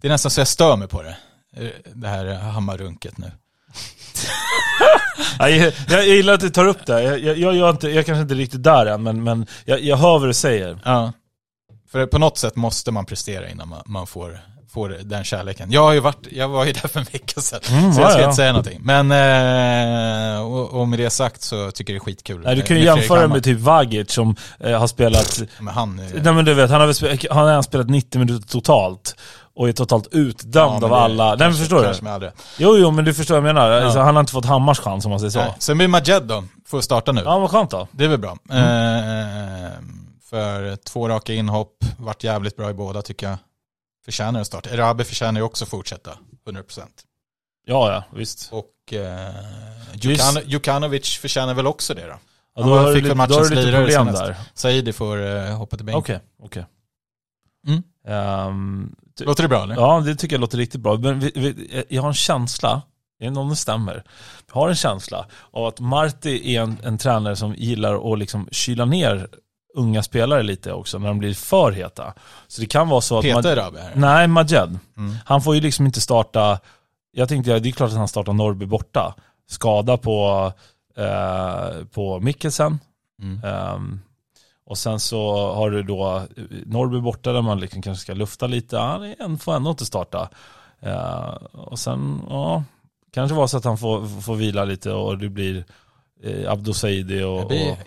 det 0.00 0.08
är 0.08 0.12
nästan 0.12 0.30
så 0.30 0.40
jag 0.40 0.48
stör 0.48 0.76
mig 0.76 0.88
på 0.88 1.02
det. 1.02 1.16
Det 1.94 2.08
här 2.08 2.34
Hammarrunket 2.34 3.18
nu. 3.18 3.32
Ja, 5.38 5.48
jag, 5.48 5.72
jag 5.88 6.06
gillar 6.06 6.32
att 6.34 6.40
du 6.40 6.50
tar 6.50 6.64
upp 6.66 6.86
det. 6.86 7.02
Jag, 7.02 7.38
jag, 7.38 7.54
jag, 7.56 7.70
inte, 7.70 7.88
jag 7.88 8.06
kanske 8.06 8.22
inte 8.22 8.34
är 8.34 8.36
riktigt 8.36 8.62
där 8.62 8.86
än, 8.86 9.02
men, 9.02 9.22
men 9.22 9.46
jag, 9.64 9.80
jag 9.80 9.96
hör 9.96 10.18
vad 10.18 10.28
du 10.28 10.34
säger. 10.34 10.78
Ja. 10.84 11.12
För 11.92 12.06
på 12.06 12.18
något 12.18 12.38
sätt 12.38 12.56
måste 12.56 12.90
man 12.90 13.06
prestera 13.06 13.48
innan 13.50 13.68
man, 13.68 13.82
man 13.86 14.06
får, 14.06 14.40
får 14.70 14.88
den 14.88 15.24
kärleken. 15.24 15.70
Jag, 15.72 15.82
har 15.82 15.92
ju 15.92 16.00
varit, 16.00 16.26
jag 16.30 16.48
var 16.48 16.64
ju 16.64 16.72
där 16.82 16.88
för 16.88 17.00
en 17.00 17.06
vecka 17.12 17.40
sedan, 17.40 17.60
Mm, 17.70 17.92
så 17.92 18.00
ja, 18.00 18.04
jag 18.04 18.12
ska 18.12 18.20
ja. 18.20 18.24
inte 18.24 18.36
säga 18.36 18.52
någonting. 18.52 18.78
Men, 18.82 19.12
eh, 19.12 20.40
och, 20.46 20.80
och 20.80 20.88
med 20.88 20.98
det 20.98 21.10
sagt 21.10 21.42
så 21.42 21.70
tycker 21.70 21.92
jag 21.92 22.00
det 22.00 22.02
är 22.02 22.04
skitkul. 22.04 22.40
Nej, 22.44 22.56
du 22.56 22.62
kan 22.62 22.76
ju 22.76 22.84
jämföra 22.84 23.28
med 23.28 23.44
typ 23.44 23.58
Vagic 23.60 24.10
som 24.12 24.36
eh, 24.60 24.78
har 24.80 24.86
spelat, 24.86 25.42
Men 25.60 25.74
han, 25.74 25.98
eh, 25.98 26.04
nej 26.22 26.32
men 26.32 26.44
du 26.44 26.54
vet, 26.54 26.70
han 26.70 26.80
har, 26.80 26.92
spelat, 26.92 27.24
han 27.30 27.48
har 27.48 27.62
spelat 27.62 27.90
90 27.90 28.18
minuter 28.18 28.48
totalt. 28.48 29.16
Och 29.56 29.68
är 29.68 29.72
totalt 29.72 30.08
utdömd 30.12 30.82
ja, 30.82 30.86
av 30.86 30.92
alla. 30.92 31.24
Nej 31.24 31.30
men 31.30 31.38
kanske- 31.38 31.60
förstår 31.60 31.76
du? 31.78 31.84
kanske 31.84 32.26
rätt. 32.26 32.34
Jo, 32.58 32.76
jo 32.76 32.90
men 32.90 33.04
du 33.04 33.14
förstår 33.14 33.34
vad 33.40 33.48
jag 33.48 33.54
menar. 33.54 33.70
Ja. 33.70 33.84
Alltså, 33.84 34.00
han 34.00 34.16
har 34.16 34.20
inte 34.20 34.32
fått 34.32 34.44
Hammars 34.44 34.78
chans 34.80 35.04
om 35.04 35.10
man 35.10 35.20
säger 35.20 35.30
så. 35.30 35.38
Nej. 35.38 35.54
Sen 35.58 35.78
blir 35.78 35.88
Majed 35.88 36.22
då, 36.22 36.44
får 36.66 36.80
starta 36.80 37.12
nu. 37.12 37.22
Ja, 37.24 37.38
vad 37.38 37.50
skönt 37.50 37.70
då. 37.70 37.88
Det 37.92 38.04
är 38.04 38.08
väl 38.08 38.18
bra. 38.18 38.36
Mm. 38.50 38.64
Eh, 39.64 39.70
för 40.30 40.76
två 40.76 41.08
raka 41.08 41.32
inhopp, 41.32 41.84
vart 41.98 42.24
jävligt 42.24 42.56
bra 42.56 42.70
i 42.70 42.74
båda 42.74 43.02
tycker 43.02 43.28
jag. 43.28 43.38
Förtjänar 44.04 44.40
att 44.40 44.46
starta. 44.46 44.70
Erabi 44.70 45.04
förtjänar 45.04 45.40
ju 45.40 45.44
också 45.44 45.64
att 45.64 45.70
fortsätta, 45.70 46.18
100%. 46.46 46.82
Ja, 47.66 47.92
ja, 47.92 48.04
visst. 48.18 48.52
Och 48.52 48.92
eh, 48.92 49.34
Djukan, 49.94 50.38
Djukanovic 50.46 51.18
förtjänar 51.18 51.54
väl 51.54 51.66
också 51.66 51.94
det 51.94 52.06
då? 52.06 52.14
Ja, 52.54 52.62
då, 52.62 52.68
har 52.78 52.84
fick 52.86 52.94
väl 52.96 53.02
lite- 53.02 53.14
matchens 53.14 53.50
lirare 53.50 53.90
senast. 53.92 54.22
där. 54.24 54.36
Saidi 54.54 54.92
får 54.92 55.26
eh, 55.26 55.56
hoppa 55.56 55.76
till 55.76 55.86
bänken. 55.86 55.98
Okej, 55.98 56.20
okej. 56.42 56.66
Mm. 57.66 57.82
Ehm, 58.06 58.94
ty- 59.18 59.24
Låter 59.24 59.42
det 59.42 59.48
bra 59.48 59.62
eller? 59.62 59.74
Ja, 59.74 60.00
det 60.00 60.16
tycker 60.16 60.34
jag 60.36 60.40
låter 60.40 60.58
riktigt 60.58 60.80
bra. 60.80 60.96
Men 60.96 61.20
vi, 61.20 61.32
vi, 61.34 61.84
jag 61.88 62.02
har 62.02 62.08
en 62.08 62.14
känsla, 62.14 62.82
jag 63.18 63.26
vet 63.26 63.28
inte 63.28 63.40
om 63.40 63.48
det 63.48 63.56
stämmer, 63.56 64.04
jag 64.46 64.54
har 64.54 64.68
en 64.68 64.76
känsla 64.76 65.26
av 65.50 65.66
att 65.66 65.80
Marti 65.80 66.56
är 66.56 66.60
en, 66.62 66.76
en 66.82 66.98
tränare 66.98 67.36
som 67.36 67.54
gillar 67.54 68.12
att 68.12 68.18
liksom 68.18 68.48
kyla 68.52 68.84
ner 68.84 69.28
unga 69.74 70.02
spelare 70.02 70.42
lite 70.42 70.72
också 70.72 70.98
när 70.98 71.08
de 71.08 71.18
blir 71.18 71.34
för 71.34 71.72
heta. 71.72 72.14
Så 72.48 72.60
det 72.60 72.66
kan 72.66 72.88
vara 72.88 73.00
så 73.00 73.18
att... 73.18 73.24
Erabi 73.24 73.78
här. 73.78 73.92
Nej, 73.94 74.28
Majed. 74.28 74.78
Mm. 74.96 75.16
Han 75.24 75.42
får 75.42 75.54
ju 75.54 75.60
liksom 75.60 75.86
inte 75.86 76.00
starta, 76.00 76.58
jag 77.12 77.28
tänkte 77.28 77.58
det 77.58 77.68
är 77.68 77.72
klart 77.72 77.90
att 77.90 77.96
han 77.96 78.08
startar 78.08 78.32
Norrby 78.32 78.66
borta. 78.66 79.14
Skada 79.48 79.96
på, 79.96 80.52
eh, 80.96 81.84
på 81.92 82.20
Mikkelsen. 82.20 82.78
Mm. 83.22 83.44
Ehm, 83.44 84.00
och 84.66 84.78
sen 84.78 85.00
så 85.00 85.52
har 85.54 85.70
du 85.70 85.82
då 85.82 86.22
Norrby 86.66 87.00
borta 87.00 87.32
där 87.32 87.42
man 87.42 87.60
liksom 87.60 87.82
kanske 87.82 88.02
ska 88.02 88.14
lufta 88.14 88.46
lite. 88.46 88.78
Han 88.78 89.14
en 89.18 89.38
får 89.38 89.56
ändå 89.56 89.70
inte 89.70 89.86
starta. 89.86 90.28
Eh, 90.80 91.28
och 91.52 91.78
sen, 91.78 92.22
ja, 92.28 92.64
kanske 93.12 93.36
var 93.36 93.46
så 93.46 93.56
att 93.56 93.64
han 93.64 93.78
får, 93.78 94.20
får 94.20 94.34
vila 94.34 94.64
lite 94.64 94.92
och 94.92 95.18
det 95.18 95.28
blir 95.28 95.64
eh, 96.22 96.52
Abdo 96.52 96.74
Saidi 96.74 97.22
och, 97.22 97.44
och 97.44 97.78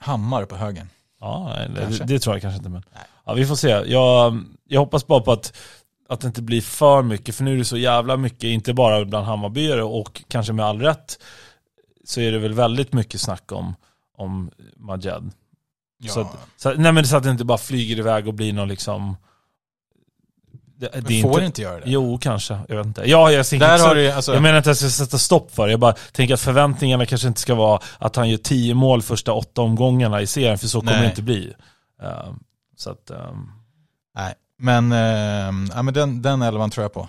Hammar 0.00 0.44
på 0.44 0.56
högen. 0.56 0.88
Ja, 1.24 1.56
det, 1.74 2.04
det 2.06 2.18
tror 2.18 2.34
jag 2.34 2.42
kanske 2.42 2.58
inte. 2.58 2.68
Men, 2.68 2.82
ja, 3.24 3.34
vi 3.34 3.46
får 3.46 3.56
se. 3.56 3.68
Jag, 3.68 4.44
jag 4.68 4.80
hoppas 4.80 5.06
bara 5.06 5.20
på 5.20 5.32
att, 5.32 5.56
att 6.08 6.20
det 6.20 6.26
inte 6.26 6.42
blir 6.42 6.60
för 6.60 7.02
mycket, 7.02 7.34
för 7.34 7.44
nu 7.44 7.54
är 7.54 7.58
det 7.58 7.64
så 7.64 7.76
jävla 7.76 8.16
mycket, 8.16 8.44
inte 8.44 8.74
bara 8.74 9.04
bland 9.04 9.26
Hammarbyare 9.26 9.82
och 9.82 10.22
kanske 10.28 10.52
med 10.52 10.66
all 10.66 10.80
rätt, 10.80 11.18
så 12.04 12.20
är 12.20 12.32
det 12.32 12.38
väl 12.38 12.52
väldigt 12.54 12.92
mycket 12.92 13.20
snack 13.20 13.52
om, 13.52 13.74
om 14.16 14.50
Majed. 14.76 15.30
Ja. 15.98 16.12
Så, 16.12 16.20
att, 16.20 16.36
så, 16.56 16.74
nej 16.74 16.92
men 16.92 17.06
så 17.06 17.16
att 17.16 17.22
det 17.22 17.30
inte 17.30 17.44
bara 17.44 17.58
flyger 17.58 17.98
iväg 17.98 18.28
och 18.28 18.34
blir 18.34 18.52
någon 18.52 18.68
liksom... 18.68 19.16
Det, 20.92 21.22
får 21.22 21.30
inte, 21.30 21.44
inte 21.44 21.62
göra 21.62 21.80
det? 21.80 21.82
Jo, 21.86 22.18
kanske. 22.18 22.58
Jag 22.68 22.76
vet 22.76 22.86
inte. 22.86 23.02
Ja, 23.10 23.30
jag, 23.30 23.46
Där 23.46 23.54
inte 23.54 23.66
har 23.66 23.94
du 23.94 24.10
alltså, 24.10 24.34
jag 24.34 24.42
menar 24.42 24.58
inte 24.58 24.70
att 24.70 24.80
jag 24.82 24.90
ska 24.90 25.04
sätta 25.04 25.18
stopp 25.18 25.54
för 25.54 25.66
det. 25.66 25.70
Jag 25.70 25.80
bara 25.80 25.94
tänker 26.12 26.34
att 26.34 26.40
förväntningarna 26.40 27.06
kanske 27.06 27.28
inte 27.28 27.40
ska 27.40 27.54
vara 27.54 27.80
att 27.98 28.16
han 28.16 28.28
gör 28.28 28.36
tio 28.36 28.74
mål 28.74 29.02
första 29.02 29.32
åtta 29.32 29.62
omgångarna 29.62 30.20
i 30.20 30.26
serien, 30.26 30.58
för 30.58 30.66
så 30.66 30.80
kommer 30.80 30.92
Nej. 30.92 31.02
det 31.02 31.08
inte 31.08 31.22
bli. 31.22 31.54
Ehm, 32.02 32.38
så 32.76 32.90
att... 32.90 33.10
ehm, 33.10 33.50
nej. 34.16 34.34
Men, 34.58 34.92
eh, 34.92 35.72
ja, 35.74 35.82
men 35.82 35.94
den, 35.94 36.22
den 36.22 36.42
elvan 36.42 36.70
tror 36.70 36.84
jag 36.84 36.92
på. 36.92 37.08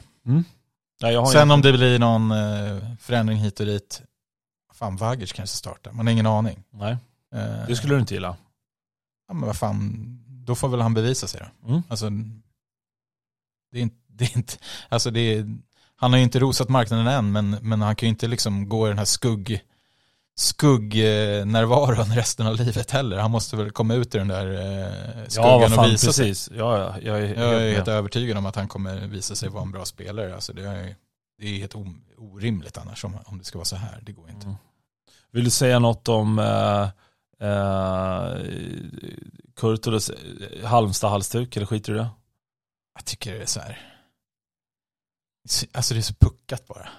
ja, 0.99 1.11
jag 1.11 1.21
har 1.21 1.31
Sen 1.31 1.51
om 1.51 1.61
det 1.61 1.73
blir 1.73 1.99
någon 1.99 2.31
eh, 2.31 2.77
förändring 2.99 3.37
hit 3.37 3.59
och 3.59 3.65
dit, 3.65 4.01
fan 4.73 4.95
Vagic 4.95 5.33
kanske 5.33 5.57
startar, 5.57 5.91
man 5.91 6.07
har 6.07 6.11
ingen 6.11 6.27
aning. 6.27 6.63
Nej, 6.73 6.97
Eh, 7.35 7.67
det 7.67 7.75
skulle 7.75 7.95
du 7.95 7.99
inte 7.99 8.13
gilla. 8.13 8.35
Ja 9.27 9.33
men 9.33 9.45
vad 9.45 9.57
fan, 9.57 10.05
då 10.27 10.55
får 10.55 10.69
väl 10.69 10.81
han 10.81 10.93
bevisa 10.93 11.27
sig 11.27 11.41
då. 11.41 11.69
Mm. 11.69 11.83
Alltså, 11.87 12.09
det 13.75 13.79
är 13.79 13.83
inte, 13.83 13.95
det 14.07 14.25
är 14.25 14.37
inte 14.37 14.53
alltså 14.89 15.11
det 15.11 15.19
är, 15.19 15.45
han 15.95 16.11
har 16.11 16.17
ju 16.17 16.23
inte 16.23 16.39
rosat 16.39 16.69
marknaden 16.69 17.07
än, 17.07 17.31
men, 17.31 17.57
men 17.61 17.81
han 17.81 17.95
kan 17.95 18.07
ju 18.07 18.09
inte 18.09 18.27
liksom 18.27 18.69
gå 18.69 18.87
i 18.87 18.89
den 18.89 18.97
här 18.97 19.05
skugg, 19.05 19.61
skuggnärvaron 20.35 22.05
resten 22.15 22.47
av 22.47 22.55
livet 22.55 22.91
heller. 22.91 23.17
Han 23.17 23.31
måste 23.31 23.55
väl 23.55 23.71
komma 23.71 23.93
ut 23.93 24.15
i 24.15 24.17
den 24.17 24.27
där 24.27 24.45
eh, 24.45 25.23
Ja, 25.23 25.29
skuggan 25.29 25.59
vad 25.59 25.73
fan, 25.73 25.85
och 25.85 25.91
visa 25.91 26.13
sig. 26.13 26.27
precis. 26.27 26.49
Ja, 26.57 26.77
ja, 26.79 26.95
jag 27.01 27.17
är, 27.17 27.35
Jag 27.35 27.63
är 27.63 27.73
helt 27.73 27.87
övertygad 27.87 28.37
om 28.37 28.45
att 28.45 28.55
han 28.55 28.67
kommer 28.67 29.07
visa 29.07 29.35
sig 29.35 29.49
vara 29.49 29.63
en 29.63 29.71
bra 29.71 29.85
spelare. 29.85 30.35
Alltså 30.35 30.53
det, 30.53 30.63
är, 30.67 30.95
det 31.39 31.47
är 31.47 31.59
helt 31.59 31.75
orimligt 32.17 32.77
annars 32.77 33.05
om, 33.05 33.17
om 33.25 33.37
det 33.37 33.43
ska 33.43 33.57
vara 33.57 33.65
så 33.65 33.75
här. 33.75 33.99
Det 34.01 34.11
går 34.11 34.29
inte. 34.29 34.45
Mm. 34.45 34.57
Vill 35.31 35.43
du 35.43 35.49
säga 35.49 35.79
något 35.79 36.07
om 36.07 36.39
uh, 36.39 36.87
uh, 37.43 38.37
Kurtulus 39.55 40.09
eh, 40.09 40.65
Halmstad-halsduk, 40.67 41.57
eller 41.57 41.65
skiter 41.65 41.93
du 41.93 41.99
i 41.99 42.01
det? 42.01 42.09
Jag 42.95 43.05
tycker 43.05 43.33
det 43.33 43.41
är 43.41 43.45
så 43.45 43.59
här. 43.59 43.79
Alltså 45.73 45.93
det 45.93 45.99
är 45.99 46.01
så 46.01 46.13
puckat 46.13 46.67
bara. 46.67 46.89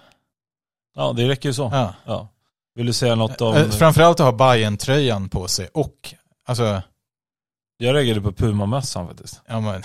Ja, 0.95 1.13
det 1.13 1.29
räcker 1.29 1.49
ju 1.49 1.53
så. 1.53 1.71
Ja. 1.73 1.95
Ja. 2.05 2.29
Vill 2.75 2.87
du 2.87 2.93
säga 2.93 3.15
något 3.15 3.41
om... 3.41 3.55
Eh, 3.55 3.69
Framförallt 3.71 4.21
att 4.21 4.27
ha 4.27 4.33
bayern 4.33 4.77
tröjan 4.77 5.29
på 5.29 5.49
sig 5.49 5.69
och, 5.75 6.15
alltså, 6.47 6.83
Jag 7.79 7.95
reagerade 7.95 8.21
på 8.21 8.33
Puma-mössan 8.33 9.07
faktiskt. 9.09 9.41
ja 9.47 9.61
men, 9.61 9.83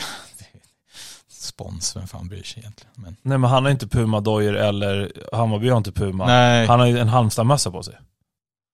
spons, 1.29 1.95
vem 1.95 2.07
fan 2.07 2.27
bryr 2.27 2.43
sig 2.43 2.59
egentligen? 2.59 2.91
Men, 2.95 3.15
Nej 3.21 3.37
men 3.37 3.49
han 3.49 3.63
har 3.63 3.71
inte 3.71 3.87
Puma-dojor 3.87 4.53
eller 4.55 5.11
Hammarby 5.33 5.69
har 5.69 5.77
inte 5.77 5.91
Puma. 5.91 6.25
nej, 6.27 6.67
Han 6.67 6.79
har 6.79 6.87
ju 6.87 6.99
en 6.99 7.09
Halmstad-mössa 7.09 7.71
på 7.71 7.83
sig. 7.83 7.97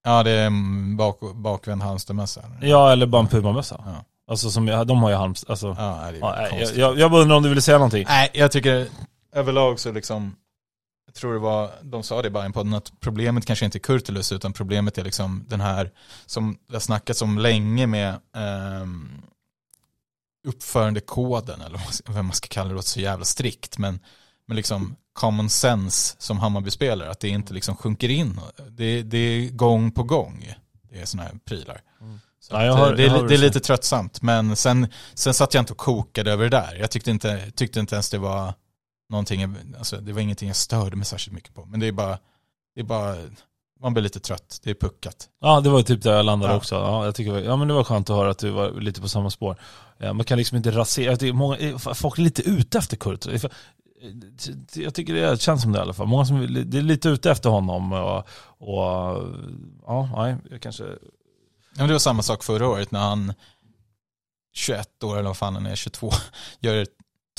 Ja, 0.03 0.23
det 0.23 0.31
är 0.31 0.45
en 0.45 0.97
bak, 0.97 1.19
bakvänd 1.35 1.81
Halmstadmössa. 1.81 2.43
Ja, 2.61 2.91
eller 2.91 3.05
bara 3.05 3.21
en 3.21 3.27
Puma-mössa. 3.27 3.83
Ja. 3.85 4.05
Alltså 4.27 4.51
som, 4.51 4.67
jag- 4.67 4.87
de 4.87 5.03
har 5.03 5.09
ju 5.09 5.15
Halmstad, 5.15 5.51
alltså. 5.51 5.67
Ja, 5.79 6.11
det 6.11 6.17
är 6.17 6.19
Ja, 6.19 6.35
nej, 6.51 6.61
jag, 6.61 6.75
jag, 6.77 6.99
jag 6.99 7.11
bara 7.11 7.21
undrar 7.21 7.37
om 7.37 7.43
du 7.43 7.49
ville 7.49 7.61
säga 7.61 7.77
någonting? 7.77 8.05
Nej, 8.07 8.29
jag 8.33 8.51
tycker 8.51 8.87
överlag 9.33 9.79
så 9.79 9.91
liksom, 9.91 10.35
jag 11.05 11.15
tror 11.15 11.33
det 11.33 11.39
var, 11.39 11.71
de 11.81 12.03
sa 12.03 12.21
det 12.21 12.27
i 12.27 12.31
Bajen-podden, 12.31 12.77
att 12.77 12.91
problemet 12.99 13.45
kanske 13.45 13.65
inte 13.65 13.77
är 13.77 13.79
Kurtulus, 13.79 14.31
utan 14.31 14.53
problemet 14.53 14.97
är 14.97 15.03
liksom 15.03 15.45
den 15.47 15.61
här, 15.61 15.91
som 16.25 16.57
det 16.67 16.75
har 16.75 16.79
snackats 16.79 17.21
om 17.21 17.37
länge 17.37 17.87
med 17.87 18.19
ehm, 18.35 19.21
uppförandekoden, 20.47 21.61
eller 21.61 21.79
vad- 22.07 22.25
man 22.25 22.33
ska 22.33 22.47
kalla 22.47 22.73
det, 22.73 22.83
så 22.83 22.99
jävla 22.99 23.25
strikt, 23.25 23.77
men, 23.77 23.99
men 24.47 24.55
liksom 24.57 24.95
common 25.13 25.49
sense 25.49 26.15
som 26.19 26.39
Hammarby-spelare, 26.39 27.11
att 27.11 27.19
det 27.19 27.29
inte 27.29 27.53
liksom 27.53 27.75
sjunker 27.75 28.09
in. 28.09 28.39
Det, 28.69 29.01
det 29.03 29.17
är 29.17 29.49
gång 29.49 29.91
på 29.91 30.03
gång, 30.03 30.53
det 30.89 30.99
är 31.01 31.05
sådana 31.05 31.29
här 31.29 31.39
prylar. 31.45 31.81
Ja, 32.51 32.65
jag 32.65 32.73
att, 32.73 32.79
hör- 32.79 32.91
eh, 32.91 32.97
det, 32.97 33.03
jag 33.03 33.13
vad 33.13 33.27
det 33.27 33.33
är 33.35 33.37
lite 33.37 33.59
tröttsamt, 33.59 34.21
men 34.21 34.55
sen, 34.55 34.87
sen 35.13 35.33
satt 35.33 35.53
jag 35.53 35.61
inte 35.61 35.73
och 35.73 35.79
kokade 35.79 36.31
över 36.31 36.43
det 36.43 36.49
där. 36.49 36.75
Jag 36.79 36.91
tyckte 36.91 37.11
inte, 37.11 37.51
tyckte 37.51 37.79
inte 37.79 37.95
ens 37.95 38.09
det 38.09 38.17
var 38.17 38.53
någonting, 39.09 39.55
alltså, 39.77 39.97
det 39.97 40.13
var 40.13 40.21
ingenting 40.21 40.47
jag 40.47 40.55
störde 40.57 40.95
mig 40.95 41.05
särskilt 41.05 41.35
mycket 41.35 41.53
på. 41.53 41.65
Men 41.65 41.79
det 41.79 41.87
är 41.87 41.91
bara, 41.91 42.17
det 42.75 42.81
är 42.81 42.85
bara 42.85 43.15
man 43.81 43.93
blir 43.93 44.03
lite 44.03 44.19
trött, 44.19 44.59
det 44.63 44.69
är 44.69 44.73
puckat. 44.73 45.29
Ja, 45.41 45.61
det 45.61 45.69
var 45.69 45.81
typ 45.81 46.01
där 46.03 46.13
jag 46.15 46.25
landade 46.25 46.53
Ja. 46.53 46.57
också. 46.57 46.75
Ja, 46.75 47.05
jag 47.05 47.15
tycker, 47.15 47.39
ja, 47.39 47.55
men 47.55 47.67
det 47.67 47.73
var 47.73 47.83
skönt 47.83 48.09
att 48.09 48.15
höra 48.15 48.29
att 48.31 48.39
du 48.39 48.49
var 48.49 48.71
lite 48.71 49.01
på 49.01 49.09
samma 49.09 49.29
spår. 49.29 49.55
Ja, 49.97 50.13
man 50.13 50.25
kan 50.25 50.37
liksom 50.37 50.57
inte 50.57 50.71
rasera, 50.71 51.33
många, 51.33 51.57
eh, 51.57 51.77
folk 51.77 52.17
är 52.19 52.23
lite 52.23 52.41
ute 52.41 52.77
efter 52.77 52.97
Kurt. 52.97 53.25
Jag 54.73 54.93
tycker 54.93 55.13
det 55.13 55.41
känns 55.41 55.61
som 55.61 55.71
det 55.71 55.79
i 55.79 55.81
alla 55.81 55.93
fall. 55.93 56.07
Många 56.07 56.25
som 56.25 56.41
är- 56.41 56.47
det 56.47 56.77
är 56.77 56.81
lite 56.81 57.09
ute 57.09 57.31
efter 57.31 57.49
honom 57.49 57.93
och, 57.93 58.17
och 58.57 59.23
ja, 59.85 60.09
nej, 60.15 60.35
jag 60.51 60.61
kanske... 60.61 60.83
Men 61.77 61.87
det 61.87 61.93
var 61.93 61.99
samma 61.99 62.23
sak 62.23 62.43
förra 62.43 62.67
året 62.67 62.91
när 62.91 62.99
han, 62.99 63.33
21 64.53 65.03
år 65.03 65.13
eller 65.17 65.27
vad 65.27 65.37
fan 65.37 65.53
han 65.55 65.65
är, 65.65 65.75
22, 65.75 66.11
gör 66.59 66.87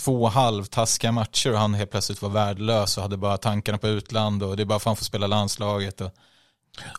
två 0.00 0.26
halvtaskiga 0.28 1.12
matcher 1.12 1.52
och 1.52 1.58
han 1.58 1.74
helt 1.74 1.90
plötsligt 1.90 2.22
var 2.22 2.28
värdelös 2.28 2.96
och 2.96 3.02
hade 3.02 3.16
bara 3.16 3.36
tankarna 3.36 3.78
på 3.78 3.88
utland 3.88 4.42
och 4.42 4.56
det 4.56 4.62
är 4.62 4.64
bara 4.64 4.78
för 4.78 4.90
att 4.90 4.90
han 4.90 4.96
får 4.96 5.04
spela 5.04 5.26
landslaget. 5.26 6.00
Och 6.00 6.10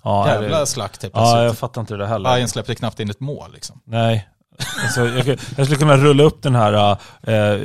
Ja, 0.03 0.27
jävla 0.27 0.59
det, 0.59 0.65
slakt 0.67 1.01
helt 1.01 1.15
ja, 1.15 1.21
jag 1.21 1.35
plötsligt. 1.41 1.59
fattar 1.59 1.81
inte 1.81 1.95
det 1.95 2.07
heller. 2.07 2.29
Bayern 2.29 2.47
släppte 2.47 2.75
knappt 2.75 2.99
in 2.99 3.09
ett 3.09 3.19
mål 3.19 3.51
liksom. 3.53 3.81
Nej. 3.85 4.29
Alltså, 4.83 5.07
jag, 5.07 5.27
jag 5.57 5.65
skulle 5.65 5.79
kunna 5.79 5.97
rulla 5.97 6.23
upp 6.23 6.41
den 6.43 6.55
här, 6.55 6.91
eh, 7.23 7.59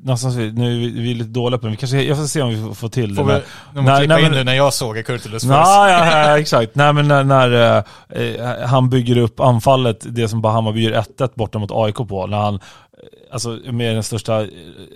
nästan, 0.00 0.32
så- 0.32 0.38
nu 0.38 0.74
är 0.74 0.78
vi, 1.02 1.14
lite 1.14 1.30
dåliga 1.30 1.58
på 1.58 1.62
den, 1.66 1.70
vi 1.70 1.76
kanske, 1.76 2.02
jag 2.02 2.16
får 2.16 2.24
se 2.24 2.42
om 2.42 2.48
vi 2.68 2.74
får- 2.74 2.88
till 2.88 3.16
Får 3.16 3.26
den. 3.28 3.40
vi, 3.74 3.80
klippa 3.98 4.14
nej, 4.14 4.24
in 4.24 4.32
nu 4.32 4.44
när 4.44 4.54
jag 4.54 4.74
såg 4.74 4.94
Kurtulus 5.06 5.42
först. 5.42 5.44
Ja, 5.52 5.90
ja, 5.90 6.38
exakt. 6.38 6.74
Nej 6.74 6.92
men 6.92 7.08
när, 7.08 7.24
när 7.24 7.52
eh, 7.76 8.22
eh, 8.22 8.66
han 8.68 8.90
bygger 8.90 9.16
upp 9.18 9.40
anfallet, 9.40 9.98
det 10.02 10.28
som 10.28 10.42
bara 10.42 10.52
Hammarby 10.52 10.80
gör 10.80 10.92
1-1 11.18 11.30
borta 11.34 11.58
mot 11.58 11.70
AIK 11.72 11.94
på, 11.96 12.26
när 12.26 12.36
han, 12.38 12.54
eh, 12.54 12.60
alltså 13.30 13.60
med 13.64 13.94
den 13.94 14.02
största, 14.02 14.42
eh, 14.42 14.48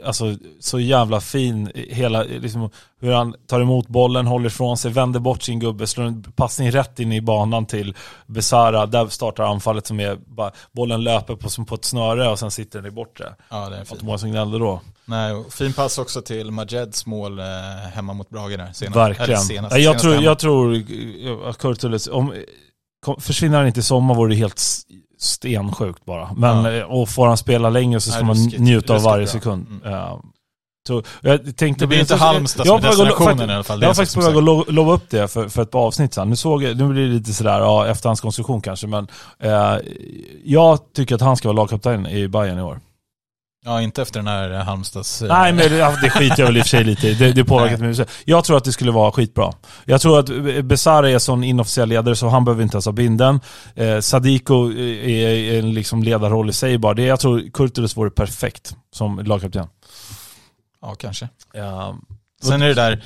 alltså 0.04 0.36
så 0.60 0.80
jävla 0.80 1.20
fin, 1.20 1.70
eh, 1.74 1.96
hela, 1.96 2.24
eh, 2.24 2.40
liksom 2.40 2.70
hur 3.00 3.12
han 3.12 3.34
tar 3.46 3.60
emot 3.60 3.88
bollen, 3.88 4.26
håller 4.26 4.46
ifrån 4.46 4.76
sig, 4.76 4.90
vänder 4.90 5.20
bort 5.20 5.42
sin 5.42 5.58
gubbe, 5.58 5.86
slår 5.86 6.04
en 6.04 6.22
passning 6.22 6.70
rätt 6.70 7.00
in 7.00 7.12
i 7.12 7.20
banan 7.20 7.66
till 7.66 7.94
Besara, 8.26 8.86
där 8.86 9.06
startar 9.06 9.44
anfallet 9.44 9.86
som 9.86 10.00
är, 10.00 10.16
bara, 10.16 10.52
bollen 10.72 11.04
löper 11.04 11.36
på, 11.36 11.50
som 11.50 11.66
på 11.66 11.74
ett 11.74 11.84
snöre 11.84 12.28
och 12.28 12.38
sen 12.38 12.50
sitter 12.50 12.78
den 12.78 12.92
i 12.92 12.94
bortre. 12.94 13.34
Ja, 13.50 13.68
det 13.68 13.76
är 13.76 13.84
fint. 13.84 14.02
många 14.02 14.18
som 14.18 14.30
gnällde 14.30 14.58
då. 14.58 14.80
Nej, 15.04 15.44
fin 15.50 15.72
pass 15.72 15.98
också 15.98 16.22
till 16.22 16.50
Majeds 16.50 17.06
mål 17.06 17.38
eh, 17.38 17.44
hemma 17.94 18.12
mot 18.12 18.30
Brage 18.30 18.56
där. 18.56 18.72
Senast, 18.72 18.96
Verkligen. 18.96 19.40
Senast, 19.40 19.76
jag, 19.76 19.82
senast 19.82 20.02
tror, 20.02 20.14
jag 20.14 20.38
tror 20.38 20.74
eh, 20.74 21.48
att 21.48 21.58
Kurtulus, 21.58 22.08
om, 22.08 22.34
försvinner 23.18 23.58
han 23.58 23.66
inte 23.66 23.80
i 23.80 23.82
sommar 23.82 24.14
vore 24.14 24.34
det 24.34 24.36
helt 24.36 24.62
stensjukt 25.18 26.04
bara. 26.04 26.30
Men, 26.36 26.64
Ja. 26.64 26.72
eh, 26.72 26.82
och 26.84 27.08
får 27.08 27.26
han 27.26 27.36
spela 27.36 27.70
längre 27.70 28.00
så 28.00 28.10
ska 28.10 28.18
Nej, 28.18 28.26
man 28.26 28.36
ruskigt- 28.36 28.58
njuta 28.60 28.94
av 28.94 29.02
varje 29.02 29.26
sekund. 29.26 29.66
Mm. 29.84 30.00
Så, 30.88 31.02
jag 31.20 31.56
tänkte, 31.56 31.84
Det 31.84 31.88
blir 31.88 32.00
inte 32.00 32.16
Halmstad 32.16 32.66
som 32.66 32.76
är 32.76 32.80
destinationen 32.82 33.50
i 33.50 33.54
alla 33.54 33.64
fall. 33.64 33.80
Jag 33.82 33.88
var 33.88 33.94
faktiskt 33.94 34.14
på 34.16 34.22
väg 34.22 34.36
att 34.36 34.44
lo- 34.44 34.64
lova 34.68 34.92
upp 34.92 35.10
det 35.10 35.28
för, 35.28 35.48
för 35.48 35.62
ett 35.62 35.70
par 35.70 35.80
avsnitt 35.80 36.14
sedan. 36.14 36.30
Nu, 36.30 36.36
såg 36.36 36.62
nu 36.62 36.74
blir 36.88 37.02
det 37.02 37.14
lite 37.14 37.32
sådär, 37.34 37.60
ja, 37.60 37.86
efterhandskonstruktion 37.86 38.60
kanske, 38.60 38.86
men 38.86 39.08
eh, 39.42 39.74
jag 40.44 40.78
tycker 40.96 41.14
att 41.14 41.20
han 41.20 41.36
ska 41.36 41.48
vara 41.48 41.56
lagkapten 41.56 42.06
i 42.06 42.28
Bayern 42.28 42.58
i 42.58 42.62
år. 42.62 42.80
Ja, 43.66 43.82
inte 43.82 44.02
efter 44.02 44.20
den 44.20 44.26
här 44.26 44.50
Halmstads... 44.50 45.22
eh, 45.22 45.28
Nej 45.28 45.52
men 45.52 45.70
det, 45.70 46.10
skiter 46.10 46.38
jag 46.38 46.46
väl 46.46 46.56
i 46.56 46.60
och 46.60 46.64
för 46.64 46.68
sig 46.68 46.84
lite 46.94 47.08
i. 47.08 47.14
Det, 47.14 47.32
det 47.32 47.44
påverkar 47.44 47.72
inte 47.84 48.02
mig. 48.02 48.08
Jag 48.24 48.44
tror 48.44 48.56
att 48.56 48.64
det 48.64 48.72
skulle 48.72 48.90
vara 48.90 49.12
skitbra. 49.12 49.52
Jag 49.84 50.00
tror 50.00 50.18
att 50.18 50.64
Besara 50.64 51.10
är 51.10 51.18
sån 51.18 51.44
inofficiell 51.44 51.88
ledare 51.88 52.16
så 52.16 52.28
han 52.28 52.44
behöver 52.44 52.62
inte 52.62 52.74
ens 52.76 52.84
ha 52.84 52.92
binden. 52.92 53.40
Eh, 53.74 54.00
Sadiko 54.00 54.70
är, 54.72 55.08
är 55.08 55.58
en 55.58 55.74
liksom 55.74 56.02
ledarroll 56.02 56.50
i 56.50 56.52
sig 56.52 56.78
bara. 56.78 56.94
Det, 56.94 57.02
jag 57.02 57.20
tror 57.20 57.50
Kurtulus 57.52 57.96
vore 57.96 58.10
perfekt 58.10 58.74
som 58.92 59.18
lagkapten. 59.18 59.66
Ja, 60.82 60.94
kanske. 60.94 61.28
Ja. 61.52 61.96
Sen 62.42 62.62
är 62.62 62.66
det 62.66 62.74
där 62.74 63.04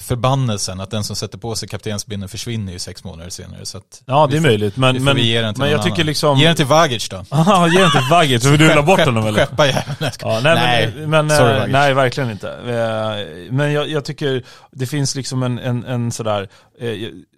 förbannelsen 0.00 0.80
att 0.80 0.90
den 0.90 1.04
som 1.04 1.16
sätter 1.16 1.38
på 1.38 1.54
sig 1.54 1.68
kaptensbindeln 1.68 2.28
försvinner 2.28 2.72
ju 2.72 2.78
sex 2.78 3.04
månader 3.04 3.30
senare. 3.30 3.64
Så 3.66 3.80
Ja 4.06 4.26
det 4.26 4.36
är 4.36 4.40
får- 4.40 4.48
möjligt. 4.48 4.76
Men, 4.76 5.04
men, 5.04 5.16
ge 5.16 5.40
den 5.40 5.54
till 5.54 5.60
men 5.62 5.70
jag 5.70 5.82
tycker 5.82 5.94
annan. 5.96 6.06
liksom... 6.06 6.38
Ge 6.38 6.46
den 6.46 6.56
till 6.56 6.66
Vagic 6.66 7.08
då. 7.08 7.16
Aha, 7.30 7.68
ge 7.68 7.80
den 7.80 7.90
till 7.90 8.00
Vagic. 8.10 8.42
Så 8.42 8.50
vill 8.50 8.58
du 8.60 8.68
rulla 8.68 8.82
bort 8.82 8.98
Skepp- 9.00 9.04
honom 9.04 9.26
eller? 9.26 9.46
Skeppa 9.46 9.66
jäveln. 9.66 9.96
Ja, 10.20 10.40
nej, 10.44 10.54
Nej, 10.54 10.92
men, 10.96 11.10
men, 11.10 11.30
sorry, 11.38 11.56
eh, 11.58 11.66
nej, 11.66 11.94
verkligen 11.94 12.30
inte. 12.30 12.50
Eh, 12.52 13.52
Men 13.52 13.72
jag, 13.72 13.88
jag 13.88 14.04
tycker 14.04 14.42
det 14.72 14.86
finns 14.86 15.14
liksom 15.16 15.42
en, 15.42 15.58
en, 15.58 15.84
en 15.84 16.12
sådär, 16.12 16.48
eh, 16.80 16.90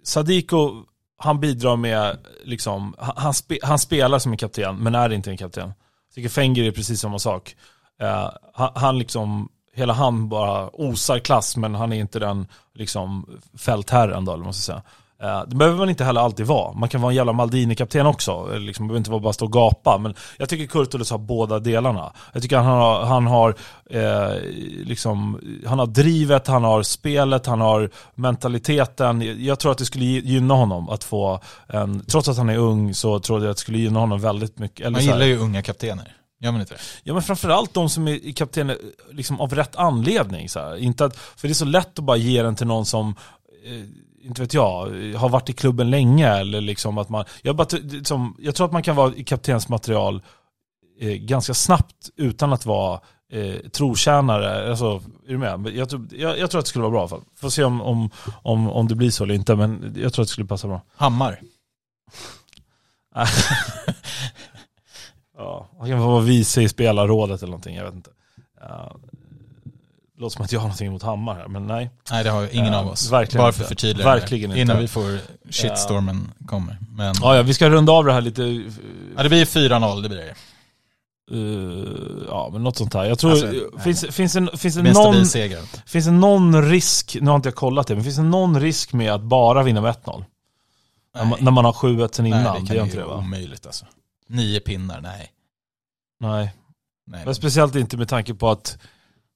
Sadiko, 0.03 0.71
han 1.19 1.39
bidrar 1.39 1.75
med, 1.75 2.17
liksom, 2.45 2.95
han, 2.99 3.13
han, 3.17 3.33
spe, 3.33 3.57
han 3.63 3.79
spelar 3.79 4.19
som 4.19 4.31
en 4.31 4.37
kapten, 4.37 4.75
men 4.77 4.95
är 4.95 5.13
inte 5.13 5.29
en 5.29 5.37
kapten. 5.37 5.67
Jag 6.09 6.15
tycker 6.15 6.29
Fenger 6.29 6.63
är 6.63 6.71
precis 6.71 6.99
samma 7.01 7.19
sak. 7.19 7.55
Eh, 8.01 8.29
han, 8.53 8.71
han 8.75 8.99
liksom, 8.99 9.49
hela 9.77 9.93
han 9.93 10.29
bara 10.29 10.69
osar 10.73 11.19
klass, 11.19 11.57
men 11.57 11.75
han 11.75 11.93
är 11.93 11.99
inte 11.99 12.19
den 12.19 12.47
liksom, 12.75 13.25
fältherren 13.57 14.25
då, 14.25 14.33
eller 14.33 14.43
man 14.43 14.53
ska 14.53 14.73
säga. 14.73 14.81
Eh, 15.21 15.43
Det 15.47 15.55
behöver 15.55 15.77
man 15.77 15.89
inte 15.89 16.03
heller 16.03 16.21
alltid 16.21 16.45
vara. 16.45 16.73
Man 16.73 16.89
kan 16.89 17.01
vara 17.01 17.11
en 17.11 17.15
jävla 17.15 17.33
Maldini-kapten 17.33 18.05
också. 18.05 18.57
Liksom, 18.57 18.83
man 18.83 18.87
behöver 18.87 18.97
inte 18.97 19.11
vara 19.11 19.19
bara 19.19 19.33
stå 19.33 19.45
och 19.45 19.51
gapa. 19.51 19.97
Men 19.97 20.13
jag 20.37 20.49
tycker 20.49 20.65
Kurtulus 20.67 21.11
har 21.11 21.17
båda 21.17 21.59
delarna. 21.59 22.13
Jag 22.33 22.41
tycker 22.41 22.57
han 22.57 22.65
har, 22.65 23.05
han 23.05 23.27
har, 23.27 23.55
eh, 23.89 24.41
liksom, 24.85 25.39
han 25.65 25.79
har 25.79 25.87
drivet, 25.87 26.47
han 26.47 26.63
har 26.63 26.83
spelet, 26.83 27.45
han 27.45 27.61
har 27.61 27.89
mentaliteten. 28.15 29.45
Jag 29.45 29.59
tror 29.59 29.71
att 29.71 29.77
det 29.77 29.85
skulle 29.85 30.05
gynna 30.05 30.53
honom 30.53 30.89
att 30.89 31.03
få 31.03 31.39
en, 31.67 32.05
trots 32.05 32.29
att 32.29 32.37
han 32.37 32.49
är 32.49 32.57
ung 32.57 32.93
så 32.93 33.19
tror 33.19 33.41
jag 33.41 33.49
att 33.49 33.57
det 33.57 33.61
skulle 33.61 33.77
gynna 33.77 33.99
honom 33.99 34.19
väldigt 34.19 34.59
mycket. 34.59 34.79
Eller 34.79 34.91
Man 34.91 35.01
gillar 35.01 35.25
ju 35.25 35.37
unga 35.37 35.61
kaptener. 35.61 36.13
Gör 36.39 36.51
man 36.51 36.61
inte 36.61 36.73
det? 36.73 36.79
Ja 37.03 37.13
men 37.13 37.23
framförallt 37.23 37.73
de 37.73 37.89
som 37.89 38.07
är 38.07 38.33
kaptener 38.33 38.77
liksom 39.11 39.41
av 39.41 39.55
rätt 39.55 39.75
anledning. 39.75 40.49
Så 40.49 40.59
här. 40.59 40.75
Inte 40.75 41.05
att, 41.05 41.17
för 41.17 41.47
det 41.47 41.51
är 41.51 41.53
så 41.53 41.65
lätt 41.65 41.99
att 41.99 42.05
bara 42.05 42.17
ge 42.17 42.43
den 42.43 42.55
till 42.55 42.67
någon 42.67 42.85
som, 42.85 43.15
eh, 43.65 43.81
inte 44.21 44.41
vet 44.41 44.53
jag, 44.53 44.87
har 45.15 45.29
varit 45.29 45.49
i 45.49 45.53
klubben 45.53 45.89
länge. 45.89 46.29
Eller 46.29 46.61
liksom 46.61 46.97
att 46.97 47.09
man, 47.09 47.25
jag, 47.41 47.55
bara, 47.55 47.67
liksom, 47.71 48.35
jag 48.39 48.55
tror 48.55 48.65
att 48.67 48.73
man 48.73 48.83
kan 48.83 48.95
vara 48.95 49.13
i 49.15 49.23
kaptensmaterial 49.23 50.21
eh, 50.99 51.13
ganska 51.13 51.53
snabbt 51.53 52.09
utan 52.15 52.53
att 52.53 52.65
vara 52.65 52.99
eh, 53.31 53.55
trotjänare. 53.55 54.69
Alltså, 54.69 55.01
är 55.27 55.31
du 55.31 55.37
med? 55.37 55.71
Jag 55.75 55.89
tror, 55.89 56.07
jag, 56.11 56.39
jag 56.39 56.51
tror 56.51 56.59
att 56.59 56.65
det 56.65 56.69
skulle 56.69 56.83
vara 56.83 56.91
bra 56.91 56.99
i 56.99 57.01
alla 57.01 57.09
fall. 57.09 57.23
Får 57.35 57.49
se 57.49 57.63
om, 57.63 57.81
om, 57.81 58.09
om, 58.41 58.69
om 58.69 58.87
det 58.87 58.95
blir 58.95 59.11
så 59.11 59.23
eller 59.23 59.35
inte, 59.35 59.55
men 59.55 59.95
jag 59.97 60.13
tror 60.13 60.23
att 60.23 60.27
det 60.27 60.31
skulle 60.31 60.47
passa 60.47 60.67
bra. 60.67 60.81
Hammar. 60.95 61.41
Ja, 65.37 65.67
han 65.79 65.89
kan 65.89 65.99
vara 65.99 66.21
vice 66.21 66.61
i 66.61 66.69
spelarrådet 66.69 67.41
eller 67.41 67.51
någonting, 67.51 67.75
jag 67.75 67.85
vet 67.85 67.93
inte. 67.93 68.09
Ja, 68.61 68.95
låter 70.17 70.33
som 70.35 70.45
att 70.45 70.51
jag 70.51 70.59
har 70.59 70.67
någonting 70.67 70.87
emot 70.87 71.03
Hammar 71.03 71.35
här, 71.35 71.47
men 71.47 71.67
nej. 71.67 71.89
Nej, 72.11 72.23
det 72.23 72.29
har 72.29 72.41
ju 72.41 72.49
ingen 72.51 72.73
Ja, 72.73 72.79
av 72.79 72.87
oss. 72.87 73.11
verkligen 73.11 73.43
Bara 73.43 73.51
för 73.51 73.61
att 73.63 73.67
förtydliga 73.69 74.07
det. 74.09 74.19
Verkligen 74.19 74.51
inte. 74.51 74.61
Innan 74.61 74.79
vi 74.79 74.87
får 74.87 75.19
shitstormen 75.49 76.31
kommer. 76.47 76.77
Men 76.95 77.15
Ja, 77.21 77.35
ja, 77.35 77.41
vi 77.43 77.53
ska 77.53 77.69
runda 77.69 77.91
av 77.91 78.05
det 78.05 78.13
här 78.13 78.21
lite, 78.21 78.43
ja, 79.17 79.23
det 79.23 79.29
blir 79.29 79.45
4-0, 79.45 80.01
det 80.01 80.09
blir 80.09 80.17
det. 80.17 80.35
eh, 81.31 82.27
ja 82.27 82.49
men 82.53 82.63
något 82.63 82.77
sånt 82.77 82.93
här. 82.93 83.05
Jag 83.05 83.19
tror, 83.19 83.31
Alltså, 83.31 83.47
finns, 83.79 84.05
finns, 84.15 84.35
en, 84.35 84.49
finns, 84.57 84.75
Det 84.75 84.81
det 84.81 84.93
någon, 84.93 85.03
stabil 85.13 85.29
seger. 85.29 85.61
finns 85.85 86.05
det 86.05 86.11
någon 86.11 86.69
risk, 86.69 87.17
nu 87.21 87.29
har 87.29 87.35
inte 87.35 87.47
jag 87.49 87.55
kollat 87.55 87.87
det, 87.87 87.95
men 87.95 88.03
finns 88.03 88.15
det 88.17 88.23
någon 88.23 88.59
risk 88.61 88.93
med 88.93 89.13
att 89.13 89.21
bara 89.21 89.63
vinna 89.63 89.81
med 89.81 89.95
1-0? 90.05 90.23
När 91.15 91.25
man, 91.25 91.37
när 91.41 91.51
man 91.51 91.65
har 91.65 91.73
7-1 91.73 92.09
sen 92.13 92.25
innan, 92.25 92.43
nej, 92.43 92.53
det, 92.53 92.59
det 92.59 92.67
kan 92.67 92.75
gör 92.75 92.83
ju 92.83 92.89
inte 92.89 92.97
det 93.01 93.05
va? 93.07 93.15
omöjligt 93.17 93.65
alltså. 93.65 93.85
Nio 94.27 94.59
pinnar, 94.59 95.01
nej. 95.01 95.31
Nej, 96.19 96.53
nej. 97.05 97.25
men 97.25 97.35
speciellt 97.35 97.75
inte 97.75 97.97
med 97.97 98.07
tanke 98.09 98.33
på 98.33 98.49
att 98.49 98.77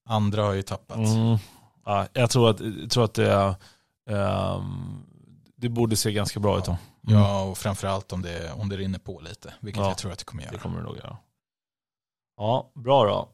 Andra 0.10 0.44
har 0.44 0.54
ju 0.54 0.62
tappat. 0.62 0.98
Mm. 0.98 1.38
Ja, 1.86 2.08
jag 2.14 2.30
tror 2.30 2.50
att, 2.50 2.60
jag 2.60 2.90
tror 2.90 3.04
att 3.06 3.14
det, 3.14 3.32
är, 3.32 3.56
ehm, 4.10 5.04
det 5.56 5.70
borde 5.70 5.96
se 5.96 6.12
ganska 6.12 6.40
bra 6.40 6.58
ut 6.58 6.66
då. 6.66 6.78
Mm. 7.08 7.20
Ja, 7.22 7.44
och 7.44 7.58
framförallt 7.58 8.14
om 8.14 8.22
det, 8.22 8.52
om 8.52 8.70
det 8.70 8.78
rinner 8.78 9.00
på 9.00 9.20
lite, 9.22 9.54
vilket 9.60 9.82
Ja. 9.82 9.88
jag 9.88 9.98
tror 9.98 10.12
att 10.12 10.18
det 10.20 10.26
kommer 10.26 10.44
göra. 10.44 10.52
Det 10.54 10.60
kommer 10.60 10.78
det 10.78 10.84
nog 10.84 10.98
göra. 10.98 11.18
Ja, 12.38 12.72
bra 12.76 13.06
då. 13.06 13.30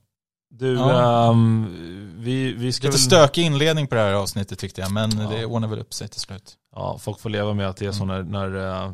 Du, 0.50 0.74
Ja. 0.74 1.30
ehm, 1.32 2.14
vi, 2.18 2.54
vi 2.54 2.72
ska 2.72 2.88
Lite 2.88 3.00
stökig 3.00 3.44
inledning 3.46 3.88
på 3.88 3.96
det 3.96 4.02
här 4.02 4.14
avsnittet 4.14 4.60
tyckte 4.60 4.82
jag, 4.82 4.92
men 4.92 5.20
Ja. 5.20 5.30
det 5.30 5.46
ordnar 5.46 5.68
väl 5.68 5.80
upp 5.80 5.94
sig 5.94 6.08
till 6.08 6.22
slut. 6.22 6.58
ja, 6.76 6.98
folk 6.98 7.20
får 7.20 7.30
leva 7.30 7.54
med 7.54 7.70
att 7.70 7.78
det 7.78 7.86
är 7.86 7.92
så 7.92 8.06
när, 8.06 8.24
när, 8.24 8.56
eh, 8.86 8.92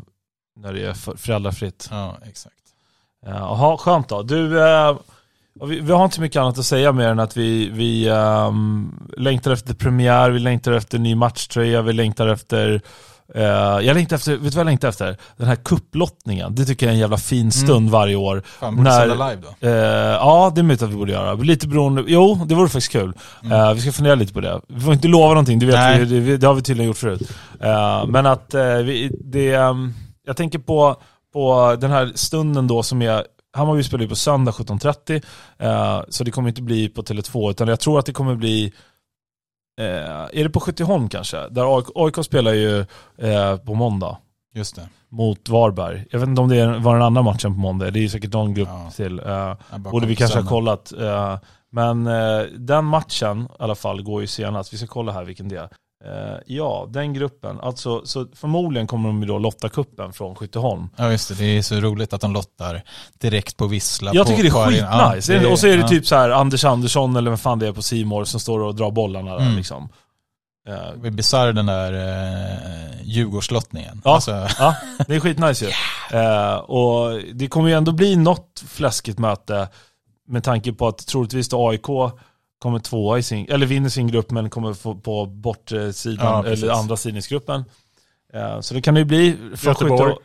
när 0.56 0.74
det 0.74 0.86
är 0.86 0.94
för- 0.94 1.16
föräldrafritt. 1.18 1.88
Ja, 1.92 2.18
exakt. 2.26 2.56
Ja, 3.26 3.32
Jaha, 3.32 3.78
skönt 3.78 4.10
då. 4.10 4.24
Du, 4.24 4.64
eh, 4.68 4.96
vi, 5.66 5.80
vi 5.80 5.92
har 5.92 6.06
inte 6.06 6.22
mycket 6.22 6.40
annat 6.40 6.58
att 6.58 6.66
säga 6.66 6.92
mer 6.92 7.08
än 7.08 7.20
att 7.20 7.38
vi, 7.38 7.70
vi 7.70 8.10
ehm, 8.10 8.92
längtar 9.18 9.52
efter 9.52 9.74
premiär, 9.74 10.30
vi 10.30 10.40
längtar 10.40 10.72
efter 10.72 11.00
ny 11.00 11.16
matchtröja, 11.16 11.82
vi 11.82 11.94
längtar 11.94 12.28
efter 12.28 12.82
eh, 13.36 13.44
jag 13.44 13.94
längtar 13.94 14.16
efter, 14.16 14.32
vet 14.32 14.42
du 14.42 14.50
vad 14.50 14.56
jag 14.60 14.66
längtar 14.66 14.88
efter? 14.90 15.18
Den 15.38 15.48
här 15.48 15.56
kupplottningen. 15.56 16.56
Det 16.56 16.66
tycker 16.66 16.86
jag 16.86 16.92
är 16.92 16.94
en 16.94 17.00
jävla 17.00 17.18
fin 17.18 17.52
stund 17.52 17.90
varje 17.90 18.16
år. 18.16 18.44
Fan, 18.46 18.76
borde 18.76 18.90
När- 18.90 19.08
live 19.08 19.42
då? 19.60 19.68
Eh, 19.68 19.74
ja, 20.14 20.52
det 20.56 20.62
är 20.62 20.64
möjligt 20.64 20.82
att 20.82 20.90
vi 20.90 20.96
borde 20.96 21.12
göra. 21.12 21.34
Lite 21.34 21.68
beroende, 21.68 22.04
jo, 22.08 22.46
det 22.48 22.56
vore 22.56 22.68
faktiskt 22.68 22.92
kul. 22.92 23.14
Eh, 23.52 23.74
vi 23.74 23.82
ska 23.82 23.92
fundera 23.92 24.16
lite 24.16 24.34
på 24.34 24.42
det. 24.42 24.62
Vi 24.68 24.80
får 24.82 24.94
inte 24.94 25.08
lova 25.08 25.28
någonting, 25.28 25.60
det, 25.60 25.66
vet 25.66 25.76
Nej. 25.76 26.06
vi, 26.06 26.20
det, 26.20 26.38
det 26.38 26.48
har 26.48 26.54
vi 26.54 26.62
tydligen 26.62 26.88
gjort 26.88 26.98
förut. 26.98 27.32
Eh, 27.62 28.06
men 28.08 28.26
att 28.26 28.54
eh, 28.54 28.76
vi, 28.76 29.12
det, 29.24 29.54
ehm, 29.54 29.94
jag 30.26 30.38
tänker 30.38 30.60
på, 30.60 30.96
på 31.34 31.76
den 31.82 31.92
här 31.92 32.12
stunden 32.16 32.68
då 32.68 32.84
som 32.84 33.02
är 33.02 33.26
Hammarby 33.58 33.84
spelar 33.84 34.04
ju 34.04 34.10
på 34.10 34.16
söndag 34.16 34.52
17.30, 34.52 35.24
eh, 35.60 36.04
så 36.10 36.24
det 36.24 36.32
kommer 36.32 36.50
inte 36.50 36.62
bli 36.62 36.90
på 36.90 37.02
Tele2, 37.02 37.50
utan 37.52 37.68
jag 37.68 37.80
tror 37.80 38.00
att 38.00 38.06
det 38.06 38.14
kommer 38.14 38.36
bli 38.36 38.74
eh, 39.80 39.86
är 40.40 40.44
det 40.44 40.50
på 40.50 40.60
Skytteholm 40.60 41.10
kanske? 41.10 41.50
Där 41.50 41.78
AIK, 41.78 41.86
AIK 41.96 42.26
spelar 42.26 42.54
ju 42.54 42.80
eh, 43.18 43.58
på 43.58 43.74
måndag 43.74 44.18
Just 44.56 44.76
det. 44.76 44.90
mot 45.10 45.50
Varberg. 45.50 46.06
Jag 46.12 46.20
vet 46.20 46.30
inte 46.30 46.42
om 46.42 46.50
det 46.50 46.58
är- 46.60 46.80
var 46.80 46.94
den 46.94 47.04
andra 47.04 47.22
matchen 47.22 47.54
på 47.54 47.60
måndag, 47.60 47.92
det 47.92 48.00
är 48.00 48.02
ju 48.02 48.10
säkert 48.10 48.34
någon 48.34 48.54
grupp 48.54 48.68
Ja. 48.72 48.92
till. 48.96 49.20
Eh, 49.20 49.54
Borde 49.78 50.08
vi 50.08 50.16
kanske 50.16 50.40
ha 50.40 50.50
kollat. 50.50 50.92
eh, 50.94 51.38
Men 51.72 52.08
eh, 52.08 52.42
den 52.58 52.86
matchen 52.86 53.42
i 53.60 53.64
alla 53.64 53.76
fall 53.76 54.04
går 54.04 54.22
ju 54.22 54.28
senast. 54.28 54.74
Vi 54.74 54.78
ska 54.78 54.88
kolla 54.88 55.12
här 55.12 55.24
vilken 55.24 55.50
det 55.50 55.56
är. 55.56 55.70
Eh, 56.06 56.38
Ja, 56.46 56.86
den 56.90 57.14
gruppen. 57.14 57.60
Alltså, 57.60 58.06
så 58.06 58.28
förmodligen 58.36 58.88
kommer 58.88 59.10
de 59.10 59.22
ju 59.22 59.28
då 59.28 59.38
lotta 59.38 59.70
kuppen 59.70 60.14
från 60.14 60.36
Skytteholm. 60.36 60.90
Ja 60.98 61.12
just 61.12 61.30
det, 61.30 61.36
det 61.36 61.46
är 61.58 61.62
så 61.62 61.76
roligt 61.76 62.14
att 62.14 62.22
de 62.22 62.34
lottar 62.34 62.82
direkt 63.22 63.58
på 63.58 63.68
Vissla. 63.68 64.12
Jag 64.14 64.26
på, 64.26 64.30
tycker 64.32 64.44
det 64.44 64.50
är 64.50 64.66
skitnice. 64.66 65.34
Ja, 65.34 65.40
det- 65.40 65.48
och 65.52 65.60
så 65.60 65.68
är 65.68 65.76
det 65.76 65.82
ja. 65.82 65.88
typ 65.88 66.06
så 66.08 66.16
här 66.16 66.30
Anders 66.30 66.66
Andersson 66.66 67.16
eller 67.16 67.32
vem 67.32 67.38
fan 67.38 67.60
det 67.60 67.68
är 67.68 67.72
på 67.72 67.82
Simor 67.82 68.24
som 68.26 68.40
står 68.40 68.60
och 68.60 68.76
drar 68.76 68.92
bollarna 68.92 69.32
där 69.32 69.40
Mm. 69.42 69.56
liksom. 69.56 69.90
Eh, 70.68 70.74
Det 71.02 71.08
är 71.08 71.12
bisarr 71.12 71.54
den 71.54 71.66
där 71.66 71.94
eh, 71.94 73.02
Djurgårdslottningen. 73.04 74.02
Ja. 74.06 74.14
Alltså, 74.16 74.48
Ja, 74.60 74.76
det 75.08 75.16
är 75.16 75.20
skitnice 75.20 75.66
ju. 75.66 75.72
Eh, 76.20 76.56
och 76.56 77.20
det 77.34 77.48
kommer 77.48 77.70
ju 77.70 77.76
ändå 77.76 77.92
bli 77.92 78.16
något 78.16 78.64
fläskigt 78.68 79.20
möte 79.20 79.68
med 80.28 80.44
tanke 80.44 80.74
på 80.74 80.88
att 80.88 81.08
troligtvis 81.08 81.50
då 81.50 81.70
AIK 81.70 81.86
kommer 82.64 82.80
tvåa 82.80 83.18
i 83.18 83.24
sin, 83.24 83.46
eller 83.50 83.66
vinner 83.66 83.90
sin 83.90 84.08
grupp 84.08 84.32
men 84.32 84.50
kommer 84.50 84.74
få 84.74 84.96
på 84.96 85.26
bortsidan, 85.26 86.46
Ja, 86.46 86.46
eller 86.52 86.70
andra 86.72 86.98
sidningsgruppen. 86.98 87.64
Eh, 88.34 88.60
så 88.60 88.74
det 88.74 88.82
kan 88.82 88.96
ju 88.96 89.06
bli 89.06 89.38
Göteborg. 89.64 90.16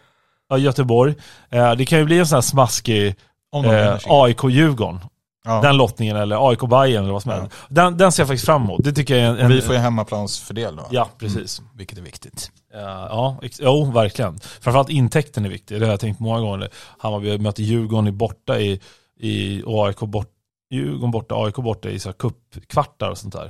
Ja, 0.49 0.59
Göteborg. 0.59 1.15
Eh, 1.51 1.73
det 1.75 1.87
kan 1.87 1.99
ju 1.99 2.05
bli 2.05 2.19
en 2.19 2.27
sån 2.27 2.37
här 2.37 2.41
smaskig 2.43 3.15
de 3.53 3.65
eh. 3.65 3.99
AIK-Djurgården. 4.07 5.01
ja. 5.45 5.61
Den 5.63 5.77
lottningen 5.77 6.17
eller 6.17 6.49
AIK 6.51 6.61
Bayern 6.61 7.03
eller 7.05 7.13
vad 7.13 7.23
som 7.23 7.33
Ja. 7.33 7.41
helst. 7.41 7.57
Den, 7.69 7.97
den 7.99 8.13
ser 8.13 8.23
jag 8.23 8.29
faktiskt 8.29 8.47
fram 8.47 8.63
emot. 8.63 8.85
Det 8.85 8.93
tycker 8.93 9.17
jag 9.17 9.25
är 9.25 9.29
en... 9.31 9.39
en 9.39 9.49
Vi 9.49 9.61
får 9.61 9.75
ju 9.75 9.81
hemmaplansfördel 9.81 10.77
då. 10.77 10.87
Ja, 10.91 11.09
precis. 11.19 11.59
Mm, 11.59 11.71
vilket 11.77 11.99
är 11.99 12.03
viktigt. 12.03 12.51
Eh, 12.75 12.81
Ja, 13.11 13.39
ex- 13.43 13.61
jo, 13.63 13.91
verkligen. 13.91 14.39
Framförallt 14.61 14.91
intäkten 14.91 15.45
är 15.45 15.49
viktig. 15.49 15.81
Det 15.81 15.87
har 15.87 15.91
jag 15.93 16.01
tänkt 16.01 16.21
många 16.21 16.41
gånger. 16.41 16.69
Hammarby 16.99 17.39
möter 17.39 17.63
Djurgården 17.63 18.07
i 18.07 18.13
borta 18.13 18.59
i, 18.61 18.81
i 19.21 19.63
och 19.67 19.87
AIK 19.89 19.99
bort, 20.01 20.31
Djurgården 20.71 21.11
borta, 21.11 21.35
AIK 21.45 21.55
borta 21.57 21.91
i 21.91 21.99
så 21.99 22.09
här 22.09 22.15
cupkvartar 22.15 23.11
och 23.11 23.19
sånt 23.19 23.35
där. 23.35 23.45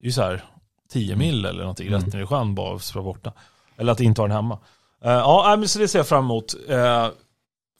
Det 0.00 0.04
är 0.04 0.06
ju 0.06 0.12
så 0.12 0.22
här 0.22 0.44
10 0.90 1.16
mil 1.16 1.44
eller 1.44 1.60
någonting 1.60 1.86
Mm. 1.88 2.00
rätt 2.00 2.14
ner 2.14 2.22
i 2.22 2.26
sjön 2.26 2.54
bara 2.54 2.76
att 2.76 2.82
spela 2.82 3.02
borta. 3.02 3.32
Eller 3.76 3.92
att 3.92 4.00
inte 4.00 4.20
ha 4.20 4.28
den 4.28 4.36
hemma. 4.36 4.58
Eh, 5.04 5.10
ja, 5.12 5.56
men 5.58 5.68
så 5.68 5.78
det 5.78 5.88
ser 5.88 5.98
jag 5.98 6.08
fram 6.08 6.24
emot. 6.24 6.54
Eh, 6.68 7.08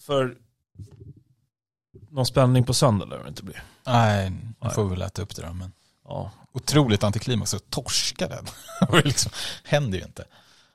för 0.03 0.37
någon 2.11 2.27
spänning 2.27 2.65
på 2.65 2.75
söndag 2.75 3.07
lär 3.07 3.19
det 3.23 3.29
inte 3.29 3.43
bli. 3.45 3.55
Nej, 3.87 4.31
nu 4.63 4.71
får 4.71 4.85
vi 4.85 4.91
väl 4.91 5.03
äta 5.03 5.23
upp 5.23 5.37
det 5.37 5.43
då. 5.43 5.53
Men 5.53 5.73
Ja, 6.05 6.31
otroligt 6.53 7.05
antiklimax 7.05 7.55
att 7.55 7.71
torska 7.71 8.29
den. 8.29 8.45
det 8.91 9.05
liksom, 9.05 9.33
händer 9.65 9.99
ju 9.99 10.05
inte. 10.05 10.25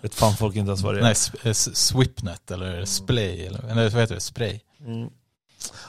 Vet 0.02 0.16
fan 0.16 0.34
folk 0.36 0.56
inte 0.56 0.70
ens 0.70 0.82
vad 0.82 0.94
det 0.96 1.00
är. 1.00 1.04
Nej, 1.04 1.16
eh, 1.44 1.54
Swipnet 1.54 2.52
eller 2.52 2.86
Splay 2.86 3.46
eller, 3.46 3.60
eller 3.72 3.90
vad 3.90 4.02
heter 4.02 4.16
det? 4.16 4.22
Spray. 4.22 4.60
Mm. 4.88 5.10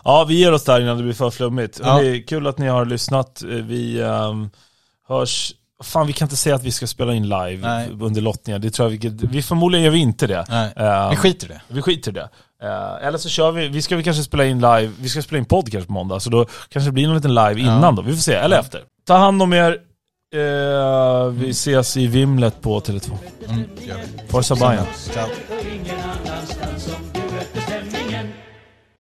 Ja, 0.05 0.25
vi 0.25 0.35
ger 0.35 0.53
oss 0.53 0.65
där 0.65 0.81
innan 0.81 0.97
det 0.97 1.03
blir 1.03 1.13
för 1.15 1.31
flummigt. 1.31 1.81
Ja. 1.85 1.99
Det 2.01 2.07
är 2.09 2.27
kul 2.27 2.47
att 2.47 2.59
ni 2.59 2.67
har 2.67 2.85
lyssnat. 2.85 3.43
Vi 3.47 4.03
ehm, 4.03 4.51
hörs... 5.09 5.53
Fan, 5.83 6.07
vi 6.07 6.13
kan 6.13 6.27
inte 6.27 6.37
säga 6.37 6.55
att 6.55 6.63
vi 6.63 6.73
ska 6.73 6.87
spela 6.87 7.15
in 7.15 7.23
live 7.29 7.57
Nej. 7.57 7.89
under 8.01 8.21
lottningar. 8.21 8.59
Det 8.59 8.71
tror 8.71 8.93
jag 8.93 8.99
vi, 8.99 9.27
vi 9.27 9.43
Förmodligen 9.43 9.85
gör 9.85 9.91
vi 9.93 9.99
inte 9.99 10.27
det. 10.27 10.45
Nej, 10.49 10.73
Ehm, 10.77 11.11
vi 11.11 11.17
skiter 11.17 11.47
i 11.47 11.49
det. 11.49 11.61
vi 11.69 11.83
skiter 11.83 12.11
i 12.11 12.15
det. 12.15 12.29
Eh, 12.65 13.07
eller 13.07 13.19
så 13.19 13.29
kör 13.29 13.51
vi, 13.53 13.69
vi 13.69 13.83
ska 13.83 13.97
vi 13.97 14.03
kanske 14.03 14.23
spela 14.23 14.45
in 14.45 14.57
live, 14.61 14.91
vi 15.01 15.09
ska 15.09 15.23
spela 15.23 15.39
in 15.39 15.45
podcast 15.45 15.87
på 15.87 15.93
måndag, 15.93 16.21
så 16.21 16.31
då 16.31 16.47
kanske 16.69 16.89
det 16.89 16.93
blir 16.93 17.07
någon 17.07 17.17
liten 17.17 17.35
live 17.35 17.61
innan 17.61 17.83
Ja. 17.83 17.91
då. 17.91 18.03
Vi 18.03 18.13
får 18.13 18.21
se, 18.23 18.35
eller 18.35 18.59
efter. 18.61 18.81
Ta 19.07 19.17
hand 19.17 19.43
om 19.43 19.53
er. 19.53 19.73
Eh, 20.35 21.27
vi 21.29 21.51
ses 21.51 21.97
i 21.97 22.07
Vimlet 22.07 22.61
på 22.63 22.81
Tele2. 22.81 23.11
Mm. 23.49 23.65
Forza 24.29 24.55
Bayern. 24.55 24.85
Ciao. 25.13 25.27